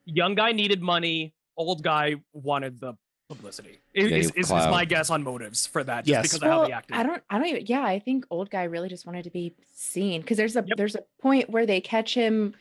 young 0.06 0.36
guy 0.36 0.52
needed 0.52 0.82
money, 0.82 1.34
old 1.58 1.84
guy 1.84 2.16
wanted 2.34 2.80
the 2.80 2.94
publicity. 3.30 3.80
Is, 3.94 4.12
Yeah, 4.12 4.18
is, 4.18 4.26
is, 4.32 4.36
is 4.46 4.50
my 4.50 4.86
guess 4.86 5.10
on 5.10 5.24
motives 5.24 5.66
for 5.68 5.84
that, 5.84 6.06
just 6.06 6.10
Yes. 6.10 6.22
because 6.24 6.36
of 6.36 6.42
how 6.44 6.60
well, 6.60 6.68
they 6.68 6.74
acted. 6.74 6.96
I 6.98 7.04
don't 7.04 7.24
I 7.30 7.38
don't 7.38 7.48
even 7.48 7.66
yeah, 7.66 7.84
I 7.84 8.00
think 8.00 8.26
old 8.30 8.50
guy 8.50 8.64
really 8.64 8.90
just 8.90 9.06
wanted 9.06 9.24
to 9.24 9.30
be 9.32 9.54
seen. 9.74 10.22
Because 10.22 10.38
there's 10.38 10.56
a 10.56 10.64
Yep. 10.66 10.78
there's 10.78 10.96
a 10.96 11.04
point 11.22 11.50
where 11.50 11.66
they 11.66 11.82
catch 11.82 12.14
him 12.14 12.54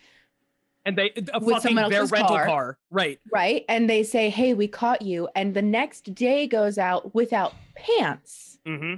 and 0.84 0.96
they 0.98 1.12
a 1.32 1.38
With 1.40 1.54
fucking 1.56 1.60
someone 1.60 1.90
their 1.90 2.00
else's 2.00 2.12
rental 2.12 2.36
car. 2.36 2.46
car. 2.46 2.78
right? 2.90 3.20
right 3.32 3.64
and 3.68 3.88
they 3.88 4.02
say, 4.02 4.30
Hey, 4.30 4.54
we 4.54 4.68
caught 4.68 5.02
you, 5.02 5.28
and 5.34 5.54
the 5.54 5.62
next 5.62 6.14
day 6.14 6.46
goes 6.46 6.78
out 6.78 7.14
without 7.14 7.54
pants. 7.74 8.58
Mm-hmm. 8.66 8.94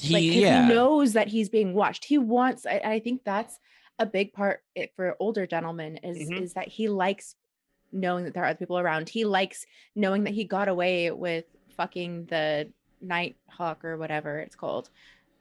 he, 0.00 0.12
like 0.14 0.22
'cause 0.24 0.34
yeah, 0.42 0.66
he 0.68 0.74
knows 0.74 1.12
that 1.14 1.28
he's 1.28 1.48
being 1.48 1.72
watched 1.72 2.04
he 2.04 2.18
wants 2.18 2.66
i, 2.66 2.76
I 2.84 3.00
think 3.00 3.24
that's 3.24 3.58
a 3.98 4.04
big 4.04 4.32
part 4.34 4.62
for 4.94 5.16
older 5.18 5.46
gentlemen 5.46 5.96
is 6.04 6.28
Mhm. 6.28 6.42
is 6.42 6.52
that 6.52 6.68
he 6.68 6.88
likes 6.88 7.34
knowing 7.92 8.24
that 8.24 8.34
there 8.34 8.42
are 8.44 8.48
other 8.50 8.58
people 8.58 8.78
around 8.78 9.08
he 9.08 9.24
likes 9.24 9.64
knowing 9.96 10.24
that 10.24 10.34
he 10.34 10.44
got 10.44 10.68
away 10.68 11.10
with 11.10 11.46
fucking 11.78 12.26
the 12.26 12.70
night 13.00 13.36
hawk 13.48 13.84
or 13.86 13.96
whatever 13.96 14.38
it's 14.38 14.54
called 14.54 14.90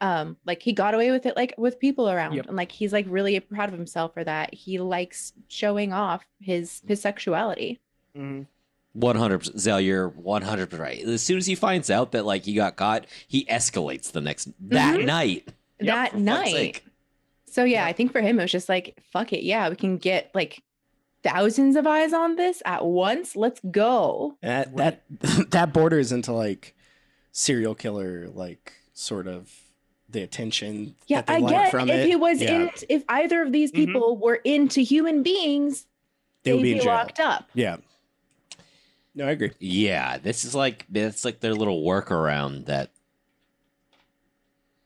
um 0.02 0.38
like 0.46 0.62
he 0.62 0.74
got 0.74 0.94
away 0.94 1.10
with 1.12 1.26
it 1.26 1.36
like 1.36 1.54
with 1.58 1.80
people 1.80 2.10
around 2.10 2.34
Yep. 2.34 2.48
and 2.48 2.56
like 2.56 2.72
he's 2.72 2.94
like 2.94 3.06
really 3.10 3.40
proud 3.40 3.70
of 3.70 3.74
himself 3.76 4.14
for 4.14 4.24
that 4.24 4.54
he 4.54 4.78
likes 4.80 5.34
showing 5.48 5.92
off 5.94 6.26
his 6.40 6.82
his 6.88 7.02
sexuality 7.02 7.80
Mm-hmm. 8.16 8.44
One 8.94 9.16
hundred 9.16 9.40
percent, 9.40 9.60
Zell. 9.60 9.80
You're 9.80 10.10
one 10.10 10.42
hundred 10.42 10.72
percent 10.72 10.82
right. 10.82 11.04
As 11.04 11.22
soon 11.22 11.38
as 11.38 11.46
he 11.46 11.54
finds 11.54 11.92
out 11.92 12.14
that 12.14 12.26
like 12.26 12.46
he 12.46 12.56
got 12.56 12.78
caught, 12.78 13.06
he 13.28 13.46
escalates 13.46 14.12
the 14.12 14.22
next 14.22 14.50
that 14.70 14.98
Mhm. 15.00 15.06
night. 15.06 15.48
That 15.80 16.12
for 16.12 16.18
fuck's 16.18 16.24
night. 16.26 16.82
So 17.46 17.64
yeah, 17.64 17.84
Yeah. 17.84 17.86
I 17.86 17.94
think 17.94 18.12
for 18.12 18.22
him 18.22 18.40
it 18.40 18.44
was 18.44 18.52
just 18.52 18.70
like, 18.70 18.98
fuck 19.14 19.34
it, 19.34 19.44
yeah, 19.44 19.70
we 19.70 19.76
can 19.76 19.98
get 19.98 20.32
like 20.34 20.64
thousands 21.22 21.76
of 21.76 21.86
eyes 21.86 22.12
on 22.12 22.38
this 22.38 22.64
at 22.66 22.86
once. 22.86 23.36
Let's 23.36 23.60
go. 23.70 24.36
That 24.42 24.76
that 24.78 25.04
that 25.52 25.74
borders 25.74 26.12
into 26.12 26.32
like 26.34 26.74
serial 27.32 27.76
killer, 27.76 28.28
like 28.30 28.74
sort 28.94 29.28
of 29.28 29.52
the 30.10 30.22
attention. 30.22 30.96
Yeah, 31.08 31.18
that 31.22 31.28
they 31.28 31.34
I 31.36 31.38
like 31.40 31.52
get 31.54 31.72
from 31.72 31.90
if 31.90 31.96
it. 31.96 32.08
he 32.08 32.16
was 32.16 32.42
yeah, 32.42 32.62
in 32.64 32.70
if 32.90 33.04
either 33.10 33.42
of 33.42 33.52
these 33.52 33.72
Mhm. 33.72 33.76
people 33.76 34.18
were 34.18 34.36
into 34.44 34.82
human 34.82 35.22
beings, 35.24 35.86
they 36.44 36.54
would 36.54 36.60
they'd 36.60 36.64
be 36.64 36.74
be, 36.74 36.78
in 36.80 36.84
jail. 36.84 36.94
locked 36.94 37.20
up. 37.20 37.50
Yeah. 37.54 37.78
No, 39.16 39.28
I 39.28 39.32
agree. 39.32 39.52
Yeah, 39.60 40.18
this 40.18 40.46
is 40.46 40.54
like 40.56 40.86
it's 40.94 41.26
like 41.26 41.40
their 41.40 41.56
little 41.56 41.82
workaround 41.84 42.66
that 42.68 42.92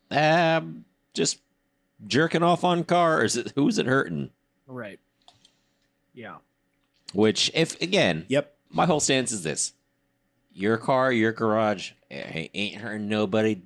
um 0.10 0.86
just 1.14 1.40
jerking 2.08 2.44
off 2.44 2.64
on 2.64 2.84
cars. 2.84 3.38
Who's 3.56 3.78
it 3.78 3.86
hurting? 3.86 4.32
Right. 4.68 5.00
Yeah. 6.14 6.38
Which, 7.14 7.52
if 7.54 7.80
again, 7.82 8.26
Yep. 8.30 8.56
my 8.70 8.86
whole 8.86 9.00
stance 9.02 9.32
is 9.32 9.44
this: 9.44 9.74
your 10.54 10.78
car, 10.78 11.12
your 11.12 11.32
garage, 11.34 11.92
ain't 12.10 12.76
hurting 12.76 13.08
nobody. 13.10 13.62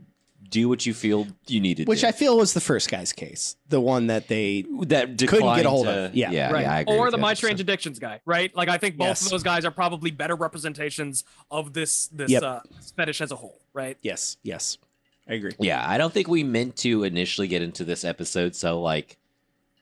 Do 0.50 0.70
what 0.70 0.86
you 0.86 0.94
feel 0.94 1.28
you 1.48 1.60
need 1.60 1.78
to 1.78 1.84
Which 1.86 2.02
do. 2.02 2.08
I 2.08 2.12
feel 2.12 2.38
was 2.38 2.54
the 2.54 2.62
first 2.62 2.90
guy's 2.90 3.12
case, 3.14 3.56
the 3.70 3.82
one 3.82 4.08
that 4.08 4.28
they. 4.28 4.64
that 4.88 5.18
couldn't 5.18 5.56
get 5.56 5.66
a 5.66 5.70
hold 5.70 5.86
to- 5.88 6.06
of. 6.06 6.16
Yeah. 6.16 6.32
yeah, 6.32 6.52
right. 6.52 6.62
yeah, 6.62 6.74
I 6.76 6.80
agree 6.82 6.96
or 6.98 7.10
the 7.12 7.18
you, 7.18 7.22
My 7.22 7.34
100%. 7.34 7.38
Strange 7.38 7.60
Addictions 7.62 8.00
guy, 8.00 8.22
right? 8.26 8.56
Like 8.56 8.70
I 8.70 8.78
think 8.78 8.98
both 8.98 9.08
Yes. 9.08 9.26
of 9.26 9.32
those 9.32 9.44
guys 9.44 9.66
are 9.66 9.72
probably 9.72 10.12
better 10.12 10.36
representations 10.36 11.24
of 11.50 11.74
this 11.74 12.08
this 12.08 12.30
Yep. 12.32 12.44
uh, 12.44 12.60
fetish 12.96 13.22
as 13.22 13.32
a 13.32 13.36
whole, 13.36 13.60
right? 13.74 13.98
Yes. 14.02 14.38
Yes. 14.44 14.78
I 15.28 15.34
agree. 15.34 15.54
Yeah, 15.60 15.84
I 15.88 15.98
don't 15.98 16.14
think 16.14 16.28
we 16.28 16.44
meant 16.44 16.76
to 16.78 17.04
initially 17.04 17.48
get 17.48 17.62
into 17.62 17.84
this 17.84 18.06
episode 18.06 18.56
so 18.56 18.82
like 18.82 19.18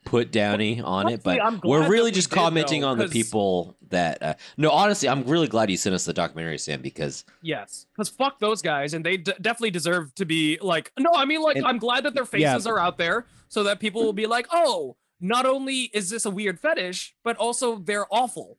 put 0.06 0.32
Downey 0.32 0.82
on 0.82 1.10
it, 1.10 1.24
but 1.24 1.40
we're 1.64 1.82
that 1.82 1.90
really 1.90 2.12
we 2.12 2.16
just 2.16 2.30
did, 2.30 2.36
commenting 2.36 2.82
though, 2.82 2.90
on 2.90 2.98
the 2.98 3.08
people 3.08 3.76
that. 3.94 4.22
Uh, 4.22 4.34
no, 4.58 4.70
honestly, 4.70 5.08
I'm 5.10 5.24
really 5.24 5.48
glad 5.48 5.72
you 5.72 5.78
sent 5.78 5.96
us 5.96 6.06
the 6.06 6.14
documentary, 6.14 6.58
Sam, 6.60 6.82
because 6.82 7.24
Yes, 7.42 7.86
because 7.96 8.10
fuck 8.10 8.40
those 8.40 8.62
guys, 8.62 8.94
and 8.94 9.04
they 9.06 9.18
d- 9.18 9.34
definitely 9.42 9.72
deserve 9.72 10.14
to 10.16 10.26
be 10.26 10.60
like. 10.62 10.92
No, 11.00 11.12
I 11.16 11.26
mean 11.26 11.42
like 11.42 11.56
And- 11.56 11.66
I'm 11.66 11.78
glad 11.80 12.04
that 12.06 12.14
their 12.14 12.28
Yeah. 12.34 12.54
faces 12.54 12.68
are 12.68 12.78
out 12.80 12.98
there 12.98 13.26
so 13.48 13.64
that 13.64 13.80
people 13.80 14.04
will 14.04 14.14
be 14.14 14.28
like, 14.28 14.48
oh, 14.52 14.98
not 15.22 15.46
only 15.46 15.84
is 15.94 16.10
this 16.10 16.26
a 16.26 16.30
weird 16.30 16.60
fetish, 16.60 17.16
but 17.24 17.38
also 17.38 17.78
they're 17.78 18.06
awful. 18.14 18.58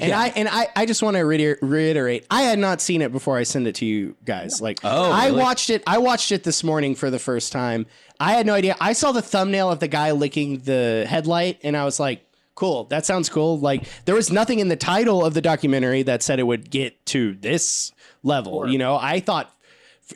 And 0.00 0.12
I 0.12 0.28
and 0.28 0.48
I, 0.48 0.66
I 0.74 0.84
just 0.86 1.00
want 1.02 1.16
to 1.16 1.22
reiter- 1.24 1.58
reiterate, 1.62 2.26
I 2.30 2.42
had 2.42 2.58
not 2.58 2.80
seen 2.80 3.02
it 3.02 3.12
before 3.12 3.36
I 3.36 3.44
send 3.44 3.68
it 3.68 3.76
to 3.76 3.84
you 3.86 4.16
guys. 4.24 4.60
Like 4.60 4.80
Oh, 4.82 5.10
I 5.12 5.26
really? 5.26 5.38
watched 5.40 5.70
it. 5.70 5.82
I 5.86 5.98
watched 5.98 6.32
it 6.32 6.42
this 6.42 6.64
morning 6.64 6.94
for 6.96 7.08
the 7.10 7.20
first 7.20 7.52
time. 7.52 7.86
I 8.18 8.32
had 8.32 8.46
no 8.46 8.54
idea. 8.54 8.74
I 8.80 8.94
saw 8.94 9.12
the 9.12 9.22
thumbnail 9.22 9.70
of 9.70 9.78
the 9.78 9.88
guy 9.88 10.10
licking 10.12 10.58
the 10.60 11.06
headlight, 11.08 11.60
and 11.62 11.76
I 11.76 11.84
was 11.84 12.00
like, 12.00 12.25
"Cool, 12.56 12.84
that 12.84 13.06
sounds 13.06 13.28
cool." 13.28 13.60
Like 13.60 13.84
there 14.04 14.16
was 14.16 14.32
nothing 14.32 14.58
in 14.58 14.66
the 14.66 14.76
title 14.76 15.24
of 15.24 15.34
the 15.34 15.40
documentary 15.40 16.02
that 16.02 16.24
said 16.24 16.40
it 16.40 16.42
would 16.42 16.68
get 16.70 17.06
to 17.06 17.34
this 17.34 17.92
level. 18.24 18.62
Sure. 18.62 18.68
You 18.68 18.78
know, 18.78 18.98
I 19.00 19.20
thought 19.20 19.54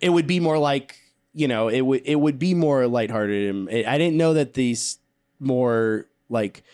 it 0.02 0.10
would 0.10 0.26
be 0.26 0.40
more 0.40 0.58
like 0.58 0.96
you 1.32 1.46
know 1.46 1.68
it 1.68 1.82
would 1.82 2.02
it 2.04 2.16
would 2.16 2.40
be 2.40 2.54
more 2.54 2.88
lighthearted. 2.88 3.68
I 3.86 3.96
didn't 3.96 4.16
know 4.16 4.34
that 4.34 4.54
these 4.54 4.98
more 5.38 6.06
like 6.28 6.64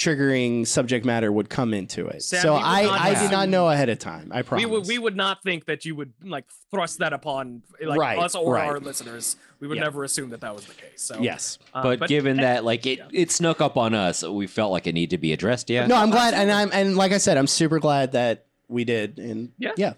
triggering 0.00 0.66
subject 0.66 1.04
matter 1.04 1.30
would 1.30 1.50
come 1.50 1.74
into 1.74 2.06
it. 2.06 2.22
Sam, 2.22 2.40
so 2.40 2.54
I, 2.54 2.88
I 2.88 3.20
did 3.20 3.30
not 3.30 3.50
know 3.50 3.68
ahead 3.68 3.90
of 3.90 3.98
time. 3.98 4.30
I 4.32 4.38
We 4.38 4.42
promise. 4.44 4.66
would 4.66 4.86
we 4.88 4.98
would 4.98 5.14
not 5.14 5.42
think 5.42 5.66
that 5.66 5.84
you 5.84 5.94
would 5.94 6.14
like 6.24 6.46
thrust 6.70 7.00
that 7.00 7.12
upon 7.12 7.62
like 7.84 7.98
Right, 7.98 8.18
us 8.18 8.34
or 8.34 8.54
right. 8.54 8.66
our 8.66 8.80
listeners. 8.80 9.36
We 9.60 9.68
would 9.68 9.76
Yeah. 9.76 9.84
never 9.84 10.02
assume 10.04 10.30
that 10.30 10.40
that 10.40 10.54
was 10.54 10.64
the 10.64 10.72
case. 10.72 11.02
So 11.02 11.20
yes. 11.20 11.58
uh, 11.74 11.82
but, 11.96 12.08
given 12.08 12.38
that 12.38 12.64
like 12.64 12.86
it, 12.86 13.00
it 13.12 13.30
snuck 13.30 13.60
up 13.60 13.76
on 13.76 13.92
us, 13.92 14.24
we 14.24 14.46
felt 14.46 14.72
like 14.72 14.86
it 14.86 14.94
needed 14.94 15.10
to 15.10 15.18
be 15.18 15.34
addressed. 15.34 15.68
Yeah. 15.68 15.86
No, 15.86 15.96
I'm 15.96 16.10
glad, 16.10 16.32
and 16.32 16.50
I'm 16.50 16.70
and 16.72 16.96
like 16.96 17.12
I 17.12 17.18
said, 17.18 17.36
I'm 17.36 17.46
super 17.46 17.78
glad 17.78 18.12
that 18.12 18.46
we 18.68 18.84
did. 18.84 19.18
And 19.18 19.52
Yeah. 19.58 19.72
yeah, 19.76 19.92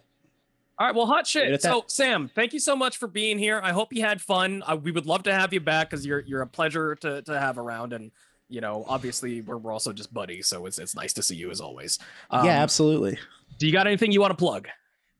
All 0.78 0.86
right, 0.88 0.96
well, 0.96 1.06
hot 1.06 1.28
shit. 1.28 1.62
So, 1.62 1.84
Sam, 1.86 2.28
thank 2.34 2.52
you 2.52 2.58
so 2.58 2.74
much 2.74 2.96
for 2.96 3.06
being 3.06 3.38
here. 3.38 3.60
I 3.62 3.70
hope 3.70 3.92
you 3.92 4.02
had 4.02 4.20
fun. 4.20 4.64
Uh, 4.66 4.76
we 4.82 4.90
would 4.90 5.06
love 5.06 5.22
to 5.24 5.32
have 5.32 5.52
you 5.52 5.60
back 5.60 5.90
because 5.90 6.04
you're 6.04 6.20
you're 6.20 6.42
a 6.42 6.46
pleasure 6.48 6.96
to 6.96 7.22
to 7.22 7.38
have 7.38 7.56
around, 7.56 7.92
and 7.92 8.10
you 8.52 8.60
know, 8.60 8.84
obviously, 8.86 9.40
we're, 9.40 9.56
we're 9.56 9.72
also 9.72 9.92
just 9.92 10.12
buddies, 10.12 10.46
so 10.46 10.66
it's 10.66 10.78
it's 10.78 10.94
nice 10.94 11.12
to 11.14 11.22
see 11.22 11.36
you 11.36 11.50
as 11.50 11.60
always. 11.60 11.98
Um, 12.30 12.44
yeah, 12.44 12.62
absolutely. 12.62 13.18
Do 13.58 13.66
you 13.66 13.72
got 13.72 13.86
anything 13.86 14.12
you 14.12 14.20
want 14.20 14.32
to 14.32 14.36
plug? 14.36 14.68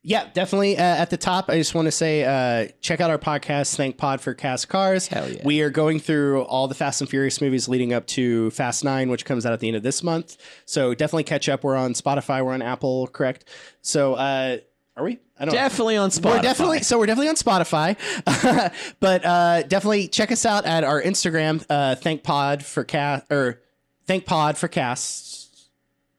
Yeah, 0.05 0.29
definitely. 0.33 0.77
Uh, 0.77 0.81
at 0.81 1.09
the 1.09 1.17
top, 1.17 1.49
I 1.49 1.57
just 1.57 1.73
want 1.73 1.85
to 1.85 1.91
say, 1.91 2.25
uh, 2.25 2.67
check 2.81 2.99
out 2.99 3.09
our 3.09 3.17
podcast, 3.17 3.77
Thank 3.77 3.97
Pod 3.97 4.19
for 4.19 4.33
Cast 4.33 4.67
Cars. 4.67 5.07
Hell 5.07 5.29
yeah. 5.29 5.41
We 5.45 5.61
are 5.61 5.69
going 5.69 5.99
through 5.99 6.41
all 6.41 6.67
the 6.67 6.75
Fast 6.75 6.99
and 6.99 7.09
Furious 7.09 7.39
movies 7.39 7.69
leading 7.69 7.93
up 7.93 8.05
to 8.07 8.51
Fast 8.51 8.83
Nine, 8.83 9.09
which 9.09 9.23
comes 9.23 9.45
out 9.45 9.53
at 9.53 9.61
the 9.61 9.69
end 9.69 9.77
of 9.77 9.83
this 9.83 10.03
month. 10.03 10.35
So 10.65 10.93
definitely 10.93 11.23
catch 11.23 11.47
up. 11.47 11.63
We're 11.63 11.77
on 11.77 11.93
Spotify. 11.93 12.45
We're 12.45 12.51
on 12.51 12.61
Apple, 12.61 13.07
correct? 13.07 13.45
So 13.81 14.15
uh, 14.15 14.57
are 14.95 15.03
we? 15.03 15.19
I 15.39 15.45
don't. 15.45 15.53
know. 15.53 15.59
Definitely 15.59 15.97
on 15.97 16.09
Spotify. 16.09 16.35
We're 16.35 16.41
definitely 16.41 16.79
so 16.81 16.99
we're 16.99 17.05
definitely 17.07 17.29
on 17.29 17.35
Spotify, 17.35 18.93
but 18.99 19.25
uh, 19.25 19.63
definitely 19.63 20.07
check 20.07 20.31
us 20.31 20.45
out 20.45 20.65
at 20.65 20.83
our 20.83 21.01
Instagram. 21.01 21.65
Uh, 21.69 21.95
thank 21.95 22.23
Pod 22.23 22.63
for 22.63 22.83
cast 22.83 23.31
or 23.31 23.59
Thank 24.05 24.25
Pod 24.25 24.57
for 24.57 24.67
casts. 24.67 25.69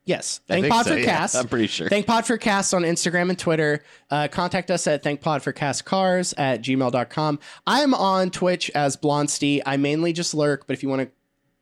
Yes, 0.07 0.41
Thank 0.47 0.69
Pod 0.69 0.85
so, 0.85 0.93
for 0.93 0.99
yeah. 0.99 1.07
casts. 1.07 1.35
I'm 1.35 1.49
pretty 1.49 1.67
sure. 1.67 1.89
Thank 1.89 2.07
Pod 2.07 2.27
for 2.27 2.37
Cast 2.37 2.75
on 2.75 2.83
Instagram 2.83 3.31
and 3.31 3.39
Twitter. 3.39 3.83
Uh, 4.11 4.29
contact 4.29 4.71
us 4.71 4.87
at 4.87 5.03
thank 5.03 5.23
Pod 5.23 5.43
for 5.43 5.51
cast 5.51 5.87
cars 5.87 6.35
at 6.37 6.61
gmail.com. 6.61 7.39
I'm 7.67 7.95
on 7.95 8.31
Twitch 8.31 8.71
as 8.75 8.99
Blonsty. 8.99 9.63
I 9.65 9.79
mainly 9.79 10.13
just 10.13 10.35
lurk, 10.35 10.67
but 10.67 10.75
if 10.75 10.83
you 10.83 10.91
want 10.91 11.03
to 11.03 11.11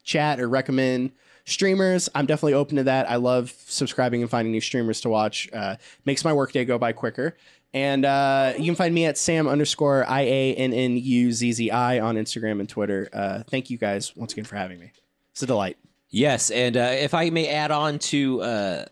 chat 0.03 0.41
or 0.41 0.49
recommend 0.49 1.13
streamers, 1.45 2.09
I'm 2.15 2.27
definitely 2.27 2.55
open 2.55 2.77
to 2.77 2.85
that. 2.85 3.11
I 3.11 3.17
love 3.17 3.55
subscribing 3.67 4.23
and 4.23 4.31
finding 4.31 4.53
new 4.53 4.61
streamers 4.61 5.01
to 5.03 5.09
watch. 5.09 5.49
Uh, 5.53 5.77
makes 6.05 6.25
my 6.25 6.33
workday 6.33 6.65
go 6.65 6.79
by 6.79 6.93
quicker. 6.93 7.37
And 7.75 8.05
uh, 8.05 8.53
you 8.59 8.67
can 8.67 8.75
find 8.75 8.95
me 8.95 9.07
at 9.07 9.17
Sam 9.17 9.49
underscore 9.49 10.05
I 10.07 10.21
A 10.23 10.55
N 10.55 10.75
N 10.75 10.97
U 10.97 11.33
Z 11.33 11.53
Z 11.53 11.71
I 11.71 12.01
on 12.01 12.17
Instagram 12.17 12.61
and 12.61 12.69
Twitter. 12.69 13.09
Uh, 13.13 13.43
thank 13.49 13.71
you 13.71 13.79
guys 13.79 14.15
once 14.15 14.33
again 14.33 14.45
for 14.45 14.57
having 14.57 14.79
me. 14.79 14.93
It's 15.33 15.43
a 15.43 15.47
delight. 15.47 15.79
Yes, 16.11 16.51
and 16.51 16.77
uh, 16.77 16.91
if 16.93 17.15
I 17.15 17.31
may 17.31 17.49
add 17.49 17.71
on 17.71 17.99
to 17.99 18.43
uh, 18.43 18.85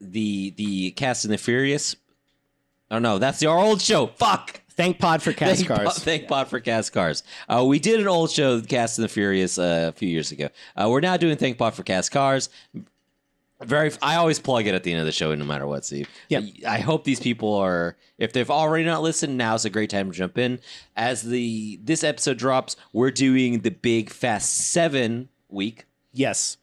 the 0.00 0.50
the 0.56 0.92
Cast 0.92 1.26
and 1.26 1.34
the 1.34 1.36
Furious. 1.36 1.96
Oh 2.90 2.98
no, 2.98 3.18
that's 3.18 3.42
our 3.42 3.58
old 3.58 3.82
show. 3.82 4.06
Fuck. 4.06 4.61
Thank 4.72 4.98
Pod 4.98 5.22
for 5.22 5.32
Cast 5.32 5.56
thank 5.56 5.68
Cars. 5.68 5.94
Pod, 5.94 6.02
thank 6.02 6.28
Pod 6.28 6.48
for 6.48 6.60
Cast 6.60 6.92
Cars. 6.92 7.22
Uh, 7.48 7.64
we 7.64 7.78
did 7.78 8.00
an 8.00 8.08
old 8.08 8.30
show, 8.30 8.60
Cast 8.60 8.98
and 8.98 9.04
the 9.04 9.08
Furious, 9.08 9.58
uh, 9.58 9.90
a 9.90 9.92
few 9.92 10.08
years 10.08 10.32
ago. 10.32 10.48
Uh, 10.76 10.88
we're 10.90 11.00
now 11.00 11.16
doing 11.16 11.36
Thank 11.36 11.58
Pod 11.58 11.74
for 11.74 11.82
Cast 11.82 12.10
Cars. 12.10 12.48
Very, 13.60 13.92
I 14.02 14.16
always 14.16 14.40
plug 14.40 14.66
it 14.66 14.74
at 14.74 14.82
the 14.82 14.90
end 14.90 15.00
of 15.00 15.06
the 15.06 15.12
show, 15.12 15.34
no 15.34 15.44
matter 15.44 15.66
what. 15.66 15.84
Steve. 15.84 16.08
Yep. 16.28 16.44
I 16.66 16.80
hope 16.80 17.04
these 17.04 17.20
people 17.20 17.54
are. 17.54 17.96
If 18.18 18.32
they've 18.32 18.50
already 18.50 18.84
not 18.84 19.02
listened, 19.02 19.38
now's 19.38 19.64
a 19.64 19.70
great 19.70 19.90
time 19.90 20.10
to 20.10 20.16
jump 20.16 20.36
in. 20.36 20.58
As 20.96 21.22
the 21.22 21.78
this 21.82 22.02
episode 22.02 22.38
drops, 22.38 22.76
we're 22.92 23.12
doing 23.12 23.60
the 23.60 23.70
big 23.70 24.10
Fast 24.10 24.72
Seven 24.72 25.28
week. 25.48 25.86
Yes, 26.12 26.56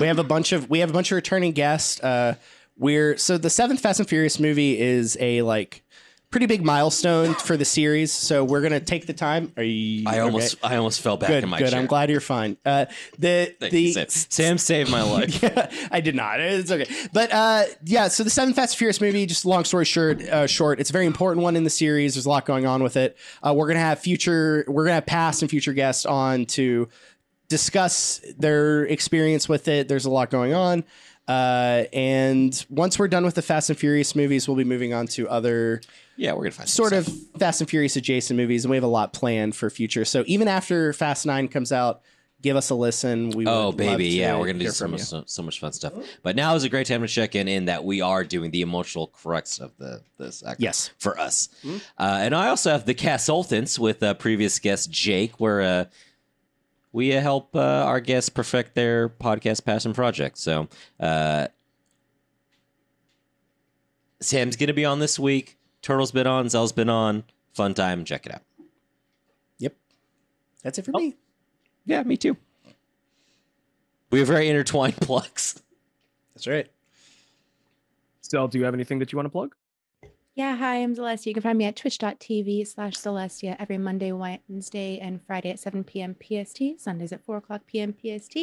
we 0.00 0.06
have 0.06 0.18
a 0.18 0.24
bunch 0.24 0.52
of 0.52 0.70
we 0.70 0.78
have 0.78 0.90
a 0.90 0.94
bunch 0.94 1.12
of 1.12 1.16
returning 1.16 1.52
guests. 1.52 2.00
Uh, 2.00 2.36
we're 2.78 3.16
so 3.18 3.36
the 3.38 3.50
seventh 3.50 3.80
Fast 3.80 4.00
and 4.00 4.08
Furious 4.08 4.40
movie 4.40 4.78
is 4.80 5.16
a 5.20 5.42
like 5.42 5.82
pretty 6.30 6.46
big 6.46 6.64
milestone 6.64 7.34
for 7.34 7.56
the 7.56 7.64
series. 7.64 8.12
So 8.12 8.44
we're 8.44 8.60
gonna 8.60 8.80
take 8.80 9.06
the 9.06 9.12
time. 9.12 9.52
Are 9.56 9.62
you? 9.62 10.04
I 10.06 10.12
okay? 10.12 10.20
almost, 10.20 10.56
I 10.62 10.76
almost 10.76 11.00
fell 11.00 11.16
back 11.16 11.28
good. 11.28 11.44
in 11.44 11.50
my 11.50 11.58
Good. 11.58 11.70
chair. 11.70 11.78
I'm 11.78 11.86
glad 11.86 12.10
you're 12.10 12.20
fine. 12.20 12.56
Uh, 12.64 12.86
the 13.18 13.54
Thank 13.58 13.72
the 13.72 13.80
you, 13.80 13.92
Sam. 13.92 14.06
Sam 14.08 14.58
saved 14.58 14.90
my 14.90 15.02
life. 15.02 15.42
yeah, 15.42 15.70
I 15.90 16.00
did 16.00 16.14
not. 16.14 16.40
It's 16.40 16.70
okay. 16.70 16.86
But 17.12 17.32
uh, 17.32 17.64
yeah, 17.84 18.08
so 18.08 18.24
the 18.24 18.30
seventh 18.30 18.56
Fast 18.56 18.74
and 18.74 18.78
Furious 18.78 19.00
movie, 19.00 19.24
just 19.26 19.46
long 19.46 19.64
story 19.64 19.84
short, 19.84 20.20
uh, 20.22 20.46
short, 20.46 20.80
it's 20.80 20.90
a 20.90 20.92
very 20.92 21.06
important 21.06 21.42
one 21.42 21.56
in 21.56 21.64
the 21.64 21.70
series. 21.70 22.14
There's 22.14 22.26
a 22.26 22.30
lot 22.30 22.44
going 22.44 22.66
on 22.66 22.82
with 22.82 22.96
it. 22.96 23.16
Uh, 23.42 23.54
we're 23.54 23.68
gonna 23.68 23.80
have 23.80 24.00
future, 24.00 24.64
we're 24.68 24.84
gonna 24.84 24.94
have 24.94 25.06
past 25.06 25.42
and 25.42 25.50
future 25.50 25.72
guests 25.72 26.04
on 26.04 26.46
to 26.46 26.88
discuss 27.48 28.20
their 28.38 28.84
experience 28.86 29.48
with 29.48 29.68
it. 29.68 29.88
There's 29.88 30.04
a 30.04 30.10
lot 30.10 30.30
going 30.30 30.54
on. 30.54 30.84
Uh, 31.28 31.84
and 31.92 32.64
once 32.70 32.98
we're 32.98 33.08
done 33.08 33.24
with 33.24 33.34
the 33.34 33.42
Fast 33.42 33.70
and 33.70 33.78
Furious 33.78 34.14
movies, 34.14 34.46
we'll 34.46 34.56
be 34.56 34.64
moving 34.64 34.94
on 34.94 35.06
to 35.08 35.28
other 35.28 35.80
Yeah, 36.16 36.32
we're 36.32 36.44
gonna 36.44 36.50
find 36.52 36.68
some 36.68 36.74
sort 36.88 36.92
of 36.92 37.06
stuff. 37.06 37.40
Fast 37.40 37.60
and 37.60 37.70
Furious 37.70 37.96
adjacent 37.96 38.36
movies, 38.36 38.64
and 38.64 38.70
we 38.70 38.76
have 38.76 38.84
a 38.84 38.88
lot 38.88 39.12
planned 39.12 39.54
for 39.54 39.68
future. 39.70 40.04
So 40.04 40.24
even 40.26 40.48
after 40.48 40.92
Fast 40.92 41.26
Nine 41.26 41.48
comes 41.48 41.72
out, 41.72 42.00
give 42.42 42.56
us 42.56 42.70
a 42.70 42.74
listen. 42.74 43.30
We 43.30 43.46
Oh 43.46 43.68
would 43.68 43.76
baby, 43.76 43.88
love 43.90 43.98
to 43.98 44.04
yeah, 44.06 44.38
we're 44.38 44.46
gonna 44.46 44.58
do 44.60 44.70
so 44.70 44.88
much, 44.88 45.00
so, 45.02 45.24
so 45.26 45.42
much 45.42 45.60
fun 45.60 45.72
stuff. 45.72 45.92
But 46.22 46.36
now 46.36 46.54
is 46.54 46.64
a 46.64 46.68
great 46.68 46.86
time 46.86 47.02
to 47.02 47.08
check 47.08 47.34
in, 47.34 47.48
in 47.48 47.66
that 47.66 47.84
we 47.84 48.00
are 48.00 48.24
doing 48.24 48.50
the 48.50 48.62
emotional 48.62 49.08
crux 49.08 49.58
of 49.58 49.76
the 49.78 50.00
this. 50.18 50.42
act 50.46 50.60
Yes. 50.60 50.90
for 50.98 51.18
us. 51.20 51.48
Mhm. 51.62 51.80
Uh, 51.98 52.18
and 52.22 52.34
I 52.34 52.48
also 52.48 52.70
have 52.70 52.86
the 52.86 52.94
consultants 52.94 53.78
with 53.78 54.02
uh, 54.02 54.14
previous 54.14 54.58
guest 54.58 54.90
Jake, 54.90 55.38
where 55.38 55.60
uh, 55.60 55.84
we 56.92 57.14
uh, 57.14 57.20
help 57.20 57.54
uh, 57.54 57.60
our 57.60 58.00
guests 58.00 58.30
perfect 58.30 58.74
their 58.74 59.08
podcast 59.10 59.64
passion 59.66 59.92
project. 59.92 60.38
So 60.38 60.68
uh, 60.98 61.48
Sam's 64.20 64.56
gonna 64.56 64.72
be 64.72 64.84
on 64.84 64.98
this 64.98 65.18
week. 65.18 65.58
Turtle's 65.86 66.10
been 66.10 66.26
on. 66.26 66.48
Zell's 66.48 66.72
been 66.72 66.88
on. 66.88 67.22
Fun 67.54 67.72
time. 67.72 68.04
Check 68.04 68.26
it 68.26 68.34
out. 68.34 68.42
Yep. 69.58 69.76
That's 70.64 70.78
it 70.80 70.84
for 70.84 70.90
Oh. 70.96 70.98
me. 70.98 71.14
Yeah, 71.84 72.02
me 72.02 72.16
too. 72.16 72.36
We 74.10 74.18
have 74.18 74.26
very 74.26 74.48
intertwined 74.48 74.96
plugs. 75.00 75.62
That's 76.34 76.48
right. 76.48 76.66
Still, 78.20 78.48
do 78.48 78.58
you 78.58 78.64
have 78.64 78.74
anything 78.74 78.98
that 78.98 79.12
you 79.12 79.16
want 79.16 79.26
to 79.26 79.30
plug? 79.30 79.54
Yeah, 80.34 80.56
hi, 80.56 80.82
I'm 80.82 80.96
Celestia. 80.96 81.26
You 81.26 81.34
can 81.34 81.42
find 81.44 81.56
me 81.56 81.66
at 81.66 81.76
twitch.tv 81.76 82.66
slash 82.66 82.94
Celestia 82.94 83.54
every 83.60 83.78
Monday, 83.78 84.10
Wednesday, 84.10 84.98
and 84.98 85.22
Friday 85.24 85.50
at 85.50 85.60
7 85.60 85.84
p.m. 85.84 86.16
PST, 86.20 86.62
Sundays 86.78 87.12
at 87.12 87.24
4 87.24 87.36
o'clock 87.36 87.62
p.m. 87.68 87.94
PST. 87.94 88.36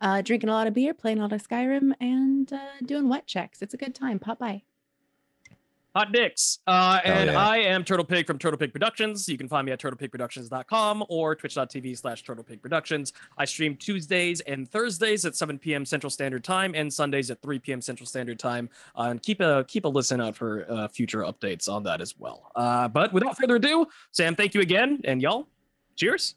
Uh, 0.00 0.22
drinking 0.22 0.48
a 0.48 0.52
lot 0.52 0.68
of 0.68 0.74
beer, 0.74 0.94
playing 0.94 1.18
a 1.18 1.22
lot 1.22 1.32
of 1.32 1.42
Skyrim, 1.46 1.92
and 2.00 2.52
uh, 2.52 2.60
doing 2.86 3.08
wet 3.08 3.26
checks. 3.26 3.62
It's 3.62 3.74
a 3.74 3.76
good 3.78 3.96
time. 3.96 4.20
Pop 4.20 4.38
by. 4.38 4.62
Hot 5.94 6.10
dicks. 6.10 6.58
Uh, 6.66 6.98
and 7.04 7.30
yeah. 7.30 7.38
I 7.38 7.58
am 7.58 7.84
Turtle 7.84 8.04
Pig 8.04 8.26
from 8.26 8.36
Turtle 8.36 8.58
Pig 8.58 8.72
Productions. 8.72 9.28
You 9.28 9.38
can 9.38 9.46
find 9.48 9.64
me 9.64 9.70
at 9.70 9.78
turtlepigproductions.com 9.78 11.04
or 11.08 11.36
twitch.tv 11.36 11.96
slash 11.96 12.24
Turtle 12.24 12.42
Pig 12.42 12.60
Productions. 12.60 13.12
I 13.38 13.44
stream 13.44 13.76
Tuesdays 13.76 14.40
and 14.40 14.68
Thursdays 14.68 15.24
at 15.24 15.36
7 15.36 15.56
p.m. 15.58 15.84
Central 15.84 16.10
Standard 16.10 16.42
Time 16.42 16.74
and 16.74 16.92
Sundays 16.92 17.30
at 17.30 17.40
3 17.42 17.60
p.m. 17.60 17.80
Central 17.80 18.08
Standard 18.08 18.40
Time. 18.40 18.68
Uh, 18.98 19.08
and 19.10 19.22
keep 19.22 19.40
a 19.40 19.64
keep 19.68 19.84
a 19.84 19.88
listen 19.88 20.20
out 20.20 20.34
for 20.34 20.66
uh, 20.68 20.88
future 20.88 21.20
updates 21.20 21.68
on 21.68 21.84
that 21.84 22.00
as 22.00 22.18
well. 22.18 22.50
Uh, 22.56 22.88
but 22.88 23.12
without 23.12 23.36
further 23.36 23.56
ado, 23.56 23.86
Sam, 24.10 24.34
thank 24.34 24.52
you 24.54 24.62
again, 24.62 25.00
and 25.04 25.22
y'all, 25.22 25.46
cheers. 25.94 26.34